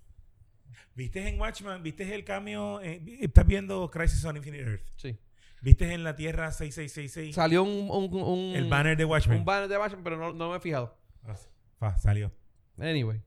¿Viste 0.95 1.27
en 1.27 1.39
Watchman? 1.39 1.81
¿Viste 1.83 2.13
el 2.15 2.23
cambio? 2.23 2.81
eh, 2.81 3.01
¿Estás 3.21 3.45
viendo 3.45 3.89
Crisis 3.91 4.23
on 4.25 4.37
Infinite 4.37 4.63
Earth? 4.63 4.83
Sí. 4.97 5.17
¿Viste 5.61 5.91
en 5.93 6.03
la 6.03 6.15
Tierra 6.15 6.51
6666? 6.51 7.33
Salió 7.35 7.63
un, 7.63 7.89
un, 7.89 8.13
un- 8.21 8.55
el 8.55 8.69
banner 8.69 8.95
de 8.95 9.05
Watchmen. 9.05 9.39
un 9.39 9.45
banner 9.45 9.67
de 9.67 9.77
Watchmen, 9.77 10.03
pero 10.03 10.17
no, 10.17 10.31
no 10.33 10.51
me 10.51 10.57
he 10.57 10.59
fijado. 10.59 10.95
Ah, 11.23 11.35
fa, 11.79 11.97
salió. 11.97 12.31
Anyway. 12.77 13.21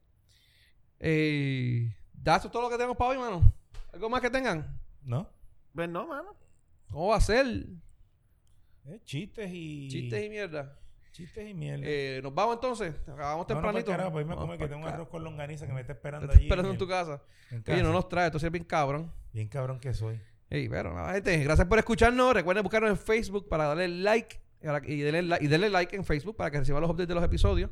Eh, 0.99 1.93
¿da 2.13 2.37
eso 2.37 2.47
es 2.47 2.51
todo 2.51 2.63
lo 2.63 2.69
que 2.69 2.75
tenemos 2.75 2.97
para 2.97 3.11
hoy, 3.11 3.17
mano? 3.17 3.53
¿Algo 3.93 4.09
más 4.09 4.21
que 4.21 4.29
tengan? 4.29 4.79
¿No? 5.03 5.29
Pues 5.73 5.89
no, 5.89 6.07
mano. 6.07 6.35
¿Cómo 6.91 7.07
va 7.07 7.17
a 7.17 7.21
ser? 7.21 7.45
Eh, 8.85 8.99
chistes 9.05 9.49
y. 9.53 9.87
Chistes 9.89 10.25
y 10.25 10.29
mierda. 10.29 10.77
Chistes 11.19 11.49
y 11.49 11.53
mierda. 11.53 11.83
Eh, 11.85 12.21
¿Nos 12.23 12.33
vamos 12.33 12.55
entonces? 12.55 12.95
Acabamos 13.07 13.45
tempranito. 13.45 13.91
carajo, 13.91 14.11
pues 14.13 14.23
irme 14.23 14.35
a 14.35 14.37
comer 14.37 14.57
que 14.57 14.67
tengo 14.69 14.83
un 14.83 14.87
arroz 14.87 15.09
con 15.09 15.21
longaniza 15.21 15.67
que 15.67 15.73
me 15.73 15.81
está 15.81 15.91
esperando 15.93 16.31
allí. 16.31 16.43
esperando 16.43 16.71
en 16.71 16.77
tu 16.77 16.87
casa. 16.87 17.21
Oye, 17.67 17.83
no 17.83 17.91
nos 17.91 18.07
trae, 18.07 18.27
esto 18.27 18.37
es 18.37 18.49
bien 18.51 18.63
cabrón. 18.63 19.11
Bien 19.33 19.49
cabrón 19.49 19.79
que 19.81 19.93
soy. 19.93 20.17
Ey, 20.49 20.69
pero 20.69 20.93
nada, 20.95 21.13
gente, 21.13 21.37
gracias 21.43 21.67
por 21.67 21.77
escucharnos. 21.77 22.33
Recuerden 22.33 22.63
buscarnos 22.63 22.89
en 22.91 22.97
Facebook 22.97 23.49
para 23.49 23.65
darle 23.65 23.89
like 23.89 24.39
y 24.61 25.01
darle, 25.03 25.21
like- 25.23 25.43
y 25.45 25.47
darle 25.49 25.69
like 25.69 25.93
en 25.95 26.05
Facebook 26.05 26.37
para 26.37 26.49
que 26.51 26.59
reciban 26.59 26.79
los 26.81 26.89
updates 26.89 27.09
de 27.09 27.15
los 27.15 27.23
episodios 27.23 27.69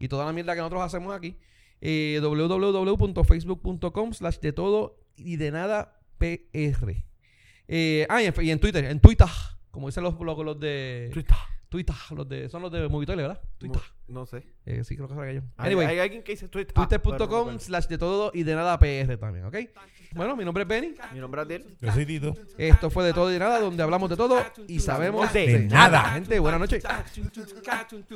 y 0.00 0.08
toda 0.08 0.24
la 0.26 0.32
mierda 0.32 0.54
que 0.54 0.58
nosotros 0.60 0.82
hacemos 0.82 1.14
aquí. 1.14 1.38
Eh, 1.80 2.18
www.facebook.com 2.20 4.12
slash 4.12 4.38
de 4.40 4.52
todo 4.52 4.98
y 5.16 5.36
de 5.36 5.50
nada 5.52 6.00
PR. 6.18 7.04
Eh, 7.68 8.06
ah, 8.08 8.22
y 8.22 8.26
en, 8.26 8.34
y 8.42 8.50
en 8.50 8.58
Twitter, 8.60 8.84
en 8.84 9.00
Twitter, 9.00 9.28
como 9.70 9.86
dicen 9.88 10.02
los, 10.02 10.18
los, 10.20 10.38
los 10.44 10.58
de 10.58 11.10
Twitter, 11.12 11.36
los 12.16 12.28
de, 12.28 12.48
son 12.48 12.62
los 12.62 12.72
de 12.72 12.88
Movitoile, 12.88 13.22
¿verdad? 13.22 13.40
Twitter. 13.58 13.82
No 14.06 14.24
sé. 14.24 14.46
Eh, 14.64 14.84
sí, 14.84 14.96
creo 14.96 15.08
que 15.08 15.14
son 15.14 15.22
aquellos. 15.22 15.44
Hay, 15.56 15.66
Anyway, 15.66 15.86
hay 15.86 15.98
alguien 15.98 16.22
que 16.22 16.32
dice 16.32 16.48
Twitter. 16.48 16.72
Ah, 16.76 16.88
no 16.90 16.98
twitter.com 17.00 17.58
slash 17.58 17.86
de 17.86 17.98
todo 17.98 18.30
y 18.32 18.42
de 18.42 18.54
nada 18.54 18.78
PR 18.78 19.16
también, 19.18 19.44
¿ok? 19.44 19.56
Bueno, 20.14 20.34
mi 20.34 20.44
nombre 20.44 20.62
es 20.62 20.68
Benny. 20.68 20.94
Mi 21.12 21.20
nombre 21.20 21.42
es 21.42 21.46
Adiel. 21.46 21.76
Yo 21.80 21.92
soy 21.92 22.06
Tito. 22.06 22.34
Esto 22.56 22.88
fue 22.88 23.04
de 23.04 23.12
todo 23.12 23.28
y 23.30 23.34
de 23.34 23.38
nada, 23.38 23.60
donde 23.60 23.82
hablamos 23.82 24.08
de 24.08 24.16
todo 24.16 24.42
y 24.66 24.80
sabemos 24.80 25.30
De 25.32 25.46
de 25.46 25.58
nada. 25.66 26.02
nada. 26.02 26.10
Gente, 26.12 26.38
buenas 26.38 26.60
noches. 26.60 26.84